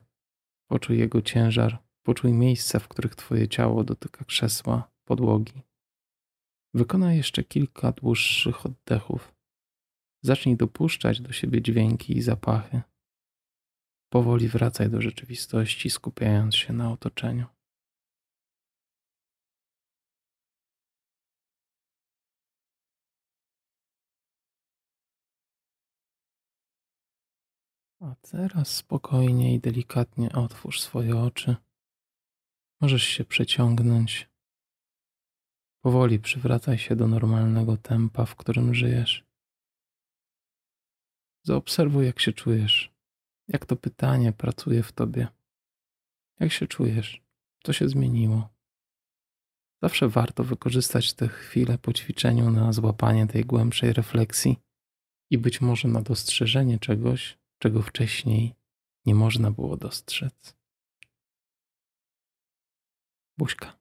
Poczuj 0.67 0.97
jego 0.99 1.21
ciężar, 1.21 1.83
poczuj 2.03 2.33
miejsca, 2.33 2.79
w 2.79 2.87
których 2.87 3.15
Twoje 3.15 3.47
ciało 3.47 3.83
dotyka 3.83 4.25
krzesła, 4.25 4.91
podłogi. 5.05 5.61
Wykonaj 6.73 7.17
jeszcze 7.17 7.43
kilka 7.43 7.91
dłuższych 7.91 8.65
oddechów. 8.65 9.35
Zacznij 10.23 10.57
dopuszczać 10.57 11.21
do 11.21 11.31
siebie 11.31 11.61
dźwięki 11.61 12.17
i 12.17 12.21
zapachy. 12.21 12.81
Powoli 14.09 14.47
wracaj 14.47 14.89
do 14.89 15.01
rzeczywistości, 15.01 15.89
skupiając 15.89 16.55
się 16.55 16.73
na 16.73 16.91
otoczeniu. 16.91 17.45
A 27.99 28.15
teraz 28.15 28.75
spokojnie 28.75 29.55
i 29.55 29.59
delikatnie 29.59 30.31
otwórz 30.31 30.81
swoje 30.81 31.17
oczy. 31.17 31.55
Możesz 32.81 33.03
się 33.03 33.25
przeciągnąć. 33.25 34.29
Powoli 35.81 36.19
przywracaj 36.19 36.77
się 36.77 36.95
do 36.95 37.07
normalnego 37.07 37.77
tempa, 37.77 38.25
w 38.25 38.35
którym 38.35 38.75
żyjesz. 38.75 39.25
Zaobserwuj, 41.43 42.05
jak 42.05 42.19
się 42.19 42.33
czujesz, 42.33 42.91
jak 43.47 43.65
to 43.65 43.75
pytanie 43.75 44.33
pracuje 44.33 44.83
w 44.83 44.91
tobie. 44.91 45.27
Jak 46.39 46.51
się 46.51 46.67
czujesz? 46.67 47.21
Co 47.63 47.73
się 47.73 47.89
zmieniło? 47.89 48.49
Zawsze 49.81 50.09
warto 50.09 50.43
wykorzystać 50.43 51.13
te 51.13 51.27
chwile 51.27 51.77
po 51.77 51.93
ćwiczeniu 51.93 52.51
na 52.51 52.73
złapanie 52.73 53.27
tej 53.27 53.45
głębszej 53.45 53.93
refleksji 53.93 54.57
i 55.29 55.37
być 55.37 55.61
może 55.61 55.87
na 55.87 56.01
dostrzeżenie 56.01 56.79
czegoś, 56.79 57.37
czego 57.57 57.81
wcześniej 57.81 58.55
nie 59.05 59.15
można 59.15 59.51
było 59.51 59.77
dostrzec. 59.77 60.55
Buźka. 63.37 63.77